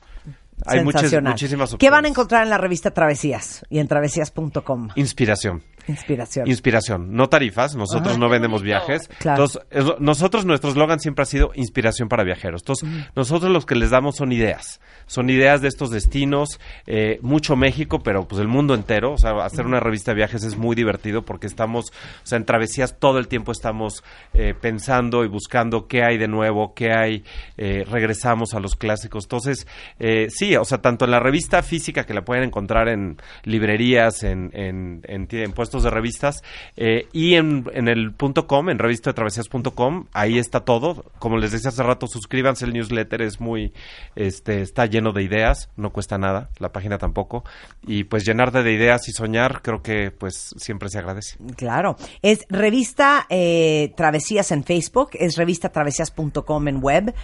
hay 0.66 0.84
muchas, 0.84 1.12
muchísimas 1.22 1.72
opciones. 1.72 1.80
¿Qué 1.80 1.90
van 1.90 2.04
a 2.04 2.08
encontrar 2.08 2.42
en 2.42 2.50
la 2.50 2.58
revista 2.58 2.90
Travesías 2.92 3.64
y 3.68 3.78
en 3.78 3.88
travesías.com? 3.88 4.88
Inspiración. 4.96 5.62
Inspiración. 5.88 6.46
Inspiración, 6.48 7.14
no 7.14 7.28
tarifas, 7.28 7.74
nosotros 7.74 8.10
Ajá. 8.12 8.18
no 8.18 8.28
vendemos 8.28 8.62
viajes. 8.62 9.08
Claro. 9.18 9.44
Entonces, 9.44 9.62
es- 9.70 10.00
nosotros, 10.00 10.44
nuestro 10.44 10.70
eslogan 10.70 11.00
siempre 11.00 11.22
ha 11.22 11.26
sido 11.26 11.50
inspiración 11.54 12.08
para 12.08 12.24
viajeros. 12.24 12.62
Entonces, 12.62 12.88
nosotros 13.16 13.50
los 13.50 13.66
que 13.66 13.74
les 13.74 13.90
damos 13.90 14.16
son 14.16 14.32
ideas. 14.32 14.80
Son 15.06 15.28
ideas 15.30 15.60
de 15.60 15.68
estos 15.68 15.90
destinos, 15.90 16.60
eh, 16.86 17.18
mucho 17.22 17.56
México, 17.56 18.00
pero 18.02 18.26
pues 18.28 18.40
el 18.40 18.48
mundo 18.48 18.74
entero. 18.74 19.12
O 19.12 19.18
sea, 19.18 19.32
hacer 19.44 19.66
una 19.66 19.80
revista 19.80 20.12
de 20.12 20.16
viajes 20.16 20.44
es 20.44 20.56
muy 20.56 20.76
divertido 20.76 21.22
porque 21.22 21.46
estamos, 21.46 21.90
o 21.90 22.26
sea, 22.26 22.38
en 22.38 22.44
travesías 22.44 22.98
todo 22.98 23.18
el 23.18 23.28
tiempo 23.28 23.50
estamos 23.52 24.04
eh, 24.34 24.54
pensando 24.58 25.24
y 25.24 25.28
buscando 25.28 25.86
qué 25.88 26.04
hay 26.04 26.16
de 26.18 26.28
nuevo, 26.28 26.74
qué 26.74 26.92
hay, 26.92 27.24
eh, 27.58 27.84
regresamos 27.90 28.54
a 28.54 28.60
los 28.60 28.76
clásicos. 28.76 29.24
Entonces, 29.24 29.66
eh, 29.98 30.28
sí, 30.30 30.54
o 30.56 30.64
sea, 30.64 30.78
tanto 30.78 31.04
en 31.04 31.10
la 31.10 31.20
revista 31.20 31.62
física 31.62 32.04
que 32.04 32.14
la 32.14 32.22
pueden 32.24 32.44
encontrar 32.44 32.88
en 32.88 33.16
librerías, 33.44 34.22
en, 34.22 34.50
en, 34.54 35.02
en 35.08 35.52
puestos 35.52 35.71
de 35.80 35.90
revistas, 35.90 36.42
eh, 36.76 37.06
y 37.12 37.34
en, 37.34 37.70
en 37.74 37.88
el 37.88 38.12
punto 38.12 38.46
.com, 38.46 38.68
en 38.70 38.78
revista 38.78 39.10
de 39.10 39.14
travesías.com, 39.14 40.06
ahí 40.12 40.38
está 40.38 40.60
todo. 40.60 41.04
Como 41.18 41.38
les 41.38 41.52
decía 41.52 41.70
hace 41.70 41.82
rato, 41.82 42.06
suscríbanse, 42.06 42.64
el 42.64 42.72
newsletter 42.72 43.22
es 43.22 43.40
muy, 43.40 43.72
este, 44.16 44.62
está 44.62 44.86
lleno 44.86 45.12
de 45.12 45.22
ideas, 45.22 45.70
no 45.76 45.90
cuesta 45.90 46.18
nada, 46.18 46.50
la 46.58 46.72
página 46.72 46.98
tampoco, 46.98 47.44
y 47.86 48.04
pues 48.04 48.24
llenarte 48.24 48.62
de 48.62 48.72
ideas 48.72 49.08
y 49.08 49.12
soñar, 49.12 49.62
creo 49.62 49.82
que 49.82 50.10
pues 50.10 50.54
siempre 50.58 50.88
se 50.88 50.98
agradece. 50.98 51.36
Claro. 51.56 51.96
Es 52.22 52.44
revista 52.48 53.26
eh, 53.28 53.92
Travesías 53.96 54.50
en 54.52 54.64
Facebook, 54.64 55.10
es 55.14 55.36
revista 55.36 55.70
travesías.com 55.70 56.68
en 56.68 56.82
web. 56.82 57.14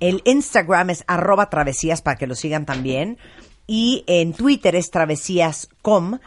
El 0.00 0.22
Instagram 0.24 0.90
es 0.90 1.04
arroba 1.06 1.50
travesías 1.50 2.02
para 2.02 2.16
que 2.16 2.26
lo 2.26 2.34
sigan 2.34 2.66
también. 2.66 3.18
Y 3.66 4.04
en 4.06 4.32
Twitter 4.32 4.74
es 4.76 4.90
travesías.com. 4.90 6.18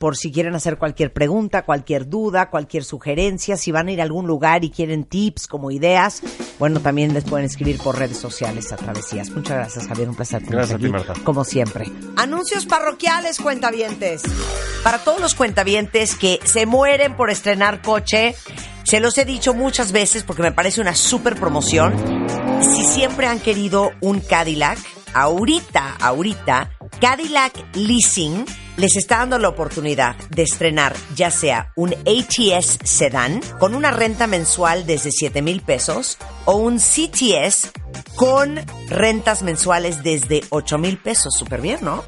por 0.00 0.16
si 0.16 0.32
quieren 0.32 0.54
hacer 0.54 0.78
cualquier 0.78 1.12
pregunta, 1.12 1.66
cualquier 1.66 2.08
duda, 2.08 2.48
cualquier 2.48 2.84
sugerencia, 2.84 3.58
si 3.58 3.70
van 3.70 3.88
a 3.88 3.92
ir 3.92 4.00
a 4.00 4.04
algún 4.04 4.26
lugar 4.26 4.64
y 4.64 4.70
quieren 4.70 5.04
tips 5.04 5.46
como 5.46 5.70
ideas, 5.70 6.22
bueno, 6.58 6.80
también 6.80 7.12
les 7.12 7.24
pueden 7.24 7.44
escribir 7.44 7.76
por 7.76 7.98
redes 7.98 8.16
sociales 8.16 8.72
a 8.72 8.76
Travesías. 8.76 9.28
Muchas 9.28 9.58
gracias, 9.58 9.86
Javier, 9.86 10.08
un 10.08 10.14
placer 10.14 10.38
tenerte 10.38 10.56
Gracias 10.56 10.76
a 10.76 10.78
ti, 10.78 10.84
aquí, 10.86 10.92
Marta. 10.92 11.14
como 11.22 11.44
siempre. 11.44 11.92
Anuncios 12.16 12.64
parroquiales, 12.64 13.38
cuentavientes. 13.40 14.22
Para 14.82 15.04
todos 15.04 15.20
los 15.20 15.34
cuentavientes 15.34 16.14
que 16.14 16.40
se 16.44 16.64
mueren 16.64 17.14
por 17.14 17.28
estrenar 17.28 17.82
coche, 17.82 18.34
se 18.84 19.00
los 19.00 19.18
he 19.18 19.26
dicho 19.26 19.52
muchas 19.52 19.92
veces 19.92 20.22
porque 20.22 20.40
me 20.40 20.52
parece 20.52 20.80
una 20.80 20.94
super 20.94 21.36
promoción. 21.36 21.92
Si 22.62 22.84
siempre 22.84 23.26
han 23.26 23.38
querido 23.38 23.90
un 24.00 24.20
Cadillac, 24.20 24.78
ahorita, 25.12 25.96
ahorita, 26.00 26.70
Cadillac 27.02 27.52
Leasing 27.74 28.46
les 28.80 28.96
está 28.96 29.18
dando 29.18 29.38
la 29.38 29.50
oportunidad 29.50 30.16
de 30.30 30.42
estrenar 30.42 30.96
ya 31.14 31.30
sea 31.30 31.70
un 31.76 31.92
ATS 31.92 32.78
Sedan 32.82 33.40
con 33.58 33.74
una 33.74 33.90
renta 33.90 34.26
mensual 34.26 34.86
desde 34.86 35.10
7 35.10 35.42
mil 35.42 35.60
pesos 35.60 36.16
o 36.46 36.56
un 36.56 36.78
CTS 36.78 37.72
con 38.16 38.58
rentas 38.88 39.42
mensuales 39.42 40.02
desde 40.02 40.42
8 40.48 40.78
mil 40.78 40.96
pesos. 40.96 41.34
Súper 41.38 41.60
bien, 41.60 41.80
¿no? 41.82 42.04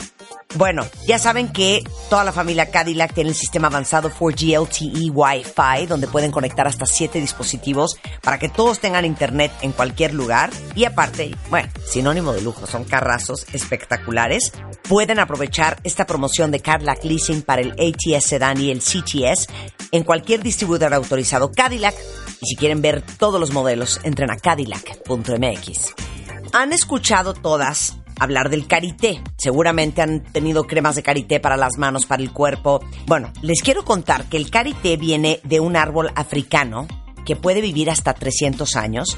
Bueno, 0.55 0.87
ya 1.07 1.19
saben 1.19 1.51
que 1.51 1.83
toda 2.11 2.25
la 2.25 2.33
familia 2.33 2.71
Cadillac 2.71 3.15
tiene 3.15 3.31
el 3.31 3.37
sistema 3.37 3.69
avanzado 3.69 4.11
4G 4.11 4.61
LTE 4.61 5.11
Wi-Fi, 5.11 5.87
donde 5.87 6.09
pueden 6.09 6.31
conectar 6.31 6.69
hasta 6.69 6.85
7 6.85 7.21
dispositivos 7.21 7.97
para 8.23 8.39
que 8.39 8.51
todos 8.51 8.79
tengan 8.79 9.07
internet 9.07 9.51
en 9.63 9.73
cualquier 9.73 10.13
lugar. 10.13 10.51
Y 10.75 10.85
aparte, 10.85 11.35
bueno, 11.49 11.71
sinónimo 11.87 12.35
de 12.35 12.43
lujo, 12.43 12.67
son 12.67 12.85
carrazos 12.85 13.47
espectaculares. 13.55 14.53
Pueden 14.87 15.21
aprovechar 15.21 15.81
esta 15.85 16.07
promoción 16.07 16.51
de 16.51 16.61
Cadillac 16.61 17.03
Leasing 17.03 17.43
para 17.43 17.63
el 17.63 17.73
ATS 17.73 18.25
Sedan 18.25 18.61
y 18.61 18.71
el 18.71 18.81
CTS 18.81 19.47
en 19.91 20.05
cualquier 20.05 20.43
distribuidor 20.43 20.93
autorizado 20.93 21.51
Cadillac. 21.51 21.95
Y 22.43 22.47
si 22.47 22.57
quieren 22.57 22.83
ver 22.83 23.03
todos 23.19 23.41
los 23.41 23.53
modelos, 23.53 24.01
entren 24.03 24.31
a 24.31 24.37
cadillac.mx. 24.37 25.95
Han 26.53 26.73
escuchado 26.75 27.33
todas 27.33 27.97
hablar 28.23 28.51
del 28.51 28.67
karité. 28.67 29.21
Seguramente 29.37 30.03
han 30.03 30.23
tenido 30.23 30.65
cremas 30.65 30.97
de 30.97 31.03
karité 31.03 31.41
para 31.41 31.57
las 31.57 31.79
manos, 31.79 32.07
para 32.07 32.23
el 32.23 32.33
cuerpo. 32.33 32.81
Bueno, 33.07 33.33
les 33.43 33.63
quiero 33.63 33.85
contar 33.85 34.25
que 34.27 34.37
el 34.37 34.51
karité 34.51 34.97
viene 34.97 35.41
de 35.45 35.61
un 35.61 35.77
árbol 35.77 36.11
africano 36.15 36.87
que 37.25 37.37
puede 37.37 37.61
vivir 37.61 37.91
hasta 37.91 38.15
300 38.15 38.77
años 38.77 39.17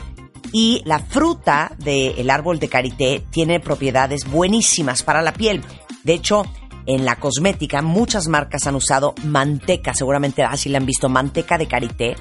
y 0.53 0.83
la 0.85 1.01
fruta 1.01 1.73
del 1.79 2.31
árbol 2.31 2.59
de 2.59 2.69
karité 2.69 3.25
tiene 3.31 3.61
propiedades 3.61 4.31
buenísimas 4.31 5.03
para 5.03 5.23
la 5.23 5.33
piel. 5.33 5.63
De 6.05 6.15
hecho, 6.15 6.45
en 6.87 7.05
la 7.05 7.17
cosmética 7.17 7.83
muchas 7.83 8.29
marcas 8.29 8.67
han 8.67 8.75
usado 8.75 9.15
manteca, 9.25 9.95
seguramente 9.95 10.43
así 10.43 10.69
la 10.69 10.79
han 10.79 10.87
visto, 10.87 11.09
manteca 11.09 11.59
de 11.59 11.67
karité 11.67 12.15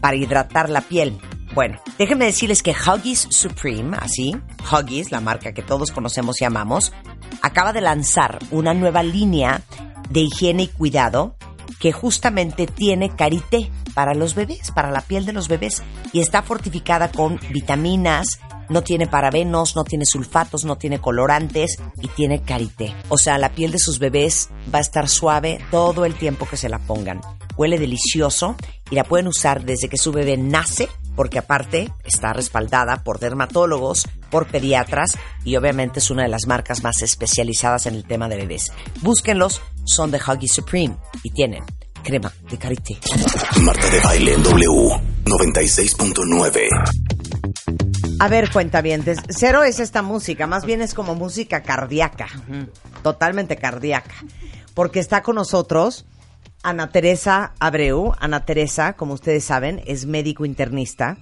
para 0.00 0.16
hidratar 0.16 0.70
la 0.70 0.80
piel. 0.80 1.18
Bueno, 1.54 1.80
déjenme 1.98 2.26
decirles 2.26 2.62
que 2.62 2.72
Huggies 2.72 3.26
Supreme, 3.30 3.96
así, 4.00 4.36
Huggies, 4.70 5.10
la 5.10 5.20
marca 5.20 5.52
que 5.52 5.62
todos 5.62 5.90
conocemos 5.90 6.40
y 6.40 6.44
amamos, 6.44 6.92
acaba 7.42 7.72
de 7.72 7.80
lanzar 7.80 8.38
una 8.50 8.74
nueva 8.74 9.02
línea 9.02 9.62
de 10.10 10.20
higiene 10.20 10.64
y 10.64 10.68
cuidado 10.68 11.36
que 11.80 11.92
justamente 11.92 12.66
tiene 12.66 13.14
karité 13.14 13.70
para 13.94 14.14
los 14.14 14.34
bebés, 14.34 14.70
para 14.72 14.90
la 14.90 15.00
piel 15.00 15.26
de 15.26 15.32
los 15.32 15.48
bebés, 15.48 15.82
y 16.12 16.20
está 16.20 16.42
fortificada 16.42 17.10
con 17.10 17.40
vitaminas, 17.50 18.40
no 18.68 18.82
tiene 18.82 19.06
parabenos, 19.06 19.76
no 19.76 19.84
tiene 19.84 20.04
sulfatos, 20.06 20.64
no 20.64 20.76
tiene 20.76 21.00
colorantes 21.00 21.78
y 22.00 22.08
tiene 22.08 22.42
karité. 22.42 22.94
O 23.08 23.16
sea, 23.18 23.38
la 23.38 23.50
piel 23.50 23.72
de 23.72 23.78
sus 23.78 23.98
bebés 23.98 24.50
va 24.72 24.78
a 24.78 24.82
estar 24.82 25.08
suave 25.08 25.58
todo 25.70 26.04
el 26.04 26.14
tiempo 26.14 26.46
que 26.46 26.56
se 26.56 26.68
la 26.68 26.78
pongan. 26.78 27.20
Huele 27.56 27.78
delicioso 27.78 28.56
y 28.90 28.94
la 28.94 29.04
pueden 29.04 29.26
usar 29.26 29.64
desde 29.64 29.88
que 29.88 29.96
su 29.96 30.12
bebé 30.12 30.36
nace, 30.36 30.88
porque 31.18 31.40
aparte 31.40 31.92
está 32.04 32.32
respaldada 32.32 33.02
por 33.02 33.18
dermatólogos, 33.18 34.06
por 34.30 34.46
pediatras 34.46 35.18
y 35.44 35.56
obviamente 35.56 35.98
es 35.98 36.12
una 36.12 36.22
de 36.22 36.28
las 36.28 36.46
marcas 36.46 36.84
más 36.84 37.02
especializadas 37.02 37.86
en 37.86 37.96
el 37.96 38.04
tema 38.04 38.28
de 38.28 38.36
bebés. 38.36 38.70
Búsquenlos, 39.02 39.60
son 39.84 40.12
de 40.12 40.20
Huggy 40.24 40.46
Supreme 40.46 40.96
y 41.24 41.30
tienen 41.30 41.64
crema 42.04 42.32
de 42.48 42.56
karité. 42.56 42.98
Marta 43.62 43.90
de 43.90 43.98
Baile 43.98 44.34
en 44.34 44.44
W 44.44 44.90
96.9. 45.24 46.68
A 48.20 48.28
ver, 48.28 48.52
cuentavientes, 48.52 49.18
cero 49.28 49.64
es 49.64 49.80
esta 49.80 50.02
música, 50.02 50.46
más 50.46 50.64
bien 50.64 50.82
es 50.82 50.94
como 50.94 51.16
música 51.16 51.64
cardíaca, 51.64 52.28
totalmente 53.02 53.56
cardíaca, 53.56 54.14
porque 54.72 55.00
está 55.00 55.24
con 55.24 55.34
nosotros 55.34 56.06
Ana 56.62 56.90
Teresa 56.90 57.52
Abreu. 57.58 58.14
Ana 58.18 58.44
Teresa, 58.44 58.94
como 58.94 59.14
ustedes 59.14 59.44
saben, 59.44 59.82
es 59.86 60.06
médico 60.06 60.44
internista, 60.44 61.18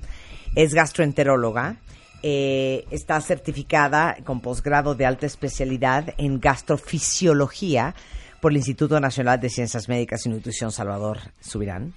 es 0.54 0.74
gastroenteróloga, 0.74 1.76
eh, 2.22 2.86
está 2.90 3.20
certificada 3.20 4.16
con 4.24 4.40
posgrado 4.40 4.94
de 4.94 5.06
alta 5.06 5.26
especialidad 5.26 6.14
en 6.18 6.40
gastrofisiología 6.40 7.94
por 8.40 8.52
el 8.52 8.58
Instituto 8.58 8.98
Nacional 9.00 9.40
de 9.40 9.50
Ciencias 9.50 9.88
Médicas 9.88 10.24
y 10.26 10.30
Nutrición 10.30 10.72
Salvador 10.72 11.18
Subirán. 11.40 11.94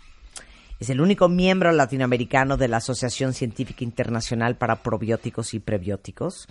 Es 0.79 0.89
el 0.89 1.01
único 1.01 1.27
miembro 1.27 1.71
latinoamericano 1.71 2.55
de 2.55 2.69
la 2.69 2.77
Asociación 2.77 3.33
Científica 3.33 3.83
Internacional 3.83 4.55
para 4.55 4.81
Probióticos 4.81 5.53
y 5.53 5.59
Prebióticos. 5.59 6.47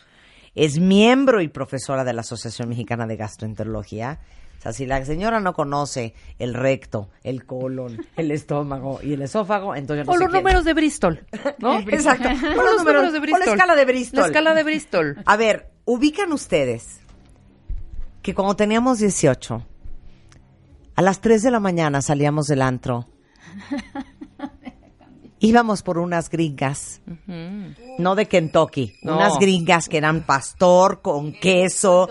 Es 0.54 0.78
miembro 0.78 1.40
y 1.40 1.48
profesora 1.48 2.04
de 2.04 2.12
la 2.12 2.20
Asociación 2.20 2.68
Mexicana 2.68 3.06
de 3.06 3.16
Gastroenterología. 3.16 4.20
O 4.58 4.60
sea, 4.60 4.72
si 4.72 4.86
la 4.86 5.04
señora 5.04 5.38
no 5.38 5.52
conoce 5.54 6.14
el 6.38 6.52
recto, 6.52 7.08
el 7.22 7.46
colon, 7.46 8.04
el 8.16 8.30
estómago 8.32 8.98
y 9.02 9.12
el 9.12 9.22
esófago, 9.22 9.76
entonces 9.76 10.04
no 10.04 10.12
o 10.12 10.16
los 10.18 10.32
números 10.32 10.64
de 10.64 10.74
Bristol, 10.74 11.24
¿no? 11.58 11.78
Exacto. 11.78 12.28
O 12.28 12.62
los 12.62 12.78
números 12.78 13.12
de 13.12 13.18
o 13.18 13.22
Bristol. 13.22 13.46
la 13.46 13.52
escala 13.52 13.76
de 13.76 13.84
Bristol. 13.84 14.20
La 14.20 14.26
escala 14.26 14.54
de 14.54 14.64
Bristol. 14.64 15.22
A 15.24 15.36
ver, 15.36 15.70
ubican 15.84 16.32
ustedes 16.32 17.00
que 18.22 18.34
cuando 18.34 18.56
teníamos 18.56 18.98
18, 18.98 19.64
a 20.96 21.02
las 21.02 21.20
3 21.20 21.42
de 21.44 21.50
la 21.52 21.60
mañana 21.60 22.02
salíamos 22.02 22.46
del 22.46 22.62
antro. 22.62 23.06
Íbamos 25.40 25.82
por 25.82 25.98
unas 25.98 26.28
gringas, 26.30 27.00
no 27.98 28.14
de 28.14 28.26
Kentucky, 28.26 28.94
No. 29.02 29.16
unas 29.16 29.38
gringas 29.38 29.88
que 29.88 29.96
eran 29.98 30.22
pastor 30.22 31.00
con 31.00 31.32
queso, 31.32 32.08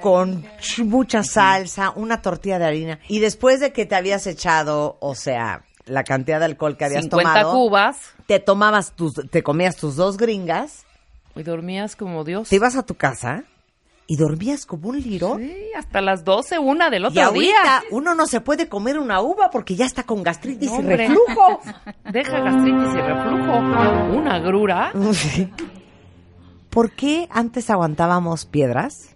con 0.00 0.42
ch- 0.60 0.84
mucha 0.84 1.22
salsa, 1.22 1.90
una 1.94 2.22
tortilla 2.22 2.58
de 2.58 2.64
harina. 2.64 2.98
Y 3.08 3.18
después 3.18 3.60
de 3.60 3.72
que 3.72 3.84
te 3.86 3.94
habías 3.96 4.26
echado, 4.26 4.96
o 5.00 5.14
sea, 5.14 5.64
la 5.84 6.04
cantidad 6.04 6.38
de 6.38 6.46
alcohol 6.46 6.76
que 6.76 6.84
habías 6.86 7.02
50 7.04 7.28
tomado, 7.34 7.52
cubas 7.52 7.96
te 8.26 8.38
tomabas 8.38 8.92
tus, 8.92 9.14
te 9.30 9.42
comías 9.42 9.76
tus 9.76 9.96
dos 9.96 10.16
gringas, 10.16 10.84
y 11.36 11.42
dormías 11.42 11.96
como 11.96 12.24
Dios. 12.24 12.48
te 12.48 12.56
ibas 12.56 12.76
a 12.76 12.82
tu 12.82 12.94
casa 12.94 13.44
y 14.12 14.16
dormías 14.16 14.66
como 14.66 14.88
un 14.88 15.00
liro. 15.00 15.36
Sí, 15.38 15.54
hasta 15.76 16.00
las 16.00 16.24
12, 16.24 16.58
una 16.58 16.90
del 16.90 17.02
Y 17.02 17.06
otro 17.06 17.22
ahorita 17.22 17.40
día. 17.62 17.82
uno 17.92 18.16
no 18.16 18.26
se 18.26 18.40
puede 18.40 18.68
comer 18.68 18.98
una 18.98 19.20
uva 19.20 19.50
porque 19.50 19.76
ya 19.76 19.86
está 19.86 20.02
con 20.02 20.24
gastritis 20.24 20.68
No, 20.68 20.74
y 20.74 20.78
hombre. 20.80 20.96
reflujo. 20.96 21.60
Deja 22.12 22.40
gastritis 22.40 22.92
y 22.92 23.00
reflujo. 23.02 23.56
Una 24.18 24.38
grura. 24.40 24.92
¿Por 26.70 26.90
qué 26.90 27.28
antes 27.30 27.70
aguantábamos 27.70 28.46
piedras 28.46 29.14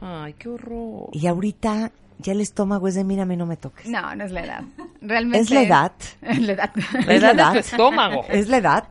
Ay, 0.00 0.32
qué 0.38 0.48
horror. 0.48 1.08
y 1.12 1.26
ahorita 1.26 1.92
ya 2.18 2.32
el 2.32 2.40
estómago 2.40 2.88
es 2.88 2.94
de 2.94 3.04
mírame 3.04 3.36
no 3.36 3.44
me 3.44 3.56
toques? 3.58 3.86
No, 3.86 4.14
no 4.16 4.24
es 4.24 4.30
la 4.32 4.44
edad. 4.44 4.62
Realmente. 5.02 5.40
¿Es 5.40 5.50
la 5.50 5.62
edad? 5.62 5.92
Es 6.22 6.38
la 6.40 6.52
edad. 6.52 6.70
La 6.74 7.00
¿Es 7.00 7.06
la 7.06 7.14
edad 7.14 7.34
edad? 7.34 7.52
tu 7.52 7.58
estómago. 7.58 8.24
¿Es 8.30 8.48
la 8.48 8.56
edad? 8.56 8.84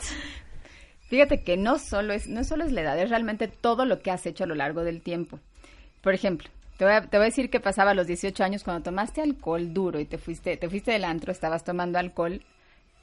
Fíjate 1.09 1.41
que 1.41 1.57
no 1.57 1.79
solo 1.79 2.13
es, 2.13 2.27
no 2.27 2.43
solo 2.43 2.63
es 2.63 2.71
la 2.71 2.81
edad, 2.81 2.99
es 2.99 3.09
realmente 3.09 3.47
todo 3.47 3.85
lo 3.85 3.99
que 4.01 4.11
has 4.11 4.25
hecho 4.27 4.43
a 4.43 4.47
lo 4.47 4.53
largo 4.55 4.83
del 4.83 5.01
tiempo. 5.01 5.39
Por 6.01 6.13
ejemplo, 6.13 6.49
te 6.77 6.85
voy 6.85 6.93
a, 6.93 7.01
decir 7.01 7.49
qué 7.49 7.59
pasaba 7.59 7.91
a 7.91 7.93
los 7.95 8.07
18 8.07 8.43
años 8.43 8.63
cuando 8.63 8.83
tomaste 8.83 9.21
alcohol 9.21 9.73
duro 9.73 9.99
y 9.99 10.05
te 10.05 10.19
fuiste, 10.19 10.55
te 10.55 10.69
fuiste 10.69 10.91
del 10.91 11.03
antro, 11.03 11.31
estabas 11.31 11.63
tomando 11.63 11.97
alcohol. 11.97 12.41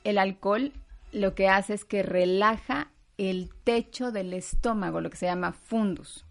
El 0.04 0.18
alcohol 0.18 0.72
lo 1.12 1.34
que 1.34 1.48
hace 1.48 1.74
es 1.74 1.84
que 1.84 2.02
relaja 2.02 2.90
el 3.18 3.48
techo 3.64 4.12
del 4.12 4.34
estómago, 4.34 5.01
lo 5.01 5.09
que 5.09 5.16
se 5.16 5.24
llama 5.24 5.52
fundus. 5.52 6.26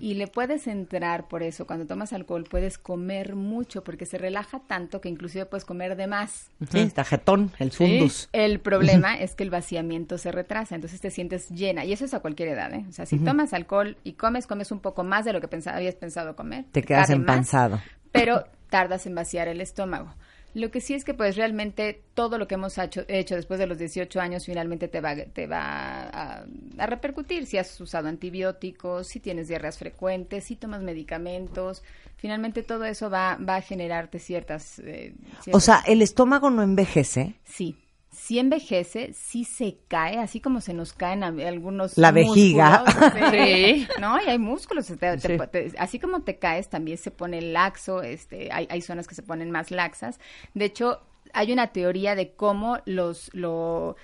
Y 0.00 0.12
le 0.14 0.26
puedes 0.26 0.66
entrar 0.66 1.26
por 1.26 1.42
eso. 1.42 1.66
Cuando 1.66 1.86
tomas 1.86 2.12
alcohol 2.12 2.44
puedes 2.44 2.76
comer 2.76 3.34
mucho 3.34 3.82
porque 3.82 4.04
se 4.04 4.18
relaja 4.18 4.60
tanto 4.66 5.00
que 5.00 5.08
inclusive 5.08 5.46
puedes 5.46 5.64
comer 5.64 5.96
de 5.96 6.06
más. 6.06 6.50
Sí, 6.70 6.80
está 6.80 7.04
jetón, 7.04 7.50
el 7.58 7.72
fundus. 7.72 8.28
El 8.32 8.60
problema 8.60 9.16
es 9.18 9.34
que 9.34 9.42
el 9.44 9.50
vaciamiento 9.50 10.18
se 10.18 10.30
retrasa, 10.30 10.74
entonces 10.74 11.00
te 11.00 11.10
sientes 11.10 11.48
llena. 11.48 11.86
Y 11.86 11.92
eso 11.94 12.04
es 12.04 12.12
a 12.12 12.20
cualquier 12.20 12.50
edad, 12.50 12.74
¿eh? 12.74 12.84
O 12.88 12.92
sea, 12.92 13.06
si 13.06 13.18
tomas 13.18 13.54
alcohol 13.54 13.96
y 14.04 14.12
comes, 14.12 14.46
comes 14.46 14.70
un 14.70 14.80
poco 14.80 15.04
más 15.04 15.24
de 15.24 15.32
lo 15.32 15.40
que 15.40 15.48
pensa- 15.48 15.74
habías 15.74 15.94
pensado 15.94 16.36
comer. 16.36 16.66
Te 16.72 16.82
quedas 16.82 17.08
más, 17.08 17.16
empanzado. 17.16 17.80
pero 18.12 18.44
tardas 18.68 19.06
en 19.06 19.14
vaciar 19.14 19.48
el 19.48 19.62
estómago. 19.62 20.12
Lo 20.58 20.70
que 20.70 20.80
sí 20.80 20.94
es 20.94 21.04
que 21.04 21.14
pues 21.14 21.36
realmente 21.36 22.02
todo 22.14 22.36
lo 22.38 22.48
que 22.48 22.54
hemos 22.56 22.76
hecho, 22.78 23.02
hecho 23.08 23.36
después 23.36 23.60
de 23.60 23.66
los 23.66 23.78
18 23.78 24.20
años 24.20 24.44
finalmente 24.46 24.88
te 24.88 25.00
va, 25.00 25.14
te 25.14 25.46
va 25.46 26.02
a, 26.08 26.44
a 26.78 26.86
repercutir. 26.86 27.46
Si 27.46 27.58
has 27.58 27.80
usado 27.80 28.08
antibióticos, 28.08 29.06
si 29.06 29.20
tienes 29.20 29.48
diarreas 29.48 29.78
frecuentes, 29.78 30.44
si 30.44 30.56
tomas 30.56 30.82
medicamentos, 30.82 31.82
finalmente 32.16 32.62
todo 32.62 32.84
eso 32.84 33.08
va, 33.10 33.36
va 33.36 33.56
a 33.56 33.60
generarte 33.60 34.18
ciertas... 34.18 34.78
eh, 34.80 35.14
O 35.38 35.42
ciertas- 35.42 35.64
sea, 35.64 35.82
el 35.86 36.02
estómago 36.02 36.50
no 36.50 36.62
envejece. 36.62 37.34
Sí. 37.44 37.76
Sí 38.10 38.38
envejece, 38.38 39.12
sí 39.12 39.44
se 39.44 39.78
cae, 39.86 40.18
así 40.18 40.40
como 40.40 40.60
se 40.60 40.72
nos 40.74 40.92
caen 40.92 41.22
a- 41.22 41.28
algunos 41.48 41.96
La 41.98 42.10
vejiga. 42.10 42.84
Sí. 43.30 43.86
No, 44.00 44.20
y 44.20 44.28
hay 44.28 44.38
músculos. 44.38 44.86
te- 44.86 44.96
te- 44.96 45.18
Sí. 45.18 45.38
te- 45.50 45.72
así 45.78 45.98
como 45.98 46.22
te 46.22 46.38
caes, 46.38 46.68
también 46.68 46.98
se 46.98 47.10
pone 47.10 47.40
laxo, 47.42 48.02
este, 48.02 48.50
hay, 48.52 48.66
hay 48.70 48.80
zonas 48.80 49.06
que 49.06 49.14
se 49.14 49.22
ponen 49.22 49.50
más 49.50 49.70
laxas. 49.70 50.18
De 50.54 50.64
hecho, 50.64 51.00
hay 51.34 51.52
una 51.52 51.68
teoría 51.68 52.14
de 52.14 52.32
cómo 52.32 52.78
los, 52.86 53.30
lo, 53.34 53.96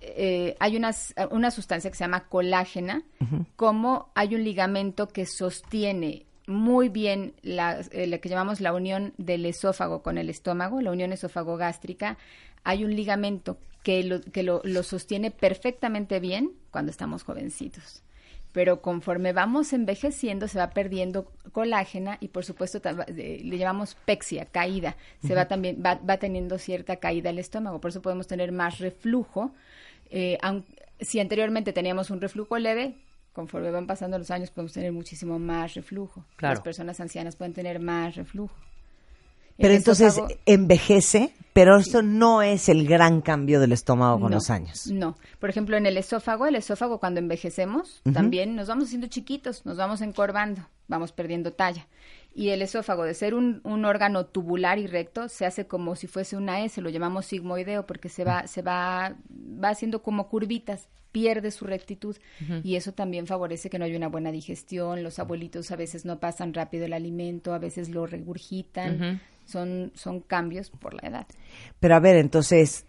eh, 0.00 0.56
hay 0.58 0.76
unas, 0.76 1.14
una 1.30 1.50
sustancia 1.52 1.88
que 1.90 1.96
se 1.96 2.04
llama 2.04 2.28
colágena, 2.28 3.02
cómo 3.56 4.10
hay 4.16 4.34
un 4.34 4.42
ligamento 4.42 5.06
que 5.08 5.24
sostiene 5.26 6.26
muy 6.48 6.88
bien 6.88 7.34
la, 7.42 7.78
eh, 7.92 8.08
la 8.08 8.18
que 8.18 8.28
llamamos 8.28 8.60
la 8.60 8.72
unión 8.74 9.14
del 9.16 9.46
esófago 9.46 10.02
con 10.02 10.18
el 10.18 10.28
estómago, 10.28 10.80
la 10.80 10.90
unión 10.90 11.12
esófago-gástrica. 11.12 12.18
Hay 12.64 12.84
un 12.84 12.94
ligamento 12.94 13.58
que, 13.82 14.04
lo, 14.04 14.20
que 14.20 14.42
lo, 14.42 14.60
lo 14.64 14.82
sostiene 14.82 15.30
perfectamente 15.30 16.20
bien 16.20 16.52
cuando 16.70 16.90
estamos 16.90 17.24
jovencitos. 17.24 18.02
Pero 18.52 18.82
conforme 18.82 19.32
vamos 19.32 19.72
envejeciendo 19.72 20.46
se 20.46 20.58
va 20.58 20.70
perdiendo 20.70 21.32
colágena 21.52 22.18
y 22.20 22.28
por 22.28 22.44
supuesto 22.44 22.80
eh, 23.08 23.40
le 23.42 23.56
llamamos 23.58 23.94
pexia, 24.04 24.44
caída. 24.44 24.96
Se 25.26 25.34
va 25.34 25.48
también 25.48 25.82
va, 25.84 25.94
va 25.94 26.18
teniendo 26.18 26.58
cierta 26.58 26.96
caída 26.96 27.30
el 27.30 27.38
estómago, 27.38 27.80
por 27.80 27.90
eso 27.90 28.02
podemos 28.02 28.26
tener 28.26 28.52
más 28.52 28.78
reflujo. 28.78 29.52
Eh, 30.10 30.36
aun- 30.42 30.66
si 31.00 31.18
anteriormente 31.18 31.72
teníamos 31.72 32.10
un 32.10 32.20
reflujo 32.20 32.58
leve, 32.58 32.94
conforme 33.32 33.70
van 33.70 33.86
pasando 33.86 34.18
los 34.18 34.30
años 34.30 34.50
podemos 34.50 34.74
tener 34.74 34.92
muchísimo 34.92 35.38
más 35.38 35.72
reflujo. 35.72 36.24
Claro. 36.36 36.52
Las 36.52 36.60
personas 36.62 37.00
ancianas 37.00 37.36
pueden 37.36 37.54
tener 37.54 37.80
más 37.80 38.16
reflujo. 38.16 38.54
Pero 39.62 39.74
entonces 39.74 40.20
envejece, 40.44 41.32
pero 41.52 41.78
esto 41.78 42.02
no 42.02 42.42
es 42.42 42.68
el 42.68 42.86
gran 42.86 43.20
cambio 43.20 43.60
del 43.60 43.72
estómago 43.72 44.20
con 44.20 44.30
No, 44.30 44.36
los 44.36 44.50
años. 44.50 44.88
No. 44.88 45.16
Por 45.38 45.50
ejemplo, 45.50 45.76
en 45.76 45.86
el 45.86 45.96
esófago, 45.96 46.46
el 46.46 46.56
esófago 46.56 46.98
cuando 46.98 47.20
envejecemos, 47.20 48.02
también 48.12 48.56
nos 48.56 48.68
vamos 48.68 48.84
haciendo 48.86 49.06
chiquitos, 49.06 49.64
nos 49.64 49.76
vamos 49.76 50.00
encorvando, 50.00 50.68
vamos 50.88 51.12
perdiendo 51.12 51.52
talla. 51.52 51.86
Y 52.34 52.48
el 52.48 52.62
esófago, 52.62 53.04
de 53.04 53.14
ser 53.14 53.34
un, 53.34 53.60
un 53.62 53.84
órgano 53.84 54.24
tubular 54.26 54.78
y 54.78 54.86
recto, 54.86 55.28
se 55.28 55.44
hace 55.44 55.66
como 55.66 55.96
si 55.96 56.06
fuese 56.06 56.36
una 56.36 56.64
S, 56.64 56.80
lo 56.80 56.88
llamamos 56.88 57.26
sigmoideo, 57.26 57.86
porque 57.86 58.08
se 58.08 58.24
va, 58.24 58.46
se 58.46 58.62
va, 58.62 59.14
va 59.62 59.68
haciendo 59.68 60.02
como 60.02 60.28
curvitas, 60.28 60.88
pierde 61.12 61.50
su 61.50 61.66
rectitud. 61.66 62.16
Y 62.64 62.76
eso 62.76 62.92
también 62.92 63.26
favorece 63.26 63.70
que 63.70 63.78
no 63.78 63.84
haya 63.84 63.96
una 63.96 64.08
buena 64.08 64.32
digestión. 64.32 65.02
Los 65.02 65.18
abuelitos 65.18 65.70
a 65.70 65.76
veces 65.76 66.04
no 66.06 66.18
pasan 66.18 66.54
rápido 66.54 66.86
el 66.86 66.94
alimento, 66.94 67.52
a 67.52 67.58
veces 67.58 67.90
lo 67.90 68.06
regurgitan. 68.06 69.20
Son, 69.46 69.92
son 69.94 70.20
cambios 70.20 70.70
por 70.70 70.94
la 70.94 71.08
edad. 71.08 71.26
Pero 71.80 71.94
a 71.96 72.00
ver, 72.00 72.16
entonces, 72.16 72.86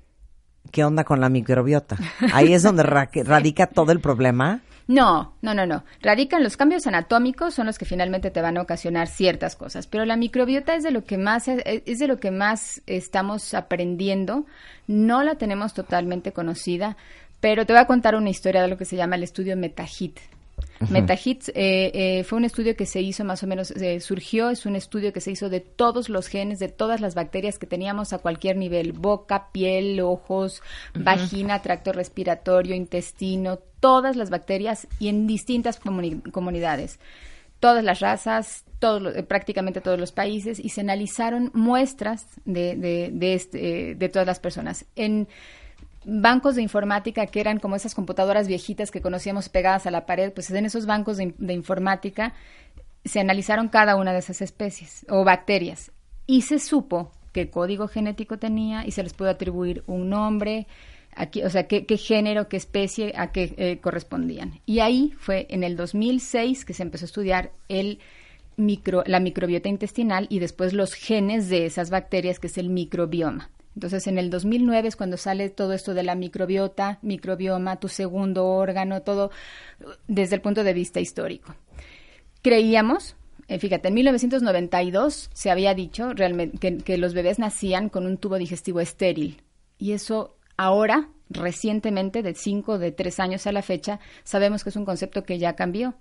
¿qué 0.72 0.84
onda 0.84 1.04
con 1.04 1.20
la 1.22 1.30
microbiota? 1.30 1.98
Ahí 2.34 2.54
es 2.54 2.64
donde 2.64 2.84
ra- 2.84 3.10
radica 3.14 3.68
todo 3.68 3.92
el 3.92 4.00
problema. 4.00 4.62
No, 4.86 5.34
no, 5.42 5.54
no, 5.54 5.66
no. 5.66 5.86
Radican 6.02 6.44
los 6.44 6.58
cambios 6.58 6.86
anatómicos, 6.88 7.54
son 7.54 7.68
los 7.68 7.78
que 7.78 7.86
finalmente 7.86 8.32
te 8.32 8.42
van 8.42 8.58
a 8.58 8.62
ocasionar 8.62 9.08
ciertas 9.08 9.56
cosas. 9.56 9.88
Pero 9.88 10.04
la 10.04 10.18
microbiota 10.18 10.76
es 10.76 10.84
de 10.84 10.92
lo 10.92 11.06
que 11.06 11.18
más 11.18 11.48
es 11.48 12.00
de 12.00 12.08
lo 12.08 12.20
que 12.20 12.32
más 12.32 12.82
estamos 12.86 13.54
aprendiendo. 13.54 14.46
No 14.88 15.24
la 15.24 15.36
tenemos 15.36 15.74
totalmente 15.74 16.34
conocida, 16.34 16.98
pero 17.40 17.66
te 17.66 17.72
voy 17.72 17.82
a 17.82 17.88
contar 17.88 18.16
una 18.16 18.30
historia 18.30 18.62
de 18.62 18.68
lo 18.68 18.78
que 18.78 18.84
se 18.84 18.98
llama 18.98 19.16
el 19.16 19.24
estudio 19.24 19.56
MetaHit. 19.56 20.20
MetaHit 20.90 21.50
eh, 21.50 21.92
eh, 21.94 22.24
fue 22.24 22.38
un 22.38 22.46
estudio 22.46 22.76
que 22.76 22.86
se 22.86 23.02
hizo 23.02 23.24
más 23.24 23.44
o 23.44 23.48
menos, 23.48 23.72
eh, 23.72 24.00
surgió, 24.00 24.50
es 24.50 24.66
un 24.66 24.76
estudio 24.76 25.14
que 25.14 25.22
se 25.22 25.32
hizo 25.32 25.50
de 25.50 25.60
todos 25.60 26.10
los 26.10 26.28
genes, 26.28 26.60
de 26.60 26.68
todas 26.68 27.02
las 27.02 27.16
bacterias 27.16 27.58
que 27.60 27.68
teníamos 27.68 28.14
a 28.14 28.18
cualquier 28.20 28.58
nivel, 28.58 28.92
boca, 28.94 29.50
piel, 29.52 30.00
ojos, 30.02 30.62
vagina, 30.94 31.62
tracto 31.62 31.92
respiratorio, 31.94 32.76
intestino, 32.76 33.60
todas 33.80 34.16
las 34.16 34.30
bacterias 34.30 34.88
y 35.00 35.08
en 35.10 35.28
distintas 35.28 35.82
comuni- 35.82 36.22
comunidades, 36.32 37.00
todas 37.60 37.84
las 37.84 38.00
razas, 38.00 38.66
todos 38.80 39.02
los- 39.02 39.16
eh, 39.16 39.24
prácticamente 39.24 39.80
todos 39.80 40.00
los 40.00 40.12
países 40.12 40.60
y 40.60 40.70
se 40.70 40.82
analizaron 40.82 41.50
muestras 41.54 42.28
de, 42.46 42.76
de, 42.76 43.10
de, 43.14 43.34
este, 43.34 43.92
eh, 43.92 43.96
de 43.96 44.10
todas 44.10 44.28
las 44.28 44.40
personas. 44.40 44.86
En 44.96 45.28
bancos 46.06 46.56
de 46.56 46.62
informática 46.62 47.26
que 47.28 47.40
eran 47.40 47.60
como 47.60 47.76
esas 47.76 47.96
computadoras 47.96 48.48
viejitas 48.48 48.92
que 48.92 49.02
conocíamos 49.02 49.50
pegadas 49.50 49.86
a 49.88 49.92
la 49.92 50.06
pared, 50.06 50.32
pues 50.34 50.50
en 50.52 50.66
esos 50.66 50.86
bancos 50.86 51.18
de, 51.18 51.24
in- 51.24 51.36
de 51.38 51.54
informática 51.54 52.34
se 53.06 53.20
analizaron 53.20 53.68
cada 53.68 53.96
una 53.96 54.14
de 54.14 54.20
esas 54.20 54.42
especies 54.42 55.06
o 55.10 55.24
bacterias 55.24 55.92
y 56.26 56.44
se 56.44 56.60
supo 56.60 57.12
qué 57.34 57.50
código 57.50 57.88
genético 57.88 58.38
tenía 58.40 58.86
y 58.86 58.92
se 58.92 59.04
les 59.04 59.14
pudo 59.14 59.30
atribuir 59.30 59.84
un 59.88 60.10
nombre, 60.10 60.68
aquí, 61.16 61.44
o 61.44 61.50
sea, 61.50 61.68
qué, 61.68 61.86
qué 61.86 61.98
género, 61.98 62.48
qué 62.48 62.58
especie, 62.58 63.14
a 63.18 63.32
qué 63.32 63.54
eh, 63.58 63.80
correspondían. 63.82 64.60
Y 64.66 64.80
ahí 64.80 65.14
fue 65.18 65.48
en 65.50 65.64
el 65.64 65.76
2006 65.76 66.64
que 66.64 66.74
se 66.74 66.84
empezó 66.84 67.06
a 67.06 67.08
estudiar 67.08 67.52
el 67.70 68.00
micro, 68.56 69.04
la 69.08 69.20
microbiota 69.20 69.68
intestinal 69.68 70.28
y 70.30 70.40
después 70.40 70.74
los 70.74 70.94
genes 70.94 71.50
de 71.50 71.66
esas 71.66 71.90
bacterias, 71.90 72.40
que 72.40 72.48
es 72.48 72.58
el 72.58 72.70
microbioma. 72.70 73.50
Entonces, 73.76 74.08
en 74.08 74.18
el 74.18 74.30
2009 74.30 74.88
es 74.88 74.96
cuando 74.96 75.18
sale 75.18 75.50
todo 75.50 75.74
esto 75.74 75.94
de 75.94 76.04
la 76.04 76.16
microbiota, 76.16 77.00
microbioma, 77.02 77.80
tu 77.80 77.88
segundo 77.88 78.46
órgano, 78.46 79.02
todo 79.02 79.32
desde 80.08 80.36
el 80.36 80.42
punto 80.42 80.64
de 80.64 80.74
vista 80.74 81.00
histórico. 81.00 81.56
Creíamos, 82.42 83.16
eh, 83.48 83.58
fíjate, 83.58 83.88
en 83.88 83.96
1992 83.96 85.30
se 85.34 85.50
había 85.50 85.74
dicho 85.74 86.14
realmente 86.14 86.84
que, 86.84 86.98
los 86.98 87.14
bebés 87.14 87.40
nacían 87.40 87.90
con 87.90 88.06
un 88.06 88.18
tubo 88.18 88.38
digestivo 88.38 88.80
estéril. 88.80 89.42
Y 89.80 89.94
eso 89.94 90.38
ahora, 90.56 91.10
recientemente, 91.30 92.22
de 92.22 92.36
5, 92.36 92.78
de 92.78 92.92
3 92.92 93.20
años 93.20 93.48
a 93.48 93.52
la 93.52 93.64
fecha, 93.64 94.00
sabemos 94.24 94.64
que 94.64 94.70
es 94.70 94.76
un 94.76 94.86
concepto 94.86 95.24
que 95.24 95.40
ya 95.40 95.56
cambió. 95.56 95.96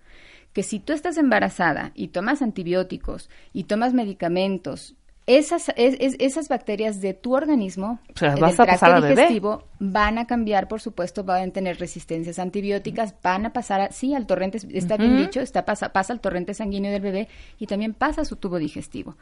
Que 0.53 0.63
si 0.63 0.79
tú 0.79 0.93
estás 0.93 1.17
embarazada 1.17 1.93
y 1.95 2.09
tomas 2.09 2.43
antibióticos 2.43 3.31
y 3.55 3.65
tomas 3.65 3.95
medicamentos, 3.95 4.97
esas, 5.27 5.71
es- 5.77 5.97
es- 6.01 6.17
esas 6.19 6.49
bacterias 6.49 7.01
de 7.01 7.15
tu 7.15 7.35
organismo, 7.35 8.01
Se 8.15 8.27
las 8.27 8.41
vas 8.41 8.57
del 8.57 8.61
a 8.69 8.73
pasar 8.73 8.91
tracto 8.91 9.07
digestivo, 9.09 9.65
van 9.79 10.19
a 10.19 10.27
cambiar, 10.27 10.67
por 10.69 10.81
supuesto, 10.81 11.23
van 11.23 11.49
a 11.49 11.53
tener 11.53 11.79
resistencias 11.79 12.39
antibióticas, 12.41 13.15
van 13.23 13.47
a 13.47 13.53
pasar, 13.53 13.81
a- 13.81 13.93
sí, 13.93 14.15
al 14.15 14.27
torrente, 14.27 14.59
está 14.73 14.97
bien 14.97 15.17
dicho, 15.17 15.41
está, 15.41 15.65
pasa, 15.65 15.91
pasa 15.91 16.13
al 16.13 16.21
torrente 16.21 16.55
sanguíneo 16.55 16.91
del 16.91 17.03
bebé 17.03 17.29
y 17.59 17.67
también 17.67 17.95
pasa 17.95 18.23
a 18.23 18.25
su 18.25 18.35
tubo 18.37 18.59
digestivo. 18.59 19.17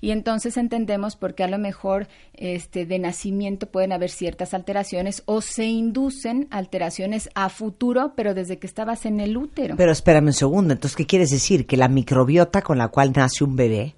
Y 0.00 0.10
entonces 0.10 0.56
entendemos 0.56 1.16
por 1.16 1.34
qué 1.34 1.44
a 1.44 1.48
lo 1.48 1.58
mejor 1.58 2.08
este, 2.34 2.86
de 2.86 2.98
nacimiento 2.98 3.66
pueden 3.66 3.92
haber 3.92 4.10
ciertas 4.10 4.52
alteraciones 4.54 5.22
o 5.26 5.42
se 5.42 5.66
inducen 5.66 6.48
alteraciones 6.50 7.28
a 7.34 7.48
futuro, 7.50 8.14
pero 8.16 8.34
desde 8.34 8.58
que 8.58 8.66
estabas 8.66 9.06
en 9.06 9.20
el 9.20 9.36
útero. 9.36 9.76
Pero 9.76 9.92
espérame 9.92 10.26
un 10.28 10.32
segundo, 10.32 10.72
entonces, 10.72 10.96
¿qué 10.96 11.06
quieres 11.06 11.30
decir? 11.30 11.66
¿Que 11.66 11.76
la 11.76 11.88
microbiota 11.88 12.62
con 12.62 12.78
la 12.78 12.88
cual 12.88 13.12
nace 13.14 13.44
un 13.44 13.54
bebé 13.54 13.94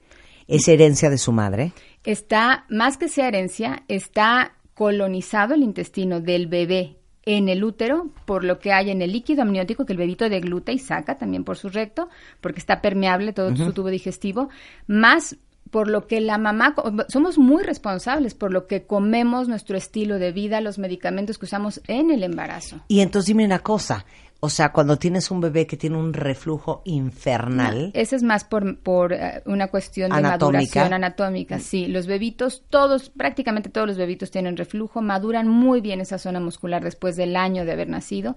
es 0.49 0.69
herencia 0.69 1.11
de 1.11 1.19
su 1.19 1.33
madre? 1.33 1.73
está, 2.05 2.67
más 2.69 2.97
que 2.97 3.09
sea 3.09 3.29
herencia, 3.29 3.83
está 3.89 4.53
colonizado 4.75 5.55
el 5.55 5.63
intestino 5.63 6.21
del 6.21 6.47
bebé 6.47 6.97
en 7.27 7.49
el 7.49 7.65
útero 7.65 8.11
por 8.27 8.45
lo 8.45 8.59
que 8.59 8.73
hay 8.73 8.91
en 8.91 9.01
el 9.01 9.13
líquido 9.13 9.43
amniótico 9.43 9.87
que 9.87 9.95
el 9.95 9.99
bebito 9.99 10.29
degluta 10.29 10.73
y 10.73 10.79
saca 10.79 11.17
también 11.17 11.45
por 11.45 11.57
su 11.57 11.71
recto, 11.71 12.09
porque 12.41 12.61
está 12.61 12.83
permeable 12.83 13.33
todo 13.33 13.57
su 13.57 13.73
tubo 13.73 13.89
digestivo, 13.89 14.51
más 14.87 15.37
por 15.71 15.89
lo 15.89 16.07
que 16.07 16.21
la 16.21 16.39
mamá, 16.39 16.75
somos 17.09 17.39
muy 17.39 17.65
responsables 17.65 18.35
por 18.35 18.53
lo 18.53 18.67
que 18.67 18.85
comemos, 18.85 19.49
nuestro 19.49 19.77
estilo 19.77 20.19
de 20.19 20.31
vida, 20.31 20.61
los 20.61 20.79
medicamentos 20.79 21.39
que 21.39 21.47
usamos 21.47 21.81
en 21.89 22.11
el 22.11 22.23
embarazo. 22.23 22.81
Y 22.87 23.01
entonces 23.01 23.29
dime 23.29 23.45
una 23.45 23.59
cosa, 23.59 24.05
o 24.41 24.51
sea, 24.51 24.73
cuando 24.73 24.99
tienes 24.99 25.31
un 25.31 25.41
bebé 25.41 25.67
que 25.67 25.77
tiene 25.77 25.97
un 25.97 26.13
reflujo 26.13 26.83
infernal, 26.85 27.91
Ese 27.95 28.17
es 28.17 28.23
más 28.23 28.45
por, 28.45 28.79
por 28.79 29.13
eh, 29.15 29.43
una 29.47 29.69
cuestión 29.69 30.11
de 30.11 30.19
Anatómica. 30.19 30.59
maduración 30.59 30.93
anatómica. 30.93 31.59
Sí, 31.61 31.87
los 31.87 32.07
bebitos, 32.07 32.63
todos, 32.69 33.09
prácticamente 33.11 33.71
todos 33.71 33.87
los 33.87 33.97
bebitos 33.97 34.31
tienen 34.31 34.57
reflujo, 34.57 35.01
maduran 35.01 35.49
muy 35.49 35.81
bien 35.81 36.01
esa 36.01 36.19
zona 36.19 36.41
muscular 36.41 36.85
después 36.85 37.17
del 37.17 37.37
año 37.37 37.65
de 37.65 37.73
haber 37.73 37.89
nacido, 37.89 38.37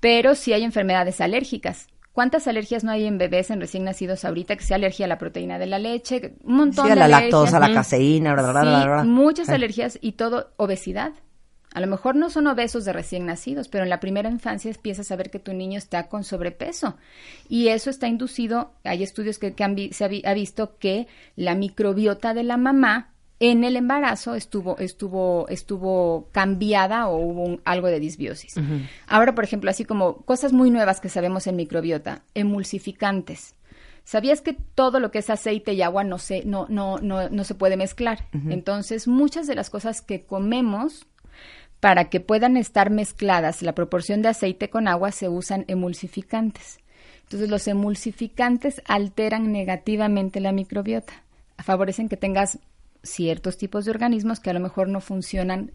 pero 0.00 0.34
sí 0.34 0.52
hay 0.52 0.62
enfermedades 0.64 1.20
alérgicas. 1.20 1.86
¿Cuántas 2.12 2.48
alergias 2.48 2.82
no 2.84 2.90
hay 2.90 3.06
en 3.06 3.18
bebés 3.18 3.50
en 3.50 3.60
recién 3.60 3.84
nacidos 3.84 4.24
ahorita? 4.24 4.56
Que 4.56 4.64
sea 4.64 4.76
alergia 4.76 5.06
a 5.06 5.08
la 5.08 5.16
proteína 5.16 5.58
de 5.58 5.66
la 5.66 5.78
leche, 5.78 6.34
un 6.42 6.56
montón 6.56 6.86
sí, 6.86 6.90
a 6.90 6.94
de 6.94 6.98
la 7.00 7.04
alergias. 7.06 7.32
lactosa, 7.32 7.56
a 7.56 7.60
la 7.60 7.72
caseína, 7.72 8.32
bla, 8.34 8.42
bla, 8.42 8.62
bla, 8.62 8.80
Sí, 8.82 8.86
bla, 8.88 9.04
muchas 9.04 9.48
Eh. 9.48 9.54
alergias 9.54 9.98
y 10.02 10.12
todo 10.12 10.50
obesidad. 10.56 11.12
A 11.72 11.80
lo 11.80 11.86
mejor 11.86 12.16
no 12.16 12.30
son 12.30 12.46
obesos 12.48 12.84
de 12.84 12.92
recién 12.92 13.26
nacidos, 13.26 13.68
pero 13.68 13.84
en 13.84 13.90
la 13.90 14.00
primera 14.00 14.28
infancia 14.28 14.70
empiezas 14.70 15.10
a 15.12 15.16
ver 15.16 15.30
que 15.30 15.38
tu 15.38 15.52
niño 15.52 15.78
está 15.78 16.08
con 16.08 16.24
sobrepeso. 16.24 16.96
Y 17.48 17.68
eso 17.68 17.90
está 17.90 18.08
inducido, 18.08 18.72
hay 18.84 19.02
estudios 19.04 19.38
que, 19.38 19.52
que 19.54 19.62
han 19.64 19.74
vi- 19.76 19.92
se 19.92 20.04
ha, 20.04 20.08
vi- 20.08 20.22
ha 20.26 20.34
visto 20.34 20.76
que 20.78 21.06
la 21.36 21.54
microbiota 21.54 22.34
de 22.34 22.42
la 22.42 22.56
mamá 22.56 23.10
en 23.38 23.64
el 23.64 23.76
embarazo 23.76 24.34
estuvo, 24.34 24.76
estuvo, 24.78 25.46
estuvo 25.48 26.28
cambiada 26.32 27.08
o 27.08 27.16
hubo 27.16 27.44
un- 27.44 27.60
algo 27.64 27.86
de 27.86 27.98
disbiosis. 28.00 28.56
Ahora, 29.06 29.34
por 29.34 29.44
ejemplo, 29.44 29.70
así 29.70 29.84
como 29.84 30.16
cosas 30.26 30.52
muy 30.52 30.70
nuevas 30.70 31.00
que 31.00 31.08
sabemos 31.08 31.46
en 31.46 31.56
microbiota, 31.56 32.22
emulsificantes. 32.34 33.54
¿Sabías 34.04 34.40
que 34.40 34.54
todo 34.74 34.98
lo 34.98 35.10
que 35.10 35.18
es 35.20 35.30
aceite 35.30 35.72
y 35.74 35.82
agua 35.82 36.04
no 36.04 36.18
se, 36.18 36.44
no, 36.44 36.66
no, 36.68 36.98
no, 36.98 37.28
no 37.28 37.44
se 37.44 37.54
puede 37.54 37.76
mezclar? 37.76 38.24
Entonces, 38.50 39.06
muchas 39.06 39.46
de 39.46 39.54
las 39.54 39.70
cosas 39.70 40.02
que 40.02 40.22
comemos 40.24 41.06
para 41.80 42.10
que 42.10 42.20
puedan 42.20 42.56
estar 42.56 42.90
mezcladas 42.90 43.62
la 43.62 43.74
proporción 43.74 44.22
de 44.22 44.28
aceite 44.28 44.70
con 44.70 44.86
agua 44.86 45.12
se 45.12 45.28
usan 45.28 45.64
emulsificantes. 45.66 46.78
Entonces 47.22 47.48
los 47.48 47.66
emulsificantes 47.68 48.82
alteran 48.86 49.52
negativamente 49.52 50.40
la 50.40 50.52
microbiota, 50.52 51.24
favorecen 51.58 52.08
que 52.08 52.16
tengas 52.16 52.58
ciertos 53.02 53.56
tipos 53.56 53.84
de 53.84 53.92
organismos 53.92 54.40
que 54.40 54.50
a 54.50 54.52
lo 54.52 54.60
mejor 54.60 54.88
no 54.88 55.00
funcionan 55.00 55.72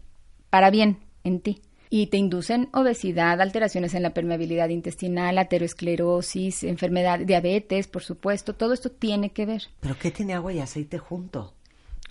para 0.50 0.70
bien 0.70 0.98
en 1.24 1.40
ti 1.40 1.60
y 1.90 2.08
te 2.08 2.16
inducen 2.16 2.68
obesidad, 2.72 3.40
alteraciones 3.40 3.94
en 3.94 4.02
la 4.02 4.10
permeabilidad 4.10 4.68
intestinal, 4.68 5.38
aterosclerosis, 5.38 6.64
enfermedad, 6.64 7.20
diabetes, 7.20 7.86
por 7.86 8.02
supuesto, 8.02 8.54
todo 8.54 8.72
esto 8.72 8.90
tiene 8.90 9.30
que 9.30 9.46
ver. 9.46 9.62
¿Pero 9.80 9.96
qué 9.98 10.10
tiene 10.10 10.34
agua 10.34 10.52
y 10.52 10.60
aceite 10.60 10.98
junto? 10.98 11.55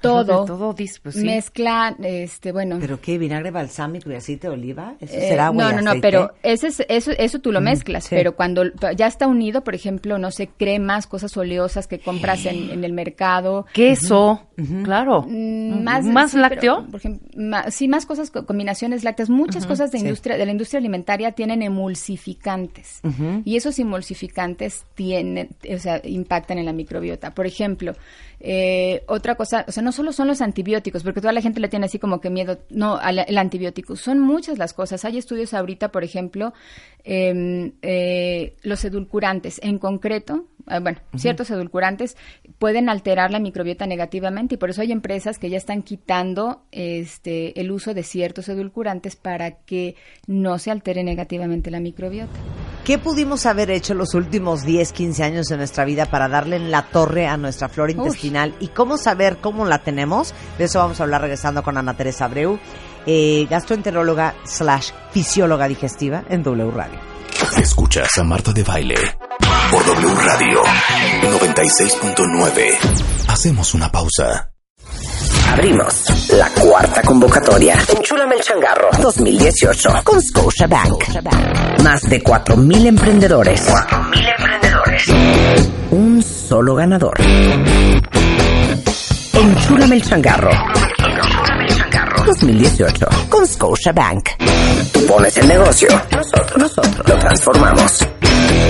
Todo, 0.01 0.45
todo 0.45 0.75
pues, 0.75 0.99
sí. 1.15 1.23
mezcla, 1.25 1.95
este, 2.03 2.51
bueno, 2.51 2.77
¿Pero 2.79 3.01
qué? 3.01 3.17
¿Vinagre 3.17 3.49
balsámico 3.51 4.11
y 4.11 4.15
aceite 4.15 4.47
de 4.47 4.53
oliva? 4.53 4.95
¿Eso 4.99 5.15
Eh, 5.15 5.29
será 5.29 5.47
agua 5.47 5.71
no, 5.71 5.81
no, 5.81 5.93
no, 5.95 6.01
pero 6.01 6.33
ese 6.43 6.67
es- 6.67 6.83
eso, 6.89 7.11
eso 7.17 7.39
tú 7.39 7.51
lo 7.51 7.59
mezclas, 7.61 8.03
sí. 8.03 8.09
pero 8.15 8.35
cuando 8.35 8.63
ya 8.95 9.07
está 9.07 9.25
unido, 9.27 9.63
por 9.63 9.73
ejemplo, 9.73 10.17
no 10.19 10.29
sé, 10.31 10.47
cremas, 10.47 11.07
cosas 11.07 11.35
oleosas 11.37 11.87
que 11.87 11.99
compras 11.99 12.45
en, 12.45 12.69
en 12.69 12.83
el 12.83 12.93
mercado. 12.93 13.65
Queso, 13.73 14.43
claro. 14.83 15.23
mm, 15.27 15.83
Más, 15.83 16.05
¿Más 16.05 16.31
sí, 16.31 16.37
pero, 16.37 16.49
lácteo? 16.49 16.85
por 16.91 16.99
ejemplo, 16.99 17.27
ma- 17.37 17.71
sí, 17.71 17.87
más 17.87 18.05
cosas, 18.05 18.29
co- 18.31 18.45
combinaciones 18.45 19.03
lácteas. 19.03 19.29
Muchas 19.29 19.65
cosas 19.65 19.91
de, 19.91 19.97
industria, 19.99 20.37
de 20.37 20.45
la 20.45 20.51
industria 20.51 20.77
alimentaria 20.79 21.31
tienen 21.31 21.61
emulsificantes. 21.63 23.01
Y 23.43 23.55
esos 23.55 23.77
emulsificantes 23.79 24.85
tienen, 24.95 25.49
o 25.73 25.77
sea, 25.79 26.01
impactan 26.03 26.57
en 26.59 26.65
la 26.65 26.73
microbiota. 26.73 27.33
Por 27.33 27.45
ejemplo, 27.47 27.93
eh, 28.47 29.03
otra 29.07 29.33
cosa, 29.33 29.65
o 29.67 29.71
sea, 29.71 29.81
no 29.81 29.91
solo 29.91 30.13
son 30.13 30.27
los 30.27 30.39
antibióticos, 30.39 31.01
porque 31.01 31.19
toda 31.19 31.33
la 31.33 31.41
gente 31.41 31.59
le 31.59 31.67
tiene 31.67 31.87
así 31.87 31.97
como 31.97 32.21
que 32.21 32.29
miedo, 32.29 32.59
no, 32.69 32.95
al 32.95 33.25
el 33.27 33.37
antibiótico. 33.39 33.95
Son 33.95 34.19
muchas 34.19 34.59
las 34.59 34.73
cosas. 34.73 35.03
Hay 35.03 35.17
estudios 35.17 35.55
ahorita, 35.55 35.91
por 35.91 36.03
ejemplo, 36.03 36.53
em, 37.03 37.71
eh, 37.81 38.55
los 38.61 38.85
edulcurantes. 38.85 39.59
En 39.63 39.79
concreto, 39.79 40.45
eh, 40.69 40.79
bueno, 40.79 40.99
ciertos 41.15 41.49
edulcurantes 41.49 42.17
pueden 42.59 42.87
alterar 42.87 43.31
la 43.31 43.39
microbiota 43.39 43.87
negativamente 43.87 44.55
y 44.55 44.57
por 44.59 44.69
eso 44.69 44.81
hay 44.81 44.91
empresas 44.91 45.39
que 45.39 45.49
ya 45.49 45.57
están 45.57 45.81
quitando 45.81 46.65
este 46.71 47.59
el 47.59 47.71
uso 47.71 47.95
de 47.95 48.03
ciertos 48.03 48.47
edulcurantes 48.47 49.15
para 49.15 49.63
que 49.63 49.95
no 50.27 50.59
se 50.59 50.69
altere 50.69 51.03
negativamente 51.03 51.71
la 51.71 51.79
microbiota. 51.79 52.37
¿Qué 52.85 52.99
pudimos 52.99 53.47
haber 53.47 53.71
hecho 53.71 53.95
los 53.95 54.13
últimos 54.13 54.63
10, 54.63 54.91
15 54.91 55.23
años 55.23 55.47
de 55.47 55.57
nuestra 55.57 55.85
vida 55.85 56.05
para 56.05 56.27
darle 56.27 56.57
en 56.57 56.69
la 56.69 56.83
torre 56.83 57.25
a 57.25 57.35
nuestra 57.35 57.67
flora 57.67 57.91
Uy. 57.91 57.95
Y 58.59 58.67
cómo 58.67 58.97
saber 58.97 59.37
cómo 59.37 59.65
la 59.65 59.79
tenemos? 59.79 60.33
De 60.57 60.65
eso 60.65 60.79
vamos 60.79 60.99
a 60.99 61.03
hablar 61.03 61.21
regresando 61.21 61.63
con 61.63 61.77
Ana 61.77 61.95
Teresa 61.95 62.25
Abreu, 62.25 62.59
eh, 63.05 63.47
gastroenteróloga 63.49 64.35
slash 64.43 64.91
fisióloga 65.11 65.67
digestiva 65.67 66.23
en 66.29 66.43
W 66.43 66.71
Radio. 66.71 66.99
Escuchas 67.57 68.09
a 68.17 68.23
Marta 68.23 68.51
de 68.51 68.63
Baile 68.63 68.95
por 69.71 69.85
W 69.85 70.15
Radio 70.15 70.63
96.9. 71.21 72.77
Hacemos 73.27 73.73
una 73.73 73.91
pausa. 73.91 74.51
Abrimos 75.51 76.29
la 76.31 76.49
cuarta 76.49 77.01
convocatoria. 77.01 77.77
Enchúlame 77.95 78.35
el 78.35 78.41
changarro 78.41 78.89
2018 79.01 79.89
con 80.03 80.21
Scotia 80.21 80.67
Bank. 80.67 81.05
Más 81.83 82.01
de 82.03 82.23
4.000 82.23 82.85
emprendedores. 82.87 83.67
4.000 83.67 84.35
emprendedores. 84.37 85.07
Un 85.91 86.14
solo 86.47 86.75
ganador. 86.75 87.15
Enchúlame 89.33 89.95
el 89.95 90.03
changarro. 90.03 90.51
2018 92.25 93.07
con 93.29 93.47
Scotia 93.47 93.91
Bank. 93.91 94.29
Tú 94.91 95.05
pones 95.05 95.35
el 95.37 95.47
negocio. 95.47 95.87
Nosotros, 96.11 96.57
nosotros 96.57 97.07
lo 97.07 97.17
transformamos. 97.19 98.07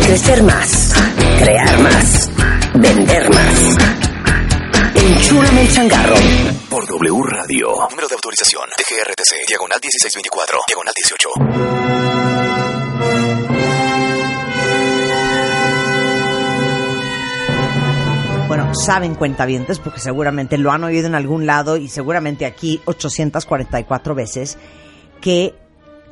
Crecer 0.06 0.44
más. 0.44 0.94
Crear 1.40 1.80
más. 1.80 2.30
Vender 2.76 3.30
más. 3.30 3.78
Enchúlame 4.96 5.62
el 5.62 5.72
changarro. 5.72 6.16
Por 6.70 6.88
W 6.88 7.22
Radio. 7.24 7.68
Número 7.90 8.08
de 8.08 8.16
autorización. 8.16 8.64
DGRTC. 8.78 9.48
Diagonal 9.48 9.80
1624. 9.82 10.60
Diagonal 10.68 10.94
18. 10.96 12.75
Bueno, 18.48 18.76
saben 18.76 19.16
cuentavientes 19.16 19.80
porque 19.80 20.00
seguramente 20.00 20.60
lo 20.60 20.72
han 20.72 20.84
oído 20.84 21.08
en 21.08 21.16
algún 21.16 21.48
lado 21.48 21.78
y 21.78 21.88
seguramente 21.88 22.46
aquí 22.46 22.80
844 22.86 24.14
veces 24.14 24.60
que 25.20 25.56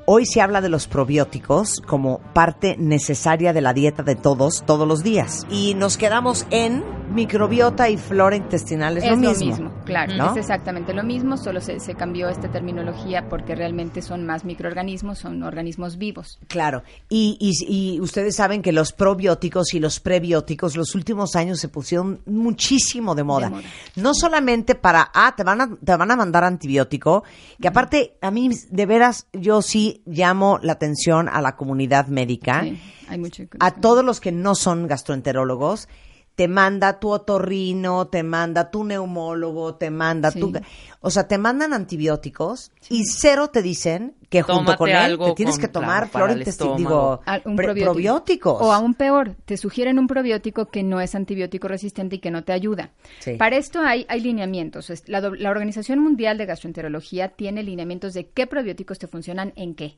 hoy 0.06 0.26
se 0.26 0.42
habla 0.42 0.62
de 0.62 0.70
los 0.70 0.88
probióticos 0.88 1.82
como 1.86 2.20
parte 2.34 2.76
necesaria 2.78 3.54
de 3.54 3.62
la 3.62 3.74
dieta 3.74 4.04
de 4.04 4.16
todos 4.16 4.64
todos 4.66 4.88
los 4.88 5.04
días 5.04 5.46
y 5.50 5.76
nos 5.76 5.98
quedamos 5.98 6.46
en 6.50 6.84
microbiota 7.14 7.90
y 7.90 7.98
flora 7.98 8.36
intestinal 8.36 8.98
es, 8.98 9.04
Es 9.04 9.10
lo 9.12 9.16
lo 9.18 9.30
mismo, 9.30 9.46
mismo, 9.46 9.72
claro, 9.86 10.16
¿no? 10.16 10.32
es 10.32 10.38
exactamente 10.38 10.94
lo 10.94 11.04
mismo, 11.04 11.38
solo 11.38 11.62
se, 11.62 11.80
se 11.80 11.96
cambió 11.96 12.30
esta 12.30 12.52
terminología 12.52 13.30
porque 13.30 13.56
realmente 13.56 14.02
son 14.02 14.26
más 14.26 14.46
microorganismos, 14.46 15.20
son 15.20 15.44
organismos 15.44 15.98
vivos. 15.98 16.40
Claro, 16.48 16.84
y, 17.10 17.38
y, 17.40 17.96
y 17.96 18.00
ustedes 18.00 18.36
saben 18.36 18.62
que 18.62 18.72
los 18.72 18.92
probióticos 18.92 19.74
y 19.74 19.80
los 19.80 20.00
prebióticos 20.00 20.76
los 20.76 20.96
últimos 20.96 21.36
años 21.36 21.60
se 21.60 21.68
pusieron 21.68 22.22
muchísimo 22.26 23.16
de 23.16 23.24
moda. 23.24 23.48
De 23.48 23.56
moda. 23.56 23.70
No 23.96 24.14
solamente 24.14 24.76
para, 24.76 25.12
ah, 25.14 25.34
te 25.36 25.44
van 25.44 25.62
a, 25.62 25.70
te 25.76 25.96
van 25.96 26.12
a 26.12 26.16
mandar 26.16 26.44
antibiótico, 26.44 27.24
que 27.62 27.68
aparte 27.68 28.18
a 28.22 28.32
mí 28.32 28.50
de 28.70 28.86
veras 28.86 29.28
yo 29.34 29.62
sí 29.62 29.93
llamo 30.06 30.60
la 30.61 30.74
atención 30.74 31.30
a 31.30 31.41
la 31.41 31.56
comunidad 31.56 32.07
médica, 32.07 32.61
Sí, 32.64 32.80
hay 33.10 33.18
mucho. 33.18 33.44
a 33.60 33.72
todos 33.72 34.03
los 34.03 34.20
que 34.20 34.32
no 34.32 34.56
son 34.56 34.88
gastroenterólogos. 34.88 35.88
Te 36.36 36.48
manda 36.48 37.00
tu 37.00 37.10
otorrino, 37.12 38.08
te 38.08 38.24
manda 38.24 38.72
tu 38.72 38.84
neumólogo, 38.84 39.76
te 39.76 39.92
manda 39.92 40.32
Sí. 40.32 40.40
tu... 40.40 40.52
O 41.00 41.12
sea, 41.12 41.28
te 41.28 41.38
mandan 41.38 41.74
antibióticos 41.74 42.72
y 42.90 43.04
cero 43.06 43.50
te 43.50 43.62
dicen 43.62 44.16
que 44.30 44.42
junto 44.42 44.76
con 44.76 44.90
él 44.90 45.20
te 45.20 45.34
tienes 45.36 45.56
con- 45.56 45.62
que 45.62 45.68
tomar 45.68 46.10
claro, 46.10 46.34
estómago. 46.34 46.78
digo, 46.78 47.22
un 47.46 47.56
probiótico. 47.56 47.92
probióticos. 47.92 48.62
O 48.62 48.74
aún 48.74 48.96
peor, 48.96 49.36
te 49.46 49.58
sugieren 49.58 50.00
un 50.00 50.08
probiótico 50.08 50.70
que 50.70 50.82
no 50.82 51.00
es 51.02 51.14
antibiótico 51.14 51.68
resistente 51.68 52.16
y 52.16 52.20
que 52.20 52.32
no 52.32 52.44
te 52.44 52.52
ayuda. 52.54 52.92
Sí. 53.20 53.34
Para 53.36 53.58
esto 53.58 53.82
hay, 53.82 54.06
hay 54.10 54.22
lineamientos. 54.22 54.92
La, 55.08 55.22
do- 55.22 55.36
la 55.36 55.52
Organización 55.52 56.00
Mundial 56.00 56.40
de 56.40 56.46
Gastroenterología 56.48 57.30
tiene 57.30 57.62
lineamientos 57.62 58.14
de 58.16 58.30
qué 58.30 58.48
probióticos 58.48 58.98
te 58.98 59.08
funcionan 59.08 59.54
en 59.56 59.76
qué. 59.76 59.98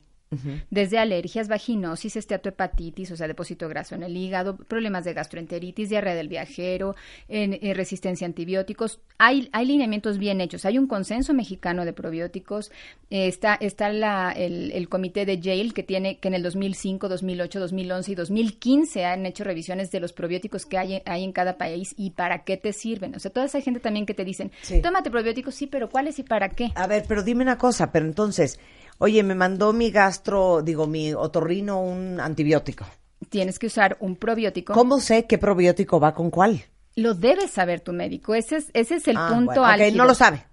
Desde 0.70 0.98
alergias, 0.98 1.48
vaginosis, 1.48 2.16
esteatohepatitis, 2.16 3.10
o 3.12 3.16
sea, 3.16 3.28
depósito 3.28 3.68
graso 3.68 3.94
en 3.94 4.02
el 4.02 4.16
hígado, 4.16 4.56
problemas 4.56 5.04
de 5.04 5.14
gastroenteritis, 5.14 5.88
diarrea 5.88 6.14
del 6.14 6.28
viajero, 6.28 6.96
en, 7.28 7.54
eh, 7.62 7.74
resistencia 7.74 8.26
a 8.26 8.28
antibióticos. 8.28 9.00
Hay, 9.18 9.48
hay 9.52 9.66
lineamientos 9.66 10.18
bien 10.18 10.40
hechos. 10.40 10.64
Hay 10.64 10.78
un 10.78 10.86
consenso 10.86 11.32
mexicano 11.32 11.84
de 11.84 11.92
probióticos. 11.92 12.70
Eh, 13.10 13.28
está 13.28 13.54
está 13.54 13.88
la, 13.90 14.32
el, 14.32 14.72
el 14.72 14.88
comité 14.88 15.24
de 15.24 15.38
Yale 15.40 15.72
que 15.72 15.82
tiene 15.82 16.18
que 16.18 16.28
en 16.28 16.34
el 16.34 16.42
2005, 16.42 17.08
2008, 17.08 17.60
2011 17.60 18.12
y 18.12 18.14
2015 18.14 19.04
han 19.04 19.26
hecho 19.26 19.44
revisiones 19.44 19.90
de 19.90 20.00
los 20.00 20.12
probióticos 20.12 20.66
que 20.66 20.78
hay, 20.78 21.02
hay 21.06 21.24
en 21.24 21.32
cada 21.32 21.56
país 21.56 21.94
y 21.96 22.10
para 22.10 22.44
qué 22.44 22.56
te 22.56 22.72
sirven. 22.72 23.14
O 23.14 23.18
sea, 23.20 23.30
toda 23.30 23.46
esa 23.46 23.60
gente 23.60 23.80
también 23.80 24.06
que 24.06 24.14
te 24.14 24.24
dicen, 24.24 24.50
Sí. 24.62 24.82
tómate 24.82 25.10
probióticos, 25.10 25.54
sí, 25.54 25.66
pero 25.66 25.88
¿cuáles 25.88 26.18
y 26.18 26.22
para 26.24 26.48
qué? 26.48 26.72
A 26.74 26.86
ver, 26.86 27.04
pero 27.06 27.22
dime 27.22 27.42
una 27.42 27.58
cosa, 27.58 27.92
pero 27.92 28.04
entonces, 28.06 28.58
oye, 28.98 29.22
me 29.22 29.34
mandó 29.34 29.72
mi 29.72 29.90
gastro, 29.90 30.62
digo, 30.62 30.86
mi 30.86 31.12
otorrino 31.14 31.80
un 31.80 32.20
antibiótico. 32.20 32.86
Tienes 33.28 33.58
que 33.58 33.66
usar 33.66 33.96
un 34.00 34.16
probiótico. 34.16 34.72
¿Cómo 34.74 35.00
sé 35.00 35.26
qué 35.26 35.38
probiótico 35.38 35.98
va 36.00 36.14
con 36.14 36.30
cuál? 36.30 36.64
Lo 36.94 37.14
debes 37.14 37.50
saber 37.50 37.80
tu 37.80 37.92
médico. 37.92 38.34
Ese 38.34 38.56
es, 38.56 38.70
ese 38.74 38.96
es 38.96 39.08
el 39.08 39.16
Ah, 39.16 39.28
punto 39.28 39.46
bueno, 39.60 39.62
ok, 39.62 39.68
álgido. 39.80 39.96
no 39.96 40.04
lo 40.06 40.14
sabe. 40.14 40.44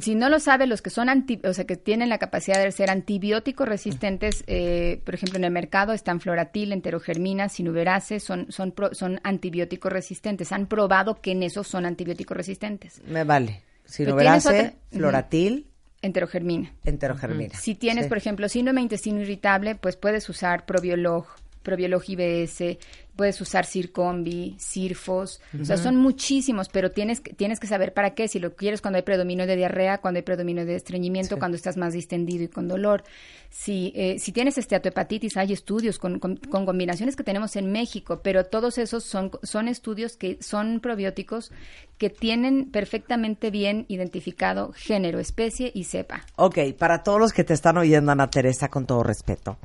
Si 0.00 0.16
no 0.16 0.28
lo 0.28 0.40
sabe, 0.40 0.66
los 0.66 0.82
que 0.82 0.90
son 0.90 1.08
anti, 1.08 1.40
o 1.44 1.52
sea, 1.54 1.64
que 1.64 1.76
tienen 1.76 2.08
la 2.08 2.18
capacidad 2.18 2.60
de 2.60 2.72
ser 2.72 2.90
antibióticos 2.90 3.68
resistentes, 3.68 4.42
eh, 4.48 5.00
por 5.04 5.14
ejemplo, 5.14 5.38
en 5.38 5.44
el 5.44 5.52
mercado 5.52 5.92
están 5.92 6.18
floratil, 6.20 6.72
enterogermina, 6.72 7.48
sinuberase, 7.48 8.18
son, 8.18 8.50
son, 8.50 8.72
pro- 8.72 8.94
son 8.94 9.20
antibióticos 9.22 9.92
resistentes. 9.92 10.50
Han 10.50 10.66
probado 10.66 11.20
que 11.20 11.30
en 11.30 11.44
esos 11.44 11.68
son 11.68 11.86
antibióticos 11.86 12.36
resistentes. 12.36 13.00
Me 13.06 13.22
vale. 13.22 13.62
Si 13.84 14.02
Pero 14.02 14.16
no 14.16 14.20
tienes 14.22 14.44
verase, 14.44 14.58
otra- 14.66 14.78
Ujú. 14.90 14.98
floratil, 14.98 15.66
Enterogermina. 16.06 16.72
enterogermina. 16.84 17.54
Si 17.54 17.74
tienes, 17.74 18.04
Sí. 18.04 18.08
por 18.08 18.18
ejemplo, 18.18 18.48
síndrome 18.48 18.80
de 18.80 18.84
intestino 18.84 19.20
irritable, 19.20 19.74
pues 19.74 19.96
puedes 19.96 20.28
usar 20.28 20.64
Probiolog, 20.64 21.26
Probiolog 21.62 22.02
IBS, 22.06 22.78
puedes 23.16 23.40
usar 23.40 23.64
Circombi, 23.64 24.56
Cirfos, 24.58 25.40
o 25.60 25.64
sea, 25.64 25.76
son 25.78 25.96
muchísimos, 25.96 26.68
pero 26.68 26.90
tienes, 26.90 27.20
que- 27.20 27.32
tienes 27.32 27.58
que 27.58 27.66
saber 27.66 27.92
para 27.94 28.14
qué, 28.14 28.28
si 28.28 28.38
lo 28.38 28.54
quieres 28.54 28.82
cuando 28.82 28.96
hay 28.98 29.02
predominio 29.02 29.46
de 29.46 29.56
diarrea, 29.56 29.98
cuando 29.98 30.18
hay 30.18 30.22
predominio 30.22 30.66
de 30.66 30.76
estreñimiento, 30.76 31.38
cuando 31.38 31.56
estás 31.56 31.76
más 31.76 31.94
distendido 31.94 32.44
y 32.44 32.48
con 32.48 32.68
dolor. 32.68 33.04
Si, 33.48 33.92
eh, 33.96 34.18
si 34.18 34.32
tienes 34.32 34.58
esteatohepatitis, 34.58 35.36
hay 35.38 35.52
estudios 35.52 35.98
con, 35.98 36.18
con- 36.18 36.36
con 36.36 36.66
combinaciones 36.66 37.16
que 37.16 37.24
tenemos 37.24 37.56
en 37.56 37.72
México, 37.72 38.20
pero 38.22 38.44
todos 38.44 38.76
esos 38.78 39.04
son, 39.04 39.30
son 39.42 39.68
estudios 39.68 40.16
que 40.16 40.36
son 40.42 40.80
probióticos 40.80 41.52
que 41.98 42.10
tienen 42.10 42.70
perfectamente 42.70 43.50
bien 43.50 43.86
identificado 43.88 44.72
género, 44.72 45.18
especie 45.18 45.70
y 45.74 45.84
cepa. 45.84 46.26
Ok, 46.36 46.58
para 46.78 47.02
todos 47.02 47.18
los 47.18 47.32
que 47.32 47.44
te 47.44 47.54
están 47.54 47.78
oyendo, 47.78 48.12
Ana 48.12 48.28
Teresa, 48.28 48.68
con 48.68 48.84
todo 48.86 49.02
respeto, 49.02 49.56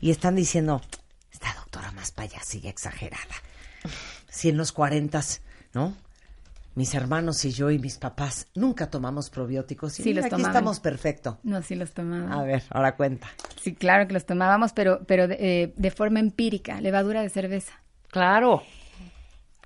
y 0.00 0.10
están 0.10 0.36
diciendo, 0.36 0.80
esta 1.42 1.58
doctora 1.58 1.90
más 1.92 2.12
payasa 2.12 2.56
y 2.58 2.68
exagerada. 2.68 3.34
Si 4.28 4.48
en 4.48 4.56
los 4.56 4.72
cuarentas, 4.72 5.42
¿no? 5.74 5.94
Mis 6.74 6.94
hermanos 6.94 7.44
y 7.44 7.50
yo 7.50 7.70
y 7.70 7.78
mis 7.78 7.98
papás 7.98 8.46
nunca 8.54 8.88
tomamos 8.90 9.28
probióticos. 9.28 9.98
Y 10.00 10.04
Sí, 10.04 10.08
mira, 10.10 10.22
los 10.22 10.32
aquí 10.32 10.42
estamos 10.42 10.80
perfecto. 10.80 11.38
No, 11.42 11.60
sí 11.62 11.74
los 11.74 11.92
tomaba. 11.92 12.40
A 12.40 12.44
ver, 12.44 12.62
ahora 12.70 12.96
cuenta. 12.96 13.28
Sí, 13.60 13.74
claro 13.74 14.06
que 14.06 14.14
los 14.14 14.24
tomábamos, 14.24 14.72
pero, 14.72 15.04
pero 15.06 15.28
de, 15.28 15.36
eh, 15.38 15.74
de 15.76 15.90
forma 15.90 16.20
empírica, 16.20 16.80
levadura 16.80 17.20
de 17.20 17.28
cerveza. 17.28 17.74
Claro. 18.08 18.62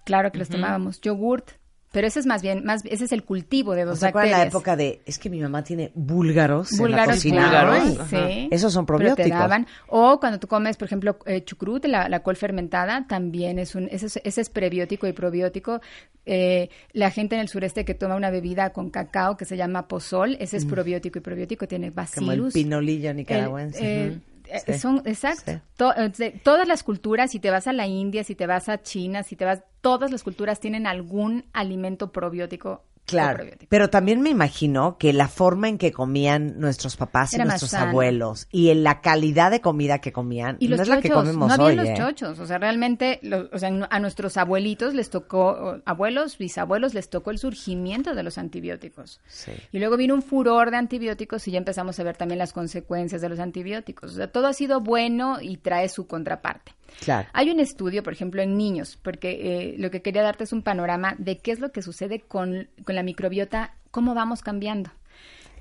Claro 0.05 0.33
que 0.33 0.39
los 0.39 0.49
tomábamos. 0.49 1.01
Yogurt. 1.01 1.53
Pero 1.93 2.09
ese 2.09 2.21
es 2.21 2.27
más 2.27 2.43
bien, 2.43 2.63
más, 2.65 2.85
ese 2.85 3.05
es 3.05 3.13
el 3.13 3.23
cultivo 3.25 3.75
de 3.75 3.85
¿No 3.85 3.91
dos 3.91 4.01
se 4.01 4.09
acuerdan 4.09 4.33
la 4.33 4.37
bacterias. 4.39 4.55
época 4.55 4.77
de, 4.77 5.01
es 5.07 5.19
que 5.19 5.31
mi 5.31 5.41
mamá 5.41 5.63
tiene 5.65 5.93
búlgaros, 5.95 6.73
en 6.73 6.79
la 6.79 6.83
Búlgaros, 6.83 7.15
cocina? 7.15 7.49
claro, 7.49 7.73
Ay, 7.73 7.99
sí. 8.11 8.49
Esos 8.51 8.73
son 8.73 8.85
Pero 8.85 8.99
probióticos. 8.99 9.31
te 9.31 9.35
daban. 9.35 9.67
O 9.89 10.21
cuando 10.21 10.39
tú 10.39 10.47
comes, 10.47 10.77
por 10.77 10.87
ejemplo, 10.87 11.17
eh, 11.25 11.43
chucrut, 11.45 11.85
la, 11.87 12.09
la 12.09 12.21
col 12.21 12.37
fermentada, 12.37 13.07
también 13.09 13.59
es 13.59 13.75
un, 13.75 13.89
ese, 13.91 14.07
es- 14.07 14.21
ese 14.25 14.41
es 14.43 14.51
prebiótico 14.51 15.07
y 15.07 15.13
probiótico. 15.13 15.81
Eh, 16.27 16.69
la 16.93 17.11
gente 17.11 17.37
en 17.37 17.41
el 17.41 17.49
sureste 17.49 17.85
que 17.85 17.95
toma 17.95 18.17
una 18.17 18.31
bebida 18.31 18.71
con 18.75 18.91
cacao 18.91 19.37
que 19.37 19.45
se 19.45 19.57
llama 19.57 19.87
pozol, 19.89 20.37
ese 20.41 20.57
es 20.59 20.65
probiótico 20.67 21.19
y 21.19 21.23
probiótico, 21.23 21.67
tiene 21.69 21.91
Mm. 21.91 21.95
Como 22.15 22.33
el 22.33 22.41
bacillus. 22.41 22.53
pinolillo 22.53 23.11
El- 23.11 23.17
nicaragüense. 23.17 23.79
eh, 24.09 24.19
Sí. 24.67 24.75
Son, 24.79 25.03
exacto. 25.05 25.53
Sí. 25.53 25.59
To- 25.77 25.95
eh, 25.97 26.09
de- 26.17 26.31
todas 26.31 26.67
las 26.69 26.83
culturas, 26.83 27.31
si 27.31 27.41
te 27.41 27.51
vas 27.51 27.67
a 27.67 27.73
la 27.73 27.87
India, 27.87 28.25
si 28.25 28.35
te 28.35 28.47
vas 28.47 28.69
a 28.69 28.83
China, 28.83 29.23
si 29.23 29.37
te 29.37 29.45
vas, 29.45 29.63
todas 29.81 30.11
las 30.11 30.23
culturas 30.23 30.61
tienen 30.61 30.87
algún 30.87 31.45
alimento 31.53 32.13
probiótico. 32.13 32.83
Claro, 33.07 33.45
pero 33.69 33.89
también 33.89 34.21
me 34.21 34.31
imagino 34.31 34.99
que 34.99 35.13
la 35.13 35.29
forma 35.29 35.69
en 35.69 35.79
que 35.79 35.93
comían 35.93 36.59
nuestros 36.59 36.97
papás 36.97 37.33
y 37.33 37.37
Era 37.37 37.45
más 37.45 37.53
nuestros 37.55 37.71
sana. 37.71 37.91
abuelos 37.91 38.49
y 38.51 38.71
en 38.71 38.83
la 38.83 39.01
calidad 39.01 39.51
de 39.53 39.61
comida 39.61 40.01
que 40.01 40.13
comían 40.13 40.57
Y 40.59 40.69
los 40.69 40.79
no 40.79 40.83
es 40.83 40.89
la 40.89 41.01
que 41.01 41.09
chochos, 41.09 41.23
comemos 41.23 41.49
no 41.49 41.55
había 41.55 41.67
hoy. 41.67 41.77
los 41.77 41.89
¿eh? 41.89 41.95
chochos, 41.97 42.39
o 42.41 42.47
sea, 42.47 42.59
realmente, 42.59 43.21
o 43.53 43.59
sea, 43.59 43.71
a 43.91 44.01
nuestros 44.01 44.37
abuelitos 44.37 44.95
les 44.95 45.09
tocó, 45.11 45.81
abuelos, 45.87 46.37
bisabuelos, 46.37 46.95
les 46.95 47.09
tocó 47.09 47.31
el 47.31 47.39
surgimiento 47.39 48.15
de 48.15 48.23
los 48.23 48.39
antibióticos. 48.39 49.21
Sí. 49.29 49.53
Y 49.73 49.79
luego 49.79 49.97
vino 49.97 50.15
un 50.15 50.23
furor 50.23 50.71
de 50.71 50.77
antibióticos 50.77 51.47
y 51.47 51.53
ya 51.53 51.59
empezamos 51.59 51.99
a 52.01 52.03
ver 52.03 52.17
también 52.17 52.39
las 52.39 52.53
consecuencias 52.53 53.21
de 53.23 53.29
los 53.29 53.39
antibióticos. 53.39 54.13
O 54.13 54.15
sea, 54.17 54.33
todo 54.33 54.49
ha 54.49 54.53
sido 54.53 54.81
bueno 54.81 55.39
y 55.41 55.59
trae 55.59 55.89
su 55.89 56.07
contraparte. 56.09 56.73
Claro. 57.01 57.29
Hay 57.35 57.51
un 57.51 57.61
estudio, 57.61 58.03
por 58.03 58.13
ejemplo, 58.13 58.41
en 58.43 58.57
niños, 58.57 58.99
porque 59.03 59.31
eh, 59.73 59.75
lo 59.79 59.91
que 59.91 60.03
quería 60.03 60.23
darte 60.23 60.45
es 60.45 60.53
un 60.53 60.63
panorama 60.63 61.15
de 61.19 61.39
qué 61.39 61.51
es 61.53 61.61
lo 61.61 61.71
que 61.71 61.83
sucede 61.83 62.21
con, 62.21 62.69
con 62.85 62.96
la 62.97 63.05
microbiota, 63.05 63.75
cómo 63.93 64.15
vamos 64.15 64.43
cambiando. 64.43 64.91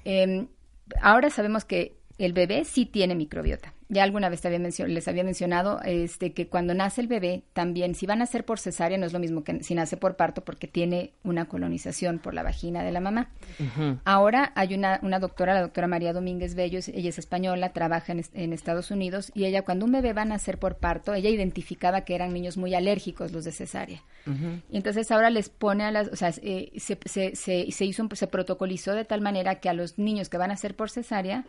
Eh, 0.03 0.47
ahora 1.01 1.29
sabemos 1.29 1.65
que 1.65 1.95
el 2.17 2.33
bebé 2.33 2.63
sí 2.65 2.85
tiene 2.85 3.15
microbiota. 3.15 3.73
Ya 3.87 4.01
alguna 4.03 4.29
vez 4.29 4.43
había 4.45 4.57
les 4.57 5.07
había 5.07 5.23
mencionado 5.23 5.79
este, 5.85 6.33
que 6.33 6.47
cuando 6.47 6.73
nace 6.73 7.01
el 7.01 7.07
bebé, 7.07 7.43
también, 7.53 7.93
si 7.93 8.07
va 8.07 8.13
a 8.13 8.17
nacer 8.17 8.43
por 8.43 8.57
cesárea, 8.57 8.97
no 8.97 9.05
es 9.05 9.13
lo 9.13 9.19
mismo 9.19 9.43
que 9.43 9.61
si 9.63 9.75
nace 9.75 9.95
por 9.95 10.15
parto, 10.15 10.43
porque 10.43 10.67
tiene 10.67 11.11
una 11.23 11.45
colonización 11.45 12.17
por 12.17 12.33
la 12.33 12.41
vagina 12.41 12.81
de 12.83 12.91
la 12.91 12.99
mamá. 12.99 13.29
Ahora 14.05 14.51
hay 14.55 14.73
una, 14.73 14.99
una 15.03 15.19
doctora, 15.19 15.53
la 15.53 15.61
doctora 15.61 15.87
María 15.87 16.13
Domínguez 16.13 16.55
Bello, 16.55 16.79
ella 16.93 17.09
es 17.09 17.19
española, 17.19 17.73
trabaja 17.73 18.11
en, 18.13 18.23
en 18.33 18.53
Estados 18.53 18.89
Unidos, 18.89 19.31
y 19.35 19.45
ella 19.45 19.61
cuando 19.61 19.85
un 19.85 19.91
bebé 19.91 20.13
va 20.13 20.23
a 20.23 20.25
nacer 20.25 20.57
por 20.57 20.77
parto, 20.77 21.13
ella 21.13 21.29
identificaba 21.29 22.01
que 22.01 22.15
eran 22.15 22.33
niños 22.33 22.57
muy 22.57 22.73
alérgicos 22.73 23.31
los 23.33 23.43
de 23.45 23.51
cesárea. 23.51 24.01
Y 24.71 24.77
entonces 24.77 25.11
ahora 25.11 25.29
les 25.29 25.49
pone 25.49 25.83
a 25.83 25.91
las, 25.91 26.07
o 26.07 26.15
sea, 26.15 26.33
eh, 26.41 26.71
se, 26.77 26.97
se, 27.05 27.35
se, 27.35 27.71
se 27.71 27.85
hizo, 27.85 28.01
un- 28.01 28.15
se 28.15 28.25
protocolizó 28.25 28.93
de 28.93 29.05
tal 29.05 29.21
manera 29.21 29.59
que 29.59 29.69
a 29.69 29.73
los 29.73 29.99
niños 29.99 30.29
que 30.29 30.37
van 30.37 30.49
a 30.49 30.57
ser 30.57 30.75
por 30.75 30.89
cesárea, 30.89 31.45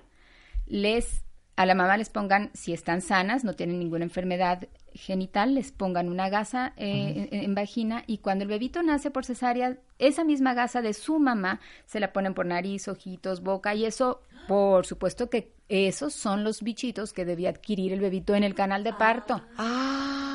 les 0.67 1.23
a 1.59 1.65
la 1.65 1.75
mamá 1.75 1.97
les 1.97 2.11
pongan, 2.11 2.51
si 2.53 2.75
están 2.75 3.01
sanas, 3.01 3.43
no 3.43 3.55
tienen 3.55 3.79
ninguna 3.79 4.05
enfermedad 4.05 4.69
genital, 4.93 5.55
les 5.55 5.73
pongan 5.73 6.11
una 6.11 6.29
gasa 6.29 6.75
eh, 6.77 7.29
en, 7.33 7.41
en 7.45 7.55
vagina 7.55 8.05
y 8.07 8.19
cuando 8.19 8.43
el 8.43 8.51
bebito 8.51 8.83
nace 8.83 9.11
por 9.11 9.25
cesárea, 9.25 9.79
esa 9.99 10.23
misma 10.23 10.53
gasa 10.53 10.83
de 10.83 10.93
su 10.93 11.19
mamá 11.19 11.61
se 11.87 11.99
la 11.99 12.13
ponen 12.13 12.35
por 12.35 12.45
nariz, 12.45 12.89
ojitos, 12.89 13.43
boca 13.43 13.75
y 13.75 13.87
eso, 13.87 14.21
por 14.49 14.85
supuesto 14.85 15.31
que 15.31 15.51
esos 15.71 16.13
son 16.13 16.45
los 16.45 16.63
bichitos 16.63 17.15
que 17.15 17.25
debía 17.25 17.49
adquirir 17.49 17.95
el 17.95 18.01
bebito 18.01 18.35
en 18.35 18.45
el 18.45 18.55
canal 18.55 18.85
de 18.85 18.93
parto. 18.93 19.41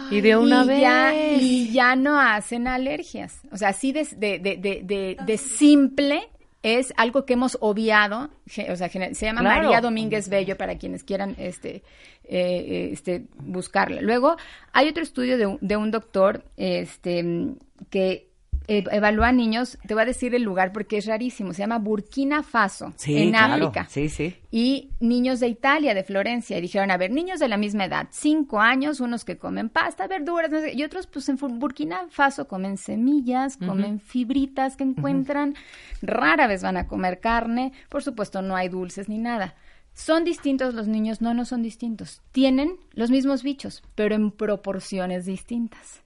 Y 0.09 0.21
de 0.21 0.35
una 0.35 0.63
y 0.63 0.67
vez. 0.67 0.81
Ya, 0.81 1.13
y 1.39 1.71
ya 1.71 1.95
no 1.95 2.19
hacen 2.19 2.67
alergias. 2.67 3.41
O 3.51 3.57
sea, 3.57 3.69
así 3.69 3.91
de, 3.93 4.05
de, 4.17 4.39
de, 4.39 4.57
de, 4.57 4.81
de- 4.83 5.17
de 5.23 5.37
simple 5.37 6.27
es 6.63 6.93
algo 6.97 7.25
que 7.25 7.33
hemos 7.33 7.57
obviado. 7.61 8.29
O 8.69 8.75
sea, 8.75 8.89
se 8.89 9.25
llama 9.25 9.41
Claro. 9.41 9.63
María 9.63 9.81
Domínguez 9.81 10.29
Bello 10.29 10.57
para 10.57 10.77
quienes 10.77 11.03
quieran 11.03 11.35
este, 11.37 11.83
eh, 12.23 12.89
este, 12.91 13.25
buscarla. 13.37 14.01
Luego, 14.01 14.37
hay 14.71 14.89
otro 14.89 15.03
estudio 15.03 15.37
de 15.37 15.45
un, 15.47 15.57
de 15.61 15.77
un 15.77 15.91
doctor 15.91 16.43
este, 16.57 17.55
que 17.89 18.30
eh, 18.67 18.83
evalúa 18.91 19.31
niños. 19.31 19.77
Te 19.87 19.93
voy 19.93 20.03
a 20.03 20.05
decir 20.05 20.33
el 20.35 20.43
lugar 20.43 20.71
porque 20.71 20.97
es 20.97 21.05
rarísimo. 21.05 21.53
Se 21.53 21.59
llama 21.59 21.79
Burkina 21.79 22.43
Faso, 22.43 22.93
Sí, 22.95 23.17
en 23.17 23.29
claro. 23.31 23.67
África 23.67 23.87
Sí, 23.89 24.09
sí. 24.09 24.35
y 24.51 24.89
niños 24.99 25.39
de 25.39 25.47
Italia, 25.47 25.93
de 25.93 26.03
Florencia, 26.03 26.57
y 26.57 26.61
dijeron, 26.61 26.91
a 26.91 26.97
ver, 26.97 27.11
niños 27.11 27.39
de 27.39 27.47
la 27.47 27.57
misma 27.57 27.85
edad, 27.85 28.07
cinco 28.11 28.59
años, 28.59 28.99
unos 28.99 29.25
que 29.25 29.37
comen 29.37 29.69
pasta, 29.69 30.07
verduras, 30.07 30.51
no 30.51 30.59
sé, 30.59 30.73
y 30.73 30.83
otros, 30.83 31.07
pues 31.07 31.27
en 31.29 31.37
Burkina 31.37 32.07
Faso 32.09 32.47
comen 32.47 32.77
semillas, 32.77 33.57
comen 33.57 33.99
fibritas 33.99 34.75
que 34.77 34.83
encuentran, 34.83 35.55
rara 36.01 36.47
vez 36.47 36.61
van 36.63 36.77
a 36.77 36.87
comer 36.87 37.19
carne, 37.19 37.73
por 37.89 38.03
supuesto 38.03 38.41
no 38.41 38.55
hay 38.55 38.69
dulces 38.69 39.09
ni 39.09 39.17
nada. 39.17 39.55
¿Son 39.93 40.23
distintos 40.23 40.73
los 40.73 40.87
niños? 40.87 41.19
No, 41.21 41.33
no 41.33 41.43
son 41.43 41.61
distintos. 41.63 42.21
Tienen 42.31 42.77
los 42.93 43.11
mismos 43.11 43.43
bichos, 43.43 43.83
pero 43.93 44.15
en 44.15 44.31
proporciones 44.31 45.25
distintas. 45.25 46.00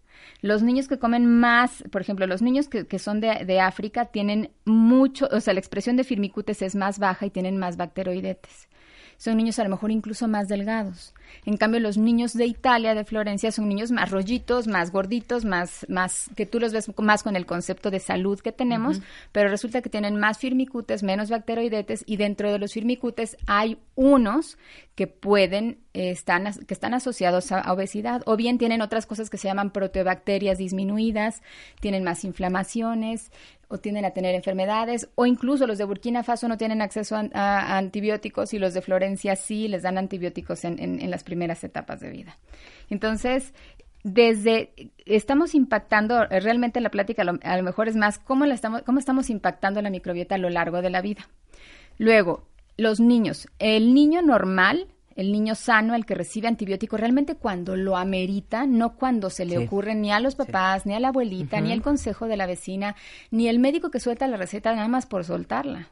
Los 0.46 0.62
niños 0.62 0.88
que 0.88 1.00
comen 1.00 1.26
más, 1.26 1.84
por 1.92 2.02
ejemplo, 2.02 2.28
los 2.28 2.44
niños 2.44 2.70
que, 2.70 3.00
son 3.00 3.20
de, 3.20 3.46
de 3.46 3.60
África 3.62 4.06
tienen 4.06 4.52
mucho, 4.64 5.28
o 5.32 5.40
sea, 5.40 5.56
la 5.56 5.60
expresión 5.60 5.96
de 5.96 6.04
firmicutes 6.04 6.62
es 6.62 6.76
más 6.76 7.00
baja 7.00 7.26
y 7.26 7.32
tienen 7.32 7.58
más 7.58 7.78
bacteroidetes. 7.78 8.70
Son 9.18 9.38
niños 9.38 9.58
a 9.58 9.64
lo 9.64 9.72
mejor 9.72 9.90
incluso 9.90 10.28
más 10.28 10.48
delgados. 10.48 11.16
En 11.45 11.57
cambio, 11.57 11.80
los 11.80 11.97
niños 11.97 12.34
de 12.34 12.45
Italia, 12.45 12.95
de 12.95 13.06
Florencia, 13.06 13.52
son 13.52 13.68
niños 13.69 13.91
más 13.91 14.11
rollitos, 14.11 14.68
más 14.68 14.91
gorditos, 14.91 15.45
más, 15.45 15.85
más, 15.89 16.30
que 16.35 16.45
tú 16.45 16.60
los 16.60 16.73
ves 16.73 16.91
más 16.97 17.23
con 17.23 17.35
el 17.35 17.45
concepto 17.45 17.91
de 17.91 17.99
salud 17.99 18.39
que 18.39 18.52
tenemos, 18.52 19.02
pero 19.31 19.49
resulta 19.49 19.81
que 19.81 19.89
tienen 19.89 20.18
más 20.19 20.38
firmicutes, 20.38 21.03
menos 21.03 21.30
bacteroidetes, 21.30 22.03
y 22.07 22.18
dentro 22.18 22.52
de 22.52 22.60
los 22.60 22.73
firmicutes 22.73 23.38
hay 23.47 23.77
unos 23.95 24.57
que 24.95 25.07
pueden, 25.07 25.80
eh, 25.93 26.10
están, 26.11 26.45
que 26.65 26.73
están 26.73 26.93
asociados 26.93 27.52
a, 27.52 27.60
a 27.60 27.73
obesidad, 27.73 28.22
o 28.26 28.35
bien 28.38 28.57
tienen 28.57 28.81
otras 28.81 29.06
cosas 29.06 29.30
que 29.30 29.38
se 29.38 29.47
llaman 29.47 29.72
proteobacterias 29.72 30.57
disminuidas, 30.57 31.41
tienen 31.81 32.03
más 32.03 32.23
inflamaciones, 32.23 33.31
o 33.68 33.80
tienden 33.80 34.06
a 34.06 34.11
tener 34.11 34.35
enfermedades, 34.35 35.10
o 35.15 35.26
incluso 35.26 35.65
los 35.65 35.80
de 35.80 35.85
Burkina 35.85 36.23
Faso 36.23 36.47
no 36.47 36.56
tienen 36.56 36.84
acceso 36.84 37.15
a, 37.15 37.22
a 37.34 37.77
antibióticos 37.80 38.53
y 38.53 38.60
los 38.60 38.76
de 38.76 38.81
Florencia 38.84 39.35
sí 39.35 39.68
les 39.68 39.81
dan 39.81 39.97
antibióticos 39.97 40.65
en, 40.65 40.80
en- 40.80 41.02
en 41.02 41.10
las 41.16 41.24
primeras 41.24 41.64
etapas 41.64 42.00
de 42.00 42.10
vida. 42.12 42.38
Entonces, 42.90 43.54
desde 44.04 44.72
estamos 45.06 45.56
impactando 45.56 46.24
eh, 46.30 46.40
realmente 46.40 46.80
la 46.80 46.90
plática 46.92 47.24
a 47.24 47.26
lo, 47.26 47.40
a 47.42 47.58
lo 47.58 47.64
mejor 47.64 47.88
es 47.88 47.96
más 47.96 48.20
cómo 48.20 48.46
la 48.46 48.54
estamos 48.54 48.84
cómo 48.84 49.00
estamos 49.00 49.30
impactando 49.32 49.82
la 49.82 49.90
microbiota 49.90 50.36
a 50.36 50.38
lo 50.38 50.50
largo 50.50 50.82
de 50.82 50.92
la 50.92 51.02
vida. 51.02 51.28
Luego, 51.98 52.44
los 52.78 53.00
niños, 53.00 53.48
el 53.58 53.94
niño 53.94 54.22
normal, 54.22 54.88
el 55.16 55.32
niño 55.32 55.56
sano, 55.56 55.96
el 55.96 56.06
que 56.06 56.14
recibe 56.14 56.48
antibiótico 56.50 56.98
realmente 56.98 57.36
cuando 57.36 57.76
lo 57.78 57.96
amerita, 57.96 58.66
no 58.68 58.96
cuando 58.96 59.30
se 59.30 59.46
le 59.46 59.58
Sí. 59.58 59.64
ocurre 59.66 59.96
ni 59.96 60.12
a 60.12 60.20
los 60.20 60.36
papás, 60.36 60.86
ni 60.86 60.94
a 60.94 61.00
la 61.00 61.08
abuelita, 61.08 61.62
ni 61.62 61.72
al 61.72 61.82
consejo 61.82 62.28
de 62.28 62.36
la 62.38 62.46
vecina, 62.46 62.96
ni 63.32 63.48
el 63.48 63.60
médico 63.60 63.90
que 63.92 64.02
suelta 64.02 64.28
la 64.28 64.36
receta 64.38 64.76
nada 64.76 64.90
más 64.90 65.06
por 65.06 65.24
soltarla. 65.24 65.88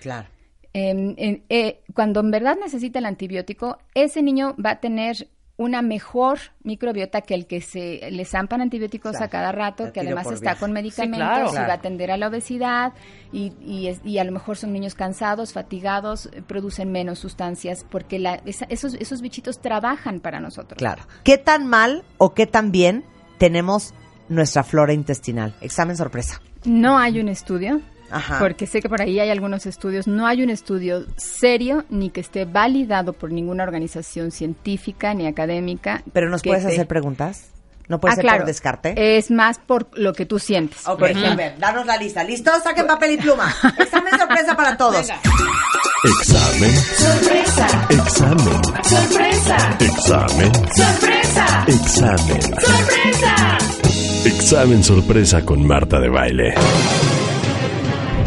Claro. 0.00 0.28
Eh, 0.74 1.42
eh, 1.48 1.80
cuando 1.94 2.20
en 2.20 2.30
verdad 2.30 2.56
necesita 2.60 2.98
el 2.98 3.06
antibiótico, 3.06 3.78
ese 3.94 4.22
niño 4.22 4.54
va 4.62 4.70
a 4.72 4.80
tener 4.80 5.28
una 5.56 5.82
mejor 5.82 6.40
microbiota 6.64 7.20
que 7.20 7.34
el 7.34 7.46
que 7.46 7.60
se 7.60 8.10
le 8.10 8.24
zampan 8.24 8.60
antibióticos 8.60 9.12
Claro, 9.12 9.24
a 9.26 9.28
cada 9.28 9.52
rato, 9.52 9.92
que 9.92 10.00
además 10.00 10.28
está 10.32 10.56
con 10.56 10.72
medicamentos 10.72 11.18
claro. 11.52 11.52
y 11.52 11.54
va 11.54 11.66
a 11.66 11.76
atender 11.76 12.10
a 12.10 12.16
la 12.16 12.26
obesidad 12.26 12.92
y, 13.32 13.52
y, 13.64 13.86
es- 13.86 14.00
y 14.04 14.18
a 14.18 14.24
lo 14.24 14.32
mejor 14.32 14.56
son 14.56 14.72
niños 14.72 14.96
cansados, 14.96 15.52
fatigados, 15.52 16.26
eh, 16.32 16.42
producen 16.44 16.90
menos 16.90 17.20
sustancias 17.20 17.86
porque 17.88 18.18
la- 18.18 18.40
esa- 18.44 18.66
esos, 18.68 18.94
esos 18.94 19.20
bichitos 19.22 19.60
trabajan 19.60 20.18
para 20.18 20.40
nosotros. 20.40 20.76
Claro. 20.76 21.04
¿Qué 21.22 21.38
tan 21.38 21.68
mal 21.68 22.02
o 22.18 22.34
qué 22.34 22.48
tan 22.48 22.72
bien 22.72 23.04
tenemos 23.38 23.94
nuestra 24.28 24.64
flora 24.64 24.92
intestinal. 24.92 25.54
Examen 25.60 25.96
sorpresa. 25.96 26.40
No 26.64 26.98
hay 26.98 27.20
un 27.20 27.28
estudio, 27.28 27.80
Ajá. 28.10 28.38
porque 28.38 28.66
sé 28.66 28.80
que 28.80 28.88
por 28.88 29.00
ahí 29.02 29.18
hay 29.20 29.30
algunos 29.30 29.66
estudios. 29.66 30.06
No 30.06 30.26
hay 30.26 30.42
un 30.42 30.50
estudio 30.50 31.04
serio 31.16 31.84
ni 31.90 32.10
que 32.10 32.20
esté 32.20 32.44
validado 32.44 33.12
por 33.12 33.32
ninguna 33.32 33.64
organización 33.64 34.30
científica 34.30 35.14
ni 35.14 35.26
académica. 35.26 36.02
Pero 36.12 36.28
nos 36.28 36.42
puedes 36.42 36.64
te- 36.64 36.72
hacer 36.72 36.86
preguntas. 36.86 37.48
No 37.86 38.00
puede 38.00 38.12
Ah, 38.12 38.16
ser 38.16 38.22
claro. 38.24 38.38
por 38.38 38.46
descarte. 38.46 39.18
Es 39.18 39.30
más 39.30 39.58
por 39.58 39.88
lo 39.98 40.14
que 40.14 40.24
tú 40.24 40.38
sientes. 40.38 40.86
Ok, 40.88 41.00
por 41.00 41.10
ejemplo. 41.10 41.32
a 41.32 41.36
ver, 41.36 41.58
danos 41.58 41.84
la 41.84 41.98
lista. 41.98 42.24
¿Listos? 42.24 42.62
Saquen 42.62 42.86
papel 42.86 43.10
y 43.12 43.16
pluma. 43.18 43.54
Examen 43.78 44.18
sorpresa 44.18 44.56
para 44.56 44.74
todos. 44.78 45.06
Examen. 46.04 46.70
Sorpresa. 46.76 47.86
Examen. 47.90 48.64
Sorpresa. 48.84 49.76
Examen. 49.80 50.52
Sorpresa. 50.74 51.64
Examen. 51.66 52.42
Sorpresa. 52.60 53.58
Examen 54.24 54.82
sorpresa 54.84 55.44
con 55.44 55.66
Marta 55.66 56.00
de 56.00 56.08
baile. 56.08 56.54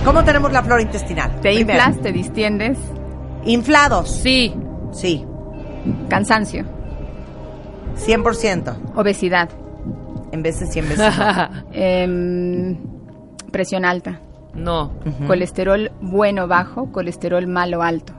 ¿Cómo 0.07 0.23
tenemos 0.23 0.53
la 0.53 0.63
flora 0.63 0.81
intestinal? 0.81 1.41
Te 1.41 1.53
Primero, 1.53 1.79
inflas, 1.79 2.01
te 2.01 2.13
distiendes, 2.13 2.77
Inflados. 3.43 4.09
Sí. 4.09 4.53
Sí. 4.93 5.25
cansancio, 6.07 6.63
100%. 7.97 8.93
obesidad, 8.95 9.49
En 10.31 10.43
veces 10.43 10.71
100 10.71 10.87
veces 10.87 11.13
no. 11.17 11.49
em, 11.73 12.77
presión 13.51 13.83
alta, 13.83 14.21
no, 14.53 14.93
colesterol 15.27 15.91
bueno 15.99 16.47
bajo, 16.47 16.89
colesterol 16.93 17.45
malo 17.45 17.81
alto, 17.83 18.13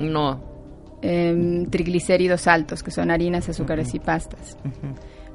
no. 0.00 0.40
em, 1.02 1.66
triglicéridos 1.66 2.48
altos, 2.48 2.82
que 2.82 2.90
son 2.90 3.12
harinas, 3.12 3.48
azúcares 3.48 3.94
y 3.94 4.00
pastas. 4.00 4.58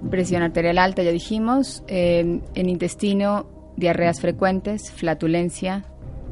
Presión 0.09 0.43
arterial 0.43 0.79
alta, 0.79 1.01
ya 1.01 1.11
dijimos. 1.11 1.81
em, 1.87 2.41
en 2.55 2.67
intestino, 2.69 3.54
diarreas 3.77 4.19
frecuentes, 4.21 4.91
flatulencia, 4.91 5.83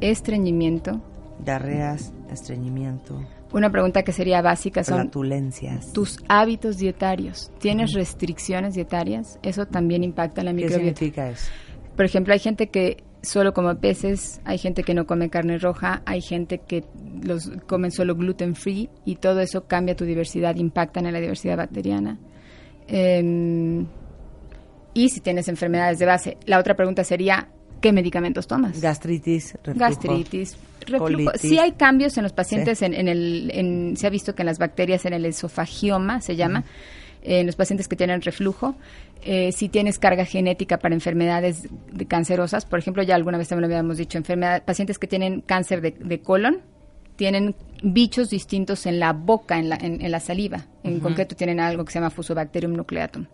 estreñimiento. 0.02 1.02
Diarreas, 1.44 2.14
estreñimiento, 2.32 3.20
Una 3.52 3.70
pregunta 3.70 4.04
que 4.04 4.12
sería 4.12 4.42
básica 4.42 4.84
son 4.84 5.02
flatulencias. 5.02 5.92
tus 5.94 6.20
hábitos 6.28 6.78
dietarios. 6.78 7.52
¿Tienes 7.60 7.94
restricciones 7.94 8.74
dietarias? 8.76 9.38
Eso 9.44 9.66
también 9.68 10.04
impacta 10.04 10.42
en 10.42 10.46
la 10.46 10.52
¿Qué 10.52 10.56
microbiota. 10.56 10.84
significa 11.00 11.30
eso? 11.30 11.52
Por 11.96 12.06
ejemplo, 12.06 12.34
hay 12.34 12.40
gente 12.40 12.68
que 12.70 13.04
solo 13.22 13.54
come 13.54 13.76
peces, 13.76 14.42
hay 14.46 14.58
gente 14.58 14.84
que 14.84 14.94
no 14.94 15.06
come 15.06 15.30
carne 15.30 15.58
roja, 15.60 16.02
hay 16.06 16.22
gente 16.22 16.60
que 16.60 16.84
los 17.22 17.52
comen 17.68 17.92
solo 17.92 18.16
gluten 18.16 18.56
free 18.56 18.90
y 19.06 19.16
todo 19.18 19.40
eso 19.42 19.66
cambia 19.68 19.96
tu 19.96 20.04
diversidad, 20.06 20.56
impacta 20.56 21.00
en 21.02 21.14
la 21.14 21.20
diversidad 21.20 21.58
bacteriana. 21.58 22.18
Em, 22.88 23.86
y 24.94 25.10
si 25.10 25.20
tienes 25.22 25.48
enfermedades 25.48 26.00
de 26.00 26.06
base. 26.06 26.38
La 26.46 26.60
otra 26.60 26.76
pregunta 26.76 27.04
sería, 27.04 27.48
¿qué 27.82 27.92
medicamentos 27.92 28.48
tomas? 28.48 28.80
Gastritis, 28.82 29.54
reflujo. 29.64 29.80
Gastritis, 29.80 30.58
reflujo. 30.88 31.32
Sí 31.38 31.58
hay 31.60 31.72
cambios 31.74 32.18
en 32.18 32.24
los 32.24 32.34
pacientes, 32.34 32.80
Sí. 32.80 32.86
en, 32.86 32.94
en 32.94 33.08
el, 33.08 33.52
en- 33.54 33.98
se 33.98 34.08
ha 34.08 34.10
visto 34.10 34.36
que 34.36 34.42
en 34.44 34.48
las 34.48 34.60
bacterias, 34.60 35.06
en 35.06 35.14
el 35.14 35.26
esofagioma 35.26 36.22
se 36.22 36.36
llama, 36.36 36.64
eh, 37.22 37.40
en 37.40 37.46
los 37.46 37.56
pacientes 37.56 37.88
que 37.88 37.96
tienen 37.96 38.22
reflujo, 38.22 38.76
eh, 39.26 39.52
si 39.54 39.70
tienes 39.70 40.00
carga 40.00 40.26
genética 40.26 40.78
para 40.80 40.94
enfermedades 40.94 41.68
de 41.92 42.06
cancerosas, 42.06 42.66
por 42.66 42.80
ejemplo, 42.80 43.04
ya 43.04 43.16
alguna 43.16 43.38
vez 43.38 43.48
también 43.48 43.70
lo 43.70 43.76
habíamos 43.76 43.98
dicho, 43.98 44.18
enfermedad, 44.18 44.64
pacientes 44.66 45.00
que 45.00 45.08
tienen 45.08 45.42
cáncer 45.42 45.80
de, 45.82 45.92
de 45.92 46.20
colon, 46.22 46.60
tienen 47.16 47.56
bichos 47.84 48.30
distintos 48.30 48.86
en 48.86 49.00
la 49.00 49.14
boca, 49.14 49.60
en 49.60 49.70
la, 49.70 49.76
en, 49.76 50.02
en 50.04 50.12
la 50.12 50.20
saliva. 50.20 50.66
En 50.86 51.00
concreto 51.00 51.34
tienen 51.34 51.62
algo 51.62 51.86
que 51.86 51.94
se 51.94 52.00
llama 52.00 52.10
Fusobacterium 52.10 52.74
nucleatum. 52.74 53.28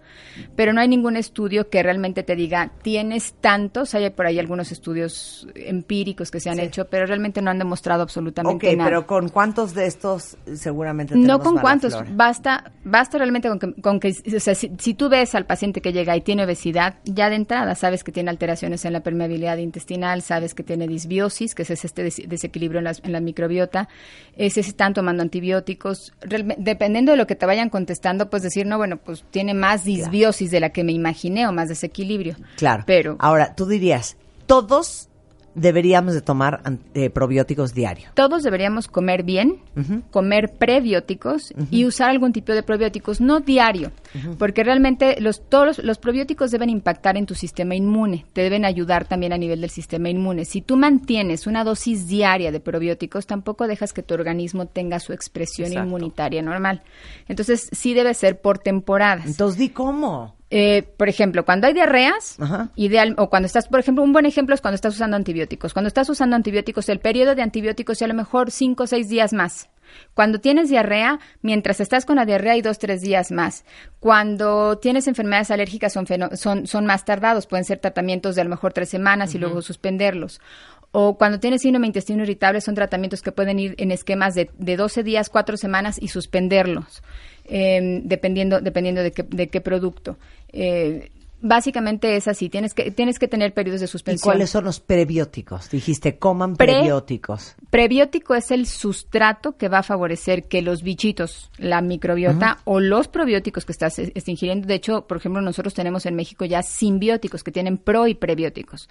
Pero 0.55 0.71
no 0.71 0.81
hay 0.81 0.87
ningún 0.87 1.17
estudio 1.17 1.67
que 1.69 1.81
realmente 1.81 2.21
te 2.21 2.35
diga, 2.35 2.71
tienes 2.83 3.33
tantos, 3.41 3.95
hay 3.95 4.07
por 4.11 4.27
ahí 4.27 4.37
algunos 4.37 4.71
estudios 4.71 5.47
empíricos 5.55 6.29
que 6.29 6.39
se 6.39 6.51
han 6.51 6.57
Sí. 6.57 6.61
hecho, 6.61 6.85
pero 6.89 7.07
realmente 7.07 7.41
no 7.41 7.49
han 7.49 7.57
demostrado 7.57 8.03
absolutamente 8.03 8.67
Ok, 8.69 8.77
nada. 8.77 8.87
pero 8.87 9.07
¿con 9.07 9.29
cuántos 9.29 9.73
de 9.73 9.87
estos 9.87 10.37
seguramente 10.53 11.15
No 11.15 11.39
con 11.39 11.53
mala 11.55 11.61
cuántos, 11.61 11.93
flora? 11.93 12.09
basta, 12.13 12.71
basta 12.83 13.17
realmente 13.17 13.49
con 13.49 13.57
que, 13.57 13.81
con 13.81 13.99
que 13.99 14.09
o 14.35 14.39
sea, 14.39 14.53
si, 14.53 14.71
si 14.77 14.93
tú 14.93 15.09
ves 15.09 15.33
al 15.33 15.47
paciente 15.47 15.81
que 15.81 15.91
llega 15.91 16.15
y 16.15 16.21
tiene 16.21 16.43
obesidad, 16.43 16.97
ya 17.03 17.29
de 17.31 17.35
entrada 17.35 17.73
sabes 17.73 18.03
que 18.03 18.11
tiene 18.11 18.29
alteraciones 18.29 18.85
en 18.85 18.93
la 18.93 18.99
permeabilidad 19.01 19.57
intestinal, 19.57 20.21
sabes 20.21 20.53
que 20.53 20.61
tiene 20.61 20.87
disbiosis, 20.87 21.55
que 21.55 21.63
es 21.63 21.71
este 21.83 22.03
des- 22.03 22.21
desequilibrio 22.27 22.77
en 22.77 22.83
la, 22.85 22.93
en 23.01 23.11
la 23.11 23.19
microbiota, 23.21 23.89
eh, 24.39 24.49
si 24.49 24.63
se 24.63 24.69
están 24.69 24.93
tomando 24.93 25.21
antibióticos, 25.21 26.13
dependiendo 26.57 27.11
de 27.11 27.17
lo 27.17 27.27
que 27.27 27.35
te 27.35 27.45
vayan 27.45 27.69
contestando, 27.69 28.29
pues 28.29 28.41
decir, 28.41 28.65
no, 28.65 28.77
bueno, 28.77 28.95
pues 28.95 29.25
tiene 29.31 29.53
más 29.53 29.83
disbiosis 29.83 30.49
de 30.49 30.61
la 30.61 30.69
que 30.69 30.85
me 30.85 30.93
imaginé 30.93 31.45
o 31.45 31.51
más 31.51 31.67
desequilibrio. 31.67 32.37
Claro. 32.55 32.85
Pero 32.87 33.17
Ahora, 33.19 33.53
tú 33.53 33.65
dirías, 33.65 34.15
todos 34.45 35.08
deberíamos 35.59 36.13
de 36.13 36.21
tomar 36.21 36.61
eh, 36.93 37.09
probióticos 37.09 37.73
diario. 37.73 38.09
todos 38.13 38.43
deberíamos 38.43 38.87
comer 38.87 39.23
bien, 39.23 39.57
comer 40.11 40.53
prebióticos 40.57 41.53
y 41.71 41.85
usar 41.85 42.09
algún 42.09 42.33
tipo 42.33 42.53
de 42.53 42.63
probióticos, 42.63 43.21
no 43.21 43.39
diario, 43.39 43.91
porque 44.37 44.63
realmente 44.63 45.19
los, 45.19 45.41
todos 45.47 45.67
los, 45.67 45.79
los 45.79 45.97
probióticos 45.97 46.51
deben 46.51 46.69
impactar 46.69 47.17
en 47.17 47.25
tu 47.25 47.35
sistema 47.35 47.75
inmune, 47.75 48.25
te 48.33 48.41
deben 48.41 48.65
ayudar 48.65 49.07
también 49.07 49.33
a 49.33 49.37
nivel 49.37 49.61
del 49.61 49.69
sistema 49.69 50.09
inmune. 50.09 50.45
Si 50.45 50.61
tú 50.61 50.77
mantienes 50.77 51.47
una 51.47 51.63
dosis 51.63 52.07
diaria 52.07 52.51
de 52.51 52.59
probióticos, 52.59 53.25
tampoco 53.25 53.67
dejas 53.67 53.93
que 53.93 54.03
tu 54.03 54.13
organismo 54.13 54.65
tenga 54.65 54.99
su 54.99 55.13
expresión 55.13 55.67
Exacto. 55.67 55.87
inmunitaria 55.87 56.41
normal. 56.41 56.81
Entonces, 57.27 57.69
sí 57.71 57.93
debe 57.93 58.13
ser 58.13 58.41
por 58.41 58.59
temporadas. 58.59 59.25
Entonces, 59.25 59.57
di 59.57 59.69
cómo. 59.69 60.38
Eh, 60.51 60.83
por 60.97 61.09
ejemplo, 61.09 61.45
cuando 61.45 61.67
hay 61.67 61.73
diarreas, 61.73 62.37
Ajá. 62.39 62.69
ideal, 62.75 63.13
o 63.17 63.29
cuando 63.29 63.45
estás, 63.45 63.67
por 63.67 63.79
ejemplo, 63.79 64.03
un 64.03 64.13
buen 64.13 64.25
ejemplo 64.25 64.55
es 64.55 64.61
cuando 64.61 64.75
estás 64.75 64.95
usando 64.95 65.15
antibióticos. 65.15 65.73
Cuando 65.73 65.87
estás 65.87 66.09
usando 66.09 66.35
antibióticos, 66.35 66.89
el 66.89 66.99
periodo 66.99 67.35
de 67.35 67.43
antibióticos 67.43 67.97
es 67.97 68.01
a 68.03 68.07
lo 68.07 68.15
mejor 68.15 68.49
cinco 68.51 68.83
o 68.83 68.87
seis 68.87 69.09
días 69.09 69.31
más. 69.31 69.69
Cuando 70.13 70.39
tienes 70.39 70.69
diarrea, 70.69 71.19
mientras 71.41 71.79
estás 71.79 72.05
con 72.05 72.17
la 72.17 72.25
diarrea 72.25 72.53
hay 72.53 72.61
dos, 72.61 72.79
tres 72.79 73.01
días 73.01 73.31
más. 73.31 73.63
Cuando 73.99 74.77
tienes 74.77 75.07
enfermedades 75.07 75.51
alérgicas 75.51 75.93
son, 75.93 76.05
son, 76.35 76.67
son 76.67 76.85
más 76.85 77.05
tardados, 77.05 77.47
pueden 77.47 77.65
ser 77.65 77.79
tratamientos 77.79 78.35
de 78.35 78.41
a 78.41 78.43
lo 78.43 78.49
mejor 78.49 78.73
tres 78.73 78.89
semanas 78.89 79.33
y 79.35 79.39
luego 79.39 79.61
suspenderlos. 79.61 80.41
O 80.91 81.17
cuando 81.17 81.39
tienes 81.39 81.61
síndrome 81.61 81.85
de 81.85 81.89
intestino 81.89 82.23
irritable 82.23 82.61
son 82.61 82.73
tratamientos 82.73 83.21
que 83.21 83.31
pueden 83.31 83.59
ir 83.59 83.75
en 83.77 83.91
esquemas 83.91 84.33
de, 84.33 84.49
de 84.57 84.75
12 84.75 85.03
días, 85.03 85.29
cuatro 85.29 85.55
semanas 85.55 85.99
y 86.01 86.07
suspenderlos, 86.07 87.03
eh, 87.49 88.01
dependiendo, 88.03 88.61
dependiendo 88.61 89.01
de 89.03 89.11
qué, 89.11 89.23
de 89.23 89.47
qué 89.47 89.59
producto. 89.61 90.17
Eh, 90.53 91.09
básicamente 91.41 92.17
es 92.17 92.27
así, 92.27 92.49
tienes 92.49 92.73
que, 92.73 92.91
tienes 92.91 93.17
que 93.17 93.29
tener 93.29 93.53
periodos 93.53 93.79
de 93.79 93.85
¿Y 93.85 93.87
suspensión. 93.87 94.25
cuáles 94.29 94.49
son 94.49 94.65
los 94.65 94.81
prebióticos? 94.81 95.69
Dijiste, 95.69 96.17
coman 96.17 96.57
Pre- 96.57 96.67
prebióticos. 96.73 97.55
Prebiótico 97.69 98.35
es 98.35 98.51
el 98.51 98.65
sustrato 98.65 99.55
que 99.55 99.69
va 99.69 99.79
a 99.79 99.83
favorecer 99.83 100.43
que 100.43 100.61
los 100.61 100.83
bichitos, 100.83 101.49
la 101.57 101.81
microbiota 101.81 102.57
o 102.65 102.81
los 102.81 103.07
probióticos 103.07 103.63
que 103.63 103.71
estás 103.71 104.01
ingiriendo, 104.25 104.67
de 104.67 104.75
hecho, 104.75 105.07
por 105.07 105.15
ejemplo, 105.17 105.39
nosotros 105.41 105.73
tenemos 105.73 106.05
en 106.05 106.15
México 106.15 106.43
ya 106.43 106.61
simbióticos 106.61 107.41
que 107.43 107.51
tienen 107.51 107.77
pro 107.77 108.05
y 108.07 108.15
prebióticos. 108.15 108.89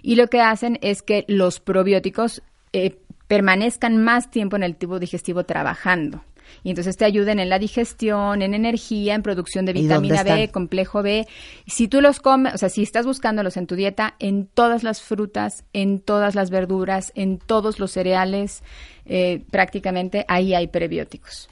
Y 0.00 0.14
lo 0.14 0.28
que 0.28 0.40
hacen 0.40 0.78
es 0.82 1.02
que 1.02 1.24
los 1.26 1.58
probióticos 1.58 2.42
eh, 2.72 2.96
permanezcan 3.26 3.96
más 4.02 4.30
tiempo 4.30 4.54
en 4.54 4.62
el 4.62 4.76
tubo 4.76 5.00
digestivo 5.00 5.42
trabajando. 5.44 6.22
Y 6.62 6.70
entonces 6.70 6.96
te 6.96 7.04
ayuden 7.04 7.38
en 7.38 7.48
la 7.48 7.58
digestión, 7.58 8.42
en 8.42 8.54
energía, 8.54 9.14
en 9.14 9.22
producción 9.22 9.64
de 9.64 9.72
¿Y 9.72 9.86
dónde 9.86 10.08
vitamina 10.08 10.22
B, 10.22 10.50
complejo 10.50 11.02
B. 11.02 11.26
Si 11.66 11.88
tú 11.88 12.00
los 12.00 12.20
comes, 12.20 12.54
o 12.54 12.58
sea, 12.58 12.68
si 12.68 12.82
estás 12.82 13.06
buscándolos 13.06 13.56
en 13.56 13.66
tu 13.66 13.74
dieta, 13.74 14.14
en 14.18 14.46
todas 14.46 14.82
las 14.82 15.02
frutas, 15.02 15.64
en 15.72 16.00
todas 16.00 16.34
las 16.34 16.50
verduras, 16.50 17.12
en 17.14 17.38
todos 17.38 17.78
los 17.78 17.92
cereales, 17.92 18.62
eh, 19.04 19.44
prácticamente 19.50 20.24
ahí 20.28 20.54
hay 20.54 20.66
prebióticos. 20.68 21.48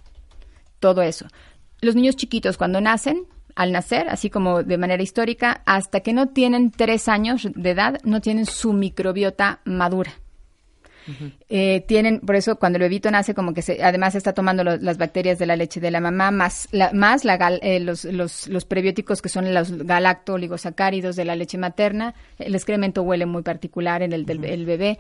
Todo 0.81 1.03
eso. 1.03 1.27
Los 1.81 1.95
niños 1.95 2.17
chiquitos 2.17 2.57
cuando 2.57 2.81
nacen, 2.81 3.27
al 3.55 3.73
nacer, 3.73 4.09
así 4.09 4.29
como 4.31 4.63
de 4.63 4.79
manera 4.79 5.03
histórica, 5.03 5.63
hasta 5.65 6.01
que 6.01 6.13
no 6.13 6.29
tienen 6.29 6.71
tres 6.71 7.09
años 7.09 7.49
de 7.55 7.71
edad, 7.71 8.01
no 8.05 8.21
tienen 8.21 8.47
su 8.47 8.73
microbiota 8.73 9.61
madura. 9.65 10.13
Eh, 11.49 11.85
tienen, 11.87 12.21
por 12.21 12.35
eso 12.37 12.57
cuando 12.57 12.77
el 12.79 12.83
bebito 12.83 13.11
nace, 13.11 13.35
como 13.35 13.55
que 13.55 13.63
se, 13.63 13.83
además 13.85 14.15
está 14.15 14.33
tomando 14.33 14.65
lo- 14.65 14.77
las 14.77 14.99
bacterias 14.99 15.39
de 15.39 15.47
la 15.47 15.57
leche 15.57 15.81
de 15.81 15.91
la 15.91 16.01
mamá, 16.01 16.31
más 16.31 16.69
la, 16.73 16.93
más 16.93 17.25
la 17.25 17.39
gal- 17.39 17.61
eh, 17.63 17.79
los, 17.81 18.05
los, 18.05 18.49
los 18.49 18.65
prebióticos 18.65 19.23
que 19.23 19.29
son 19.29 19.53
los 19.55 19.71
galacto-oligosacáridos 19.87 21.17
de 21.17 21.25
la 21.25 21.37
leche 21.37 21.59
materna. 21.59 22.15
El 22.39 22.55
excremento 22.55 23.03
huele 23.03 23.27
muy 23.27 23.43
particular 23.43 24.03
en 24.03 24.13
el 24.13 24.27
del 24.27 24.45
el 24.45 24.67
bebé. 24.67 24.99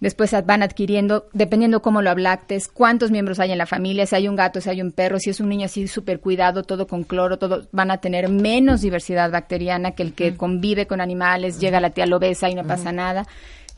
Después 0.00 0.34
van 0.44 0.62
adquiriendo, 0.62 1.28
dependiendo 1.32 1.80
cómo 1.80 2.02
lo 2.02 2.10
ablactes, 2.10 2.68
cuántos 2.68 3.10
miembros 3.10 3.40
hay 3.40 3.52
en 3.52 3.58
la 3.58 3.64
familia, 3.64 4.04
si 4.04 4.14
hay 4.16 4.28
un 4.28 4.36
gato, 4.36 4.60
si 4.60 4.68
hay 4.68 4.82
un 4.82 4.92
perro, 4.92 5.18
si 5.18 5.30
es 5.30 5.40
un 5.40 5.48
niño 5.48 5.64
así 5.66 5.86
súper 5.88 6.20
cuidado, 6.20 6.62
todo 6.62 6.86
con 6.86 7.04
cloro, 7.04 7.38
todo, 7.38 7.66
van 7.72 7.90
a 7.90 7.98
tener 7.98 8.28
menos 8.28 8.82
diversidad 8.82 9.30
bacteriana 9.30 9.92
que 9.92 10.02
el 10.02 10.12
que 10.12 10.36
convive 10.36 10.86
con 10.86 11.00
animales, 11.00 11.58
llega 11.58 11.80
la 11.80 11.90
tía 11.90 12.04
lobesa 12.06 12.50
y 12.50 12.54
no 12.54 12.64
pasa 12.66 12.92
nada. 12.92 13.26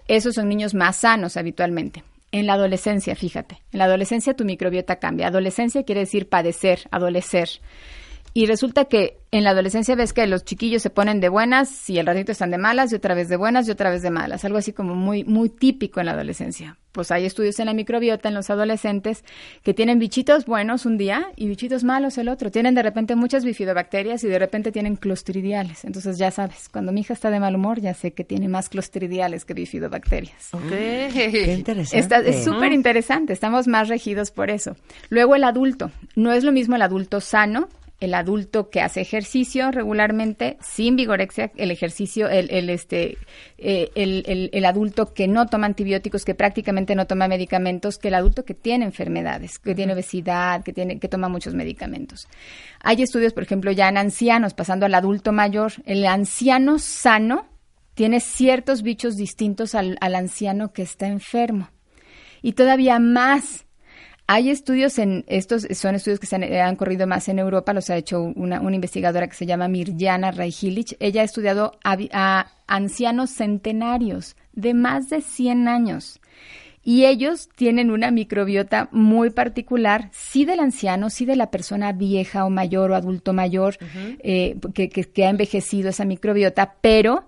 Esos 0.09 0.35
son 0.35 0.49
niños 0.49 0.75
más 0.75 0.97
sanos 0.97 1.37
habitualmente. 1.37 2.05
En 2.33 2.47
la 2.47 2.55
adolescencia, 2.55 3.17
fíjate, 3.17 3.63
en 3.73 3.79
la 3.79 3.85
adolescencia 3.85 4.35
tu 4.35 4.45
microbiota 4.45 4.97
cambia. 4.97 5.29
Adolescencia 5.29 5.85
quiere 5.85 6.03
decir 6.03 6.29
padecer, 6.29 6.81
adolecer. 6.91 7.49
Y 8.39 8.45
resulta 8.45 8.85
que 8.85 9.17
en 9.31 9.45
la 9.45 9.51
adolescencia 9.53 9.95
ves 9.95 10.13
que 10.13 10.27
los 10.27 10.45
chiquillos 10.45 10.83
se 10.83 10.91
ponen 10.91 11.21
de 11.21 11.31
buenas 11.31 11.89
y 11.89 11.99
el 11.99 12.05
ratito 12.05 12.33
están 12.33 12.51
de 12.51 12.59
malas 12.59 12.93
y 12.93 12.95
otra 12.97 13.15
vez 13.15 13.31
de 13.31 13.37
buenas 13.37 13.67
y 13.67 13.71
otra 13.71 13.89
vez 13.89 14.03
de 14.03 14.11
malas. 14.11 14.45
Algo 14.45 14.59
así 14.59 14.75
como 14.75 14.95
muy, 14.95 15.25
muy 15.25 15.49
típico 15.49 16.01
en 16.01 16.07
la 16.07 16.13
adolescencia. 16.13 16.77
Pues 16.93 17.11
hay 17.11 17.25
estudios 17.25 17.59
en 17.61 17.65
la 17.67 17.73
microbiota 17.73 18.29
en 18.29 18.35
los 18.35 18.51
adolescentes 18.51 19.25
que 19.63 19.73
tienen 19.73 19.99
bichitos 19.99 20.45
buenos 20.45 20.85
un 20.85 20.99
día 20.99 21.29
y 21.35 21.49
bichitos 21.49 21.83
malos 21.83 22.19
el 22.19 22.29
otro. 22.29 22.51
Tienen 22.51 22.75
de 22.75 22.83
repente 22.83 23.17
muchas 23.17 23.43
bifidobacterias 23.43 24.23
y 24.23 24.29
de 24.29 24.39
repente 24.39 24.71
tienen 24.71 24.97
clostridiales. 24.97 25.87
Entonces 25.87 26.19
ya 26.19 26.31
sabes, 26.31 26.69
cuando 26.69 26.93
mi 26.93 27.01
hija 27.01 27.15
está 27.15 27.31
de 27.31 27.41
mal 27.41 27.55
humor 27.57 27.81
ya 27.81 27.95
sé 27.95 28.11
que 28.13 28.23
tiene 28.25 28.49
más 28.49 28.69
clostridiales 28.69 29.47
que 29.47 29.55
bifidobacterias. 29.55 30.51
Qué 31.11 31.55
interesante. 31.55 31.99
Está- 31.99 32.19
es 32.21 32.45
súper 32.45 32.73
interesante, 32.73 33.33
estamos 33.33 33.67
más 33.67 33.89
regidos 33.89 34.31
por 34.31 34.51
eso. 34.51 34.77
Luego 35.09 35.35
el 35.37 35.45
adulto, 35.45 35.91
no 36.17 36.33
es 36.33 36.45
lo 36.45 36.53
mismo 36.53 36.77
el 36.77 36.83
adulto 36.83 37.23
sano, 37.23 37.71
el 37.99 38.13
adulto 38.15 38.69
que 38.69 38.81
hace 38.83 39.01
ejercicio 39.01 39.71
regularmente, 39.71 40.59
sin 40.61 40.97
vigorexia, 40.97 41.51
el 41.57 41.71
ejercicio, 41.71 42.29
el, 42.29 42.51
el, 42.51 42.69
este, 42.71 43.17
eh, 43.59 43.91
el, 43.95 44.23
el- 44.27 44.51
el 44.53 44.65
adulto 44.67 45.15
que 45.15 45.29
no 45.29 45.47
toma 45.47 45.67
antibióticos, 45.67 46.25
que 46.25 46.35
prácticamente 46.35 46.95
no 46.95 47.07
toma 47.07 47.27
medicamentos, 47.29 47.99
que 47.99 48.09
el 48.09 48.15
adulto 48.15 48.45
que 48.45 48.55
tiene 48.55 48.85
enfermedades, 48.85 49.59
que 49.59 49.75
tiene 49.75 49.95
obesidad, 49.95 50.63
que, 50.63 50.73
tiene, 50.73 50.99
que 50.99 51.09
toma 51.09 51.29
muchos 51.29 51.55
medicamentos. 51.55 52.29
Hay 52.83 53.03
estudios, 53.03 53.33
por 53.33 53.43
ejemplo, 53.43 53.73
ya 53.73 53.89
en 53.89 53.97
ancianos, 53.99 54.55
pasando 54.55 54.87
al 54.87 54.95
adulto 54.95 55.33
mayor, 55.33 55.73
el 55.85 56.05
anciano 56.07 56.79
sano 56.79 57.49
tiene 57.95 58.21
ciertos 58.21 58.83
bichos 58.83 59.17
distintos 59.17 59.75
al, 59.75 59.97
al 60.01 60.15
anciano 60.15 60.73
que 60.73 60.83
está 60.83 61.07
enfermo. 61.07 61.71
Y 62.43 62.53
todavía 62.53 62.99
más. 62.99 63.66
Hay 64.29 64.51
estudios 64.51 64.99
en 64.99 65.25
estos 65.29 65.67
son 65.75 65.95
estudios 65.95 66.19
que 66.19 66.27
se 66.27 66.35
han, 66.37 66.43
han 66.43 66.75
corrido 66.77 67.07
más 67.07 67.29
en 67.29 67.39
Europa, 67.39 67.73
los 67.73 67.91
ha 67.91 67.97
hecho 67.97 68.23
una, 68.23 68.61
una 68.61 68.75
investigadora 68.75 69.29
que 69.29 69.37
se 69.37 69.47
llama 69.47 69.69
Mirjana 69.69 70.33
Raihilich. 70.33 70.97
Ella 70.99 71.21
ha 71.21 71.25
estudiado 71.25 71.79
a, 71.85 72.47
ancianos 72.67 73.31
centenarios 73.31 74.35
de 74.53 74.75
más 74.75 75.09
de 75.11 75.21
100 75.21 75.69
años. 75.69 76.21
Y 76.83 77.05
ellos 77.05 77.49
tienen 77.57 77.91
una 77.91 78.11
microbiota 78.11 78.89
muy 78.93 79.31
particular, 79.31 80.09
sí 80.13 80.45
del 80.45 80.61
anciano, 80.61 81.11
sí 81.11 81.25
de 81.25 81.35
la 81.37 81.51
persona 81.51 81.93
vieja 81.93 82.45
o 82.45 82.51
mayor 82.51 82.91
o 82.93 82.95
adulto 82.97 83.33
mayor 83.33 83.77
eh, 84.21 84.57
que, 84.75 84.89
que- 84.89 85.05
que 85.05 85.25
ha 85.25 85.31
envejecido 85.31 85.89
esa 85.91 86.05
microbiota, 86.05 86.75
pero 86.81 87.25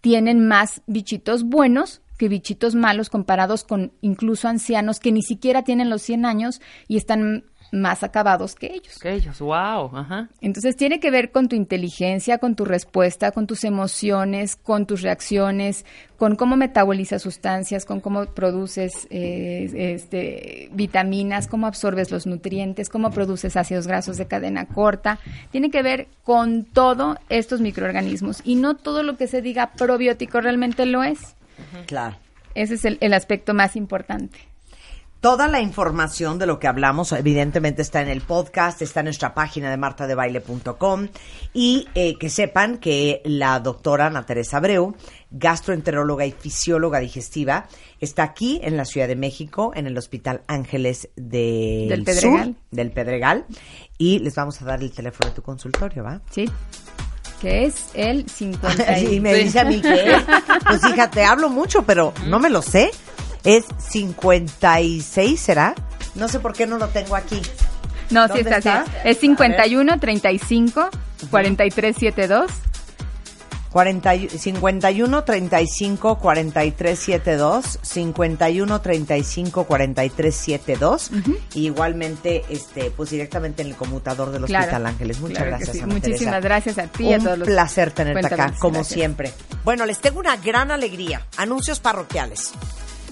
tienen 0.00 0.46
más 0.46 0.82
bichitos 0.86 1.44
buenos 1.44 2.02
que 2.18 2.28
bichitos 2.28 2.74
malos 2.74 3.10
comparados 3.10 3.64
con 3.64 3.92
incluso 4.00 4.48
ancianos 4.48 5.00
que 5.00 5.12
ni 5.12 5.22
siquiera 5.22 5.62
tienen 5.62 5.90
los 5.90 6.02
100 6.02 6.26
años 6.26 6.60
y 6.88 6.96
están 6.96 7.44
más 7.74 8.02
acabados 8.02 8.54
que 8.54 8.66
ellos. 8.66 8.98
Que 9.00 9.12
ellos, 9.12 9.40
wow, 9.40 9.90
ajá. 9.96 10.28
Entonces 10.40 10.76
tiene 10.76 11.00
que 11.00 11.10
ver 11.10 11.30
con 11.30 11.48
tu 11.48 11.56
inteligencia, 11.56 12.38
con 12.38 12.54
tu 12.54 12.64
respuesta, 12.64 13.32
con 13.32 13.46
tus 13.46 13.64
emociones, 13.64 14.56
con 14.56 14.86
tus 14.86 15.02
reacciones, 15.02 15.84
con 16.16 16.36
cómo 16.36 16.56
metabolizas 16.56 17.22
sustancias, 17.22 17.84
con 17.84 18.00
cómo 18.00 18.26
produces 18.26 19.06
eh, 19.10 19.70
este, 19.94 20.68
vitaminas, 20.72 21.48
cómo 21.48 21.66
absorbes 21.66 22.10
los 22.10 22.26
nutrientes, 22.26 22.88
cómo 22.88 23.10
produces 23.10 23.56
ácidos 23.56 23.86
grasos 23.86 24.16
de 24.16 24.26
cadena 24.26 24.66
corta. 24.66 25.18
Tiene 25.50 25.70
que 25.70 25.82
ver 25.82 26.08
con 26.22 26.64
todo 26.64 27.18
estos 27.28 27.60
microorganismos 27.60 28.40
y 28.44 28.56
no 28.56 28.76
todo 28.76 29.02
lo 29.02 29.16
que 29.16 29.26
se 29.26 29.42
diga 29.42 29.72
probiótico 29.72 30.40
realmente 30.40 30.86
lo 30.86 31.02
es. 31.02 31.34
Claro. 31.86 32.16
Ese 32.54 32.74
es 32.74 32.84
el, 32.84 32.98
el 33.00 33.14
aspecto 33.14 33.54
más 33.54 33.76
importante. 33.76 34.38
Toda 35.24 35.48
la 35.48 35.62
información 35.62 36.38
de 36.38 36.44
lo 36.44 36.58
que 36.58 36.68
hablamos, 36.68 37.10
evidentemente, 37.12 37.80
está 37.80 38.02
en 38.02 38.08
el 38.08 38.20
podcast, 38.20 38.82
está 38.82 39.00
en 39.00 39.04
nuestra 39.04 39.32
página 39.32 39.70
de 39.70 39.78
martadebaile.com 39.78 41.08
y 41.54 41.88
eh, 41.94 42.18
que 42.18 42.28
sepan 42.28 42.76
que 42.76 43.22
la 43.24 43.58
doctora 43.58 44.08
Ana 44.08 44.26
Teresa 44.26 44.58
Abreu, 44.58 44.94
gastroenteróloga 45.30 46.26
y 46.26 46.32
fisióloga 46.32 46.98
digestiva, 46.98 47.68
está 48.00 48.22
aquí 48.22 48.60
en 48.62 48.76
la 48.76 48.84
Ciudad 48.84 49.08
de 49.08 49.16
México, 49.16 49.72
en 49.74 49.86
el 49.86 49.96
Hospital 49.96 50.42
Ángeles 50.46 51.08
del, 51.16 51.88
Del 51.88 52.04
Pedregal. 52.04 52.44
Sur, 52.44 52.54
del 52.70 52.90
Pedregal, 52.90 53.46
y 53.96 54.18
les 54.18 54.34
vamos 54.34 54.60
a 54.60 54.66
dar 54.66 54.82
el 54.82 54.92
teléfono 54.92 55.30
de 55.30 55.36
tu 55.36 55.40
consultorio, 55.40 56.04
¿va? 56.04 56.20
¿Sí? 56.30 56.44
Que 57.44 57.66
es 57.66 57.74
el 57.92 58.26
50. 58.34 58.98
y- 59.00 59.20
me 59.20 59.34
dice 59.34 59.60
a 59.60 59.64
mí 59.64 59.82
que, 59.82 60.16
pues 60.66 60.80
fíjate, 60.80 61.24
hablo 61.24 61.50
mucho, 61.50 61.82
pero 61.82 62.14
no 62.26 62.38
me 62.38 62.48
lo 62.48 62.62
sé. 62.62 62.90
Es 63.44 63.66
56, 63.78 65.38
¿será? 65.38 65.74
No 66.14 66.26
sé 66.28 66.40
por 66.40 66.54
qué 66.54 66.66
no 66.66 66.78
lo 66.78 66.88
tengo 66.88 67.14
aquí. 67.16 67.42
No, 68.08 68.22
sí 68.28 68.28
¿Dónde 68.28 68.40
está, 68.50 68.56
está? 68.58 68.84
sí. 68.86 68.92
Es 69.04 69.18
51 69.18 70.00
35 70.00 70.88
43 71.30 71.94
72. 71.96 72.50
40, 73.74 74.14
y- 74.14 74.28
51 74.28 75.24
35 75.24 76.18
43 76.20 76.96
72 76.96 77.78
51 77.82 78.80
35 78.80 79.64
43 79.64 80.34
72 80.34 81.10
y 81.54 81.66
igualmente 81.66 82.44
este 82.48 82.92
pues 82.92 83.10
directamente 83.10 83.62
en 83.62 83.68
el 83.70 83.74
conmutador 83.74 84.30
del 84.30 84.44
Claro, 84.44 84.64
Hospital 84.66 84.86
Ángeles. 84.86 85.18
Muchas 85.20 85.36
claro 85.38 85.50
gracias. 85.56 85.72
sí. 85.76 85.82
Ana 85.82 85.92
Muchísimas 85.94 86.18
Teresa. 86.18 86.40
gracias 86.40 86.78
a 86.78 86.86
ti 86.86 87.04
y 87.08 87.12
a 87.14 87.18
Un 87.18 87.24
todos 87.24 87.38
los 87.38 87.48
placer 87.48 87.90
tenerte 87.90 88.18
acá, 88.20 88.28
cuentavientes. 88.28 88.60
como 88.60 88.74
Gracias. 88.74 88.94
siempre. 88.94 89.32
Bueno, 89.64 89.86
les 89.86 89.98
tengo 89.98 90.20
una 90.20 90.36
gran 90.36 90.70
alegría. 90.70 91.26
Anuncios 91.36 91.80
parroquiales. 91.80 92.52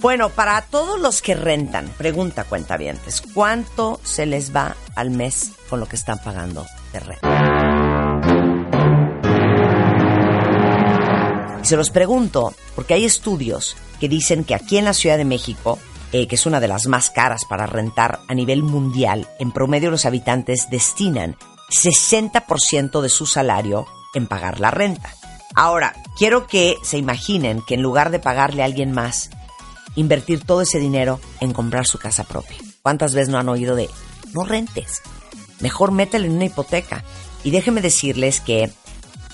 Bueno, 0.00 0.28
para 0.30 0.62
todos 0.62 1.00
los 1.00 1.22
que 1.22 1.34
rentan, 1.34 1.88
pregunta 1.98 2.44
cuentavientes, 2.44 3.20
¿cuánto 3.34 4.00
se 4.04 4.26
les 4.26 4.54
va 4.54 4.76
al 4.94 5.10
mes 5.10 5.50
con 5.68 5.80
lo 5.80 5.86
que 5.86 5.96
están 5.96 6.18
pagando 6.22 6.64
de 6.92 7.00
renta? 7.00 7.51
Y 11.62 11.66
se 11.66 11.76
los 11.76 11.90
pregunto 11.90 12.54
porque 12.74 12.94
hay 12.94 13.04
estudios 13.04 13.76
que 14.00 14.08
dicen 14.08 14.44
que 14.44 14.54
aquí 14.54 14.78
en 14.78 14.84
la 14.84 14.94
Ciudad 14.94 15.16
de 15.16 15.24
México, 15.24 15.78
eh, 16.12 16.26
que 16.26 16.34
es 16.34 16.46
una 16.46 16.58
de 16.58 16.68
las 16.68 16.86
más 16.86 17.10
caras 17.10 17.44
para 17.44 17.66
rentar 17.66 18.20
a 18.28 18.34
nivel 18.34 18.62
mundial, 18.62 19.28
en 19.38 19.52
promedio 19.52 19.90
los 19.90 20.04
habitantes 20.04 20.68
destinan 20.70 21.36
60% 21.70 23.00
de 23.00 23.08
su 23.08 23.26
salario 23.26 23.86
en 24.14 24.26
pagar 24.26 24.60
la 24.60 24.70
renta. 24.70 25.14
Ahora, 25.54 25.94
quiero 26.18 26.46
que 26.46 26.76
se 26.82 26.98
imaginen 26.98 27.62
que 27.62 27.74
en 27.74 27.82
lugar 27.82 28.10
de 28.10 28.18
pagarle 28.18 28.62
a 28.62 28.64
alguien 28.64 28.90
más, 28.90 29.30
invertir 29.94 30.44
todo 30.44 30.62
ese 30.62 30.78
dinero 30.78 31.20
en 31.40 31.52
comprar 31.52 31.86
su 31.86 31.98
casa 31.98 32.24
propia. 32.24 32.56
¿Cuántas 32.82 33.14
veces 33.14 33.28
no 33.28 33.38
han 33.38 33.48
oído 33.48 33.76
de 33.76 33.88
no 34.32 34.44
rentes? 34.44 35.02
Mejor 35.60 35.92
métele 35.92 36.26
en 36.26 36.34
una 36.34 36.46
hipoteca. 36.46 37.04
Y 37.44 37.50
déjenme 37.50 37.80
decirles 37.80 38.40
que 38.40 38.70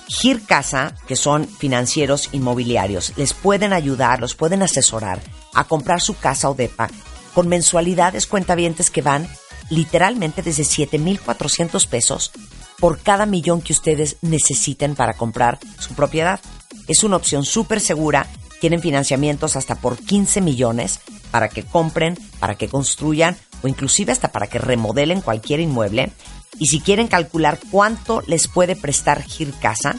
Gir 0.09 0.44
Casa, 0.44 0.94
que 1.06 1.16
son 1.16 1.47
financieros 1.47 2.30
inmobiliarios, 2.32 3.12
les 3.16 3.35
pueden 3.35 3.72
ayudar, 3.72 4.20
los 4.20 4.35
pueden 4.35 4.62
asesorar 4.62 5.20
a 5.55 5.64
comprar 5.64 6.01
su 6.01 6.16
casa 6.16 6.48
o 6.51 6.55
depa 6.55 6.89
con 7.35 7.48
mensualidades 7.48 8.26
cuentavientes 8.26 8.90
que 8.90 9.02
van 9.02 9.28
literalmente 9.70 10.43
desde 10.43 10.64
7,400 10.64 11.86
pesos 11.86 12.32
por 12.78 13.01
cada 13.01 13.26
millón 13.26 13.60
que 13.60 13.72
ustedes 13.72 14.16
necesiten 14.22 14.94
para 14.94 15.14
comprar 15.14 15.59
su 15.78 15.94
propiedad. 15.94 16.40
Es 16.86 17.05
una 17.05 17.16
opción 17.16 17.44
súper 17.44 17.80
segura. 17.80 18.26
Tienen 18.60 18.80
financiamientos 18.80 19.56
hasta 19.56 19.76
por 19.76 19.98
15 19.98 20.40
millones 20.40 21.01
para 21.30 21.48
que 21.48 21.62
compren, 21.62 22.18
para 22.40 22.56
que 22.56 22.68
construyan 22.68 23.36
o 23.62 23.68
inclusive 23.68 24.12
hasta 24.12 24.32
para 24.32 24.47
que 24.47 24.59
remodelen 24.59 25.20
cualquier 25.20 25.60
inmueble. 25.60 26.12
Y 26.59 26.66
si 26.66 26.80
quieren 26.80 27.09
calcular 27.09 27.59
cuánto 27.70 28.22
les 28.26 28.48
puede 28.48 28.76
prestar 28.76 29.22
Gir 29.22 29.52
Casa 29.60 29.97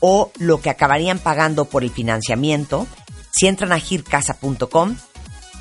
o 0.00 0.30
lo 0.38 0.60
que 0.60 0.70
acabarían 0.70 1.18
pagando 1.18 1.64
por 1.64 1.82
el 1.82 1.90
financiamiento, 1.90 2.86
si 3.30 3.46
entran 3.46 3.72
a 3.72 3.78
gircasa.com 3.78 4.96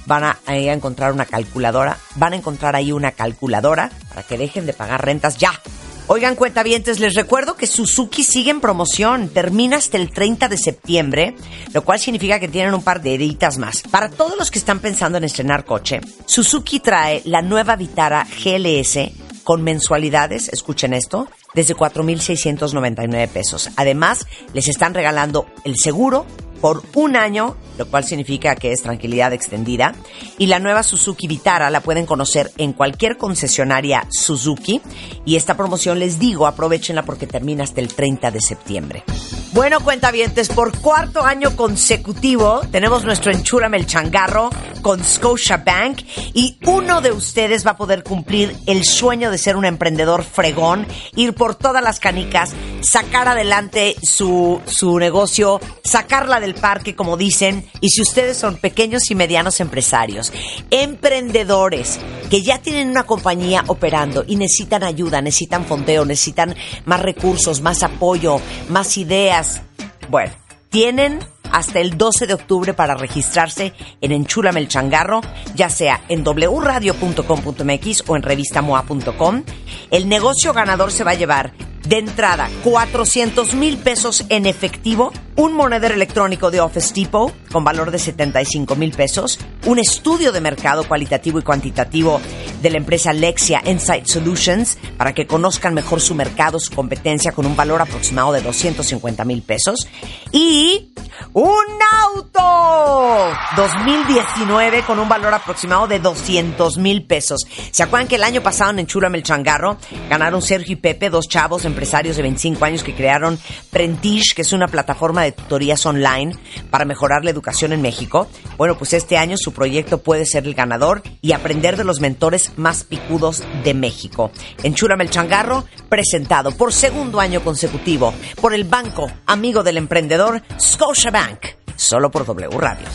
van 0.05 0.23
a, 0.25 0.39
a 0.45 0.55
encontrar 0.55 1.13
una 1.13 1.25
calculadora, 1.25 1.97
van 2.15 2.33
a 2.33 2.35
encontrar 2.35 2.75
ahí 2.75 2.91
una 2.91 3.11
calculadora 3.11 3.89
para 4.09 4.23
que 4.23 4.37
dejen 4.37 4.65
de 4.65 4.73
pagar 4.73 5.05
rentas 5.05 5.37
ya. 5.37 5.59
Oigan, 6.07 6.35
cuentavientes, 6.35 6.99
les 6.99 7.13
recuerdo 7.13 7.55
que 7.55 7.65
Suzuki 7.65 8.25
sigue 8.25 8.51
en 8.51 8.59
promoción, 8.59 9.29
termina 9.29 9.77
hasta 9.77 9.95
el 9.95 10.11
30 10.11 10.49
de 10.49 10.57
septiembre, 10.57 11.35
lo 11.73 11.85
cual 11.85 11.97
significa 11.97 12.41
que 12.41 12.49
tienen 12.49 12.73
un 12.73 12.83
par 12.83 13.01
de 13.01 13.13
heritas 13.13 13.57
más. 13.57 13.83
Para 13.89 14.09
todos 14.09 14.37
los 14.37 14.51
que 14.51 14.59
están 14.59 14.79
pensando 14.79 15.17
en 15.17 15.23
estrenar 15.23 15.63
coche, 15.63 16.01
Suzuki 16.25 16.81
trae 16.81 17.21
la 17.23 17.41
nueva 17.41 17.77
Vitara 17.77 18.27
GLS 18.43 19.22
con 19.43 19.63
mensualidades, 19.63 20.49
escuchen 20.49 20.93
esto, 20.93 21.27
desde 21.53 21.75
4.699 21.75 23.27
pesos. 23.29 23.69
Además, 23.75 24.25
les 24.53 24.67
están 24.67 24.93
regalando 24.93 25.45
el 25.63 25.75
seguro 25.77 26.25
por 26.63 26.81
un 26.93 27.17
año, 27.17 27.57
lo 27.77 27.87
cual 27.87 28.05
significa 28.05 28.55
que 28.55 28.71
es 28.71 28.81
tranquilidad 28.81 29.33
extendida. 29.33 29.93
Y 30.37 30.47
la 30.47 30.59
nueva 30.59 30.81
Suzuki 30.81 31.27
Vitara 31.27 31.69
la 31.69 31.81
pueden 31.81 32.05
conocer 32.05 32.53
en 32.55 32.71
cualquier 32.71 33.17
concesionaria 33.17 34.07
Suzuki. 34.09 34.79
Y 35.25 35.35
esta 35.35 35.57
promoción, 35.57 35.99
les 35.99 36.19
digo, 36.19 36.47
aprovechenla 36.47 37.03
porque 37.03 37.27
termina 37.27 37.65
hasta 37.65 37.81
el 37.81 37.93
30 37.93 38.31
de 38.31 38.39
septiembre. 38.39 39.03
Bueno, 39.51 39.81
cuentavientes, 39.81 40.49
por 40.49 40.75
cuarto 40.79 41.23
año 41.23 41.55
consecutivo 41.55 42.61
tenemos 42.71 43.03
nuestro 43.03 43.31
Enchúrame 43.31 43.77
el 43.77 43.85
Changarro 43.85 44.49
con 44.81 45.03
Scotia 45.03 45.57
Bank 45.57 46.01
y 46.33 46.57
uno 46.65 47.01
de 47.01 47.11
ustedes 47.11 47.65
va 47.65 47.71
a 47.71 47.77
poder 47.77 48.03
cumplir 48.03 48.55
el 48.65 48.83
sueño 48.83 49.29
de 49.29 49.37
ser 49.37 49.55
un 49.55 49.65
emprendedor 49.65 50.23
fregón, 50.23 50.87
ir 51.15 51.35
por 51.35 51.53
todas 51.53 51.83
las 51.83 51.99
canicas, 51.99 52.49
sacar 52.81 53.27
adelante 53.27 53.95
su, 54.01 54.59
su 54.65 54.97
negocio, 54.97 55.61
sacarla 55.83 56.39
del 56.39 56.52
parque, 56.53 56.95
como 56.95 57.17
dicen, 57.17 57.65
y 57.81 57.89
si 57.89 58.01
ustedes 58.01 58.37
son 58.37 58.57
pequeños 58.57 59.09
y 59.09 59.15
medianos 59.15 59.59
empresarios, 59.59 60.31
emprendedores 60.69 61.99
que 62.29 62.41
ya 62.41 62.59
tienen 62.59 62.89
una 62.89 63.03
compañía 63.03 63.63
operando 63.67 64.23
y 64.27 64.35
necesitan 64.35 64.83
ayuda, 64.83 65.21
necesitan 65.21 65.65
fondeo, 65.65 66.05
necesitan 66.05 66.55
más 66.85 67.01
recursos, 67.01 67.61
más 67.61 67.83
apoyo, 67.83 68.39
más 68.69 68.97
ideas, 68.97 69.61
bueno, 70.09 70.33
tienen 70.69 71.19
hasta 71.51 71.79
el 71.79 71.97
12 71.97 72.25
de 72.25 72.33
octubre 72.33 72.73
para 72.73 72.95
registrarse 72.95 73.73
en 74.01 74.11
Enchúlame 74.11 74.59
el 74.59 74.67
Changarro, 74.67 75.21
ya 75.55 75.69
sea 75.69 76.01
en 76.09 76.23
wradio.com.mx 76.23 78.03
o 78.07 78.15
en 78.15 78.23
revistamoa.com. 78.23 79.43
El 79.91 80.09
negocio 80.09 80.51
ganador 80.51 80.91
se 80.91 81.03
va 81.03 81.11
a 81.11 81.15
llevar 81.15 81.53
de 81.87 81.97
entrada 81.97 82.49
400 82.63 83.53
mil 83.55 83.77
pesos 83.77 84.25
en 84.29 84.45
efectivo, 84.45 85.11
un 85.35 85.53
monedero 85.53 85.93
electrónico 85.93 86.51
de 86.51 86.61
Office 86.61 86.93
Depot 86.93 87.33
con 87.51 87.63
valor 87.63 87.91
de 87.91 87.99
75 87.99 88.75
mil 88.75 88.91
pesos, 88.91 89.39
un 89.65 89.79
estudio 89.79 90.31
de 90.31 90.41
mercado 90.41 90.87
cualitativo 90.87 91.39
y 91.39 91.43
cuantitativo 91.43 92.21
de 92.61 92.69
la 92.69 92.77
empresa 92.77 93.13
Lexia 93.13 93.61
Insight 93.65 94.07
Solutions 94.07 94.77
para 94.97 95.13
que 95.13 95.27
conozcan 95.27 95.73
mejor 95.73 96.01
su 96.01 96.15
mercado, 96.15 96.59
su 96.59 96.71
competencia 96.73 97.31
con 97.31 97.45
un 97.45 97.55
valor 97.55 97.81
aproximado 97.81 98.31
de 98.31 98.41
250 98.41 99.25
mil 99.25 99.41
pesos 99.41 99.87
y 100.31 100.93
un 101.33 101.65
auto 102.01 103.33
2019 103.55 104.83
con 104.83 104.99
un 104.99 105.09
valor 105.09 105.33
aproximado 105.33 105.87
de 105.87 105.99
200 105.99 106.77
mil 106.77 107.05
pesos. 107.05 107.41
¿Se 107.71 107.83
acuerdan 107.83 108.07
que 108.07 108.15
el 108.15 108.23
año 108.23 108.41
pasado 108.41 108.71
en 108.71 108.79
Enchúrame 108.79 109.17
el 109.17 109.23
Changarro 109.23 109.77
ganaron 110.09 110.41
Sergio 110.41 110.73
y 110.73 110.77
Pepe, 110.77 111.09
dos 111.09 111.27
chavos 111.27 111.65
empresarios 111.73 112.15
de 112.15 112.21
25 112.21 112.63
años 112.63 112.83
que 112.83 112.93
crearon 112.93 113.39
Prentish, 113.71 114.35
que 114.35 114.43
es 114.43 114.53
una 114.53 114.67
plataforma 114.67 115.23
de 115.23 115.31
tutorías 115.31 115.83
online 115.85 116.35
para 116.69 116.85
mejorar 116.85 117.23
la 117.23 117.31
educación 117.31 117.73
en 117.73 117.81
México? 117.81 118.27
Bueno, 118.57 118.77
pues 118.77 118.93
este 118.93 119.17
año 119.17 119.37
su 119.37 119.53
proyecto 119.53 120.03
puede 120.03 120.25
ser 120.25 120.45
el 120.45 120.53
ganador 120.53 121.01
y 121.21 121.31
aprender 121.31 121.75
de 121.75 121.83
los 121.83 121.99
mentores 121.99 122.51
más 122.57 122.83
picudos 122.83 123.43
de 123.63 123.73
México. 123.73 124.31
Enchúrame 124.61 125.03
el 125.03 125.09
Changarro, 125.09 125.65
presentado 125.89 126.51
por 126.51 126.71
segundo 126.71 127.19
año 127.19 127.43
consecutivo 127.43 128.13
por 128.39 128.53
el 128.53 128.63
banco 128.63 129.11
amigo 129.25 129.63
del 129.63 129.77
emprendedor 129.77 130.43
Scotiabank, 130.59 131.62
solo 131.75 132.09
por 132.09 132.25
W 132.25 132.57
Radio. 132.57 132.87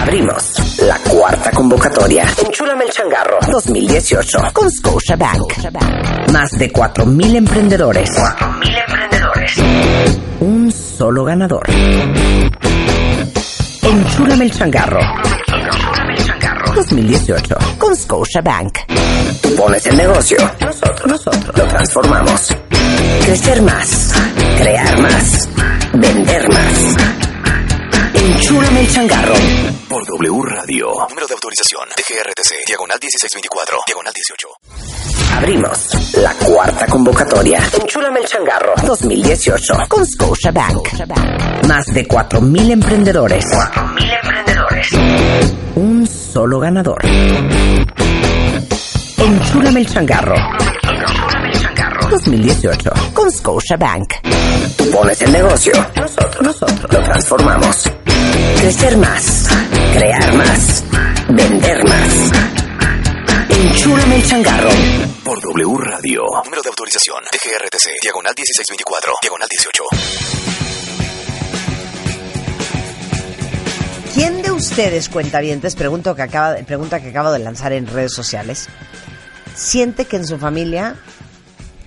Abrimos 0.00 0.78
la 0.80 0.98
cuarta 0.98 1.50
convocatoria. 1.50 2.26
Enchúlame 2.44 2.84
el 2.84 2.90
changarro 2.90 3.38
2018 3.50 4.38
con 4.52 4.70
Scotiabank. 4.70 5.52
Más 6.32 6.50
de 6.52 6.72
4.000 6.72 7.36
emprendedores. 7.36 8.10
4.000 8.10 8.84
emprendedores. 8.86 9.56
Un 10.40 10.72
solo 10.72 11.24
ganador. 11.24 11.62
Enchúlame 13.82 14.44
el 14.44 14.52
changarro. 14.52 15.00
2018 16.74 17.56
con 17.78 17.94
Scotiabank. 17.96 18.78
Tú 19.40 19.54
pones 19.54 19.86
el 19.86 19.96
negocio. 19.96 20.38
Nosotros, 20.60 21.06
nosotros 21.06 21.56
lo 21.56 21.64
transformamos. 21.64 22.54
Crecer 23.24 23.62
más. 23.62 24.12
Crear 24.58 24.98
más. 25.00 25.48
Vender 25.92 26.48
más. 26.48 27.23
Enchúlame 28.24 28.80
el 28.80 28.90
changarro. 28.90 29.34
Por 29.86 30.02
W 30.06 30.42
Radio. 30.46 30.86
Número 31.10 31.26
de 31.26 31.34
autorización. 31.34 31.86
TGRTC. 31.94 32.66
Diagonal 32.66 32.98
1624. 32.98 33.78
Diagonal 33.86 34.12
18. 34.14 34.48
Abrimos 35.36 36.14
la 36.14 36.32
cuarta 36.32 36.86
convocatoria. 36.86 37.60
Enchúlame 37.78 38.20
el 38.20 38.26
changarro 38.26 38.72
2018 38.86 39.74
con 39.88 40.06
Scotiabank. 40.06 40.88
Más 41.68 41.86
de 41.92 42.08
4.000 42.08 42.70
emprendedores. 42.70 43.44
4.000 43.44 44.20
emprendedores. 44.22 44.88
Un 45.74 46.06
solo 46.06 46.60
ganador. 46.60 47.04
Enchúlame 49.18 49.80
el 49.80 49.86
changarro 49.86 50.36
2018 52.10 52.90
con 53.12 53.30
Scotiabank. 53.30 54.14
Tú 54.76 54.90
pones 54.90 55.20
el 55.20 55.32
negocio. 55.32 55.72
Nosotros, 55.96 56.42
nosotros 56.42 56.92
lo 56.92 57.02
transformamos. 57.02 57.90
Crecer 58.60 58.96
más. 58.96 59.46
Crear 59.96 60.34
más. 60.34 60.84
Vender 61.28 61.84
más. 61.84 62.32
Enchúlame 63.50 64.16
el 64.16 64.26
changarro. 64.26 64.70
Por 65.24 65.40
W 65.40 65.76
Radio. 65.78 66.22
Número 66.44 66.62
de 66.62 66.68
autorización. 66.68 67.22
TGRTC. 67.30 68.02
Diagonal 68.02 68.34
1624. 68.36 69.12
Diagonal 69.22 69.48
18. 69.48 69.84
¿Quién 74.14 74.42
de 74.42 74.52
ustedes, 74.52 75.08
cuentavientes, 75.08 75.74
pregunto 75.74 76.14
que 76.14 76.22
acaba, 76.22 76.54
pregunta 76.58 77.00
que 77.00 77.08
acabo 77.08 77.32
de 77.32 77.40
lanzar 77.40 77.72
en 77.72 77.88
redes 77.88 78.12
sociales, 78.12 78.68
siente 79.56 80.04
que 80.04 80.16
en 80.16 80.26
su 80.26 80.38
familia 80.38 80.94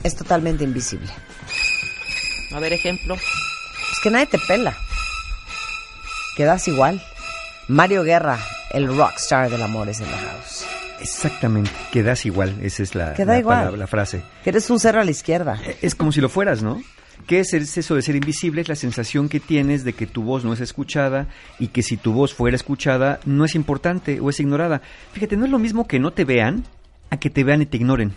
es 0.04 0.16
totalmente 0.16 0.66
invisible? 0.66 1.10
A 2.54 2.60
ver, 2.60 2.74
ejemplo. 2.74 3.16
Es 3.16 4.00
que 4.04 4.10
nadie 4.10 4.26
te 4.26 4.40
pela. 4.40 4.76
Quedas 6.38 6.68
igual. 6.68 7.02
Mario 7.68 8.04
Guerra, 8.04 8.38
el 8.72 8.88
rockstar 8.96 9.50
del 9.50 9.64
amor 9.64 9.90
es 9.90 10.00
en 10.02 10.12
la 10.12 10.18
house. 10.18 10.66
Exactamente, 11.02 11.72
quedas 11.92 12.28
igual, 12.28 12.56
esa 12.62 12.84
es 12.84 12.94
la, 12.94 13.14
Queda 13.16 13.34
la 13.34 13.40
igual. 13.40 13.58
palabra, 13.58 13.78
la 13.80 13.88
frase. 13.88 14.22
Que 14.44 14.52
eres 14.52 14.70
un 14.70 14.80
cerro 14.80 15.02
a 15.02 15.04
la 15.04 15.10
izquierda. 15.10 15.60
Es 15.82 15.96
como 15.96 16.12
si 16.12 16.22
lo 16.22 16.30
fueras, 16.30 16.62
¿no? 16.62 16.80
¿Qué 17.26 17.40
es 17.40 17.54
es 17.56 17.76
eso 17.78 17.96
de 17.96 18.04
ser 18.04 18.16
invisible? 18.16 18.62
Es 18.62 18.70
la 18.70 18.76
sensación 18.76 19.30
que 19.30 19.40
tienes 19.40 19.84
de 19.84 19.94
que 19.94 20.06
tu 20.06 20.22
voz 20.22 20.46
no 20.46 20.54
es 20.54 20.62
escuchada 20.62 21.28
y 21.58 21.70
que 21.70 21.82
si 21.82 21.98
tu 21.98 22.14
voz 22.14 22.36
fuera 22.36 22.56
escuchada 22.56 23.20
no 23.26 23.44
es 23.44 23.56
importante 23.56 24.20
o 24.20 24.30
es 24.30 24.40
ignorada. 24.40 24.84
Fíjate, 25.14 25.38
no 25.38 25.46
es 25.46 25.52
lo 25.52 25.58
mismo 25.60 25.88
que 25.88 26.00
no 26.00 26.12
te 26.14 26.24
vean 26.24 26.66
a 27.10 27.18
que 27.18 27.32
te 27.32 27.44
vean 27.44 27.64
y 27.64 27.66
te 27.66 27.78
ignoren. 27.78 28.14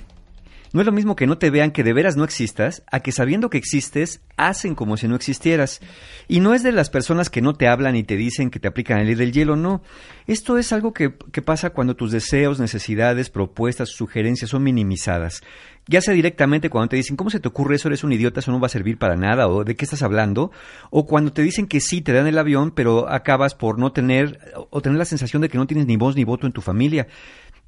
No 0.72 0.80
es 0.80 0.86
lo 0.86 0.92
mismo 0.92 1.16
que 1.16 1.26
no 1.26 1.36
te 1.36 1.50
vean 1.50 1.72
que 1.72 1.82
de 1.82 1.92
veras 1.92 2.16
no 2.16 2.22
existas, 2.22 2.84
a 2.90 3.00
que 3.00 3.10
sabiendo 3.10 3.50
que 3.50 3.58
existes, 3.58 4.20
hacen 4.36 4.76
como 4.76 4.96
si 4.96 5.08
no 5.08 5.16
existieras. 5.16 5.80
Y 6.28 6.38
no 6.40 6.54
es 6.54 6.62
de 6.62 6.70
las 6.70 6.90
personas 6.90 7.28
que 7.28 7.42
no 7.42 7.54
te 7.54 7.66
hablan 7.66 7.96
y 7.96 8.04
te 8.04 8.16
dicen 8.16 8.50
que 8.50 8.60
te 8.60 8.68
aplican 8.68 8.98
el 8.98 9.06
ley 9.06 9.16
del 9.16 9.32
hielo, 9.32 9.56
no. 9.56 9.82
Esto 10.28 10.58
es 10.58 10.72
algo 10.72 10.92
que, 10.92 11.14
que 11.32 11.42
pasa 11.42 11.70
cuando 11.70 11.96
tus 11.96 12.12
deseos, 12.12 12.60
necesidades, 12.60 13.30
propuestas, 13.30 13.88
sugerencias 13.88 14.50
son 14.50 14.62
minimizadas. 14.62 15.42
Ya 15.88 16.00
sea 16.00 16.14
directamente 16.14 16.70
cuando 16.70 16.90
te 16.90 16.96
dicen, 16.96 17.16
¿cómo 17.16 17.30
se 17.30 17.40
te 17.40 17.48
ocurre 17.48 17.74
eso? 17.74 17.88
Eres 17.88 18.04
un 18.04 18.12
idiota, 18.12 18.38
eso 18.38 18.52
no 18.52 18.60
va 18.60 18.66
a 18.66 18.70
servir 18.70 18.96
para 18.96 19.16
nada, 19.16 19.48
o 19.48 19.64
de 19.64 19.74
qué 19.74 19.84
estás 19.84 20.02
hablando. 20.02 20.52
O 20.90 21.04
cuando 21.04 21.32
te 21.32 21.42
dicen 21.42 21.66
que 21.66 21.80
sí, 21.80 22.00
te 22.00 22.12
dan 22.12 22.28
el 22.28 22.38
avión, 22.38 22.70
pero 22.70 23.08
acabas 23.08 23.56
por 23.56 23.78
no 23.78 23.90
tener, 23.90 24.38
o 24.70 24.80
tener 24.82 24.98
la 24.98 25.04
sensación 25.04 25.42
de 25.42 25.48
que 25.48 25.58
no 25.58 25.66
tienes 25.66 25.86
ni 25.86 25.96
voz 25.96 26.14
ni 26.14 26.22
voto 26.22 26.46
en 26.46 26.52
tu 26.52 26.60
familia. 26.60 27.08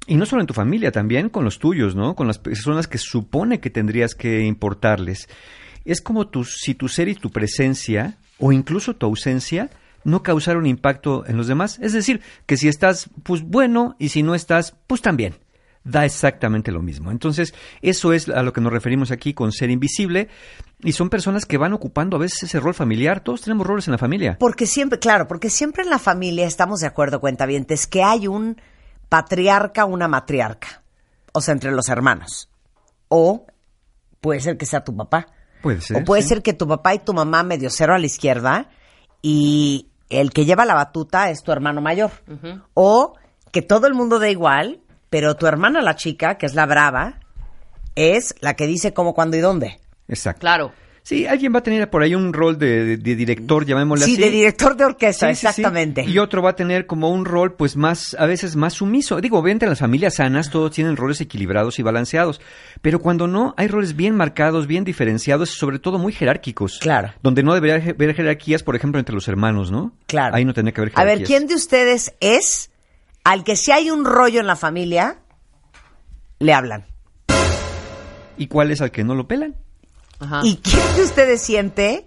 Y 0.07 0.15
no 0.15 0.25
solo 0.25 0.41
en 0.41 0.47
tu 0.47 0.53
familia, 0.53 0.91
también 0.91 1.29
con 1.29 1.45
los 1.45 1.59
tuyos, 1.59 1.95
¿no? 1.95 2.15
Con 2.15 2.27
las 2.27 2.37
personas 2.37 2.87
que 2.87 2.97
supone 2.97 3.59
que 3.59 3.69
tendrías 3.69 4.15
que 4.15 4.41
importarles. 4.41 5.29
Es 5.85 6.01
como 6.01 6.27
tu, 6.27 6.43
si 6.43 6.75
tu 6.75 6.89
ser 6.89 7.07
y 7.07 7.15
tu 7.15 7.29
presencia, 7.29 8.17
o 8.37 8.51
incluso 8.51 8.95
tu 8.95 9.05
ausencia, 9.05 9.69
no 10.03 10.23
causaron 10.23 10.65
impacto 10.65 11.25
en 11.25 11.37
los 11.37 11.47
demás. 11.47 11.79
Es 11.81 11.93
decir, 11.93 12.21
que 12.45 12.57
si 12.57 12.67
estás, 12.67 13.09
pues 13.23 13.41
bueno, 13.41 13.95
y 13.99 14.09
si 14.09 14.23
no 14.23 14.35
estás, 14.35 14.75
pues 14.87 15.01
también. 15.01 15.35
Da 15.85 16.05
exactamente 16.05 16.71
lo 16.71 16.81
mismo. 16.81 17.11
Entonces, 17.11 17.53
eso 17.81 18.13
es 18.13 18.29
a 18.29 18.41
lo 18.41 18.53
que 18.53 18.61
nos 18.61 18.71
referimos 18.71 19.11
aquí 19.11 19.33
con 19.33 19.51
ser 19.51 19.69
invisible. 19.69 20.29
Y 20.81 20.93
son 20.93 21.09
personas 21.09 21.45
que 21.45 21.57
van 21.57 21.73
ocupando 21.73 22.15
a 22.15 22.21
veces 22.21 22.43
ese 22.43 22.59
rol 22.61 22.73
familiar. 22.73 23.21
Todos 23.21 23.41
tenemos 23.41 23.67
roles 23.67 23.87
en 23.87 23.93
la 23.93 23.97
familia. 23.97 24.37
Porque 24.39 24.65
siempre, 24.65 24.99
claro, 24.99 25.27
porque 25.27 25.49
siempre 25.49 25.83
en 25.83 25.89
la 25.89 25.99
familia 25.99 26.47
estamos 26.47 26.79
de 26.79 26.87
acuerdo, 26.87 27.19
cuentavientes, 27.19 27.85
que 27.85 28.01
hay 28.01 28.27
un 28.27 28.57
patriarca, 29.13 29.85
una 29.85 30.07
matriarca. 30.07 30.81
O 31.33 31.41
sea, 31.41 31.53
entre 31.53 31.71
los 31.71 31.87
hermanos. 31.87 32.49
O 33.09 33.45
puede 34.21 34.39
ser 34.39 34.57
que 34.57 34.65
sea 34.65 34.83
tu 34.83 34.95
papá. 34.97 35.27
Puede 35.61 35.81
ser. 35.81 35.97
O 35.97 36.03
puede 36.03 36.23
sí. 36.23 36.29
ser 36.29 36.41
que 36.41 36.53
tu 36.53 36.67
papá 36.67 36.95
y 36.95 36.99
tu 36.99 37.13
mamá 37.13 37.43
medio 37.43 37.69
cero 37.69 37.93
a 37.93 37.99
la 37.99 38.07
izquierda 38.07 38.71
y 39.21 39.91
el 40.09 40.31
que 40.33 40.45
lleva 40.45 40.65
la 40.65 40.73
batuta 40.73 41.29
es 41.29 41.43
tu 41.43 41.51
hermano 41.51 41.79
mayor. 41.79 42.09
O 42.73 43.13
que 43.51 43.61
todo 43.61 43.85
el 43.85 43.93
mundo 43.93 44.17
da 44.17 44.31
igual, 44.31 44.81
pero 45.11 45.35
tu 45.35 45.45
hermana 45.45 45.83
la 45.83 45.95
chica, 45.95 46.39
que 46.39 46.47
es 46.47 46.55
la 46.55 46.65
brava, 46.65 47.19
es 47.93 48.33
la 48.39 48.55
que 48.55 48.65
dice 48.65 48.95
cómo, 48.95 49.13
cuándo 49.13 49.37
y 49.37 49.41
dónde. 49.41 49.79
Exacto. 50.07 50.39
Claro. 50.39 50.71
Sí, 51.05 51.27
alguien 51.27 51.53
va 51.53 51.59
a 51.59 51.63
tener 51.63 51.89
por 51.89 52.01
ahí 52.01 52.15
un 52.15 52.31
rol 52.31 52.57
de, 52.57 52.85
de- 52.85 52.97
de 52.97 53.15
director, 53.17 53.65
llamémosle 53.65 54.05
Sí, 54.05 54.13
así. 54.13 54.21
de 54.21 54.29
director 54.29 54.77
de 54.77 54.85
orquesta, 54.85 55.27
Sí, 55.27 55.35
sí, 55.35 55.41
sí. 55.41 55.47
exactamente. 55.47 56.05
Y 56.05 56.17
otro 56.17 56.41
va 56.41 56.51
a 56.51 56.55
tener 56.55 56.85
como 56.87 57.09
un 57.11 57.25
rol, 57.25 57.55
pues 57.55 57.75
más, 57.75 58.15
a 58.17 58.25
veces 58.25 58.55
más 58.55 58.73
sumiso. 58.75 59.19
Digo, 59.19 59.37
obviamente 59.37 59.65
en 59.65 59.69
las 59.71 59.79
familias 59.79 60.15
sanas 60.15 60.49
todos 60.49 60.71
tienen 60.71 60.95
roles 60.95 61.19
equilibrados 61.19 61.77
y 61.77 61.83
balanceados. 61.83 62.39
Pero 62.81 62.99
cuando 63.01 63.27
no, 63.27 63.53
hay 63.57 63.67
roles 63.67 63.97
bien 63.97 64.15
marcados, 64.15 64.65
bien 64.65 64.85
diferenciados, 64.85 65.49
sobre 65.49 65.77
todo 65.77 65.99
muy 65.99 66.13
jerárquicos. 66.13 66.79
Claro. 66.79 67.11
Donde 67.21 67.43
no 67.43 67.53
debería 67.53 67.75
haber 67.91 68.15
jerarquías, 68.15 68.63
por 68.63 68.77
ejemplo, 68.77 68.97
entre 68.97 69.13
los 69.13 69.27
hermanos, 69.27 69.71
¿no? 69.71 69.91
Claro. 70.07 70.33
Ahí 70.35 70.45
no 70.45 70.53
tendría 70.53 70.73
que 70.73 70.79
haber 70.81 70.93
A 70.95 71.01
jerarquías. 71.01 71.19
ver, 71.19 71.27
¿quién 71.27 71.47
de 71.49 71.55
ustedes 71.55 72.13
es 72.21 72.71
al 73.25 73.43
que 73.43 73.57
si 73.57 73.71
hay 73.73 73.91
un 73.91 74.05
rollo 74.05 74.39
en 74.39 74.47
la 74.47 74.55
familia, 74.55 75.17
le 76.39 76.53
hablan? 76.53 76.85
¿Y 78.37 78.47
cuál 78.47 78.71
es 78.71 78.79
al 78.79 78.91
que 78.91 79.03
no 79.03 79.15
lo 79.15 79.27
pelan? 79.27 79.55
Ajá. 80.23 80.41
¿Y 80.43 80.57
quién 80.57 80.95
de 80.95 81.03
ustedes 81.03 81.41
siente 81.41 82.05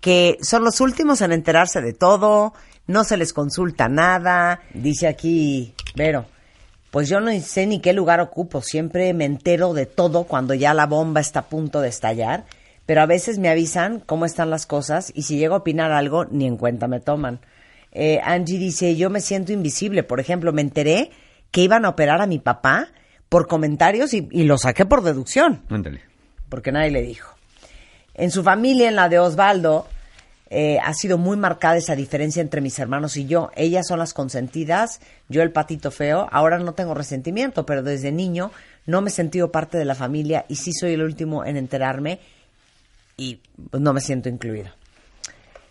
que 0.00 0.38
son 0.42 0.64
los 0.64 0.80
últimos 0.80 1.20
en 1.22 1.32
enterarse 1.32 1.80
de 1.80 1.92
todo, 1.92 2.52
no 2.86 3.04
se 3.04 3.16
les 3.16 3.32
consulta 3.32 3.88
nada? 3.88 4.60
Dice 4.74 5.08
aquí, 5.08 5.74
Vero, 5.94 6.26
pues 6.90 7.08
yo 7.08 7.20
no 7.20 7.30
sé 7.40 7.66
ni 7.66 7.80
qué 7.80 7.92
lugar 7.92 8.20
ocupo, 8.20 8.62
siempre 8.62 9.12
me 9.14 9.24
entero 9.24 9.74
de 9.74 9.86
todo 9.86 10.24
cuando 10.24 10.54
ya 10.54 10.72
la 10.74 10.86
bomba 10.86 11.20
está 11.20 11.40
a 11.40 11.46
punto 11.48 11.80
de 11.80 11.88
estallar, 11.88 12.44
pero 12.86 13.02
a 13.02 13.06
veces 13.06 13.38
me 13.38 13.48
avisan 13.50 14.00
cómo 14.00 14.24
están 14.24 14.50
las 14.50 14.66
cosas 14.66 15.12
y 15.14 15.22
si 15.22 15.36
llego 15.36 15.54
a 15.54 15.58
opinar 15.58 15.92
algo, 15.92 16.24
ni 16.26 16.46
en 16.46 16.56
cuenta 16.56 16.88
me 16.88 17.00
toman. 17.00 17.40
Eh, 17.92 18.20
Angie 18.22 18.58
dice, 18.58 18.96
yo 18.96 19.10
me 19.10 19.20
siento 19.20 19.52
invisible, 19.52 20.02
por 20.02 20.20
ejemplo, 20.20 20.52
me 20.52 20.62
enteré 20.62 21.10
que 21.50 21.62
iban 21.62 21.84
a 21.84 21.90
operar 21.90 22.20
a 22.20 22.26
mi 22.26 22.38
papá 22.38 22.88
por 23.28 23.48
comentarios 23.48 24.14
y, 24.14 24.28
y 24.30 24.44
lo 24.44 24.56
saqué 24.58 24.86
por 24.86 25.02
deducción 25.02 25.62
Ándale. 25.68 26.00
porque 26.48 26.72
nadie 26.72 26.90
le 26.90 27.02
dijo. 27.02 27.34
En 28.18 28.32
su 28.32 28.42
familia, 28.42 28.88
en 28.88 28.96
la 28.96 29.08
de 29.08 29.20
Osvaldo, 29.20 29.86
eh, 30.50 30.78
ha 30.82 30.92
sido 30.92 31.18
muy 31.18 31.36
marcada 31.36 31.76
esa 31.76 31.94
diferencia 31.94 32.42
entre 32.42 32.60
mis 32.60 32.76
hermanos 32.80 33.16
y 33.16 33.26
yo. 33.26 33.52
Ellas 33.54 33.86
son 33.86 34.00
las 34.00 34.12
consentidas, 34.12 35.00
yo 35.28 35.40
el 35.40 35.52
patito 35.52 35.92
feo. 35.92 36.26
Ahora 36.32 36.58
no 36.58 36.74
tengo 36.74 36.94
resentimiento, 36.94 37.64
pero 37.64 37.84
desde 37.84 38.10
niño 38.10 38.50
no 38.86 39.02
me 39.02 39.10
he 39.10 39.12
sentido 39.12 39.52
parte 39.52 39.78
de 39.78 39.84
la 39.84 39.94
familia 39.94 40.44
y 40.48 40.56
sí 40.56 40.72
soy 40.72 40.94
el 40.94 41.02
último 41.02 41.44
en 41.44 41.56
enterarme 41.56 42.18
y 43.16 43.40
pues, 43.70 43.80
no 43.80 43.92
me 43.92 44.00
siento 44.00 44.28
incluido. 44.28 44.70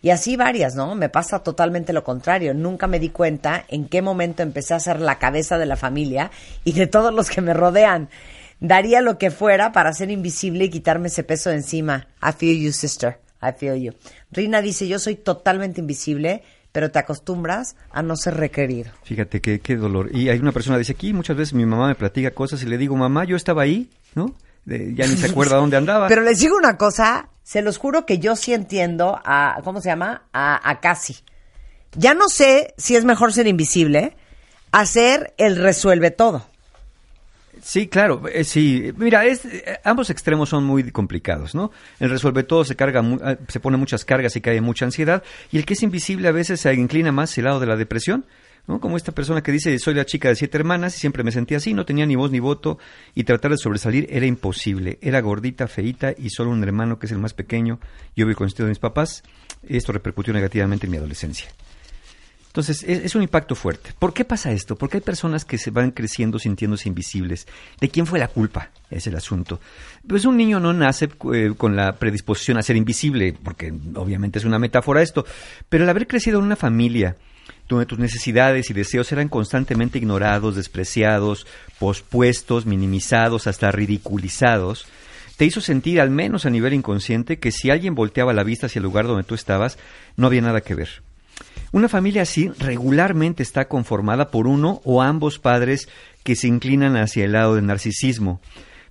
Y 0.02 0.12
así 0.12 0.38
varias, 0.38 0.74
¿no? 0.74 0.96
Me 0.96 1.10
pasa 1.10 1.40
totalmente 1.40 1.92
lo 1.92 2.06
contrario. 2.06 2.54
Nunca 2.54 2.88
me 2.88 3.00
di 3.00 3.10
cuenta 3.10 3.66
en 3.68 3.90
qué 3.90 4.02
momento 4.02 4.42
empecé 4.42 4.74
a 4.74 4.80
ser 4.80 5.02
la 5.02 5.20
cabeza 5.20 5.58
de 5.58 5.66
la 5.66 5.76
familia 5.76 6.32
y 6.64 6.72
de 6.72 6.88
todos 6.88 7.14
los 7.14 7.30
que 7.30 7.42
me 7.42 7.54
rodean. 7.54 8.08
Daría 8.60 9.02
lo 9.02 9.18
que 9.18 9.30
fuera 9.32 9.72
para 9.72 9.94
ser 9.94 10.10
invisible 10.12 10.66
y 10.66 10.70
quitarme 10.70 11.08
ese 11.10 11.24
peso 11.24 11.50
de 11.50 11.58
encima. 11.58 12.08
I 12.22 12.32
feel 12.38 12.60
you, 12.60 12.72
sister. 12.72 13.20
I 13.42 13.52
feel 13.58 13.76
you. 13.76 13.94
Rina 14.32 14.62
dice, 14.62 14.88
yo 14.88 14.98
soy 14.98 15.16
totalmente 15.16 15.80
invisible, 15.82 16.42
pero 16.72 16.90
te 16.90 16.98
acostumbras 17.00 17.76
a 17.92 18.02
no 18.02 18.16
ser 18.16 18.36
requerido. 18.36 18.92
Fíjate 19.04 19.42
qué, 19.42 19.60
qué 19.60 19.76
dolor. 19.76 20.10
Y 20.16 20.30
hay 20.30 20.40
una 20.40 20.52
persona 20.52 20.76
que 20.78 20.80
dice 20.80 20.94
aquí, 20.94 21.14
muchas 21.14 21.38
veces 21.38 21.54
mi 21.54 21.66
mamá 21.66 21.88
me 21.88 21.96
platica 21.96 22.32
cosas 22.32 22.64
y 22.64 22.66
le 22.66 22.78
digo, 22.80 22.96
mamá, 22.96 23.26
yo 23.26 23.36
estaba 23.36 23.62
ahí, 23.62 23.90
¿no? 24.16 24.36
De- 24.66 24.94
ya 24.96 25.06
ni 25.06 25.16
se 25.18 25.28
acuerda 25.32 25.58
dónde 25.58 25.78
andaba. 25.78 26.08
Pero 26.08 26.24
les 26.24 26.40
digo 26.40 26.58
una 26.58 26.78
cosa, 26.78 27.30
se 27.44 27.62
los 27.62 27.78
juro 27.78 28.06
que 28.08 28.18
yo 28.18 28.36
sí 28.36 28.54
entiendo 28.54 29.22
a, 29.24 29.60
¿cómo 29.64 29.82
se 29.82 29.90
llama? 29.90 30.24
A, 30.34 30.68
a 30.70 30.80
Casi. 30.80 31.18
Ya 31.96 32.16
no 32.16 32.28
sé 32.28 32.74
si 32.78 32.96
es 32.96 33.06
mejor 33.06 33.34
ser 33.34 33.46
invisible, 33.48 34.16
hacer 34.72 35.34
el 35.38 35.56
resuelve 35.58 36.12
todo. 36.12 36.48
Sí, 37.68 37.88
claro, 37.88 38.22
eh, 38.30 38.46
sí. 38.46 38.94
Mira, 38.96 39.28
eh, 39.28 39.38
ambos 39.84 40.10
extremos 40.10 40.48
son 40.48 40.64
muy 40.64 40.90
complicados, 40.90 41.54
¿no? 41.54 41.70
El 42.00 42.10
resuelve 42.10 42.44
todo 42.44 42.64
se 42.64 42.78
carga, 42.78 43.02
eh, 43.02 43.38
se 43.50 43.60
pone 43.60 43.76
muchas 43.76 44.06
cargas 44.06 44.38
y 44.38 44.40
cae 44.40 44.62
mucha 44.62 44.86
ansiedad, 44.86 45.22
y 45.52 45.58
el 45.58 45.66
que 45.66 45.74
es 45.74 45.84
invisible 45.84 46.30
a 46.30 46.32
veces 46.32 46.62
se 46.62 46.74
inclina 46.74 47.12
más 47.12 47.38
el 47.38 47.44
lado 47.44 47.60
de 47.60 47.66
la 47.66 47.76
depresión, 47.76 48.26
¿no? 48.68 48.80
Como 48.80 48.96
esta 48.96 49.12
persona 49.12 49.44
que 49.44 49.52
dice, 49.52 49.78
soy 49.80 49.96
la 49.96 50.06
chica 50.06 50.30
de 50.30 50.38
siete 50.38 50.58
hermanas 50.58 50.96
y 50.96 51.00
siempre 51.02 51.26
me 51.26 51.32
sentía 51.34 51.58
así, 51.58 51.74
no 51.74 51.86
tenía 51.86 52.06
ni 52.06 52.16
voz 52.16 52.32
ni 52.32 52.40
voto, 52.40 52.80
y 53.14 53.26
tratar 53.26 53.52
de 53.52 53.58
sobresalir 53.58 54.08
era 54.10 54.26
imposible. 54.26 54.98
Era 55.02 55.20
gordita, 55.20 55.68
feíta, 55.68 56.14
y 56.18 56.30
solo 56.30 56.52
un 56.52 56.64
hermano 56.64 57.00
que 57.00 57.08
es 57.08 57.12
el 57.12 57.20
más 57.20 57.34
pequeño, 57.34 57.82
yo 58.16 58.26
vivo 58.26 58.38
con 58.38 58.48
de 58.48 58.64
mis 58.64 58.80
papás, 58.80 59.24
esto 59.68 59.92
repercutió 59.92 60.34
negativamente 60.34 60.86
en 60.86 60.92
mi 60.92 60.98
adolescencia. 61.00 61.50
Entonces, 62.58 62.84
es, 62.90 63.14
un 63.14 63.22
impacto 63.22 63.54
fuerte. 63.54 63.92
¿Por 64.00 64.16
qué 64.16 64.26
pasa 64.26 64.52
esto? 64.52 64.76
Porque 64.76 64.98
hay 64.98 65.02
personas 65.02 65.46
que 65.46 65.60
se 65.60 65.70
van 65.70 65.92
creciendo 65.92 66.40
sintiéndose 66.40 66.90
invisibles. 66.90 67.46
¿De 67.80 67.88
quién 67.88 68.08
fue 68.08 68.18
la 68.18 68.30
culpa? 68.30 68.72
Es 68.90 69.06
el 69.06 69.16
asunto. 69.16 69.60
Pues 70.08 70.26
un 70.26 70.38
niño 70.38 70.60
no 70.60 70.74
nace 70.74 71.08
eh, 71.36 71.54
con 71.56 71.76
la 71.76 71.98
predisposición 71.98 72.58
a 72.58 72.64
ser 72.64 72.76
invisible, 72.76 73.38
porque 73.44 73.72
obviamente 73.94 74.40
es 74.40 74.46
una 74.46 74.58
metáfora 74.58 75.04
esto, 75.04 75.24
pero 75.70 75.84
el 75.84 75.90
haber 75.92 76.08
crecido 76.08 76.40
en 76.40 76.46
una 76.46 76.56
familia 76.56 77.16
donde 77.70 77.86
tus 77.86 78.00
necesidades 78.00 78.72
y 78.72 78.74
deseos 78.74 79.12
eran 79.12 79.30
constantemente 79.30 80.00
ignorados, 80.00 80.56
despreciados, 80.56 81.46
pospuestos, 81.78 82.66
minimizados, 82.66 83.46
hasta 83.46 83.70
ridiculizados, 83.70 84.88
te 85.38 85.46
hizo 85.46 85.62
sentir, 85.62 86.02
al 86.02 86.10
menos 86.10 86.48
a 86.48 86.50
nivel 86.50 86.74
inconsciente, 86.74 87.38
que 87.38 87.52
si 87.52 87.70
alguien 87.70 87.94
volteaba 87.94 88.34
la 88.34 88.44
vista 88.44 88.66
hacia 88.66 88.80
el 88.80 88.86
lugar 88.86 89.06
donde 89.06 89.26
tú 89.26 89.36
estabas, 89.36 89.78
no 90.16 90.26
había 90.26 90.42
nada 90.42 90.62
que 90.62 90.74
ver. 90.74 91.06
Una 91.72 91.90
familia 91.90 92.22
así 92.22 92.50
regularmente 92.60 93.44
está 93.44 93.68
conformada 93.68 94.32
por 94.32 94.48
uno 94.48 94.82
o 94.86 95.02
ambos 95.02 95.40
padres 95.40 95.90
que 96.24 96.36
se 96.36 96.48
inclinan 96.48 96.96
hacia 96.96 97.26
el 97.26 97.34
lado 97.34 97.56
del 97.56 97.66
narcisismo. 97.66 98.40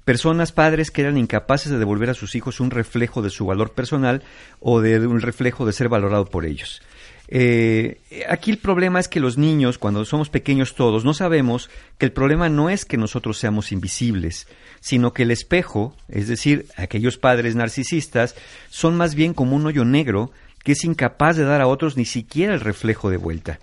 Personas, 0.05 0.53
padres 0.53 0.91
que 0.91 1.01
eran 1.01 1.19
incapaces 1.19 1.73
de 1.73 1.79
devolver 1.79 2.11
a 2.11 2.15
sus 2.15 2.35
hijos 2.35 2.61
un 2.61 2.71
reflejo 2.71 3.23
de 3.23 3.31
su 3.31 3.47
valor 3.47 3.73
personal 3.73 4.23
o 4.61 4.81
de 4.81 5.05
un 5.07 5.21
reflejo 5.21 5.67
de 5.67 5.73
ser 5.73 5.89
valorado 5.89 6.27
por 6.27 6.45
ellos. 6.45 6.81
Eh, 7.29 7.99
aquí 8.29 8.53
el 8.53 8.59
problema 8.59 9.01
es 9.01 9.09
que 9.09 9.19
los 9.19 9.37
niños, 9.37 9.79
cuando 9.79 10.05
somos 10.05 10.31
pequeños 10.31 10.75
todos, 10.75 11.05
no 11.05 11.13
sabemos 11.13 11.71
que 11.99 12.07
el 12.07 12.13
problema 12.13 12.49
no 12.49 12.71
es 12.71 12.85
que 12.85 12.97
nosotros 12.97 13.39
seamos 13.39 13.73
invisibles, 13.73 14.47
sino 14.81 15.13
que 15.13 15.25
el 15.25 15.33
espejo, 15.33 15.97
es 16.09 16.29
decir, 16.29 16.67
aquellos 16.77 17.19
padres 17.19 17.57
narcisistas, 17.57 18.37
son 18.71 18.97
más 18.97 19.15
bien 19.15 19.35
como 19.35 19.57
un 19.57 19.67
hoyo 19.67 19.85
negro 19.85 20.31
que 20.67 20.73
es 20.73 20.85
incapaz 20.85 21.37
de 21.37 21.45
dar 21.45 21.61
a 21.61 21.69
otros 21.69 21.97
ni 21.97 22.05
siquiera 22.05 22.53
el 22.53 22.59
reflejo 22.61 23.09
de 23.09 23.17
vuelta. 23.19 23.61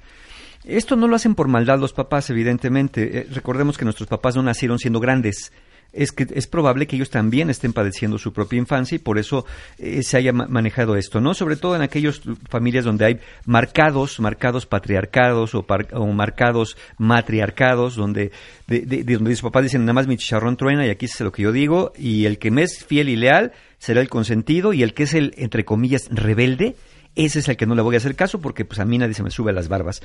Esto 0.63 0.95
no 0.95 1.09
lo 1.09 1.17
hacen 1.17 1.35
por 1.35 1.49
maldad 1.49 1.77
los 1.77 1.91
papás, 1.91 2.29
evidentemente. 2.29 3.19
Eh, 3.19 3.27
recordemos 3.33 3.77
que 3.77 3.83
nuestros 3.83 4.07
papás 4.07 4.37
no 4.37 4.41
nacieron 4.43 4.79
siendo 4.79 5.01
grandes. 5.01 5.51
Es 5.91 6.11
que 6.13 6.25
es 6.33 6.47
probable 6.47 6.87
que 6.87 6.95
ellos 6.95 7.09
también 7.09 7.49
estén 7.49 7.73
padeciendo 7.73 8.17
su 8.17 8.31
propia 8.33 8.57
infancia 8.57 8.95
y 8.95 8.99
por 8.99 9.19
eso 9.19 9.45
eh, 9.77 10.01
se 10.01 10.15
haya 10.17 10.31
ma- 10.33 10.47
manejado 10.47 10.95
esto, 10.95 11.19
¿no? 11.21 11.33
Sobre 11.35 11.55
todo 11.57 11.75
en 11.75 11.81
aquellas 11.83 12.21
familias 12.49 12.85
donde 12.85 13.05
hay 13.05 13.19
marcados, 13.45 14.19
marcados 14.19 14.65
patriarcados 14.65 15.53
o, 15.53 15.63
o 15.91 16.07
marcados 16.07 16.77
matriarcados, 16.97 17.95
donde 17.95 18.31
de, 18.67 18.81
de- 18.81 19.03
de 19.03 19.13
donde 19.15 19.31
sus 19.35 19.43
papás 19.43 19.63
dicen 19.63 19.81
nada 19.81 19.93
más 19.93 20.07
mi 20.07 20.17
chicharrón 20.17 20.57
truena 20.57 20.87
y 20.87 20.89
aquí 20.89 21.05
hace 21.05 21.23
lo 21.25 21.31
que 21.31 21.43
yo 21.43 21.51
digo 21.51 21.91
y 21.97 22.25
el 22.25 22.39
que 22.39 22.49
me 22.51 22.63
es 22.63 22.83
fiel 22.85 23.09
y 23.09 23.15
leal 23.15 23.51
será 23.77 24.01
el 24.01 24.09
consentido 24.09 24.73
y 24.73 24.81
el 24.81 24.93
que 24.93 25.03
es 25.03 25.13
el 25.13 25.33
entre 25.37 25.63
comillas 25.65 26.07
rebelde 26.09 26.75
ese 27.15 27.39
es 27.39 27.47
el 27.47 27.57
que 27.57 27.65
no 27.65 27.75
le 27.75 27.81
voy 27.81 27.95
a 27.95 27.99
hacer 27.99 28.15
caso 28.15 28.41
porque 28.41 28.65
pues 28.65 28.79
a 28.79 28.85
mí 28.85 28.97
nadie 28.97 29.13
se 29.13 29.23
me 29.23 29.29
sube 29.29 29.51
a 29.51 29.53
las 29.53 29.67
barbas. 29.67 30.01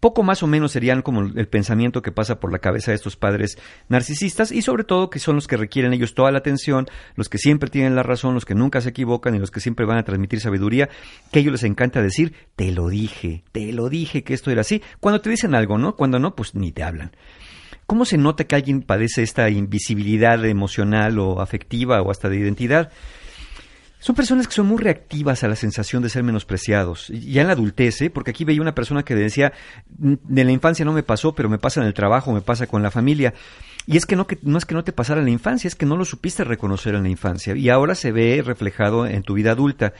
Poco 0.00 0.22
más 0.22 0.42
o 0.42 0.46
menos 0.46 0.72
serían 0.72 1.02
como 1.02 1.22
el 1.22 1.48
pensamiento 1.48 2.02
que 2.02 2.12
pasa 2.12 2.38
por 2.38 2.52
la 2.52 2.60
cabeza 2.60 2.92
de 2.92 2.96
estos 2.96 3.16
padres 3.16 3.58
narcisistas 3.88 4.52
y 4.52 4.62
sobre 4.62 4.84
todo 4.84 5.10
que 5.10 5.18
son 5.18 5.34
los 5.34 5.48
que 5.48 5.56
requieren 5.56 5.92
ellos 5.92 6.14
toda 6.14 6.30
la 6.30 6.38
atención, 6.38 6.86
los 7.16 7.28
que 7.28 7.38
siempre 7.38 7.70
tienen 7.70 7.96
la 7.96 8.02
razón, 8.02 8.34
los 8.34 8.44
que 8.44 8.54
nunca 8.54 8.80
se 8.80 8.90
equivocan 8.90 9.34
y 9.34 9.38
los 9.38 9.50
que 9.50 9.60
siempre 9.60 9.86
van 9.86 9.98
a 9.98 10.04
transmitir 10.04 10.40
sabiduría, 10.40 10.88
que 11.32 11.40
a 11.40 11.42
ellos 11.42 11.52
les 11.52 11.64
encanta 11.64 12.00
decir, 12.00 12.34
te 12.54 12.70
lo 12.70 12.88
dije, 12.88 13.42
te 13.52 13.72
lo 13.72 13.88
dije 13.88 14.22
que 14.22 14.34
esto 14.34 14.50
era 14.50 14.60
así. 14.60 14.82
Cuando 15.00 15.20
te 15.20 15.30
dicen 15.30 15.54
algo, 15.54 15.78
¿no? 15.78 15.96
Cuando 15.96 16.18
no, 16.18 16.36
pues 16.36 16.54
ni 16.54 16.72
te 16.72 16.82
hablan. 16.82 17.12
¿Cómo 17.86 18.04
se 18.04 18.18
nota 18.18 18.44
que 18.44 18.56
alguien 18.56 18.82
padece 18.82 19.22
esta 19.22 19.48
invisibilidad 19.48 20.44
emocional 20.44 21.18
o 21.20 21.40
afectiva 21.40 22.02
o 22.02 22.10
hasta 22.10 22.28
de 22.28 22.36
identidad? 22.36 22.90
Son 24.06 24.14
personas 24.14 24.46
que 24.46 24.54
son 24.54 24.68
muy 24.68 24.80
reactivas 24.80 25.42
a 25.42 25.48
la 25.48 25.56
sensación 25.56 26.00
de 26.00 26.08
ser 26.08 26.22
menospreciados. 26.22 27.08
Ya 27.08 27.40
en 27.40 27.48
la 27.48 27.54
adultez, 27.54 28.02
¿eh? 28.02 28.08
porque 28.08 28.30
aquí 28.30 28.44
veía 28.44 28.62
una 28.62 28.72
persona 28.72 29.02
que 29.02 29.16
decía, 29.16 29.52
de 29.88 30.44
la 30.44 30.52
infancia 30.52 30.84
no 30.84 30.92
me 30.92 31.02
pasó, 31.02 31.34
pero 31.34 31.48
me 31.48 31.58
pasa 31.58 31.80
en 31.80 31.88
el 31.88 31.92
trabajo, 31.92 32.32
me 32.32 32.40
pasa 32.40 32.68
con 32.68 32.84
la 32.84 32.92
familia. 32.92 33.34
Y 33.84 33.96
es 33.96 34.06
que 34.06 34.14
no, 34.14 34.28
que 34.28 34.38
no 34.42 34.58
es 34.58 34.64
que 34.64 34.74
no 34.74 34.84
te 34.84 34.92
pasara 34.92 35.18
en 35.18 35.26
la 35.26 35.32
infancia, 35.32 35.66
es 35.66 35.74
que 35.74 35.86
no 35.86 35.96
lo 35.96 36.04
supiste 36.04 36.44
reconocer 36.44 36.94
en 36.94 37.02
la 37.02 37.08
infancia. 37.08 37.56
Y 37.56 37.68
ahora 37.68 37.96
se 37.96 38.12
ve 38.12 38.44
reflejado 38.46 39.06
en 39.06 39.24
tu 39.24 39.34
vida 39.34 39.50
adulta. 39.50 39.92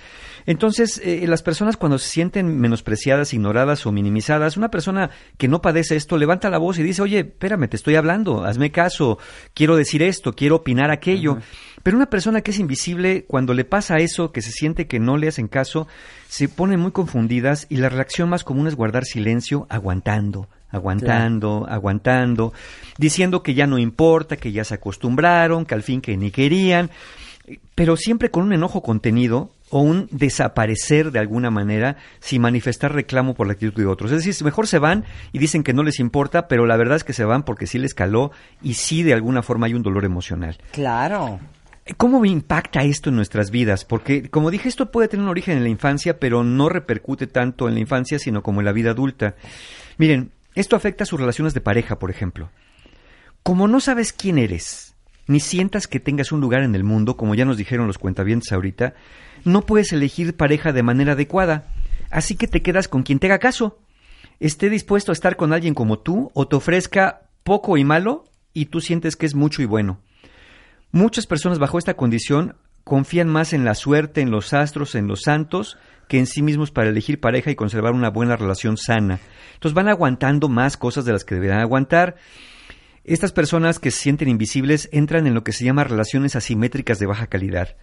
Entonces, 0.44 1.00
eh, 1.04 1.24
las 1.26 1.42
personas 1.42 1.76
cuando 1.76 1.98
se 1.98 2.08
sienten 2.08 2.60
menospreciadas, 2.60 3.34
ignoradas 3.34 3.86
o 3.86 3.92
minimizadas, 3.92 4.56
una 4.56 4.70
persona 4.70 5.10
que 5.36 5.48
no 5.48 5.60
padece 5.60 5.96
esto 5.96 6.16
levanta 6.16 6.48
la 6.48 6.58
voz 6.58 6.78
y 6.78 6.84
dice, 6.84 7.02
oye, 7.02 7.20
espérame, 7.20 7.68
te 7.68 7.76
estoy 7.76 7.96
hablando, 7.96 8.44
hazme 8.44 8.70
caso, 8.70 9.18
quiero 9.52 9.74
decir 9.74 10.04
esto, 10.04 10.32
quiero 10.32 10.54
opinar 10.54 10.92
aquello. 10.92 11.38
Pero 11.86 11.98
una 11.98 12.10
persona 12.10 12.40
que 12.40 12.50
es 12.50 12.58
invisible, 12.58 13.26
cuando 13.28 13.54
le 13.54 13.64
pasa 13.64 13.98
eso, 13.98 14.32
que 14.32 14.42
se 14.42 14.50
siente 14.50 14.88
que 14.88 14.98
no 14.98 15.16
le 15.16 15.28
hacen 15.28 15.46
caso, 15.46 15.86
se 16.28 16.48
ponen 16.48 16.80
muy 16.80 16.90
confundidas 16.90 17.68
y 17.70 17.76
la 17.76 17.88
reacción 17.88 18.28
más 18.28 18.42
común 18.42 18.66
es 18.66 18.74
guardar 18.74 19.04
silencio, 19.04 19.68
aguantando, 19.70 20.48
aguantando, 20.68 21.64
aguantando, 21.68 22.52
diciendo 22.98 23.44
que 23.44 23.54
ya 23.54 23.68
no 23.68 23.78
importa, 23.78 24.36
que 24.36 24.50
ya 24.50 24.64
se 24.64 24.74
acostumbraron, 24.74 25.64
que 25.64 25.76
al 25.76 25.84
fin 25.84 26.00
que 26.00 26.16
ni 26.16 26.32
querían. 26.32 26.90
pero 27.76 27.96
siempre 27.96 28.32
con 28.32 28.42
un 28.42 28.52
enojo 28.52 28.82
contenido 28.82 29.52
o 29.70 29.78
un 29.78 30.08
desaparecer 30.10 31.12
de 31.12 31.20
alguna 31.20 31.52
manera 31.52 31.98
sin 32.18 32.42
manifestar 32.42 32.94
reclamo 32.94 33.34
por 33.34 33.46
la 33.46 33.52
actitud 33.52 33.80
de 33.80 33.86
otros. 33.86 34.10
Es 34.10 34.24
decir, 34.24 34.44
mejor 34.44 34.66
se 34.66 34.80
van 34.80 35.04
y 35.30 35.38
dicen 35.38 35.62
que 35.62 35.72
no 35.72 35.84
les 35.84 36.00
importa, 36.00 36.48
pero 36.48 36.66
la 36.66 36.76
verdad 36.76 36.96
es 36.96 37.04
que 37.04 37.12
se 37.12 37.24
van 37.24 37.44
porque 37.44 37.68
sí 37.68 37.78
les 37.78 37.94
caló 37.94 38.32
y 38.60 38.74
sí 38.74 39.04
de 39.04 39.14
alguna 39.14 39.44
forma 39.44 39.66
hay 39.66 39.74
un 39.74 39.84
dolor 39.84 40.04
emocional. 40.04 40.58
Claro. 40.72 41.38
¿Cómo 41.96 42.24
impacta 42.24 42.82
esto 42.82 43.10
en 43.10 43.16
nuestras 43.16 43.52
vidas? 43.52 43.84
Porque, 43.84 44.28
como 44.28 44.50
dije, 44.50 44.68
esto 44.68 44.90
puede 44.90 45.06
tener 45.06 45.22
un 45.22 45.30
origen 45.30 45.56
en 45.56 45.62
la 45.62 45.68
infancia, 45.68 46.18
pero 46.18 46.42
no 46.42 46.68
repercute 46.68 47.28
tanto 47.28 47.68
en 47.68 47.74
la 47.74 47.80
infancia, 47.80 48.18
sino 48.18 48.42
como 48.42 48.60
en 48.60 48.64
la 48.64 48.72
vida 48.72 48.90
adulta. 48.90 49.36
Miren, 49.96 50.32
esto 50.56 50.74
afecta 50.74 51.04
a 51.04 51.06
sus 51.06 51.20
relaciones 51.20 51.54
de 51.54 51.60
pareja, 51.60 52.00
por 52.00 52.10
ejemplo. 52.10 52.50
Como 53.44 53.68
no 53.68 53.78
sabes 53.78 54.12
quién 54.12 54.38
eres, 54.38 54.96
ni 55.28 55.38
sientas 55.38 55.86
que 55.86 56.00
tengas 56.00 56.32
un 56.32 56.40
lugar 56.40 56.64
en 56.64 56.74
el 56.74 56.82
mundo, 56.82 57.16
como 57.16 57.36
ya 57.36 57.44
nos 57.44 57.56
dijeron 57.56 57.86
los 57.86 57.98
cuentavientes 57.98 58.50
ahorita, 58.50 58.94
no 59.44 59.62
puedes 59.62 59.92
elegir 59.92 60.36
pareja 60.36 60.72
de 60.72 60.82
manera 60.82 61.12
adecuada. 61.12 61.68
Así 62.10 62.34
que 62.34 62.48
te 62.48 62.62
quedas 62.62 62.88
con 62.88 63.04
quien 63.04 63.20
te 63.20 63.28
haga 63.28 63.38
caso. 63.38 63.78
Esté 64.40 64.70
dispuesto 64.70 65.12
a 65.12 65.14
estar 65.14 65.36
con 65.36 65.52
alguien 65.52 65.74
como 65.74 66.00
tú 66.00 66.32
o 66.34 66.48
te 66.48 66.56
ofrezca 66.56 67.28
poco 67.44 67.76
y 67.76 67.84
malo 67.84 68.24
y 68.52 68.66
tú 68.66 68.80
sientes 68.80 69.14
que 69.14 69.26
es 69.26 69.36
mucho 69.36 69.62
y 69.62 69.66
bueno. 69.66 70.00
Muchas 70.92 71.26
personas 71.26 71.58
bajo 71.58 71.78
esta 71.78 71.94
condición 71.94 72.56
confían 72.84 73.28
más 73.28 73.52
en 73.52 73.64
la 73.64 73.74
suerte, 73.74 74.20
en 74.20 74.30
los 74.30 74.52
astros, 74.52 74.94
en 74.94 75.08
los 75.08 75.22
santos, 75.22 75.76
que 76.08 76.18
en 76.18 76.26
sí 76.26 76.42
mismos 76.42 76.70
para 76.70 76.88
elegir 76.88 77.20
pareja 77.20 77.50
y 77.50 77.56
conservar 77.56 77.92
una 77.92 78.10
buena 78.10 78.36
relación 78.36 78.76
sana. 78.76 79.18
Entonces 79.54 79.74
van 79.74 79.88
aguantando 79.88 80.48
más 80.48 80.76
cosas 80.76 81.04
de 81.04 81.12
las 81.12 81.24
que 81.24 81.34
deberían 81.34 81.60
aguantar. 81.60 82.16
Estas 83.04 83.32
personas 83.32 83.78
que 83.78 83.90
se 83.90 84.00
sienten 84.00 84.28
invisibles 84.28 84.88
entran 84.92 85.26
en 85.26 85.34
lo 85.34 85.44
que 85.44 85.52
se 85.52 85.64
llama 85.64 85.84
relaciones 85.84 86.36
asimétricas 86.36 86.98
de 86.98 87.06
baja 87.06 87.26
calidad. 87.26 87.76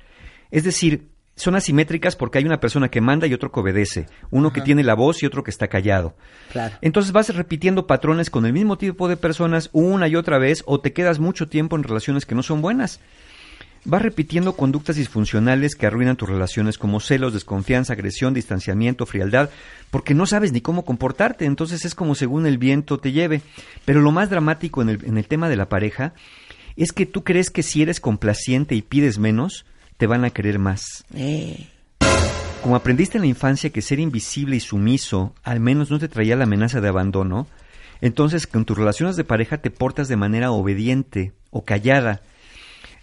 Es 0.52 0.64
decir, 0.64 1.13
son 1.36 1.56
asimétricas 1.56 2.16
porque 2.16 2.38
hay 2.38 2.46
una 2.46 2.60
persona 2.60 2.90
que 2.90 3.02
manda 3.02 3.28
y 3.28 3.34
otro 3.34 3.52
que 3.52 3.60
obedece, 3.60 4.08
uno 4.30 4.54
que 4.54 4.62
tiene 4.62 4.84
la 4.84 4.94
voz 4.94 5.24
y 5.24 5.26
otro 5.26 5.44
que 5.44 5.52
está 5.52 5.68
callado. 5.68 6.16
Claro. 6.52 6.76
Entonces 6.82 7.12
vas 7.12 7.36
repitiendo 7.36 7.88
patrones 7.88 8.30
con 8.30 8.46
el 8.46 8.54
mismo 8.54 8.78
tipo 8.78 9.08
de 9.08 9.18
personas 9.18 9.70
una 9.74 10.08
y 10.08 10.16
otra 10.16 10.38
vez 10.38 10.64
o 10.66 10.80
te 10.80 10.94
quedas 10.94 11.20
mucho 11.20 11.48
tiempo 11.48 11.76
en 11.76 11.84
relaciones 11.84 12.26
que 12.26 12.36
no 12.36 12.44
son 12.44 12.62
buenas. 12.62 13.00
Vas 13.86 14.02
repitiendo 14.02 14.56
conductas 14.56 14.96
disfuncionales 14.96 15.76
que 15.76 15.86
arruinan 15.86 16.16
tus 16.16 16.30
relaciones 16.30 16.78
como 16.78 17.02
celos, 17.02 17.34
desconfianza, 17.34 17.92
agresión, 17.92 18.34
distanciamiento, 18.34 19.06
frialdad, 19.06 19.50
porque 19.92 20.14
no 20.14 20.26
sabes 20.26 20.54
ni 20.54 20.62
cómo 20.62 20.86
comportarte, 20.86 21.44
entonces 21.44 21.84
es 21.84 21.94
como 21.94 22.16
según 22.16 22.46
el 22.46 22.58
viento 22.58 23.00
te 23.00 23.12
lleve. 23.12 23.42
Pero 23.84 24.00
lo 24.00 24.12
más 24.14 24.30
dramático 24.30 24.82
en 24.82 24.90
el, 24.90 25.04
en 25.04 25.18
el 25.18 25.28
tema 25.28 25.50
de 25.50 25.58
la 25.58 25.68
pareja 25.68 26.14
es 26.78 26.94
que 26.94 27.06
tú 27.06 27.26
crees 27.26 27.50
que 27.50 27.62
si 27.62 27.82
eres 27.82 28.00
complaciente 28.00 28.74
y 28.74 28.82
pides 28.82 29.20
menos, 29.20 29.66
te 30.04 30.08
van 30.08 30.26
a 30.26 30.32
querer 30.32 30.60
más. 30.60 31.06
Eh. 31.16 31.66
Como 32.62 32.76
aprendiste 32.76 33.18
en 33.18 33.22
la 33.22 33.28
infancia 33.30 33.70
que 33.70 33.82
ser 33.82 34.02
invisible 34.02 34.58
y 34.58 34.60
sumiso 34.60 35.34
al 35.44 35.62
menos 35.62 35.92
no 35.92 35.98
te 35.98 36.10
traía 36.10 36.36
la 36.36 36.44
amenaza 36.44 36.82
de 36.82 36.90
abandono, 36.90 37.48
entonces 38.02 38.46
con 38.46 38.66
tus 38.66 38.78
relaciones 38.78 39.16
de 39.16 39.24
pareja 39.24 39.60
te 39.60 39.72
portas 39.72 40.10
de 40.10 40.18
manera 40.18 40.52
obediente 40.52 41.32
o 41.52 41.64
callada. 41.64 42.22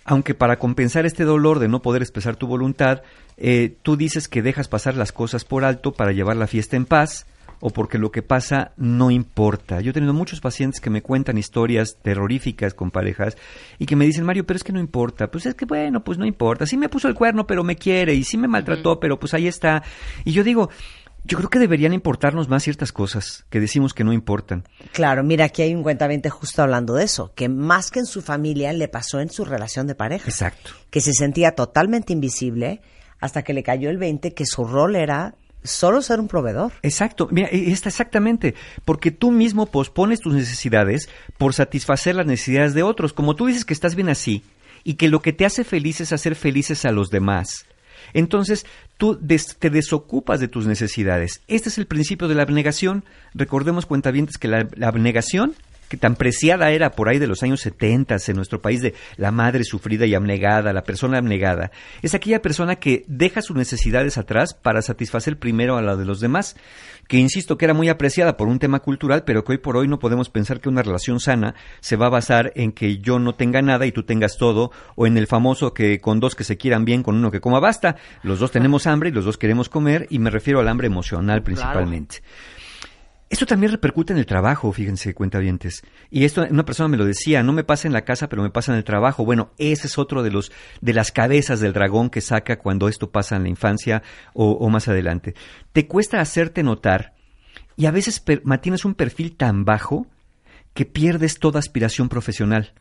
Aunque 0.05 0.35
para 0.35 0.59
compensar 0.59 1.06
este 1.06 1.24
dolor 1.24 1.59
de 1.59 1.68
no 1.68 1.81
poder 1.81 2.02
expresar 2.02 2.36
tu 2.36 2.47
voluntad, 2.47 3.01
eh, 3.39 3.74
tú 3.81 3.97
dices 3.97 4.28
que 4.28 4.43
dejas 4.43 4.68
pasar 4.68 4.94
las 4.94 5.10
cosas 5.10 5.47
por 5.47 5.64
alto 5.64 5.94
para 5.94 6.12
llevar 6.12 6.36
la 6.36 6.48
fiesta 6.48 6.77
en 6.77 6.85
paz, 6.85 7.24
o 7.61 7.70
porque 7.70 7.99
lo 7.99 8.11
que 8.11 8.23
pasa 8.23 8.73
no 8.77 9.11
importa. 9.11 9.81
Yo 9.81 9.91
he 9.91 9.95
tenido 9.95 10.15
muchos 10.15 10.41
pacientes 10.41 10.81
que 10.81 10.91
me 10.91 11.03
cuentan 11.03 11.39
historias 11.39 11.99
terroríficas 12.03 12.74
con 12.74 12.91
parejas 12.91 13.37
y 13.78 13.87
que 13.87 13.97
me 13.97 14.07
dicen, 14.07 14.24
Mario, 14.24 14.47
pero 14.47 14.57
es 14.57 14.65
que 14.65 14.73
no 14.73 14.81
importa. 14.81 15.31
Pues 15.31 15.47
es 15.47 15.55
que 15.55 15.66
bueno, 15.66 16.03
pues 16.03 16.19
no 16.19 16.27
importa. 16.27 16.66
Sí 16.66 16.77
me 16.77 16.89
puso 16.89 17.09
el 17.09 17.15
cuerno, 17.15 17.47
pero 17.47 17.62
me 17.62 17.77
quiere 17.77 18.15
y 18.15 18.24
sí 18.24 18.37
me 18.37 18.49
maltrató, 18.49 18.99
pero 18.99 19.20
pues 19.20 19.35
ahí 19.35 19.47
está. 19.47 19.82
Y 20.24 20.32
yo 20.32 20.43
digo, 20.43 20.70
yo 21.24 21.37
creo 21.37 21.51
que 21.51 21.59
deberían 21.59 21.93
importarnos 21.93 22.49
más 22.49 22.62
ciertas 22.62 22.93
cosas 22.93 23.45
que 23.51 23.61
decimos 23.61 23.93
que 23.93 24.05
no 24.05 24.12
importan. 24.12 24.65
Claro, 24.93 25.23
mira, 25.23 25.45
aquí 25.45 25.62
hay 25.62 25.74
un 25.74 25.82
cuentamente 25.82 26.31
justo 26.31 26.62
hablando 26.62 26.95
de 26.95 27.05
eso, 27.05 27.32
que 27.35 27.49
más 27.49 27.91
que 27.91 28.01
en 28.01 28.07
su 28.07 28.23
familia 28.23 28.73
le 28.73 28.89
pasó 28.89 29.20
en 29.20 29.31
su 29.31 29.45
relación 29.45 29.87
de 29.87 29.95
pareja. 29.95 30.28
Exacto. 30.28 30.70
Que 30.91 31.01
se 31.01 31.12
sentía 31.12 31.55
totalmente 31.55 32.12
invisible 32.12 32.81
hasta 33.20 33.43
que 33.43 33.53
le 33.53 33.62
cayó 33.62 33.91
el 33.91 33.99
20 33.99 34.32
que 34.32 34.47
su 34.47 34.65
rol 34.65 34.97
era 34.97 35.35
solo 35.62 36.03
ser 36.03 36.20
un 36.20 36.28
proveedor. 36.28 36.73
Exacto, 36.82 37.28
mira, 37.31 37.49
e- 37.51 37.70
está 37.70 37.89
exactamente, 37.89 38.55
porque 38.85 39.11
tú 39.11 39.31
mismo 39.31 39.66
pospones 39.66 40.20
tus 40.20 40.35
necesidades 40.35 41.09
por 41.39 41.55
satisfacer 41.55 42.15
las 42.16 42.27
necesidades 42.27 42.74
de 42.74 42.82
otros. 42.82 43.12
Como 43.12 43.37
tú 43.37 43.47
dices 43.47 43.65
que 43.65 43.74
estás 43.74 43.95
bien 43.95 44.09
así 44.09 44.43
y 44.85 44.95
que 44.95 45.09
lo 45.09 45.20
que 45.20 45.32
te 45.32 45.45
hace 45.45 45.65
feliz 45.65 46.01
es 46.01 46.12
hacer 46.12 46.35
felices 46.37 46.85
a 46.85 46.93
los 46.93 47.11
demás. 47.11 47.66
Entonces, 48.12 48.66
tú 48.97 49.19
des- 49.20 49.57
te 49.59 49.70
desocupas 49.70 50.41
de 50.41 50.49
tus 50.49 50.66
necesidades. 50.66 51.43
Este 51.49 51.69
es 51.69 51.78
el 51.78 51.87
principio 51.87 52.27
de 52.28 52.35
la 52.35 52.43
abnegación. 52.43 53.05
Recordemos, 53.35 53.87
cuentavientes, 53.87 54.39
que 54.39 54.49
la, 54.49 54.66
la 54.74 54.89
abnegación, 54.89 55.55
que 55.90 55.96
tan 55.96 56.14
preciada 56.14 56.70
era 56.70 56.92
por 56.92 57.08
ahí 57.08 57.18
de 57.18 57.26
los 57.26 57.42
años 57.42 57.60
70 57.62 58.16
en 58.28 58.36
nuestro 58.36 58.62
país 58.62 58.80
de 58.80 58.94
la 59.16 59.32
madre 59.32 59.64
sufrida 59.64 60.06
y 60.06 60.14
abnegada, 60.14 60.72
la 60.72 60.84
persona 60.84 61.18
abnegada, 61.18 61.72
es 62.00 62.14
aquella 62.14 62.40
persona 62.40 62.76
que 62.76 63.04
deja 63.08 63.42
sus 63.42 63.56
necesidades 63.56 64.16
atrás 64.16 64.54
para 64.54 64.82
satisfacer 64.82 65.36
primero 65.36 65.76
a 65.76 65.82
la 65.82 65.96
de 65.96 66.04
los 66.04 66.20
demás, 66.20 66.54
que 67.08 67.16
insisto 67.16 67.58
que 67.58 67.64
era 67.64 67.74
muy 67.74 67.88
apreciada 67.88 68.36
por 68.36 68.46
un 68.46 68.60
tema 68.60 68.78
cultural, 68.78 69.24
pero 69.24 69.42
que 69.42 69.52
hoy 69.52 69.58
por 69.58 69.76
hoy 69.76 69.88
no 69.88 69.98
podemos 69.98 70.30
pensar 70.30 70.60
que 70.60 70.68
una 70.68 70.82
relación 70.82 71.18
sana 71.18 71.56
se 71.80 71.96
va 71.96 72.06
a 72.06 72.10
basar 72.10 72.52
en 72.54 72.70
que 72.70 72.98
yo 72.98 73.18
no 73.18 73.34
tenga 73.34 73.60
nada 73.60 73.84
y 73.84 73.90
tú 73.90 74.04
tengas 74.04 74.36
todo, 74.38 74.70
o 74.94 75.08
en 75.08 75.18
el 75.18 75.26
famoso 75.26 75.74
que 75.74 76.00
con 76.00 76.20
dos 76.20 76.36
que 76.36 76.44
se 76.44 76.56
quieran 76.56 76.84
bien, 76.84 77.02
con 77.02 77.16
uno 77.16 77.32
que 77.32 77.40
coma 77.40 77.58
basta. 77.58 77.96
Los 78.22 78.38
dos 78.38 78.52
tenemos 78.52 78.86
hambre 78.86 79.08
y 79.08 79.12
los 79.12 79.24
dos 79.24 79.38
queremos 79.38 79.68
comer, 79.68 80.06
y 80.08 80.20
me 80.20 80.30
refiero 80.30 80.60
al 80.60 80.68
hambre 80.68 80.86
emocional 80.86 81.42
principalmente. 81.42 82.22
Esto 83.31 83.47
también 83.47 83.70
repercute 83.70 84.12
en 84.12 84.19
el 84.19 84.27
trabajo, 84.27 84.73
fíjense, 84.73 85.15
cuentavientes. 85.15 85.82
Y 86.11 86.24
esto 86.24 86.44
una 86.51 86.65
persona 86.65 86.89
me 86.89 86.97
lo 86.97 87.05
decía, 87.05 87.44
no 87.44 87.52
me 87.52 87.62
pasa 87.62 87.86
en 87.86 87.93
la 87.94 88.05
casa, 88.05 88.28
pero 88.28 88.43
me 88.43 88.51
pasa 88.51 88.73
en 88.73 88.78
el 88.78 88.85
trabajo. 88.85 89.24
Bueno, 89.24 89.52
ese 89.57 89.86
es 89.86 89.98
otro 89.98 90.24
de 90.24 90.32
los 90.32 90.51
de 90.81 90.93
las 90.94 91.12
cabezas 91.12 91.61
del 91.61 91.73
dragón 91.73 92.11
que 92.11 92.20
saca 92.20 92.59
cuando 92.59 92.89
esto 92.89 93.11
pasa 93.12 93.36
en 93.36 93.44
la 93.44 93.48
infancia 93.48 94.02
o, 94.35 94.51
o 94.51 94.69
más 94.69 94.89
adelante. 94.89 95.35
Te 95.73 95.86
cuesta 95.86 96.20
hacerte 96.20 96.65
notar 96.65 97.15
y 97.77 97.86
a 97.86 97.93
veces 97.93 98.19
per- 98.19 98.43
mantienes 98.44 98.85
un 98.85 98.94
perfil 98.94 99.36
tan 99.36 99.65
bajo 99.65 100.09
que 100.74 100.85
pierdes 100.85 101.39
toda 101.39 101.61
aspiración 101.61 102.09
profesional. 102.09 102.73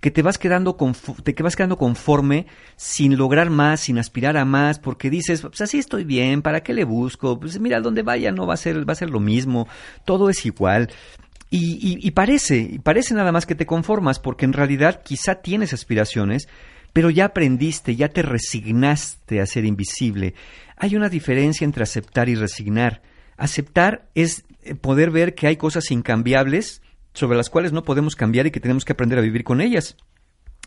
Que 0.00 0.10
te 0.10 0.22
vas 0.22 0.38
quedando 0.38 0.76
te 1.24 1.42
vas 1.42 1.56
quedando 1.56 1.78
conforme 1.78 2.46
sin 2.76 3.16
lograr 3.16 3.50
más, 3.50 3.80
sin 3.80 3.98
aspirar 3.98 4.36
a 4.36 4.44
más, 4.44 4.78
porque 4.78 5.08
dices, 5.10 5.40
pues 5.42 5.60
así 5.60 5.78
estoy 5.78 6.04
bien, 6.04 6.42
¿para 6.42 6.62
qué 6.62 6.74
le 6.74 6.84
busco? 6.84 7.40
Pues 7.40 7.58
mira, 7.60 7.80
donde 7.80 8.02
vaya 8.02 8.30
no 8.32 8.46
va 8.46 8.54
a 8.54 8.58
ser, 8.58 8.86
va 8.88 8.92
a 8.92 8.96
ser 8.96 9.10
lo 9.10 9.20
mismo, 9.20 9.66
todo 10.04 10.28
es 10.30 10.44
igual. 10.46 10.90
Y, 11.50 11.74
y- 11.80 12.06
y 12.06 12.10
parece, 12.10 12.80
parece 12.82 13.14
nada 13.14 13.30
más 13.32 13.46
que 13.46 13.54
te 13.54 13.66
conformas, 13.66 14.18
porque 14.18 14.44
en 14.44 14.52
realidad 14.52 15.02
quizá 15.04 15.36
tienes 15.36 15.72
aspiraciones, 15.72 16.48
pero 16.92 17.10
ya 17.10 17.26
aprendiste, 17.26 17.96
ya 17.96 18.08
te 18.08 18.22
resignaste 18.22 19.40
a 19.40 19.46
ser 19.46 19.64
invisible. 19.64 20.34
Hay 20.76 20.96
una 20.96 21.08
diferencia 21.08 21.64
entre 21.64 21.82
aceptar 21.84 22.28
y 22.28 22.34
resignar. 22.34 23.02
Aceptar 23.36 24.08
es 24.14 24.44
eh, 24.62 24.74
poder 24.74 25.10
ver 25.10 25.34
que 25.34 25.46
hay 25.46 25.56
cosas 25.56 25.90
incambiables 25.90 26.82
sobre 27.14 27.36
las 27.36 27.48
cuales 27.48 27.72
no 27.72 27.82
podemos 27.82 28.16
cambiar 28.16 28.46
y 28.46 28.50
que 28.50 28.60
tenemos 28.60 28.84
que 28.84 28.92
aprender 28.92 29.18
a 29.18 29.22
vivir 29.22 29.44
con 29.44 29.60
ellas. 29.60 29.96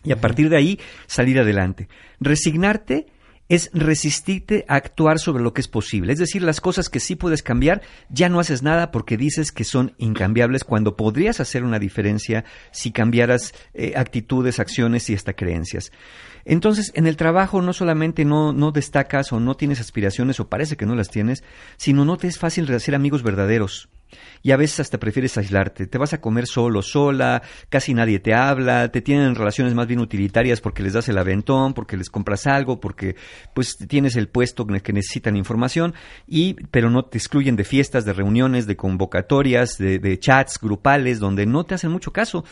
Y 0.03 0.11
a 0.11 0.19
partir 0.19 0.49
de 0.49 0.57
ahí 0.57 0.79
salir 1.05 1.39
adelante. 1.39 1.87
Resignarte 2.19 3.07
es 3.49 3.69
resistirte 3.73 4.65
a 4.67 4.75
actuar 4.75 5.19
sobre 5.19 5.43
lo 5.43 5.53
que 5.53 5.61
es 5.61 5.67
posible. 5.67 6.11
Es 6.11 6.19
decir, 6.19 6.41
las 6.41 6.59
cosas 6.59 6.89
que 6.89 6.99
sí 6.99 7.15
puedes 7.15 7.43
cambiar, 7.43 7.81
ya 8.09 8.29
no 8.29 8.39
haces 8.39 8.61
nada 8.61 8.91
porque 8.91 9.17
dices 9.17 9.51
que 9.51 9.63
son 9.63 9.93
incambiables 9.97 10.63
cuando 10.63 10.95
podrías 10.97 11.39
hacer 11.39 11.63
una 11.63 11.79
diferencia 11.79 12.43
si 12.71 12.91
cambiaras 12.91 13.53
eh, 13.73 13.93
actitudes, 13.95 14.59
acciones 14.59 15.09
y 15.09 15.15
hasta 15.15 15.33
creencias. 15.33 15.91
Entonces, 16.45 16.91
en 16.95 17.07
el 17.07 17.17
trabajo 17.17 17.61
no 17.61 17.73
solamente 17.73 18.25
no, 18.25 18.53
no 18.53 18.71
destacas 18.71 19.31
o 19.31 19.39
no 19.39 19.55
tienes 19.55 19.79
aspiraciones 19.79 20.39
o 20.39 20.47
parece 20.49 20.77
que 20.77 20.85
no 20.85 20.95
las 20.95 21.09
tienes, 21.09 21.43
sino 21.77 22.05
no 22.05 22.17
te 22.17 22.27
es 22.27 22.37
fácil 22.37 22.73
hacer 22.73 22.95
amigos 22.95 23.23
verdaderos. 23.23 23.89
Y 24.41 24.51
a 24.51 24.57
veces 24.57 24.81
hasta 24.81 24.99
prefieres 24.99 25.37
aislarte. 25.37 25.87
Te 25.87 25.97
vas 25.97 26.13
a 26.13 26.21
comer 26.21 26.47
solo, 26.47 26.81
sola, 26.81 27.41
casi 27.69 27.93
nadie 27.93 28.19
te 28.19 28.33
habla, 28.33 28.89
te 28.91 29.01
tienen 29.01 29.35
relaciones 29.35 29.73
más 29.73 29.87
bien 29.87 29.99
utilitarias 29.99 30.61
porque 30.61 30.83
les 30.83 30.93
das 30.93 31.09
el 31.09 31.17
aventón, 31.17 31.73
porque 31.73 31.97
les 31.97 32.09
compras 32.09 32.47
algo, 32.47 32.79
porque 32.79 33.15
pues 33.53 33.77
tienes 33.87 34.15
el 34.15 34.29
puesto 34.29 34.65
en 34.69 34.79
que 34.79 34.93
necesitan 34.93 35.35
información, 35.35 35.93
y 36.27 36.55
pero 36.71 36.89
no 36.89 37.05
te 37.05 37.17
excluyen 37.17 37.55
de 37.55 37.63
fiestas, 37.63 38.05
de 38.05 38.13
reuniones, 38.13 38.67
de 38.67 38.75
convocatorias, 38.75 39.77
de, 39.77 39.99
de 39.99 40.19
chats 40.19 40.59
grupales 40.59 41.19
donde 41.19 41.45
no 41.45 41.65
te 41.65 41.75
hacen 41.75 41.91
mucho 41.91 42.11
caso. 42.11 42.43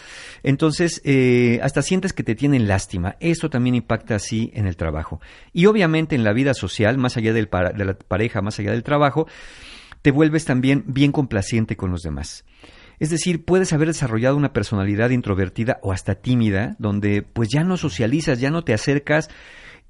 Entonces, 0.44 1.02
eh, 1.04 1.60
hasta 1.64 1.82
sientes 1.82 2.14
que 2.14 2.24
te 2.24 2.36
tienen 2.36 2.68
lástima. 2.68 3.16
Esto 3.20 3.50
también 3.50 3.76
impacta 3.76 4.16
así 4.16 4.52
en 4.54 4.68
el 4.68 4.76
trabajo. 4.76 5.22
Y 5.54 5.66
obviamente 5.66 6.16
en 6.16 6.24
la 6.24 6.34
vida 6.34 6.54
social, 6.54 6.98
más 6.98 7.18
allá 7.18 7.34
del 7.34 7.50
de 7.76 7.86
la 7.86 7.94
pareja, 7.98 8.42
más 8.42 8.60
allá 8.60 8.72
del 8.72 8.84
trabajo, 8.84 9.28
te 10.06 10.12
vuelves 10.12 10.46
también 10.46 10.84
bien 10.86 11.12
complaciente 11.12 11.76
con 11.76 11.90
los 11.90 12.04
demás. 12.04 12.46
Es 13.00 13.10
decir, 13.10 13.44
puedes 13.44 13.74
haber 13.74 13.88
desarrollado 13.88 14.38
una 14.38 14.54
personalidad 14.54 15.10
introvertida 15.10 15.80
o 15.82 15.92
hasta 15.92 16.14
tímida, 16.14 16.76
donde 16.78 17.24
pues 17.24 17.50
ya 17.50 17.64
no 17.64 17.76
socializas, 17.76 18.40
ya 18.40 18.52
no 18.52 18.64
te 18.64 18.76
acercas 18.76 19.32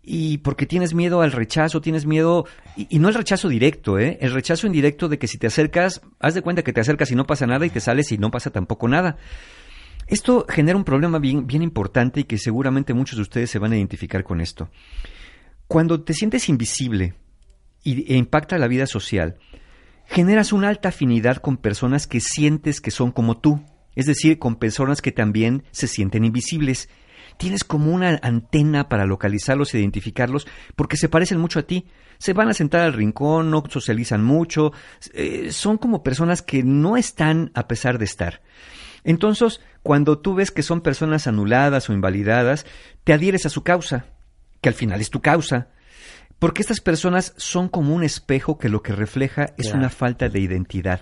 y 0.02 0.38
porque 0.38 0.68
tienes 0.68 0.94
miedo 0.94 1.22
al 1.22 1.34
rechazo, 1.34 1.82
tienes 1.82 2.06
miedo, 2.06 2.46
y, 2.78 2.98
no 3.00 3.10
el 3.10 3.14
rechazo 3.14 3.50
directo, 3.50 4.00
¿eh? 4.00 4.18
el 4.22 4.32
rechazo 4.32 4.68
indirecto 4.68 5.10
de 5.10 5.20
que 5.20 5.28
si 5.28 5.38
te 5.38 5.48
acercas, 5.48 6.00
haz 6.22 6.34
de 6.34 6.42
cuenta 6.42 6.64
que 6.64 6.72
te 6.72 6.80
acercas 6.80 7.12
y 7.12 7.16
no 7.16 7.28
pasa 7.28 7.46
nada 7.46 7.66
y 7.66 7.70
te 7.70 7.82
sales 7.82 8.10
y 8.14 8.18
no 8.18 8.32
pasa 8.32 8.52
tampoco 8.52 8.88
nada. 8.88 9.18
Esto 10.08 10.46
genera 10.48 10.78
un 10.78 10.86
problema 10.86 11.20
bien, 11.20 11.46
bien 11.46 11.62
importante 11.62 12.22
y 12.22 12.24
que 12.24 12.38
seguramente 12.38 12.94
muchos 12.94 13.18
de 13.18 13.24
ustedes 13.24 13.50
se 13.50 13.60
van 13.60 13.74
a 13.74 13.76
identificar 13.76 14.24
con 14.24 14.40
esto. 14.40 14.70
Cuando 15.68 16.04
te 16.06 16.14
sientes 16.14 16.48
invisible 16.48 17.16
y, 17.84 18.14
e 18.14 18.16
impacta 18.16 18.58
la 18.58 18.70
vida 18.70 18.88
social, 18.88 19.36
generas 20.06 20.54
una 20.54 20.70
alta 20.70 20.90
afinidad 20.90 21.38
con 21.38 21.58
personas 21.58 22.08
que 22.08 22.20
sientes 22.20 22.82
que 22.82 22.92
son 22.92 23.12
como 23.12 23.38
tú, 23.38 23.62
es 23.96 24.06
decir, 24.06 24.40
con 24.40 24.56
personas 24.56 25.02
que 25.02 25.12
también 25.12 25.64
se 25.72 25.88
sienten 25.88 26.26
invisibles 26.26 26.90
tienes 27.38 27.64
como 27.64 27.92
una 27.92 28.20
antena 28.22 28.90
para 28.90 29.06
localizarlos 29.06 29.74
e 29.74 29.80
identificarlos 29.80 30.48
porque 30.76 30.98
se 30.98 31.10
parecen 31.10 31.40
mucho 31.40 31.60
a 31.60 31.64
ti. 31.64 31.88
Se 32.18 32.34
van 32.34 32.48
a 32.50 32.54
sentar 32.54 32.82
al 32.82 32.94
rincón, 32.94 33.52
no 33.52 33.64
socializan 33.68 34.24
mucho, 34.24 34.72
eh, 35.14 35.52
son 35.52 35.78
como 35.78 36.04
personas 36.04 36.42
que 36.42 36.64
no 36.64 36.98
están 36.98 37.52
a 37.56 37.68
pesar 37.68 37.98
de 37.98 38.06
estar. 38.06 38.42
Entonces, 39.04 39.62
cuando 39.84 40.18
tú 40.20 40.34
ves 40.34 40.50
que 40.50 40.64
son 40.64 40.82
personas 40.82 41.28
anuladas 41.28 41.90
o 41.90 41.94
invalidadas, 41.94 42.66
te 43.04 43.14
adhieres 43.14 43.46
a 43.46 43.50
su 43.50 43.64
causa, 43.64 44.06
que 44.62 44.70
al 44.70 44.76
final 44.76 45.02
es 45.02 45.10
tu 45.10 45.22
causa. 45.22 45.70
Porque 46.40 46.62
estas 46.62 46.82
personas 46.82 47.34
son 47.38 47.70
como 47.70 47.96
un 47.96 48.04
espejo 48.04 48.58
que 48.58 48.70
lo 48.70 48.82
que 48.82 48.94
refleja 48.94 49.54
es 49.58 49.74
una 49.74 49.90
falta 49.90 50.30
de 50.30 50.40
identidad. 50.40 51.02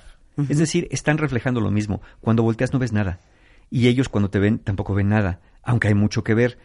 Es 0.49 0.57
decir, 0.57 0.87
están 0.91 1.17
reflejando 1.17 1.59
lo 1.59 1.71
mismo. 1.71 2.01
Cuando 2.21 2.43
volteas 2.43 2.73
no 2.73 2.79
ves 2.79 2.91
nada. 2.91 3.19
Y 3.69 3.87
ellos 3.87 4.09
cuando 4.09 4.29
te 4.29 4.39
ven 4.39 4.59
tampoco 4.59 4.93
ven 4.93 5.09
nada 5.09 5.41
aunque 5.63 5.87
hay 5.87 5.95
mucho 5.95 6.23
que 6.23 6.33
ver. 6.33 6.57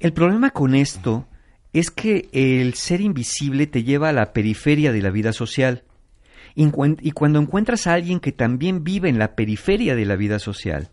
El 0.00 0.12
problema 0.12 0.50
con 0.50 0.74
esto 0.74 1.26
es 1.72 1.90
que 1.90 2.28
el 2.32 2.74
ser 2.74 3.00
invisible 3.00 3.66
te 3.66 3.84
lleva 3.84 4.10
a 4.10 4.12
la 4.12 4.32
periferia 4.32 4.92
de 4.92 5.02
la 5.02 5.10
vida 5.10 5.32
social. 5.32 5.84
Y 6.54 6.70
cuando 7.12 7.38
encuentras 7.38 7.86
a 7.86 7.92
alguien 7.92 8.18
que 8.18 8.32
también 8.32 8.82
vive 8.82 9.08
en 9.08 9.18
la 9.18 9.34
periferia 9.36 9.94
de 9.94 10.06
la 10.06 10.16
vida 10.16 10.38
social, 10.38 10.88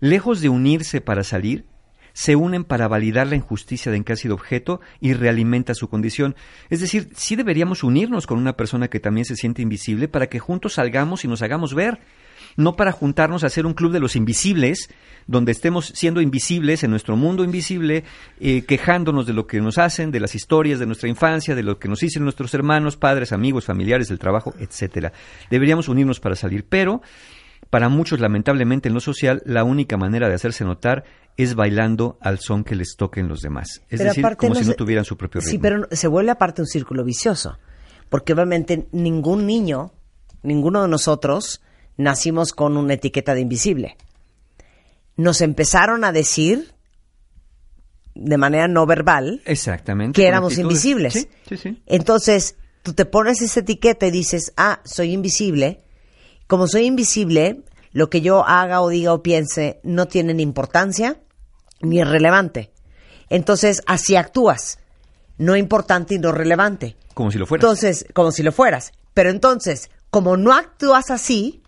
lejos 0.00 0.40
de 0.40 0.48
unirse 0.48 1.00
para 1.00 1.22
salir, 1.22 1.64
se 2.20 2.36
unen 2.36 2.64
para 2.64 2.86
validar 2.86 3.28
la 3.28 3.36
injusticia 3.36 3.90
de 3.90 3.96
en 3.96 4.04
que 4.04 4.12
ha 4.12 4.16
sido 4.16 4.34
objeto 4.34 4.82
y 5.00 5.14
realimenta 5.14 5.72
su 5.72 5.88
condición. 5.88 6.36
Es 6.68 6.80
decir, 6.80 7.08
sí 7.16 7.34
deberíamos 7.34 7.82
unirnos 7.82 8.26
con 8.26 8.36
una 8.36 8.58
persona 8.58 8.88
que 8.88 9.00
también 9.00 9.24
se 9.24 9.36
siente 9.36 9.62
invisible 9.62 10.06
para 10.06 10.26
que 10.26 10.38
juntos 10.38 10.74
salgamos 10.74 11.24
y 11.24 11.28
nos 11.28 11.40
hagamos 11.40 11.74
ver 11.74 11.98
no 12.56 12.76
para 12.76 12.92
juntarnos 12.92 13.42
a 13.42 13.46
hacer 13.46 13.64
un 13.64 13.72
club 13.72 13.92
de 13.92 14.00
los 14.00 14.16
invisibles, 14.16 14.90
donde 15.28 15.52
estemos 15.52 15.92
siendo 15.94 16.20
invisibles 16.20 16.82
en 16.82 16.90
nuestro 16.90 17.16
mundo 17.16 17.42
invisible, 17.42 18.04
eh, 18.38 18.64
quejándonos 18.66 19.24
de 19.24 19.32
lo 19.32 19.46
que 19.46 19.60
nos 19.60 19.78
hacen, 19.78 20.10
de 20.10 20.20
las 20.20 20.34
historias 20.34 20.78
de 20.78 20.86
nuestra 20.86 21.08
infancia, 21.08 21.54
de 21.54 21.62
lo 21.62 21.78
que 21.78 21.88
nos 21.88 22.00
dicen 22.00 22.24
nuestros 22.24 22.52
hermanos, 22.52 22.96
padres, 22.96 23.32
amigos, 23.32 23.64
familiares, 23.64 24.08
del 24.08 24.18
trabajo, 24.18 24.52
etcétera. 24.58 25.12
Deberíamos 25.48 25.88
unirnos 25.88 26.18
para 26.18 26.34
salir, 26.34 26.66
pero 26.68 27.00
para 27.70 27.88
muchos, 27.88 28.18
lamentablemente, 28.18 28.88
en 28.88 28.94
lo 28.94 29.00
social, 29.00 29.42
la 29.46 29.62
única 29.62 29.96
manera 29.96 30.28
de 30.28 30.34
hacerse 30.34 30.64
notar 30.64 31.04
es 31.36 31.54
bailando 31.54 32.18
al 32.20 32.38
son 32.38 32.64
que 32.64 32.74
les 32.74 32.96
toquen 32.96 33.28
los 33.28 33.40
demás. 33.40 33.82
Es 33.88 34.00
decir, 34.00 34.24
como 34.36 34.54
si 34.54 34.64
no 34.64 34.74
tuvieran 34.74 35.04
su 35.04 35.16
propio 35.16 35.40
ritmo. 35.40 35.50
Sí, 35.50 35.58
pero 35.58 35.88
se 35.90 36.08
vuelve 36.08 36.30
aparte 36.30 36.62
un 36.62 36.68
círculo 36.68 37.04
vicioso. 37.04 37.58
Porque 38.08 38.32
obviamente 38.32 38.88
ningún 38.92 39.46
niño, 39.46 39.92
ninguno 40.42 40.82
de 40.82 40.88
nosotros, 40.88 41.62
nacimos 41.96 42.52
con 42.52 42.76
una 42.76 42.94
etiqueta 42.94 43.34
de 43.34 43.40
invisible. 43.40 43.96
Nos 45.16 45.40
empezaron 45.40 46.04
a 46.04 46.12
decir 46.12 46.74
de 48.14 48.36
manera 48.36 48.68
no 48.68 48.86
verbal 48.86 49.40
Exactamente, 49.44 50.20
que 50.20 50.26
éramos 50.26 50.58
invisibles. 50.58 51.28
Entonces, 51.86 52.56
tú 52.82 52.92
te 52.92 53.04
pones 53.04 53.40
esa 53.42 53.60
etiqueta 53.60 54.06
y 54.06 54.10
dices, 54.10 54.52
ah, 54.56 54.80
soy 54.84 55.12
invisible. 55.12 55.82
Como 56.46 56.66
soy 56.66 56.86
invisible, 56.86 57.62
lo 57.92 58.10
que 58.10 58.20
yo 58.20 58.46
haga 58.46 58.80
o 58.80 58.88
diga 58.88 59.12
o 59.12 59.22
piense 59.22 59.80
no 59.82 60.06
tiene 60.06 60.34
ni 60.34 60.42
importancia 60.42 61.20
ni 61.80 62.00
es 62.00 62.08
relevante. 62.08 62.70
Entonces, 63.28 63.82
así 63.86 64.16
actúas. 64.16 64.78
No 65.38 65.56
importante 65.56 66.14
y 66.14 66.18
no 66.18 66.32
relevante. 66.32 66.96
Como 67.14 67.30
si 67.30 67.38
lo 67.38 67.46
fueras. 67.46 67.64
Entonces, 67.64 68.06
como 68.12 68.32
si 68.32 68.42
lo 68.42 68.52
fueras. 68.52 68.92
Pero 69.14 69.30
entonces, 69.30 69.90
como 70.10 70.36
no 70.36 70.52
actúas 70.52 71.10
así, 71.10 71.62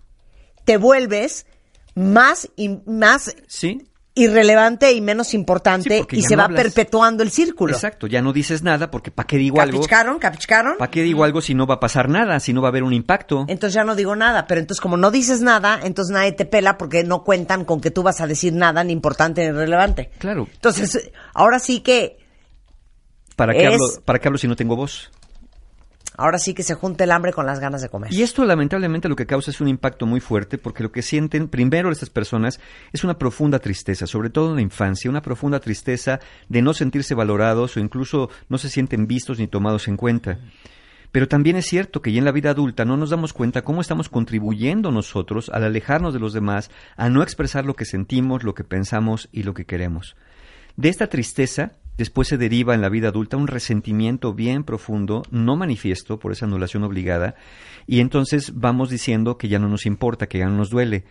te 0.64 0.76
vuelves 0.76 1.46
más 1.94 2.48
y 2.56 2.80
más 2.86 3.34
sí. 3.46 3.86
Irrelevante 4.14 4.92
y 4.92 5.00
menos 5.00 5.32
importante 5.32 6.04
y 6.10 6.22
se 6.22 6.36
va 6.36 6.48
perpetuando 6.48 7.22
el 7.22 7.30
círculo. 7.30 7.72
Exacto, 7.72 8.06
ya 8.06 8.20
no 8.20 8.32
dices 8.32 8.62
nada 8.62 8.90
porque 8.90 9.10
¿para 9.10 9.26
qué 9.26 9.38
digo 9.38 9.60
algo? 9.60 9.78
¿Capichcaron? 9.78 10.18
¿Capichcaron? 10.18 10.76
¿Para 10.78 10.90
qué 10.90 11.02
digo 11.02 11.24
algo 11.24 11.40
si 11.40 11.54
no 11.54 11.66
va 11.66 11.74
a 11.74 11.80
pasar 11.80 12.08
nada, 12.08 12.38
si 12.40 12.52
no 12.52 12.60
va 12.60 12.68
a 12.68 12.70
haber 12.70 12.82
un 12.82 12.92
impacto? 12.92 13.46
Entonces 13.48 13.74
ya 13.74 13.84
no 13.84 13.94
digo 13.94 14.14
nada, 14.14 14.46
pero 14.46 14.60
entonces 14.60 14.80
como 14.80 14.96
no 14.96 15.10
dices 15.10 15.40
nada, 15.40 15.80
entonces 15.82 16.12
nadie 16.12 16.32
te 16.32 16.44
pela 16.44 16.76
porque 16.76 17.04
no 17.04 17.24
cuentan 17.24 17.64
con 17.64 17.80
que 17.80 17.90
tú 17.90 18.02
vas 18.02 18.20
a 18.20 18.26
decir 18.26 18.52
nada 18.52 18.84
ni 18.84 18.92
importante 18.92 19.44
ni 19.44 19.52
relevante. 19.52 20.10
Claro. 20.18 20.46
Entonces, 20.52 21.10
ahora 21.34 21.58
sí 21.58 21.80
que... 21.80 22.18
¿Para 23.36 23.54
qué, 23.54 23.66
hablo, 23.66 23.88
¿Para 24.04 24.18
qué 24.18 24.28
hablo 24.28 24.38
si 24.38 24.46
no 24.46 24.56
tengo 24.56 24.76
voz? 24.76 25.10
Ahora 26.16 26.38
sí 26.38 26.54
que 26.54 26.62
se 26.62 26.74
junta 26.74 27.04
el 27.04 27.10
hambre 27.10 27.32
con 27.32 27.46
las 27.46 27.60
ganas 27.60 27.82
de 27.82 27.88
comer. 27.88 28.12
Y 28.12 28.22
esto 28.22 28.44
lamentablemente 28.44 29.08
lo 29.08 29.16
que 29.16 29.26
causa 29.26 29.50
es 29.50 29.60
un 29.60 29.68
impacto 29.68 30.06
muy 30.06 30.20
fuerte 30.20 30.58
porque 30.58 30.82
lo 30.82 30.92
que 30.92 31.02
sienten 31.02 31.48
primero 31.48 31.90
estas 31.90 32.10
personas 32.10 32.60
es 32.92 33.04
una 33.04 33.18
profunda 33.18 33.58
tristeza, 33.58 34.06
sobre 34.06 34.30
todo 34.30 34.50
en 34.50 34.56
la 34.56 34.62
infancia, 34.62 35.10
una 35.10 35.22
profunda 35.22 35.60
tristeza 35.60 36.20
de 36.48 36.62
no 36.62 36.74
sentirse 36.74 37.14
valorados 37.14 37.76
o 37.76 37.80
incluso 37.80 38.30
no 38.48 38.58
se 38.58 38.68
sienten 38.68 39.06
vistos 39.06 39.38
ni 39.38 39.48
tomados 39.48 39.88
en 39.88 39.96
cuenta. 39.96 40.38
Pero 41.12 41.28
también 41.28 41.56
es 41.56 41.66
cierto 41.66 42.00
que 42.00 42.10
ya 42.10 42.18
en 42.18 42.24
la 42.24 42.32
vida 42.32 42.50
adulta 42.50 42.86
no 42.86 42.96
nos 42.96 43.10
damos 43.10 43.34
cuenta 43.34 43.62
cómo 43.62 43.82
estamos 43.82 44.08
contribuyendo 44.08 44.90
nosotros 44.90 45.50
al 45.50 45.64
alejarnos 45.64 46.14
de 46.14 46.20
los 46.20 46.32
demás, 46.32 46.70
a 46.96 47.10
no 47.10 47.22
expresar 47.22 47.66
lo 47.66 47.74
que 47.74 47.84
sentimos, 47.84 48.44
lo 48.44 48.54
que 48.54 48.64
pensamos 48.64 49.28
y 49.30 49.42
lo 49.42 49.52
que 49.52 49.66
queremos. 49.66 50.16
De 50.76 50.88
esta 50.88 51.08
tristeza 51.08 51.72
Después 51.98 52.28
se 52.28 52.38
deriva 52.38 52.74
en 52.74 52.80
la 52.80 52.88
vida 52.88 53.08
adulta 53.08 53.36
un 53.36 53.46
resentimiento 53.46 54.32
bien 54.32 54.64
profundo, 54.64 55.22
no 55.30 55.56
manifiesto 55.56 56.18
por 56.18 56.32
esa 56.32 56.46
anulación 56.46 56.84
obligada, 56.84 57.34
y 57.86 58.00
entonces 58.00 58.52
vamos 58.54 58.88
diciendo 58.88 59.36
que 59.36 59.48
ya 59.48 59.58
no 59.58 59.68
nos 59.68 59.84
importa, 59.84 60.26
que 60.26 60.38
ya 60.38 60.46
no 60.46 60.56
nos 60.56 60.70
duele. 60.70 61.04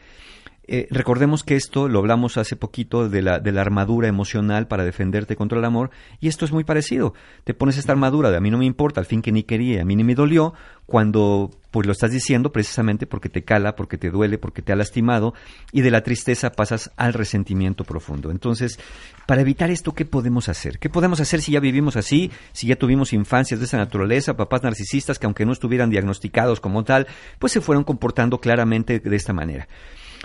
Eh, 0.68 0.88
recordemos 0.92 1.44
que 1.44 1.56
esto 1.56 1.88
lo 1.88 2.00
hablamos 2.00 2.38
hace 2.38 2.56
poquito 2.56 3.10
de 3.10 3.22
la, 3.22 3.40
de 3.40 3.52
la 3.52 3.62
armadura 3.62 4.08
emocional 4.08 4.68
para 4.68 4.86
defenderte 4.86 5.36
contra 5.36 5.58
el 5.58 5.66
amor, 5.66 5.90
y 6.20 6.28
esto 6.28 6.46
es 6.46 6.52
muy 6.52 6.64
parecido. 6.64 7.14
Te 7.44 7.54
pones 7.54 7.78
esta 7.78 7.92
armadura 7.92 8.30
de 8.30 8.38
a 8.38 8.40
mí 8.40 8.52
no 8.52 8.60
me 8.60 8.66
importa, 8.66 9.00
al 9.00 9.08
fin 9.08 9.22
que 9.22 9.32
ni 9.32 9.44
quería, 9.44 9.82
a 9.82 9.86
mí 9.86 9.96
ni 9.96 10.04
me 10.04 10.16
dolió, 10.16 10.54
cuando 10.86 11.50
pues 11.72 11.88
lo 11.88 11.94
estás 11.94 12.12
diciendo 12.12 12.52
precisamente 12.52 13.08
porque 13.08 13.30
te 13.30 13.44
cala, 13.44 13.76
porque 13.76 13.98
te 13.98 14.12
duele, 14.12 14.38
porque 14.38 14.62
te 14.62 14.72
ha 14.72 14.76
lastimado, 14.76 15.34
y 15.72 15.82
de 15.82 15.90
la 15.90 16.04
tristeza 16.04 16.52
pasas 16.52 16.92
al 16.96 17.14
resentimiento 17.14 17.84
profundo. 17.84 18.30
Entonces, 18.30 18.80
para 19.26 19.42
evitar 19.42 19.72
esto, 19.72 19.94
¿qué 19.94 20.06
podemos 20.06 20.48
hacer? 20.48 20.80
¿Qué 20.80 20.90
podemos 20.90 21.20
hacer 21.22 21.42
si 21.42 21.54
ya 21.54 21.60
vivimos 21.60 21.96
así, 21.96 22.30
si 22.52 22.68
ya 22.68 22.76
tuvimos 22.76 23.14
infancias 23.14 23.60
de 23.60 23.66
esa 23.66 23.78
naturaleza, 23.78 24.38
papás 24.38 24.64
narcisistas 24.64 25.18
que 25.18 25.26
aunque 25.26 25.46
no 25.46 25.54
estuvieran 25.54 25.90
diagnosticados 25.90 26.60
como 26.60 26.84
tal, 26.84 27.08
pues 27.40 27.54
se 27.54 27.62
fueron 27.62 27.84
comportando 27.84 28.40
claramente 28.40 29.00
de 29.00 29.16
esta 29.16 29.34
manera? 29.34 29.68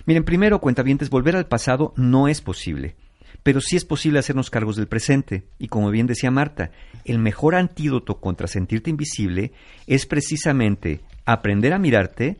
Miren, 0.04 0.24
primero, 0.24 0.60
cuentavientes, 0.60 1.10
volver 1.10 1.36
al 1.36 1.46
pasado 1.46 1.94
no 1.96 2.28
es 2.28 2.40
posible. 2.40 2.96
Pero 3.42 3.60
sí 3.60 3.76
es 3.76 3.84
posible 3.84 4.18
hacernos 4.18 4.50
cargos 4.50 4.76
del 4.76 4.88
presente. 4.88 5.44
Y 5.58 5.68
como 5.68 5.90
bien 5.90 6.06
decía 6.06 6.30
Marta, 6.30 6.70
el 7.04 7.18
mejor 7.18 7.54
antídoto 7.54 8.20
contra 8.20 8.48
sentirte 8.48 8.90
invisible 8.90 9.52
es 9.86 10.06
precisamente 10.06 11.00
aprender 11.24 11.72
a 11.72 11.78
mirarte, 11.78 12.38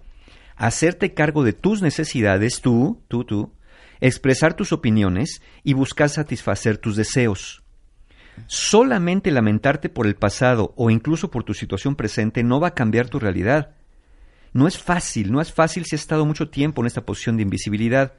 hacerte 0.57 1.15
cargo 1.15 1.45
de 1.45 1.53
tus 1.53 1.83
necesidades, 1.83 2.61
tú, 2.61 3.01
tú, 3.09 3.25
tú, 3.25 3.53
expresar 4.01 4.55
tus 4.55 4.73
opiniones 4.73 5.43
y 5.63 5.75
buscar 5.75 6.09
satisfacer 6.09 6.79
tus 6.79 6.97
deseos. 6.97 7.63
Solamente 8.47 9.31
lamentarte 9.31 9.89
por 9.89 10.07
el 10.07 10.15
pasado 10.15 10.75
o 10.77 10.91
incluso 10.91 11.31
por 11.31 11.45
tu 11.45 11.55
situación 11.55 11.97
presente 11.97 12.43
no 12.43 12.61
va 12.61 12.69
a 12.69 12.75
cambiar 12.75 13.09
tu 13.09 13.19
realidad. 13.19 13.71
No 14.57 14.67
es 14.67 14.79
fácil, 14.79 15.33
no 15.33 15.43
es 15.43 15.53
fácil 15.53 15.85
si 15.85 15.97
has 15.97 16.01
estado 16.01 16.25
mucho 16.25 16.49
tiempo 16.49 16.81
en 16.81 16.87
esta 16.87 17.05
posición 17.05 17.37
de 17.37 17.43
invisibilidad, 17.43 18.15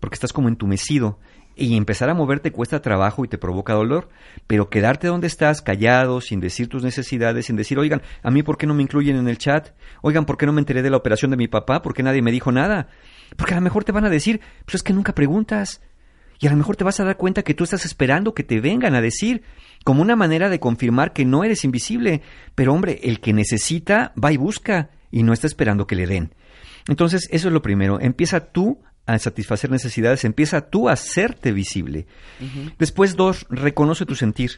porque 0.00 0.14
estás 0.14 0.32
como 0.32 0.48
entumecido 0.48 1.20
y 1.54 1.76
empezar 1.76 2.10
a 2.10 2.14
moverte 2.14 2.50
cuesta 2.50 2.82
trabajo 2.82 3.24
y 3.24 3.28
te 3.28 3.38
provoca 3.38 3.72
dolor, 3.72 4.08
pero 4.48 4.68
quedarte 4.68 5.06
donde 5.06 5.28
estás, 5.28 5.62
callado, 5.62 6.20
sin 6.20 6.40
decir 6.40 6.68
tus 6.68 6.82
necesidades, 6.82 7.46
sin 7.46 7.54
decir, 7.54 7.78
oigan, 7.78 8.02
a 8.24 8.32
mí 8.32 8.42
por 8.42 8.58
qué 8.58 8.66
no 8.66 8.74
me 8.74 8.82
incluyen 8.82 9.14
en 9.14 9.28
el 9.28 9.38
chat, 9.38 9.76
oigan, 10.02 10.24
¿por 10.24 10.36
qué 10.36 10.44
no 10.46 10.52
me 10.52 10.60
enteré 10.60 10.82
de 10.82 10.90
la 10.90 10.96
operación 10.96 11.30
de 11.30 11.36
mi 11.36 11.46
papá? 11.46 11.82
¿Por 11.82 11.94
qué 11.94 12.02
nadie 12.02 12.20
me 12.20 12.32
dijo 12.32 12.50
nada? 12.50 12.88
Porque 13.36 13.54
a 13.54 13.58
lo 13.58 13.62
mejor 13.62 13.84
te 13.84 13.92
van 13.92 14.04
a 14.04 14.10
decir, 14.10 14.40
pues 14.64 14.74
es 14.74 14.82
que 14.82 14.92
nunca 14.92 15.14
preguntas. 15.14 15.82
Y 16.40 16.48
a 16.48 16.50
lo 16.50 16.56
mejor 16.56 16.74
te 16.74 16.82
vas 16.82 16.98
a 16.98 17.04
dar 17.04 17.16
cuenta 17.16 17.44
que 17.44 17.54
tú 17.54 17.62
estás 17.62 17.84
esperando 17.84 18.34
que 18.34 18.42
te 18.42 18.60
vengan 18.60 18.96
a 18.96 19.00
decir, 19.00 19.44
como 19.84 20.02
una 20.02 20.16
manera 20.16 20.48
de 20.48 20.58
confirmar 20.58 21.12
que 21.12 21.24
no 21.24 21.44
eres 21.44 21.64
invisible. 21.64 22.22
Pero 22.56 22.74
hombre, 22.74 22.98
el 23.04 23.20
que 23.20 23.32
necesita 23.32 24.12
va 24.22 24.32
y 24.32 24.36
busca 24.36 24.90
y 25.10 25.22
no 25.22 25.32
está 25.32 25.46
esperando 25.46 25.86
que 25.86 25.96
le 25.96 26.06
den. 26.06 26.34
Entonces, 26.88 27.28
eso 27.30 27.48
es 27.48 27.54
lo 27.54 27.62
primero. 27.62 28.00
Empieza 28.00 28.40
tú 28.40 28.80
a 29.06 29.18
satisfacer 29.18 29.70
necesidades, 29.70 30.24
empieza 30.24 30.68
tú 30.68 30.88
a 30.88 30.92
hacerte 30.92 31.52
visible. 31.52 32.06
Después, 32.78 33.16
dos, 33.16 33.46
reconoce 33.50 34.06
tu 34.06 34.14
sentir. 34.14 34.52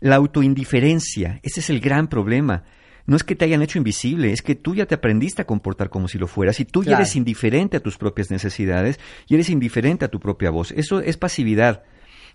La 0.00 0.16
autoindiferencia, 0.16 1.40
ese 1.42 1.60
es 1.60 1.70
el 1.70 1.80
gran 1.80 2.08
problema. 2.08 2.64
No 3.04 3.16
es 3.16 3.24
que 3.24 3.34
te 3.34 3.44
hayan 3.44 3.62
hecho 3.62 3.78
invisible, 3.78 4.32
es 4.32 4.42
que 4.42 4.54
tú 4.54 4.74
ya 4.74 4.86
te 4.86 4.94
aprendiste 4.94 5.42
a 5.42 5.46
comportar 5.46 5.90
como 5.90 6.08
si 6.08 6.18
lo 6.18 6.26
fueras 6.26 6.60
y 6.60 6.64
tú 6.64 6.84
ya 6.84 6.96
eres 6.96 7.16
indiferente 7.16 7.76
a 7.76 7.80
tus 7.80 7.98
propias 7.98 8.30
necesidades 8.30 9.00
y 9.26 9.34
eres 9.34 9.50
indiferente 9.50 10.04
a 10.04 10.08
tu 10.08 10.20
propia 10.20 10.50
voz. 10.50 10.72
Eso 10.72 11.00
es 11.00 11.16
pasividad. 11.16 11.82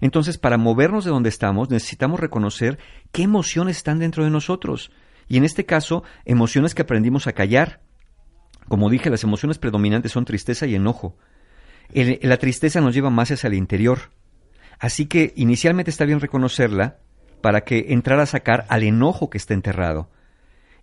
Entonces, 0.02 0.38
para 0.38 0.58
movernos 0.58 1.06
de 1.06 1.12
donde 1.12 1.30
estamos, 1.30 1.70
necesitamos 1.70 2.20
reconocer 2.20 2.78
qué 3.12 3.24
emociones 3.24 3.78
están 3.78 4.00
dentro 4.00 4.24
de 4.24 4.30
nosotros. 4.30 4.92
Y 5.28 5.38
en 5.38 5.44
este 5.44 5.66
caso, 5.66 6.04
emociones 6.26 6.74
que 6.76 6.82
aprendimos 6.84 7.28
a 7.28 7.34
callar. 7.34 7.82
Como 8.68 8.90
dije, 8.90 9.10
las 9.10 9.24
emociones 9.24 9.58
predominantes 9.58 10.12
son 10.12 10.26
tristeza 10.26 10.66
y 10.68 10.76
enojo. 10.76 11.18
La 12.22 12.38
tristeza 12.38 12.82
nos 12.82 12.94
lleva 12.94 13.10
más 13.10 13.32
hacia 13.32 13.48
el 13.48 13.54
interior. 13.54 14.12
Así 14.80 15.06
que 15.06 15.34
inicialmente 15.36 15.90
está 15.92 16.06
bien 16.06 16.20
reconocerla 16.20 16.98
para 17.42 17.62
que 17.62 17.88
entrar 17.90 18.20
a 18.20 18.26
sacar 18.26 18.66
al 18.70 18.84
enojo 18.84 19.30
que 19.30 19.38
está 19.38 19.54
enterrado. 19.54 20.10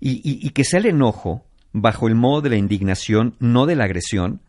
Y- 0.00 0.20
y 0.24 0.50
que 0.50 0.64
sea 0.64 0.80
el 0.80 0.86
enojo, 0.86 1.46
bajo 1.72 2.08
el 2.08 2.14
modo 2.14 2.42
de 2.42 2.50
la 2.50 2.56
indignación, 2.56 3.36
no 3.38 3.66
de 3.66 3.76
la 3.76 3.84
agresión, 3.84 4.40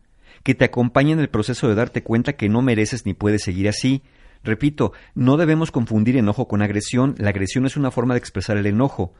que 0.42 0.54
te 0.54 0.64
acompañe 0.64 1.12
en 1.12 1.20
el 1.20 1.28
proceso 1.28 1.68
de 1.68 1.74
darte 1.74 2.02
cuenta 2.02 2.34
que 2.34 2.48
no 2.48 2.62
mereces 2.62 3.04
ni 3.06 3.14
puedes 3.14 3.42
seguir 3.42 3.68
así. 3.68 4.02
Repito, 4.44 4.92
no 5.14 5.36
debemos 5.36 5.70
confundir 5.72 6.16
enojo 6.16 6.46
con 6.46 6.62
agresión. 6.62 7.14
La 7.18 7.30
agresión 7.30 7.66
es 7.66 7.76
una 7.76 7.90
forma 7.90 8.14
de 8.14 8.18
expresar 8.18 8.56
el 8.56 8.66
enojo. 8.66 9.12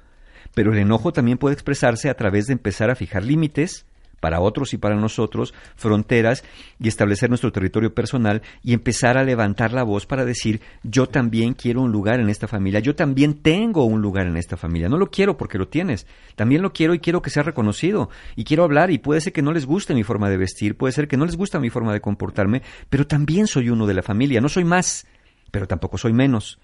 Pero 0.55 0.73
el 0.73 0.79
enojo 0.79 1.13
también 1.13 1.39
puede 1.39 1.55
expresarse 1.55 2.09
a 2.09 2.15
través 2.15 2.47
de 2.47 2.55
empezar 2.55 2.91
a 2.91 2.95
fijar 2.97 3.25
límites 3.25 3.87
para 4.21 4.41
otros 4.41 4.73
y 4.75 4.79
para 4.79 4.97
nosotros, 4.97 5.55
fronteras 5.77 6.45
y 6.81 6.89
establecer 6.89 7.29
nuestro 7.29 7.53
territorio 7.53 7.95
personal 7.95 8.43
y 8.63 8.73
empezar 8.73 9.19
a 9.19 9.25
levantar 9.25 9.73
la 9.73 9.83
voz 9.83 10.07
para 10.07 10.25
decir 10.25 10.61
yo 10.83 11.09
también 11.09 11.55
quiero 11.55 11.83
un 11.83 11.93
lugar 11.93 12.21
en 12.21 12.29
esta 12.29 12.49
familia, 12.49 12.81
yo 12.81 12.95
también 12.95 13.35
tengo 13.35 13.85
un 13.85 14.01
lugar 14.01 14.27
en 14.27 14.37
esta 14.37 14.57
familia, 14.57 14.89
no 14.89 14.99
lo 14.99 15.11
quiero 15.11 15.37
porque 15.37 15.59
lo 15.59 15.69
tienes, 15.69 16.07
también 16.35 16.63
lo 16.63 16.73
quiero 16.73 16.95
y 16.95 16.99
quiero 16.99 17.23
que 17.23 17.31
sea 17.31 17.43
reconocido. 17.43 18.11
Y 18.35 18.45
quiero 18.45 18.65
hablar 18.65 18.91
y 18.91 18.99
puede 18.99 19.21
ser 19.21 19.33
que 19.33 19.43
no 19.43 19.53
les 19.53 19.67
guste 19.67 19.95
mi 19.95 20.03
forma 20.03 20.29
de 20.29 20.37
vestir, 20.37 20.77
puede 20.77 20.93
ser 20.93 21.09
que 21.09 21.17
no 21.17 21.27
les 21.27 21.37
gusta 21.37 21.61
mi 21.61 21.71
forma 21.71 21.93
de 21.93 22.01
comportarme, 22.01 22.63
pero 22.89 23.07
también 23.07 23.47
soy 23.47 23.71
uno 23.71 23.87
de 23.87 23.95
la 23.95 24.03
familia, 24.03 24.41
no 24.41 24.49
soy 24.49 24.65
más, 24.65 25.07
pero 25.51 25.67
tampoco 25.67 25.99
soy 25.99 26.13
menos. 26.13 26.59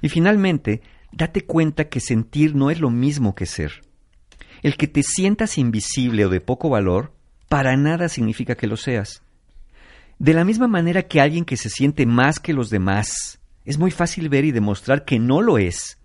Y 0.00 0.08
finalmente, 0.08 0.80
date 1.12 1.42
cuenta 1.42 1.88
que 1.88 2.00
sentir 2.00 2.54
no 2.54 2.70
es 2.70 2.80
lo 2.80 2.90
mismo 2.90 3.34
que 3.34 3.46
ser. 3.46 3.82
El 4.62 4.76
que 4.76 4.86
te 4.86 5.02
sientas 5.02 5.58
invisible 5.58 6.26
o 6.26 6.28
de 6.28 6.40
poco 6.40 6.68
valor, 6.68 7.12
para 7.48 7.76
nada 7.76 8.08
significa 8.08 8.54
que 8.54 8.66
lo 8.66 8.76
seas. 8.76 9.22
De 10.18 10.34
la 10.34 10.44
misma 10.44 10.68
manera 10.68 11.04
que 11.04 11.20
alguien 11.20 11.44
que 11.44 11.56
se 11.56 11.70
siente 11.70 12.04
más 12.06 12.38
que 12.38 12.52
los 12.52 12.68
demás, 12.68 13.40
es 13.64 13.78
muy 13.78 13.90
fácil 13.90 14.28
ver 14.28 14.44
y 14.44 14.52
demostrar 14.52 15.04
que 15.04 15.18
no 15.18 15.40
lo 15.40 15.58
es. 15.58 15.98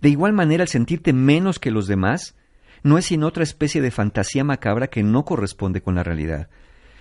De 0.00 0.08
igual 0.08 0.32
manera, 0.32 0.62
el 0.62 0.68
sentirte 0.68 1.12
menos 1.12 1.58
que 1.58 1.70
los 1.70 1.86
demás, 1.86 2.36
no 2.82 2.98
es 2.98 3.06
sino 3.06 3.26
otra 3.26 3.42
especie 3.42 3.80
de 3.80 3.90
fantasía 3.90 4.44
macabra 4.44 4.88
que 4.88 5.02
no 5.02 5.24
corresponde 5.24 5.82
con 5.82 5.94
la 5.94 6.02
realidad. 6.02 6.48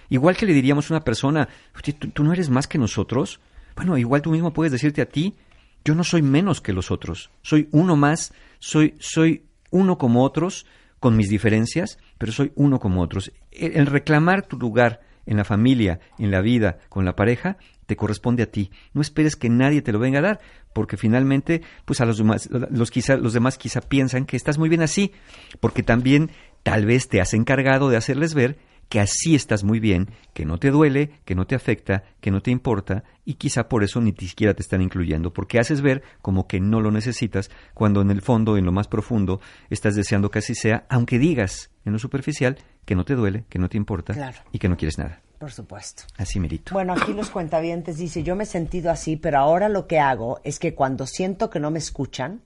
Igual 0.09 0.35
que 0.35 0.45
le 0.45 0.53
diríamos 0.53 0.89
a 0.89 0.95
una 0.95 1.03
persona, 1.03 1.47
"Oye, 1.75 1.93
¿tú, 1.93 2.09
tú 2.09 2.23
no 2.23 2.33
eres 2.33 2.49
más 2.49 2.67
que 2.67 2.77
nosotros? 2.77 3.39
Bueno, 3.75 3.97
igual 3.97 4.21
tú 4.21 4.31
mismo 4.31 4.51
puedes 4.51 4.71
decirte 4.71 5.01
a 5.01 5.07
ti, 5.09 5.35
yo 5.83 5.95
no 5.95 6.03
soy 6.03 6.21
menos 6.21 6.61
que 6.61 6.73
los 6.73 6.91
otros, 6.91 7.31
soy 7.41 7.67
uno 7.71 7.95
más, 7.95 8.33
soy, 8.59 8.95
soy 8.99 9.45
uno 9.71 9.97
como 9.97 10.23
otros, 10.23 10.65
con 11.01 11.17
mis 11.17 11.29
diferencias, 11.29 11.97
pero 12.19 12.31
soy 12.31 12.51
uno 12.55 12.79
como 12.79 13.01
otros. 13.01 13.31
El, 13.51 13.87
reclamar 13.87 14.45
tu 14.45 14.57
lugar 14.57 15.01
en 15.25 15.37
la 15.37 15.43
familia, 15.43 15.99
en 16.19 16.29
la 16.29 16.41
vida, 16.41 16.77
con 16.89 17.05
la 17.05 17.15
pareja, 17.15 17.57
te 17.87 17.95
corresponde 17.95 18.43
a 18.43 18.51
ti. 18.51 18.69
No 18.93 19.01
esperes 19.01 19.35
que 19.35 19.49
nadie 19.49 19.81
te 19.81 19.91
lo 19.91 19.97
venga 19.97 20.19
a 20.19 20.21
dar, 20.21 20.39
porque 20.73 20.97
finalmente, 20.97 21.63
pues 21.85 22.01
a 22.01 22.05
los 22.05 22.19
demás, 22.19 22.49
los, 22.51 22.91
quizá, 22.91 23.17
los 23.17 23.33
demás 23.33 23.57
quizá 23.57 23.81
piensan 23.81 24.25
que 24.25 24.37
estás 24.37 24.59
muy 24.59 24.69
bien 24.69 24.83
así, 24.83 25.11
porque 25.59 25.81
también 25.81 26.29
tal 26.61 26.85
vez 26.85 27.07
te 27.09 27.19
has 27.19 27.33
encargado 27.33 27.89
de 27.89 27.97
hacerles 27.97 28.35
ver 28.35 28.59
que 28.91 28.99
así 28.99 29.35
estás 29.35 29.63
muy 29.63 29.79
bien, 29.79 30.09
que 30.33 30.43
no 30.45 30.57
te 30.57 30.69
duele, 30.69 31.11
que 31.23 31.33
no 31.33 31.47
te 31.47 31.55
afecta, 31.55 32.03
que 32.19 32.29
no 32.29 32.41
te 32.41 32.51
importa, 32.51 33.05
y 33.23 33.35
quizá 33.35 33.69
por 33.69 33.85
eso 33.85 34.01
ni 34.01 34.11
siquiera 34.11 34.53
te 34.53 34.61
están 34.61 34.81
incluyendo, 34.81 35.31
porque 35.31 35.59
haces 35.59 35.79
ver 35.79 36.03
como 36.21 36.45
que 36.45 36.59
no 36.59 36.81
lo 36.81 36.91
necesitas, 36.91 37.49
cuando 37.73 38.01
en 38.01 38.11
el 38.11 38.21
fondo, 38.21 38.57
en 38.57 38.65
lo 38.65 38.73
más 38.73 38.89
profundo, 38.89 39.39
estás 39.69 39.95
deseando 39.95 40.29
que 40.29 40.39
así 40.39 40.55
sea, 40.55 40.85
aunque 40.89 41.19
digas 41.19 41.71
en 41.85 41.93
lo 41.93 41.99
superficial 41.99 42.57
que 42.83 42.95
no 42.95 43.05
te 43.05 43.15
duele, 43.15 43.45
que 43.47 43.59
no 43.59 43.69
te 43.69 43.77
importa 43.77 44.13
Claro. 44.13 44.37
y 44.51 44.59
que 44.59 44.67
no 44.67 44.75
quieres 44.75 44.97
nada. 44.97 45.21
Por 45.39 45.53
supuesto. 45.53 46.03
Así 46.17 46.41
merito. 46.41 46.73
Bueno, 46.73 46.91
aquí 46.93 47.13
los 47.13 47.29
cuentavientes 47.29 47.97
dice, 47.97 48.23
yo 48.23 48.35
me 48.35 48.43
he 48.43 48.45
sentido 48.45 48.91
así, 48.91 49.15
pero 49.15 49.39
ahora 49.39 49.69
lo 49.69 49.87
que 49.87 49.99
hago 49.99 50.41
es 50.43 50.59
que 50.59 50.75
cuando 50.75 51.07
siento 51.07 51.49
que 51.49 51.61
no 51.61 51.71
me 51.71 51.79
escuchan, 51.79 52.41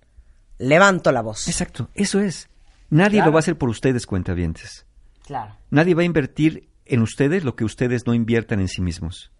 levanto 0.60 1.12
la 1.12 1.22
voz. 1.22 1.48
Exacto, 1.48 1.90
eso 1.96 2.20
es. 2.20 2.50
Nadie 2.92 3.18
Claro. 3.18 3.26
lo 3.32 3.34
va 3.34 3.40
a 3.40 3.42
hacer 3.42 3.58
por 3.58 3.70
ustedes, 3.70 4.06
cuentavientes. 4.06 4.85
Claro, 5.26 5.56
Nadie 5.72 5.96
va 5.96 6.02
a 6.04 6.06
invertir 6.06 6.70
en 6.86 7.02
ustedes 7.02 7.44
lo 7.44 7.56
que 7.56 7.66
ustedes 7.66 8.06
no 8.06 8.14
inviertan 8.14 8.60
en 8.60 8.68
sí 8.68 8.82
mismos. 8.82 9.32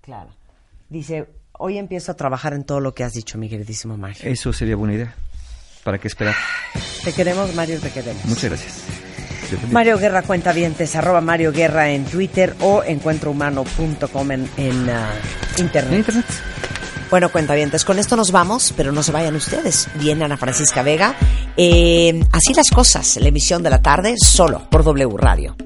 claro. 0.00 0.30
Dice, 0.88 1.28
hoy 1.52 1.78
empiezo 1.78 2.12
a 2.12 2.14
trabajar 2.14 2.54
en 2.54 2.62
todo 2.62 2.78
lo 2.78 2.94
que 2.94 3.02
has 3.02 3.12
dicho, 3.12 3.38
mi 3.38 3.48
queridísimo 3.48 3.96
Mario. 3.96 4.22
Eso 4.22 4.52
sería 4.52 4.76
buena 4.76 4.94
idea. 4.94 5.14
¿Para 5.82 5.98
qué 5.98 6.06
esperar? 6.06 6.34
Te 7.02 7.12
queremos, 7.12 7.52
Mario, 7.56 7.80
te 7.80 7.90
queremos. 7.90 8.24
Muchas 8.24 8.44
gracias. 8.44 8.84
Mario 9.70 9.98
Guerra 9.98 10.22
Cuentavientes, 10.22 10.94
arroba 10.96 11.20
Mario 11.20 11.52
Guerra 11.52 11.90
en 11.90 12.04
Twitter 12.04 12.54
o 12.60 12.82
encuentrohumano.com 12.84 14.30
en, 14.30 14.48
en 14.56 14.90
ah, 14.90 15.12
internet. 15.58 15.92
En 15.92 15.98
internet. 15.98 16.26
Bueno, 17.10 17.30
cuentavientes, 17.30 17.84
con 17.84 17.98
esto 17.98 18.16
nos 18.16 18.32
vamos, 18.32 18.74
pero 18.76 18.90
no 18.90 19.02
se 19.02 19.12
vayan 19.12 19.36
ustedes. 19.36 19.88
Viene 19.94 20.24
Ana 20.24 20.36
Francisca 20.36 20.82
Vega. 20.82 21.14
Eh, 21.56 22.20
así 22.32 22.52
las 22.52 22.70
cosas, 22.70 23.16
la 23.18 23.28
emisión 23.28 23.62
de 23.62 23.70
la 23.70 23.80
tarde, 23.80 24.14
solo 24.18 24.68
por 24.68 24.82
W 24.82 25.16
Radio. 25.16 25.56